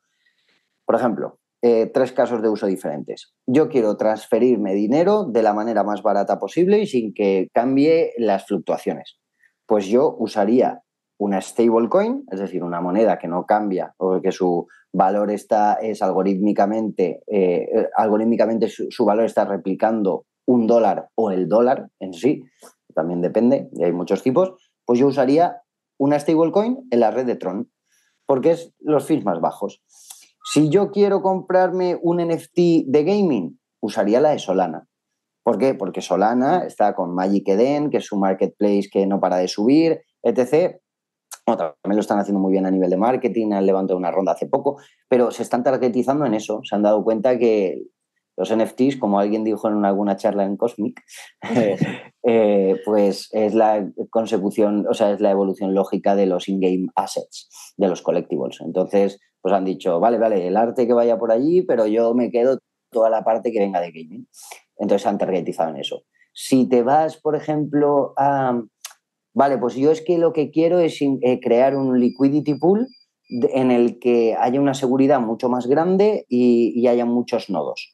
Por 0.86 0.96
ejemplo, 0.96 1.39
eh, 1.62 1.88
tres 1.94 2.14
casos 2.14 2.42
de 2.42 2.50
uso 2.50 2.68
diferentes. 2.68 3.34
Yo 3.46 3.68
quiero 3.68 3.98
transferirme 3.98 4.74
dinero 4.74 5.26
de 5.26 5.44
la 5.44 5.54
manera 5.54 5.84
más 5.84 6.02
barata 6.02 6.40
posible 6.40 6.80
y 6.80 6.88
sin 6.88 7.14
que 7.14 7.50
cambie 7.54 8.14
las 8.18 8.46
fluctuaciones. 8.46 9.20
Pues 9.66 9.86
yo 9.88 10.16
usaría 10.18 10.82
una 11.20 11.42
stablecoin, 11.42 12.24
es 12.32 12.40
decir, 12.40 12.64
una 12.64 12.80
moneda 12.80 13.20
que 13.20 13.28
no 13.28 13.46
cambia 13.46 13.94
o 13.98 14.22
que 14.22 14.32
su 14.32 14.68
valor 14.94 15.32
está 15.32 15.74
es 15.74 16.02
algorítmicamente, 16.02 17.24
eh, 17.28 17.90
algorítmicamente 17.96 18.70
su, 18.70 19.06
valor 19.06 19.26
está 19.26 19.44
replicando 19.44 20.26
un 20.46 20.66
dólar 20.66 21.10
o 21.16 21.30
el 21.30 21.50
dólar 21.50 21.90
en 22.00 22.14
sí, 22.14 22.44
también 22.96 23.22
depende, 23.22 23.70
y 23.74 23.84
hay 23.84 23.92
muchos 23.92 24.24
tipos, 24.24 24.54
pues 24.86 24.98
yo 24.98 25.08
usaría 25.08 25.62
una 26.00 26.18
stablecoin 26.18 26.88
en 26.90 27.00
la 27.02 27.12
red 27.12 27.26
de 27.26 27.36
Tron, 27.36 27.70
porque 28.26 28.52
es 28.52 28.74
los 28.80 29.06
fees 29.06 29.26
más 29.26 29.42
bajos. 29.42 29.84
Si 30.52 30.70
yo 30.70 30.90
quiero 30.90 31.22
comprarme 31.22 31.96
un 32.02 32.18
NFT 32.18 32.88
de 32.88 33.04
gaming, 33.04 33.60
usaría 33.84 34.20
la 34.20 34.32
de 34.32 34.40
Solana. 34.40 34.88
¿Por 35.44 35.60
qué? 35.60 35.76
Porque 35.76 36.02
Solana 36.02 36.66
está 36.66 36.96
con 36.96 37.14
Magic 37.14 37.48
Eden, 37.50 37.92
que 37.92 37.98
es 37.98 38.12
un 38.12 38.22
marketplace 38.22 38.90
que 38.92 39.06
no 39.06 39.20
para 39.20 39.38
de 39.38 39.48
subir, 39.48 40.02
etc. 40.24 40.78
también 41.46 41.76
lo 41.84 42.00
están 42.00 42.18
haciendo 42.18 42.40
muy 42.40 42.52
bien 42.52 42.66
a 42.66 42.72
nivel 42.72 42.90
de 42.90 42.98
marketing, 42.98 43.52
han 43.52 43.68
levantado 43.68 44.00
una 44.00 44.10
ronda 44.10 44.32
hace 44.32 44.48
poco, 44.48 44.78
pero 45.08 45.30
se 45.30 45.44
están 45.44 45.64
targetizando 45.64 46.26
en 46.26 46.34
eso. 46.34 46.62
Se 46.64 46.74
han 46.76 46.82
dado 46.82 47.04
cuenta 47.04 47.38
que 47.38 47.84
los 48.36 48.52
NFTs, 48.52 48.98
como 48.98 49.20
alguien 49.20 49.44
dijo 49.44 49.68
en 49.68 49.86
alguna 49.86 50.16
charla 50.16 50.46
en 50.46 50.58
Cosmic, 50.58 51.00
eh, 52.24 52.76
pues 52.86 53.30
es 53.34 53.54
la 53.54 53.88
consecución, 54.10 54.88
o 54.90 54.96
sea, 54.96 55.12
es 55.12 55.20
la 55.20 55.30
evolución 55.30 55.76
lógica 55.76 56.16
de 56.16 56.26
los 56.26 56.50
in-game 56.50 56.88
assets, 56.96 57.76
de 57.78 57.88
los 57.88 58.02
collectibles. 58.02 58.62
Entonces, 58.62 59.20
pues 59.42 59.54
han 59.54 59.66
dicho, 59.66 60.00
vale, 60.00 60.18
vale, 60.18 60.48
el 60.48 60.58
arte 60.58 60.88
que 60.88 60.94
vaya 60.94 61.18
por 61.18 61.32
allí, 61.32 61.62
pero 61.62 61.88
yo 61.88 62.14
me 62.14 62.32
quedo 62.32 62.60
toda 62.92 63.10
la 63.10 63.24
parte 63.24 63.52
que 63.52 63.60
venga 63.60 63.82
de 63.82 63.92
gaming. 63.92 64.28
Entonces 64.78 65.06
han 65.08 65.18
targetizado 65.18 65.72
en 65.72 65.78
eso. 65.78 66.04
Si 66.34 66.68
te 66.68 66.84
vas, 66.84 67.18
por 67.18 67.36
ejemplo, 67.36 68.14
a, 68.18 68.62
vale, 69.34 69.58
pues 69.58 69.76
yo 69.76 69.92
es 69.92 70.02
que 70.02 70.18
lo 70.18 70.34
que 70.34 70.52
quiero 70.52 70.80
es 70.80 71.02
eh, 71.02 71.40
crear 71.42 71.76
un 71.76 72.00
liquidity 72.00 72.56
pool 72.56 72.88
en 73.30 73.72
el 73.72 74.00
que 74.00 74.36
haya 74.40 74.60
una 74.60 74.74
seguridad 74.74 75.20
mucho 75.20 75.50
más 75.50 75.68
grande 75.68 76.26
y, 76.28 76.88
haya 76.88 77.06
muchos 77.06 77.50
nodos. 77.50 77.94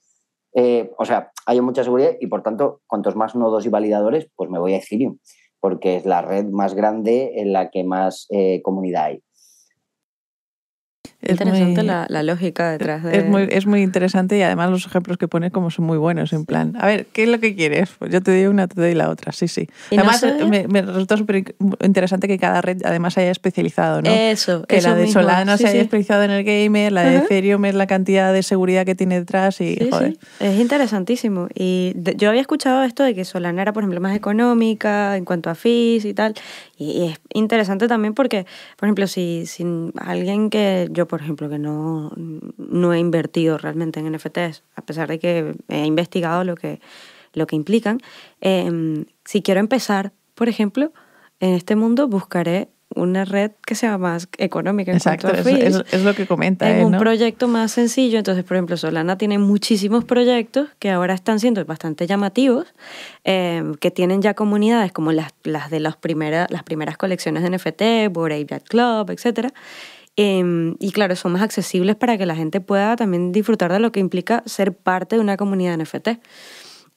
Eh, 0.53 0.91
o 0.97 1.03
sea, 1.03 1.31
haya 1.45 1.61
mucha 1.61 1.83
seguridad 1.83 2.11
y 2.19 2.27
por 2.27 2.41
tanto, 2.41 2.81
cuantos 2.87 3.15
más 3.15 3.35
nodos 3.35 3.65
y 3.65 3.69
validadores, 3.69 4.29
pues 4.35 4.49
me 4.49 4.59
voy 4.59 4.73
a 4.73 4.77
Ethereum, 4.77 5.17
porque 5.59 5.97
es 5.97 6.05
la 6.05 6.21
red 6.21 6.45
más 6.45 6.73
grande 6.73 7.41
en 7.41 7.51
la 7.51 7.69
que 7.69 7.83
más 7.83 8.27
eh, 8.29 8.61
comunidad 8.63 9.05
hay. 9.05 9.23
Es 11.25 11.31
interesante 11.31 11.83
la, 11.83 12.05
la, 12.09 12.23
lógica 12.23 12.71
detrás 12.71 13.03
de... 13.03 13.17
Es 13.17 13.25
muy, 13.25 13.47
es 13.49 13.65
muy 13.65 13.81
interesante 13.81 14.37
y 14.37 14.41
además 14.41 14.69
los 14.69 14.85
ejemplos 14.85 15.17
que 15.17 15.27
pone 15.27 15.51
como 15.51 15.71
son 15.71 15.85
muy 15.85 15.97
buenos, 15.97 16.33
en 16.33 16.45
plan, 16.45 16.75
a 16.79 16.85
ver, 16.85 17.07
¿qué 17.07 17.23
es 17.23 17.29
lo 17.29 17.39
que 17.39 17.55
quieres? 17.55 17.89
Pues 17.97 18.11
yo 18.11 18.21
te 18.21 18.31
doy 18.31 18.45
una, 18.45 18.67
te 18.67 18.79
doy 18.79 18.93
la 18.93 19.09
otra, 19.09 19.31
sí, 19.31 19.47
sí. 19.47 19.67
Además, 19.91 20.23
me, 20.47 20.67
me, 20.67 20.81
resulta 20.81 21.17
súper 21.17 21.55
interesante 21.81 22.27
que 22.27 22.37
cada 22.37 22.61
red 22.61 22.81
además 22.85 23.17
haya 23.17 23.31
especializado, 23.31 24.01
¿no? 24.01 24.09
Eso, 24.09 24.63
Que 24.67 24.81
la 24.81 24.95
de 24.95 25.07
Solana 25.07 25.57
se 25.57 25.67
haya 25.67 25.81
especializado 25.81 26.23
en 26.23 26.31
el 26.31 26.43
gamer, 26.43 26.91
la 26.91 27.03
de 27.03 27.17
Ethereum 27.17 27.65
es 27.65 27.75
la 27.75 27.87
cantidad 27.87 28.31
de 28.31 28.43
seguridad 28.43 28.85
que 28.85 28.95
tiene 28.95 29.19
detrás 29.19 29.61
y, 29.61 29.77
joder. 29.89 30.17
Es 30.39 30.59
interesantísimo. 30.59 31.47
Y 31.55 31.93
yo 32.17 32.29
había 32.29 32.41
escuchado 32.41 32.83
esto 32.83 33.03
de 33.03 33.15
que 33.15 33.25
Solana 33.25 33.61
era, 33.61 33.73
por 33.73 33.83
ejemplo, 33.83 33.99
más 33.99 34.15
económica 34.15 35.17
en 35.17 35.25
cuanto 35.25 35.49
a 35.49 35.55
fees 35.55 36.05
y 36.05 36.13
tal, 36.13 36.35
y, 36.77 37.05
es 37.05 37.19
interesante 37.33 37.87
también 37.87 38.13
porque, 38.13 38.45
por 38.77 38.87
ejemplo, 38.87 39.07
si, 39.07 39.45
si 39.45 39.65
alguien 39.97 40.49
que 40.49 40.87
yo, 40.91 41.07
por 41.15 41.21
ejemplo, 41.21 41.49
que 41.49 41.59
no, 41.59 42.11
no 42.57 42.93
he 42.93 42.99
invertido 42.99 43.57
realmente 43.57 43.99
en 44.01 44.11
NFTs, 44.13 44.63
a 44.75 44.81
pesar 44.81 45.07
de 45.07 45.17
que 45.19 45.55
he 45.69 45.85
investigado 45.85 46.43
lo 46.43 46.55
que, 46.55 46.81
lo 47.33 47.47
que 47.47 47.55
implican, 47.55 47.99
em, 48.41 49.05
si 49.23 49.41
quiero 49.41 49.59
empezar, 49.61 50.11
por 50.35 50.49
ejemplo, 50.49 50.91
en 51.39 51.53
este 51.53 51.75
mundo 51.77 52.07
buscaré 52.09 52.67
una 52.95 53.25
red 53.25 53.51
que 53.65 53.75
sea 53.75 53.97
más 53.97 54.29
económica 54.37 54.91
en 54.91 54.97
Exacto, 54.97 55.27
cuanto 55.27 55.49
a 55.49 55.51
es, 55.51 55.57
fees. 55.59 55.75
es- 55.75 55.93
es 55.93 56.03
lo 56.05 56.13
que 56.13 56.25
comenta. 56.27 56.69
en 56.69 56.77
él, 56.77 56.85
un 56.85 56.91
¿no? 56.93 56.97
proyecto 56.99 57.47
más 57.49 57.71
sencillo. 57.71 58.17
Entonces, 58.19 58.43
por 58.45 58.55
ejemplo, 58.55 58.77
Solana 58.77 59.17
tiene 59.17 59.37
muchísimos 59.37 60.05
proyectos 60.05 60.69
que 60.79 60.91
ahora 60.91 61.13
están 61.13 61.39
siendo 61.39 61.63
bastante 61.65 62.07
llamativos, 62.07 62.67
eh, 63.25 63.63
que 63.81 63.91
tienen 63.91 64.21
ya 64.21 64.33
comunidades 64.33 64.91
como 64.93 65.11
las, 65.11 65.33
las 65.43 65.69
de 65.71 65.79
las, 65.81 65.97
primera, 65.97 66.47
las 66.49 66.63
primeras 66.63 66.95
colecciones 66.97 67.43
de 67.43 67.49
NFT, 67.49 68.13
Bored 68.13 68.47
Club, 68.69 69.09
etc. 69.09 69.51
Eh, 70.17 70.75
y 70.79 70.91
claro, 70.91 71.15
son 71.15 71.33
más 71.33 71.41
accesibles 71.41 71.95
para 71.95 72.17
que 72.17 72.25
la 72.25 72.35
gente 72.35 72.61
pueda 72.61 72.95
también 72.95 73.31
disfrutar 73.31 73.71
de 73.71 73.79
lo 73.79 73.91
que 73.91 73.99
implica 73.99 74.43
ser 74.45 74.73
parte 74.73 75.15
de 75.15 75.21
una 75.21 75.37
comunidad 75.37 75.77
NFT. 75.77 76.19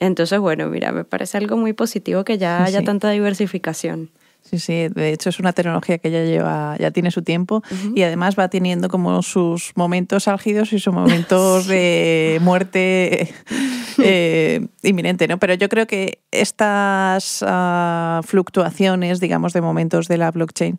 Entonces, 0.00 0.38
bueno, 0.38 0.68
mira, 0.68 0.92
me 0.92 1.04
parece 1.04 1.38
algo 1.38 1.56
muy 1.56 1.72
positivo 1.72 2.24
que 2.24 2.38
ya 2.38 2.64
haya 2.64 2.80
sí. 2.80 2.84
tanta 2.84 3.10
diversificación. 3.10 4.10
Sí, 4.48 4.58
sí, 4.58 4.88
de 4.88 5.12
hecho 5.12 5.28
es 5.28 5.38
una 5.40 5.52
tecnología 5.52 5.98
que 5.98 6.10
ya 6.10 6.24
lleva, 6.24 6.74
ya 6.78 6.90
tiene 6.90 7.10
su 7.10 7.20
tiempo 7.20 7.62
y 7.94 8.00
además 8.02 8.34
va 8.38 8.48
teniendo 8.48 8.88
como 8.88 9.20
sus 9.22 9.72
momentos 9.74 10.26
álgidos 10.26 10.72
y 10.72 10.78
sus 10.78 10.94
momentos 10.94 11.66
de 11.68 12.38
muerte 12.40 13.28
eh, 13.98 14.66
inminente, 14.82 15.28
¿no? 15.28 15.38
Pero 15.38 15.52
yo 15.52 15.68
creo 15.68 15.86
que 15.86 16.22
estas 16.30 17.44
ah, 17.46 18.22
fluctuaciones, 18.24 19.20
digamos, 19.20 19.52
de 19.52 19.60
momentos 19.60 20.08
de 20.08 20.16
la 20.16 20.30
blockchain 20.30 20.78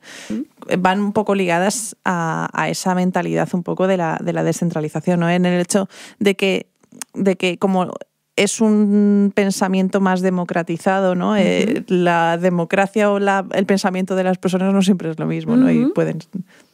van 0.79 0.99
un 0.99 1.13
poco 1.13 1.35
ligadas 1.35 1.95
a, 2.05 2.49
a 2.53 2.69
esa 2.69 2.95
mentalidad 2.95 3.49
un 3.53 3.61
poco 3.61 3.85
de 3.85 3.97
la, 3.97 4.19
de 4.19 4.33
la 4.33 4.43
descentralización, 4.43 5.19
¿no? 5.19 5.29
En 5.29 5.45
el 5.45 5.61
hecho 5.61 5.87
de 6.17 6.35
que, 6.35 6.71
de 7.13 7.35
que 7.35 7.59
como 7.59 7.93
es 8.39 8.61
un 8.61 9.31
pensamiento 9.35 9.99
más 9.99 10.21
democratizado, 10.21 11.13
¿no? 11.13 11.35
Eh, 11.35 11.83
la 11.87 12.37
democracia 12.37 13.11
o 13.11 13.19
la, 13.19 13.45
el 13.53 13.65
pensamiento 13.65 14.15
de 14.15 14.23
las 14.23 14.37
personas 14.37 14.73
no 14.73 14.81
siempre 14.81 15.11
es 15.11 15.19
lo 15.19 15.25
mismo, 15.25 15.57
¿no? 15.57 15.69
Y 15.69 15.87
pueden 15.87 16.19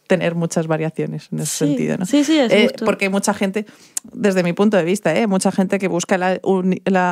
tener 0.07 0.35
muchas 0.35 0.67
variaciones 0.67 1.29
en 1.31 1.39
ese 1.39 1.51
Sí, 1.51 1.65
sentido, 1.65 1.97
¿no? 1.97 2.05
sí, 2.05 2.23
sí, 2.23 2.37
es 2.37 2.51
Eh, 2.51 2.71
porque 2.85 3.09
mucha 3.09 3.33
gente, 3.33 3.65
desde 4.13 4.43
mi 4.43 4.53
punto 4.53 4.77
de 4.77 4.83
vista, 4.83 5.15
¿eh? 5.15 5.25
mucha 5.25 5.51
gente 5.51 5.79
que 5.79 5.87
busca 5.87 6.17
la, 6.19 6.39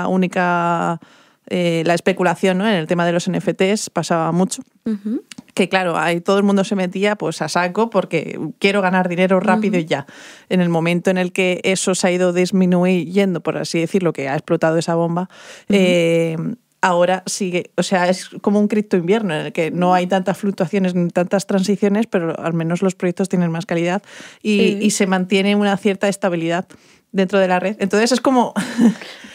única 0.08 1.00
eh, 1.48 1.82
la 1.86 1.96
especulación 1.96 2.60
¿no? 2.60 2.68
en 2.68 2.76
el 2.76 2.86
tema 2.86 3.06
de 3.08 3.12
los 3.12 3.28
NFTs 3.30 3.90
pasaba 3.90 4.32
mucho 4.32 4.62
Ujú. 4.86 5.24
Que 5.54 5.70
claro, 5.70 5.98
ahí 5.98 6.20
todo 6.20 6.38
el 6.38 6.44
mundo 6.44 6.64
se 6.64 6.76
metía 6.76 7.16
pues 7.16 7.42
a 7.42 7.50
saco 7.50 7.90
porque 7.90 8.40
quiero 8.60 8.82
ganar 8.82 9.08
dinero 9.08 9.40
rápido 9.40 9.78
y 9.78 9.86
ya. 9.86 10.06
En 10.50 10.62
el 10.62 10.70
momento 10.70 11.12
en 11.12 11.18
el 11.18 11.32
que 11.32 11.62
eso 11.64 11.94
se 11.96 12.08
ha 12.08 12.12
ido 12.12 12.34
disminuyendo, 12.34 13.42
por 13.42 13.58
así 13.58 13.80
decirlo, 13.80 14.14
que 14.14 14.30
ha 14.30 14.34
explotado 14.34 14.78
esa 14.78 14.96
bomba, 14.96 15.30
eh, 15.70 16.36
ahora 16.82 17.24
sigue, 17.28 17.72
o 17.78 17.84
sea, 17.84 18.10
es 18.10 18.30
como 18.42 18.60
un 18.60 18.68
cripto 18.68 18.98
invierno 18.98 19.34
en 19.34 19.46
el 19.46 19.54
que 19.54 19.72
no 19.72 19.94
hay 19.94 20.06
tantas 20.08 20.38
fluctuaciones 20.38 20.96
ni 20.96 21.10
tantas 21.10 21.48
transiciones, 21.48 22.08
pero 22.08 22.38
al 22.38 22.54
menos 22.54 22.82
los 22.82 22.96
proyectos 22.96 23.30
tienen 23.30 23.52
más 23.52 23.66
calidad 23.66 24.02
y, 24.42 24.58
Sí. 24.58 24.78
y 24.82 24.90
se 24.92 25.08
mantiene 25.08 25.56
una 25.56 25.78
cierta 25.78 26.10
estabilidad 26.10 26.66
dentro 27.14 27.40
de 27.40 27.48
la 27.48 27.60
red. 27.62 27.78
Entonces 27.80 28.12
es 28.12 28.20
como 28.20 28.54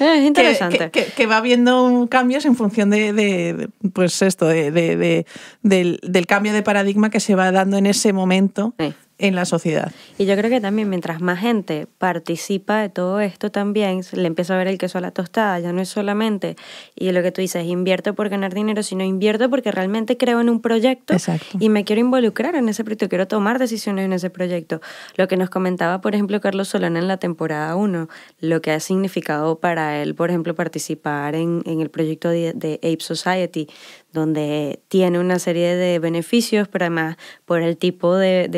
Eh, 0.01 0.05
Es 0.15 0.21
que, 0.21 0.27
interesante. 0.27 0.79
que- 0.79 0.91
que- 1.07 1.13
que 1.13 1.27
va 1.27 1.39
habiendo 1.39 2.07
cambios 2.09 2.45
en 2.45 2.55
función 2.55 2.89
de, 2.91 3.13
de- 3.13 3.55
de, 3.55 3.69
pues 3.91 4.23
esto, 4.23 4.47
de, 4.47 4.71
de- 4.71 4.97
de- 4.97 5.27
del, 5.63 5.99
del 6.05 6.27
cambio 6.27 6.53
de 6.53 6.63
paradigma 6.63 7.11
que 7.11 7.19
se 7.19 7.35
va 7.35 7.51
dando 7.51 7.79
en 7.79 7.87
ese 7.87 8.13
momento 8.13 8.75
Sí. 8.79 8.95
En 9.19 9.35
la 9.35 9.45
sociedad. 9.45 9.93
Y 10.17 10.27
yo 10.27 10.37
creo 10.37 10.49
que 10.49 10.61
también 10.61 10.89
mientras 10.89 11.21
más 11.21 11.41
gente 11.41 11.89
participa 11.99 12.81
de 12.81 12.89
todo 12.89 13.21
esto 13.21 13.51
también, 13.51 14.05
se 14.05 14.17
le 14.17 14.29
empieza 14.29 14.55
a 14.55 14.59
ver 14.59 14.69
el 14.69 14.79
queso 14.79 14.99
a 14.99 15.01
la 15.01 15.11
tostada, 15.11 15.59
ya 15.59 15.73
no 15.73 15.81
es 15.81 15.89
solamente, 15.89 16.57
y 16.95 17.11
lo 17.11 17.23
que 17.23 17.33
tú 17.33 17.41
dices, 17.41 17.67
invierto 17.67 18.15
por 18.15 18.29
ganar 18.29 18.55
dinero, 18.55 18.83
sino 18.83 19.03
invierto 19.03 19.51
porque 19.51 19.73
realmente 19.73 20.17
creo 20.17 20.41
en 20.41 20.49
un 20.49 20.61
proyecto 20.61 21.15
Exacto. 21.15 21.59
y 21.59 21.69
me 21.69 21.85
quiero 21.85 22.01
involucrar 22.01 22.55
en 22.55 22.69
ese 22.69 22.85
proyecto, 22.85 23.09
quiero 23.09 23.27
tomar 23.27 23.59
decisiones 23.59 24.05
en 24.05 24.13
ese 24.13 24.31
proyecto. 24.31 24.81
Lo 25.17 25.27
que 25.27 25.37
nos 25.37 25.51
comentaba, 25.51 26.01
por 26.01 26.15
ejemplo, 26.15 26.41
Carlos 26.41 26.69
Solana 26.69 27.01
en 27.01 27.09
la 27.09 27.17
temporada 27.17 27.75
1, 27.75 28.09
lo 28.41 28.63
que 28.63 28.71
ha 28.71 28.81
significado 28.81 29.59
para 29.59 30.01
él, 30.01 30.15
por 30.15 30.31
ejemplo, 30.31 30.55
participar 30.55 31.35
en, 31.35 31.63
en 31.67 31.81
el 31.81 31.91
proyecto 31.91 32.29
de, 32.29 32.53
de 32.53 32.75
Ape 32.77 33.01
Society, 33.01 33.69
donde 34.13 34.81
tiene 34.89 35.19
una 35.19 35.39
serie 35.39 35.77
de 35.77 35.99
beneficios, 35.99 36.69
pero 36.69 36.87
además 36.87 37.17
por 37.45 37.61
el 37.63 37.77
tipo 37.77 38.17
de, 38.17 38.49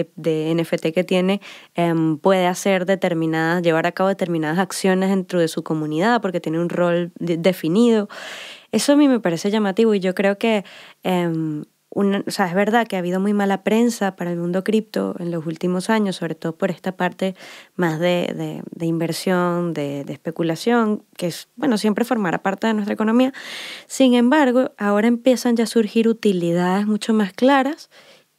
NFT 0.54 0.92
que 0.92 1.04
tiene, 1.04 1.40
em, 1.74 2.18
puede 2.18 2.46
hacer 2.46 2.86
determinadas, 2.86 3.62
llevar 3.62 3.86
a 3.86 3.92
cabo 3.92 4.08
determinadas 4.08 4.58
acciones 4.58 5.10
dentro 5.10 5.40
de 5.40 5.48
su 5.48 5.62
comunidad 5.62 6.20
porque 6.22 6.40
tiene 6.40 6.60
un 6.60 6.68
rol 6.68 7.12
de- 7.18 7.36
definido. 7.36 8.08
Eso 8.72 8.92
a 8.92 8.96
mí 8.96 9.08
me 9.08 9.20
parece 9.20 9.50
llamativo 9.50 9.94
y 9.94 10.00
yo 10.00 10.14
creo 10.14 10.38
que 10.38 10.64
em, 11.02 11.64
o 11.92 12.30
sea, 12.30 12.46
es 12.46 12.54
verdad 12.54 12.86
que 12.86 12.96
ha 12.96 13.00
habido 13.00 13.18
muy 13.20 13.32
mala 13.34 13.64
prensa 13.64 14.14
para 14.14 14.30
el 14.30 14.38
mundo 14.38 14.62
cripto 14.62 15.16
en 15.18 15.32
los 15.32 15.44
últimos 15.46 15.90
años, 15.90 16.16
sobre 16.16 16.36
todo 16.36 16.56
por 16.56 16.70
esta 16.70 16.92
parte 16.96 17.34
más 17.76 17.98
de, 17.98 18.32
de- 18.36 18.62
de 18.70 18.86
inversión, 18.86 19.74
de, 19.74 20.04
de 20.04 20.12
especulación, 20.12 21.02
que 21.16 21.26
es, 21.26 21.48
bueno, 21.56 21.78
siempre 21.78 22.04
formará 22.04 22.42
parte 22.42 22.68
de 22.68 22.74
nuestra 22.74 22.94
economía. 22.94 23.32
Sin 23.88 24.14
embargo, 24.14 24.72
ahora 24.78 25.08
empiezan 25.08 25.56
ya 25.56 25.64
a 25.64 25.66
surgir 25.66 26.06
utilidades 26.08 26.86
mucho 26.86 27.12
más 27.12 27.32
claras 27.32 27.90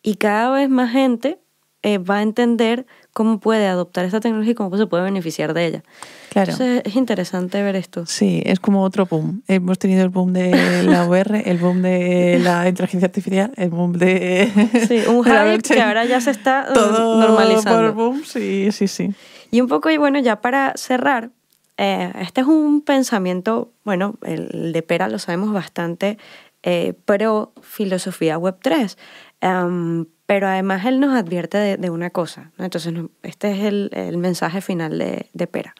y 0.01 0.15
cada 0.15 0.51
vez 0.51 0.69
más 0.69 0.91
gente 0.91 1.40
eh, 1.83 1.97
va 1.97 2.17
a 2.17 2.21
entender 2.21 2.85
cómo 3.13 3.39
puede 3.39 3.67
adoptar 3.67 4.05
esta 4.05 4.19
tecnología 4.19 4.51
y 4.51 4.55
cómo 4.55 4.77
se 4.77 4.85
puede 4.87 5.03
beneficiar 5.03 5.53
de 5.53 5.65
ella. 5.65 5.83
Claro. 6.29 6.51
Entonces, 6.51 6.83
es 6.85 6.95
interesante 6.95 7.61
ver 7.61 7.75
esto. 7.75 8.05
Sí, 8.05 8.41
es 8.45 8.59
como 8.59 8.83
otro 8.83 9.05
boom. 9.05 9.43
Hemos 9.47 9.79
tenido 9.79 10.03
el 10.03 10.09
boom 10.09 10.31
de 10.33 10.83
la 10.83 11.05
VR, 11.07 11.49
el 11.49 11.57
boom 11.57 11.81
de 11.81 12.39
la 12.41 12.67
inteligencia 12.69 13.07
artificial, 13.07 13.51
el 13.57 13.69
boom 13.69 13.93
de, 13.93 14.51
Sí, 14.87 15.01
un 15.09 15.23
hype 15.25 15.61
que 15.61 15.81
ahora 15.81 16.05
ya 16.05 16.21
se 16.21 16.31
está 16.31 16.67
eh, 16.69 16.73
Todo 16.73 17.19
normalizando. 17.19 17.93
por 17.93 17.93
boom, 17.93 18.23
sí, 18.23 18.71
sí, 18.71 18.87
sí. 18.87 19.13
Y 19.49 19.59
un 19.59 19.67
poco, 19.67 19.89
y 19.89 19.97
bueno, 19.97 20.19
ya 20.19 20.39
para 20.39 20.73
cerrar, 20.77 21.31
eh, 21.77 22.13
este 22.21 22.41
es 22.41 22.47
un 22.47 22.81
pensamiento, 22.81 23.71
bueno, 23.83 24.15
el 24.23 24.71
de 24.71 24.81
Pera 24.83 25.09
lo 25.09 25.19
sabemos 25.19 25.51
bastante, 25.51 26.17
eh, 26.63 26.93
pro 27.05 27.53
filosofía 27.61 28.37
Web3. 28.37 28.95
Em, 29.41 30.05
pero 30.31 30.47
además 30.47 30.85
él 30.85 31.01
nos 31.01 31.13
advierte 31.13 31.57
de, 31.57 31.89
una 31.89 32.09
cosa. 32.09 32.53
¿no? 32.57 32.63
Entonces, 32.63 32.93
este 33.21 33.51
es 33.51 33.63
el, 33.65 34.17
mensaje 34.17 34.61
final 34.61 34.97
de, 34.97 35.47
Pera. 35.47 35.75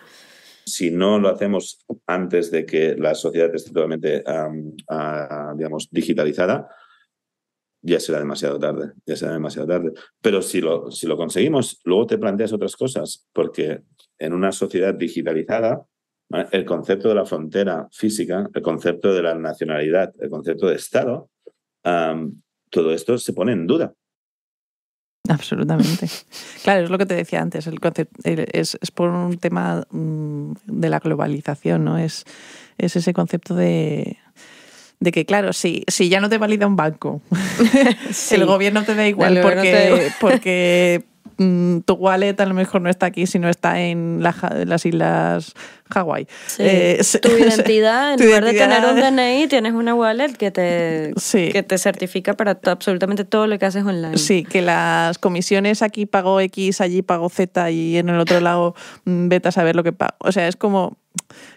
si 0.65 0.91
no 0.91 1.19
lo 1.19 1.29
hacemos 1.29 1.85
antes 2.05 2.51
de 2.51 2.65
que 2.65 2.97
la 2.97 3.15
sociedad 3.15 3.55
esté 3.55 3.71
totalmente, 3.71 4.21
am, 4.27 5.55
digamos, 5.55 5.87
digitalizada, 5.89 6.67
ya 7.81 7.97
será 8.01 8.19
demasiado 8.19 8.59
tarde, 8.59 8.91
ya 9.05 9.15
será 9.15 9.31
demasiado 9.31 9.69
tarde. 9.69 9.93
Pero 10.21 10.41
si 10.41 10.59
lo, 10.59 10.91
si 10.91 11.07
lo 11.07 11.15
conseguimos, 11.15 11.79
luego 11.85 12.07
te 12.07 12.17
planteas 12.17 12.51
otras 12.51 12.75
cosas, 12.75 13.29
porque 13.31 13.83
en 14.19 14.33
una 14.33 14.51
sociedad 14.51 14.93
digitalizada, 14.93 15.81
el 16.51 16.65
concepto 16.65 17.07
de 17.07 17.15
la 17.15 17.25
frontera 17.25 17.87
física, 17.89 18.49
el 18.53 18.61
concepto 18.61 19.13
de 19.13 19.21
la 19.21 19.33
nacionalidad, 19.33 20.13
el 20.19 20.29
concepto 20.29 20.67
de 20.67 20.75
Estado, 20.75 21.29
todo 22.69 22.93
esto 22.93 23.17
se 23.17 23.31
pone 23.31 23.53
en 23.53 23.65
duda. 23.65 23.93
Absolutamente. 25.31 26.09
Claro, 26.63 26.83
es 26.83 26.89
lo 26.89 26.97
que 26.97 27.05
te 27.05 27.15
decía 27.15 27.41
antes, 27.41 27.65
el 27.67 27.79
concepto 27.79 28.19
es, 28.23 28.77
es 28.81 28.91
por 28.91 29.09
un 29.09 29.37
tema 29.37 29.85
mm, 29.89 30.51
de 30.65 30.89
la 30.89 30.99
globalización, 30.99 31.85
¿no? 31.85 31.97
Es, 31.97 32.25
es 32.77 32.95
ese 32.95 33.13
concepto 33.13 33.55
de, 33.55 34.17
de 34.99 35.11
que, 35.11 35.25
claro, 35.25 35.53
si, 35.53 35.83
si 35.87 36.09
ya 36.09 36.19
no 36.19 36.29
te 36.29 36.37
valida 36.37 36.67
un 36.67 36.75
banco, 36.75 37.21
Sí. 38.11 38.35
el 38.35 38.45
gobierno 38.45 38.83
te 38.83 38.93
da 38.93 39.07
igual 39.07 39.39
porque, 40.19 41.03
tu 41.37 41.93
wallet 41.93 42.39
a 42.39 42.45
lo 42.45 42.53
mejor 42.53 42.81
no 42.81 42.89
está 42.89 43.07
aquí, 43.07 43.25
sino 43.25 43.49
está 43.49 43.79
en 43.79 44.21
la 44.21 44.35
las 44.65 44.85
islas 44.85 45.53
Hawái. 45.89 46.27
Sí. 46.47 46.63
Eh, 46.65 47.01
tu 47.21 47.29
identidad, 47.37 48.13
en 48.13 48.19
tu 48.19 48.25
lugar 48.25 48.45
de 48.45 48.53
tener 48.53 48.85
un 48.85 48.95
DNI, 48.95 49.47
tienes 49.47 49.73
una 49.73 49.93
wallet 49.93 50.33
que 50.37 50.51
te, 50.51 51.13
Sí. 51.17 51.49
que 51.51 51.63
te 51.63 51.77
certifica 51.77 52.33
para 52.35 52.59
absolutamente 52.65 53.25
todo 53.25 53.47
lo 53.47 53.57
que 53.59 53.65
haces 53.65 53.83
online. 53.83 54.17
Sí, 54.17 54.43
que 54.43 54.61
las 54.61 55.17
comisiones 55.17 55.81
aquí 55.81 56.05
pago 56.05 56.39
X, 56.39 56.79
allí 56.81 57.01
pago 57.01 57.29
Z 57.29 57.71
y 57.71 57.97
en 57.97 58.09
el 58.09 58.19
otro 58.19 58.39
lado 58.39 58.75
mm, 59.05 59.27
vete 59.27 59.49
a 59.49 59.51
saber 59.51 59.75
lo 59.75 59.83
que 59.83 59.93
pago. 59.93 60.15
O 60.19 60.31
sea, 60.31 60.47
es 60.47 60.55
como 60.55 60.97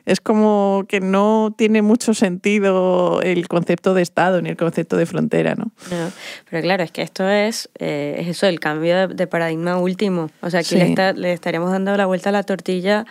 es 0.07 0.21
como 0.21 0.85
que 0.89 1.01
no 1.01 1.55
tiene 1.57 1.81
mucho 1.83 2.15
sentido 2.15 3.21
el 3.23 3.49
concepto 3.49 3.95
de 3.95 4.03
Estado 4.03 4.41
ni 4.43 4.51
el 4.51 4.57
concepto 4.57 4.97
de 4.97 5.07
frontera, 5.07 5.55
¿no? 5.55 5.73
No, 5.91 6.11
pero 6.51 6.63
claro, 6.63 6.83
es 6.83 6.91
que 6.93 7.03
esto 7.03 7.29
es, 7.29 7.71
eh, 7.79 8.17
es 8.19 8.29
eso, 8.29 8.47
el 8.47 8.61
cambio 8.61 9.09
de, 9.09 9.15
de 9.15 9.27
paradigma 9.27 9.79
último. 9.79 10.31
O 10.43 10.51
sea, 10.51 10.61
aquí 10.61 10.71
Sí. 10.71 10.77
le, 10.77 10.89
está- 10.89 11.13
le 11.13 11.33
estaríamos 11.33 11.71
dando 11.71 11.97
la 11.97 12.07
vuelta 12.07 12.29
a 12.29 12.33
la 12.33 12.43
tortilla 12.43 13.05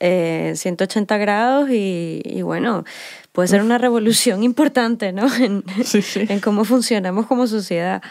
eh, 0.00 0.52
180 0.54 1.18
grados 1.18 1.70
y, 1.70 2.22
y 2.24 2.42
bueno, 2.42 2.84
puede 3.32 3.48
ser 3.48 3.62
una 3.62 3.78
revolución 3.78 4.42
importante, 4.42 5.12
¿no? 5.12 5.26
En, 5.42 5.64
Sí, 5.84 6.02
sí. 6.02 6.24
en 6.28 6.40
cómo 6.40 6.64
funcionamos 6.64 7.26
como 7.26 7.46
sociedad. 7.46 8.02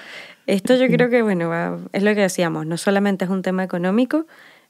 Esto 0.45 0.75
yo 0.75 0.87
creo 0.95 1.09
que, 1.09 1.21
bueno, 1.21 1.49
va- 1.49 1.79
es 1.93 2.03
lo 2.03 2.13
que 2.13 2.21
decíamos, 2.21 2.65
no 2.65 2.77
solamente 2.77 3.25
es 3.25 3.31
un 3.31 3.41
tema 3.41 3.63
económico, 3.63 4.25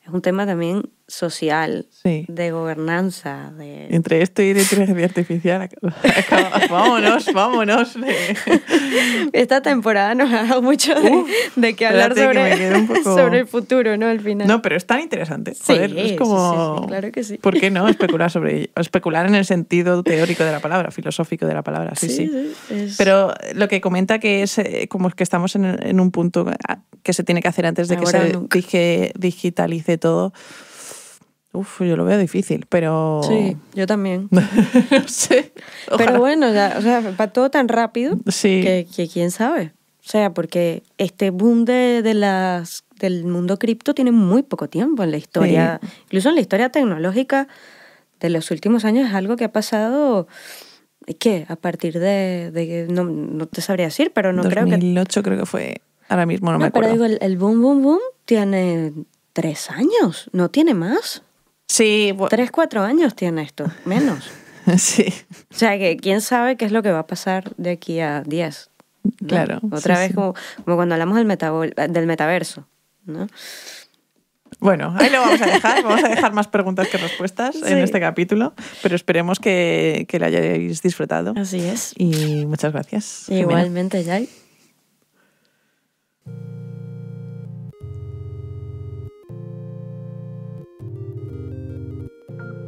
es 0.06 0.14
un 0.14 0.22
tema 0.22 0.45
también 0.45 0.89
social, 1.07 1.88
Sí. 1.89 2.25
de 2.27 2.51
gobernanza, 2.51 3.51
de... 3.57 3.88
Entre 3.95 4.21
esto 4.21 4.41
y 4.41 4.53
la 4.53 4.61
inteligencia 4.61 5.05
artificial, 5.05 5.69
vámonos, 6.69 7.31
vámonos. 7.34 7.95
Esta 9.34 9.61
temporada 9.61 10.15
nos 10.15 10.31
ha 10.34 10.43
dado 10.43 10.61
mucho 10.61 10.93
de, 10.99 11.09
Uf, 11.09 11.29
de 11.55 11.73
qué 11.75 11.88
hablar 11.88 12.13
que 12.13 12.23
sobre, 12.23 12.75
un 12.75 12.88
poco- 12.88 13.03
sobre 13.15 13.39
el 13.39 13.47
futuro, 13.47 13.95
¿no? 13.97 14.07
Al 14.07 14.19
final. 14.19 14.47
No, 14.47 14.61
pero 14.61 14.75
es 14.75 14.85
tan 14.85 14.99
interesante. 14.99 15.53
Sí, 15.53 15.61
Joder, 15.67 15.91
sí, 15.91 15.99
es 15.99 16.09
sí, 16.11 16.15
como. 16.17 16.79
sí, 16.81 16.88
claro 16.88 17.11
que 17.11 17.23
sí. 17.23 17.38
¿Por 17.38 17.59
qué 17.59 17.69
no 17.71 17.88
especular 17.88 18.29
sobre 18.31 18.57
ello? 18.57 18.67
Especular 18.75 19.25
en 19.27 19.35
el 19.35 19.45
sentido 19.45 20.03
teórico 20.03 20.43
de 20.43 20.51
la 20.51 20.59
palabra, 20.59 20.91
filosófico 20.91 21.45
de 21.45 21.53
la 21.53 21.63
palabra, 21.63 21.93
sí, 21.95 22.09
sí. 22.09 22.31
es- 22.69 22.97
Pero 22.97 23.34
lo 23.55 23.67
que 23.67 23.81
comenta 23.81 24.19
que 24.19 24.43
es 24.43 24.57
eh, 24.57 24.88
como 24.89 25.09
que 25.11 25.23
estamos 25.23 25.55
en, 25.55 25.65
en 25.65 25.99
un 25.99 26.11
punto 26.11 26.45
que 27.03 27.13
se 27.13 27.23
tiene 27.23 27.41
que 27.41 27.47
hacer 27.47 27.65
antes 27.65 27.88
de 27.88 27.95
que 27.97 28.03
Ahora 28.05 28.19
o 28.19 28.21
se 28.23 28.34
nunca. 28.34 28.59
digitalice 29.17 29.97
todo. 29.97 30.34
Uf, 31.57 31.81
yo 31.81 31.95
lo 31.97 32.05
veo 32.05 32.17
difícil, 32.17 32.65
pero. 32.69 33.21
Sí, 33.27 33.57
yo 33.73 33.85
también. 33.88 34.27
no 34.31 35.07
sé. 35.07 35.53
Pero 35.88 35.95
ojalá. 36.03 36.19
bueno, 36.19 36.53
ya, 36.53 36.75
o 36.77 36.81
sea, 36.81 37.01
va 37.19 37.27
todo 37.27 37.49
tan 37.51 37.67
rápido 37.67 38.17
Sí. 38.27 38.61
que, 38.63 38.88
que 38.95 39.07
quién 39.07 39.31
sabe. 39.31 39.73
O 40.05 40.09
sea, 40.09 40.34
porque 40.34 40.84
este 40.97 41.31
boom 41.31 41.65
de, 41.65 42.01
de 42.01 42.13
las, 42.13 42.85
del 42.99 43.25
mundo 43.25 43.59
cripto 43.59 43.93
tiene 43.93 44.11
muy 44.11 44.41
poco 44.43 44.69
tiempo 44.69 45.03
en 45.03 45.11
la 45.11 45.17
historia. 45.17 45.81
Incluso 46.05 46.29
en 46.29 46.35
la 46.35 46.41
historia 46.41 46.69
tecnológica 46.69 47.47
de 48.21 48.29
los 48.29 48.49
últimos 48.51 48.85
años 48.85 49.09
es 49.09 49.13
algo 49.13 49.35
que 49.35 49.43
ha 49.43 49.51
pasado, 49.51 50.27
¿qué? 51.19 51.45
A 51.49 51.55
partir 51.57 51.99
de, 51.99 52.51
de- 52.53 52.88
no, 52.89 53.03
no 53.03 53.47
te 53.47 53.61
sabría 53.61 53.88
decir, 53.88 54.11
pero 54.13 54.31
no 54.31 54.43
creo 54.43 54.63
que... 54.65 54.71
2008 54.71 55.23
creo 55.23 55.38
que 55.39 55.45
fue. 55.45 55.81
Ahora 56.07 56.25
mismo 56.25 56.51
no, 56.53 56.57
me 56.57 56.65
No, 56.67 56.71
pero 56.71 56.88
acuerdo. 56.88 57.03
digo, 57.09 57.17
el, 57.21 57.29
el 57.31 57.38
boom, 57.38 57.61
boom, 57.61 57.81
boom 57.84 57.99
tiene 58.23 58.93
tres 59.34 59.69
años, 59.69 60.29
no 60.31 60.49
tiene 60.49 60.73
más. 60.73 61.21
Sí, 61.68 62.14
Tres, 62.30 62.52
cuatro 62.52 62.81
años 62.81 63.15
tiene 63.15 63.41
esto, 63.44 63.65
menos. 63.85 64.30
sí. 64.77 65.14
O 65.52 65.56
sea, 65.57 65.77
que 65.77 65.98
quién 65.98 66.22
sabe 66.22 66.56
qué 66.57 66.65
es 66.65 66.72
lo 66.72 66.81
que 66.84 66.91
va 66.91 66.99
a 66.99 67.07
pasar 67.07 67.53
de 67.57 67.72
aquí 67.72 67.99
a 67.99 68.22
10. 68.22 68.69
¿no? 69.03 69.27
Claro, 69.27 69.60
Otra 69.72 69.95
sí, 69.95 70.02
vez 70.02 70.07
sí. 70.10 70.14
Como, 70.15 70.34
como 70.64 70.76
cuando 70.77 70.95
hablamos 70.95 71.18
del, 71.18 71.27
metabol- 71.27 71.73
del 71.89 72.07
metaverso. 72.07 72.68
¿no? 73.06 73.27
Bueno, 74.60 74.95
ahí 74.98 75.10
lo 75.10 75.19
vamos 75.19 75.41
a 75.41 75.45
dejar. 75.45 75.84
Vamos 75.84 76.03
a 76.03 76.07
dejar 76.10 76.34
más 76.34 76.48
preguntas 76.48 76.88
que 76.88 76.98
respuestas 76.98 77.56
en 77.61 77.77
este 77.80 77.99
capítulo, 77.99 78.53
pero 78.81 78.95
esperemos 78.95 79.39
que, 79.39 80.06
que 80.10 80.19
lo 80.19 80.26
hayáis 80.26 80.81
disfrutado. 80.81 81.34
Así 81.38 81.60
es. 81.60 81.94
Y 81.98 82.45
muchas 82.48 82.72
gracias. 82.73 83.26
Igualmente, 83.30 84.03
Jai. 84.03 84.27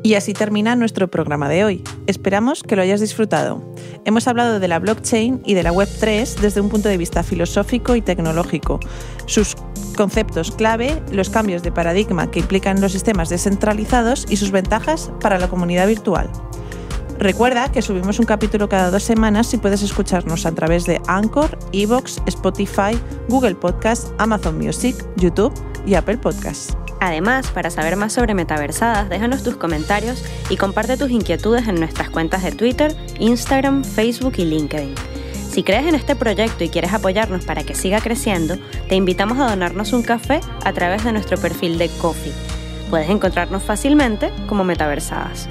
Y 0.10 0.16
así 0.16 0.34
termina 0.34 0.76
nuestro 0.76 1.08
programa 1.12 1.48
de 1.50 1.64
hoy. 1.64 1.84
Esperamos 2.08 2.64
que 2.64 2.76
lo 2.76 2.82
hayas 2.82 3.00
disfrutado. 3.00 3.64
Hemos 4.06 4.28
hablado 4.28 4.60
de 4.60 4.68
la 4.68 4.80
blockchain 4.80 5.44
y 5.46 5.54
de 5.54 5.62
la 5.62 5.72
Web3 5.72 6.40
desde 6.40 6.62
un 6.62 6.70
punto 6.70 6.90
de 6.90 6.98
vista 6.98 7.22
filosófico 7.22 7.96
y 7.96 8.02
tecnológico, 8.02 8.80
sus 9.28 9.56
conceptos 9.96 10.50
clave, 10.50 11.00
los 11.12 11.30
cambios 11.30 11.62
de 11.62 11.72
paradigma 11.72 12.32
que 12.32 12.40
implican 12.40 12.82
los 12.82 12.92
sistemas 12.94 13.30
descentralizados 13.30 14.26
y 14.28 14.38
sus 14.38 14.50
ventajas 14.50 15.12
para 15.22 15.38
la 15.38 15.48
comunidad 15.48 15.88
virtual. 15.88 16.28
Recuerda 17.20 17.72
que 17.72 17.84
subimos 17.84 18.18
un 18.18 18.26
capítulo 18.26 18.68
cada 18.68 18.90
dos 18.90 19.04
semanas 19.04 19.54
y 19.54 19.58
puedes 19.58 19.84
escucharnos 19.84 20.48
a 20.48 20.56
través 20.56 20.88
de 20.88 21.00
Anchor, 21.06 21.56
Evox, 21.72 22.20
Spotify, 22.26 23.00
Google 23.28 23.54
Podcast, 23.54 24.08
Amazon 24.18 24.58
Music, 24.58 24.96
YouTube 25.18 25.54
y 25.86 25.94
Apple 25.94 26.18
Podcasts. 26.18 26.76
Además, 27.02 27.48
para 27.52 27.70
saber 27.70 27.96
más 27.96 28.14
sobre 28.14 28.34
Metaversadas, 28.34 29.10
déjanos 29.10 29.44
tus 29.44 29.56
comentarios 29.56 30.24
y 30.50 30.58
comparte 30.58 30.98
tus 30.98 31.12
inquietudes 31.12 31.68
en 31.68 31.80
nuestras 31.80 32.10
cuentas 32.10 32.44
de 32.44 32.52
Twitter, 32.52 32.96
Instagram, 33.20 33.84
Facebook 33.84 34.34
y 34.38 34.46
LinkedIn. 34.46 34.96
Si 35.50 35.64
crees 35.64 35.88
en 35.88 35.96
este 35.96 36.16
proyecto 36.16 36.64
y 36.64 36.70
quieres 36.70 36.94
apoyarnos 36.94 37.46
para 37.46 37.64
que 37.64 37.74
siga 37.74 38.02
creciendo, 38.02 38.58
te 38.88 38.96
invitamos 38.96 39.40
a 39.40 39.50
donarnos 39.50 39.94
un 39.94 40.04
café 40.04 40.42
a 40.64 40.74
través 40.74 41.04
de 41.04 41.12
nuestro 41.12 41.38
perfil 41.38 41.78
de 41.78 41.90
Coffee. 41.90 42.34
Puedes 42.90 43.10
encontrarnos 43.10 43.64
fácilmente 43.64 44.32
como 44.48 44.64
Metaversadas. 44.64 45.48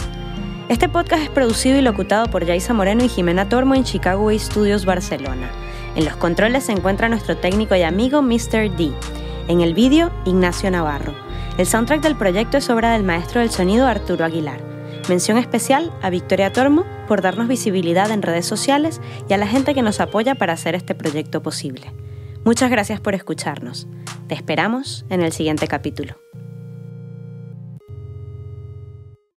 Este 0.68 0.88
podcast 0.88 1.22
es 1.22 1.30
producido 1.30 1.78
y 1.78 1.82
locutado 1.82 2.26
por 2.26 2.44
Yaisa 2.44 2.74
Moreno 2.74 3.04
y 3.04 3.08
Jimena 3.08 3.48
Tormo 3.48 3.74
en 3.74 3.84
Chicago 3.84 4.30
Studios, 4.38 4.84
Barcelona. 4.84 5.50
En 5.96 6.04
los 6.04 6.16
controles 6.16 6.64
se 6.64 6.72
encuentra 6.72 7.08
nuestro 7.08 7.38
técnico 7.38 7.74
y 7.74 7.82
amigo 7.82 8.22
Mr. 8.22 8.70
D. 8.76 8.92
En 9.48 9.62
el 9.62 9.72
vídeo, 9.72 10.10
Ignacio 10.26 10.70
Navarro. 10.70 11.27
El 11.58 11.66
soundtrack 11.66 12.02
del 12.02 12.14
proyecto 12.16 12.56
es 12.56 12.70
obra 12.70 12.92
del 12.92 13.02
maestro 13.02 13.40
del 13.40 13.50
sonido 13.50 13.88
Arturo 13.88 14.24
Aguilar. 14.24 14.60
Mención 15.08 15.38
especial 15.38 15.92
a 16.02 16.08
Victoria 16.08 16.52
Tormo 16.52 16.84
por 17.08 17.20
darnos 17.20 17.48
visibilidad 17.48 18.12
en 18.12 18.22
redes 18.22 18.46
sociales 18.46 19.00
y 19.28 19.32
a 19.32 19.38
la 19.38 19.48
gente 19.48 19.74
que 19.74 19.82
nos 19.82 19.98
apoya 19.98 20.36
para 20.36 20.52
hacer 20.52 20.76
este 20.76 20.94
proyecto 20.94 21.42
posible. 21.42 21.92
Muchas 22.44 22.70
gracias 22.70 23.00
por 23.00 23.16
escucharnos. 23.16 23.88
Te 24.28 24.36
esperamos 24.36 25.04
en 25.10 25.20
el 25.20 25.32
siguiente 25.32 25.66
capítulo. 25.66 26.14